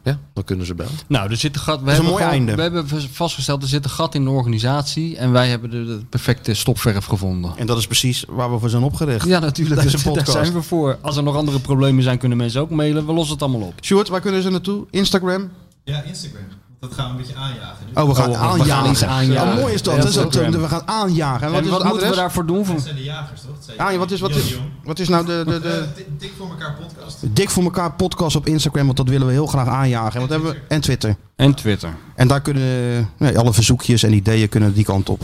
ja, 0.03 0.19
dan 0.33 0.43
kunnen 0.43 0.65
ze 0.65 0.75
bellen. 0.75 0.91
nou 1.07 1.29
er 1.29 1.37
zit 1.37 1.55
een 1.55 1.61
gat. 1.61 1.81
We 1.81 1.87
hebben 1.91 2.05
mooi 2.09 2.17
gewoon- 2.17 2.33
einde. 2.33 2.55
We 2.55 2.61
hebben 2.61 2.85
vastgesteld, 3.11 3.61
er 3.61 3.67
zit 3.67 3.83
een 3.83 3.89
gat 3.89 4.15
in 4.15 4.23
de 4.23 4.29
organisatie. 4.29 5.17
En 5.17 5.31
wij 5.31 5.49
hebben 5.49 5.69
de, 5.69 5.85
de 5.85 5.99
perfecte 6.09 6.53
stopverf 6.53 7.05
gevonden. 7.05 7.51
En 7.57 7.65
dat 7.67 7.77
is 7.77 7.85
precies 7.87 8.25
waar 8.27 8.51
we 8.53 8.59
voor 8.59 8.69
zijn 8.69 8.83
opgericht. 8.83 9.25
Ja, 9.27 9.39
natuurlijk. 9.39 9.81
Daar 9.91 10.01
podcast. 10.03 10.31
zijn 10.31 10.53
we 10.53 10.61
voor. 10.61 10.97
Als 11.01 11.17
er 11.17 11.23
nog 11.23 11.35
andere 11.35 11.59
problemen 11.59 12.03
zijn, 12.03 12.17
kunnen 12.17 12.37
mensen 12.37 12.61
ook 12.61 12.69
mailen. 12.69 13.05
We 13.05 13.13
lossen 13.13 13.33
het 13.33 13.43
allemaal 13.43 13.67
op. 13.67 13.73
Sjoerd, 13.81 14.07
waar 14.09 14.21
kunnen 14.21 14.41
ze 14.41 14.49
naartoe? 14.49 14.85
Instagram? 14.91 15.49
Ja, 15.83 16.01
Instagram. 16.03 16.43
Dat 16.79 16.93
gaan 16.93 17.05
we 17.05 17.11
een 17.11 17.17
beetje 17.17 17.35
aanjagen. 17.35 17.85
Oh, 17.93 18.07
we 18.09 18.15
gaan 18.15 18.29
Oh, 18.29 18.35
we 18.35 18.37
gaan 18.39 18.59
aanjagen. 18.59 18.91
iets 18.91 19.03
aanjagen. 19.03 19.49
Ja, 19.53 19.59
mooi 19.61 19.73
is 19.73 19.81
dat. 19.81 19.95
Ja, 19.95 20.01
Dat 20.01 20.09
is 20.09 20.17
ook, 20.17 20.25
Instagram. 20.25 20.53
eh, 20.53 20.59
we 20.61 20.67
gaan 20.67 20.81
aanjagen. 20.87 21.47
En 21.47 21.51
wat 21.51 21.59
En 21.59 21.65
is 21.65 21.69
wat 21.71 21.81
het 21.81 21.89
moeten 21.91 22.09
we 22.09 22.15
daarvoor 22.15 22.45
doen? 22.45 22.65
Voor... 22.65 22.75
Dat 22.75 22.83
zijn 22.83 22.95
de 22.95 23.03
jagers, 23.03 23.41
toch? 23.41 23.77
Ah, 23.77 23.91
ja, 23.91 23.97
wat 23.97 24.11
is, 24.11 24.19
wat, 24.19 24.29
is, 24.35 24.55
wat 24.83 24.99
is 24.99 25.07
nou 25.07 25.25
de, 25.25 25.43
de, 25.47 25.59
de 25.59 25.69
Eh, 25.97 26.03
Dik- 26.17 26.33
voor 26.37 26.49
elkaar 26.49 26.75
podcast. 26.75 27.17
Dik 27.35 27.49
voor 27.49 27.63
elkaar 27.63 27.91
podcast 27.93 28.35
op 28.35 28.45
Instagram? 28.47 28.85
Want 28.85 28.97
dat 28.97 29.09
willen 29.09 29.27
we 29.27 29.33
heel 29.33 29.47
graag 29.47 29.67
aanjagen. 29.67 30.13
En, 30.13 30.19
wat 30.19 30.29
hebben 30.29 30.49
we? 30.51 30.59
en 30.67 30.81
Twitter. 30.81 31.15
En 31.35 31.55
Twitter. 31.55 31.95
En 32.15 32.27
daar 32.27 32.41
kunnen 32.41 33.09
nee, 33.17 33.37
alle 33.39 33.53
verzoekjes 33.53 34.03
en 34.03 34.13
ideeën 34.13 34.49
kunnen 34.49 34.73
die 34.73 34.83
kant 34.85 35.09
op. 35.09 35.21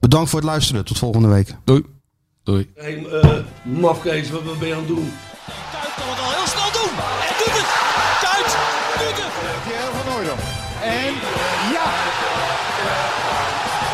Bedankt 0.00 0.30
voor 0.30 0.38
het 0.38 0.48
luisteren. 0.48 0.84
Tot 0.84 0.98
volgende 0.98 1.28
week. 1.28 1.54
Doei. 1.64 1.84
Doei. 2.42 2.70
Hey, 2.74 3.06
eh, 3.06 3.30
mafkees, 3.62 4.30
wat, 4.30 4.42
wat 4.42 4.58
ben 4.58 4.68
je 4.68 4.74
aan 4.74 4.80
het 4.80 4.88
doen? 4.88 5.12
Kuit 5.72 5.94
kan 5.96 6.08
het 6.08 6.18
al 6.20 6.30
heel 6.30 6.46
snel 6.46 6.72
doen. 6.82 6.90
En 6.98 7.34
doet 7.44 7.58
het. 7.60 7.79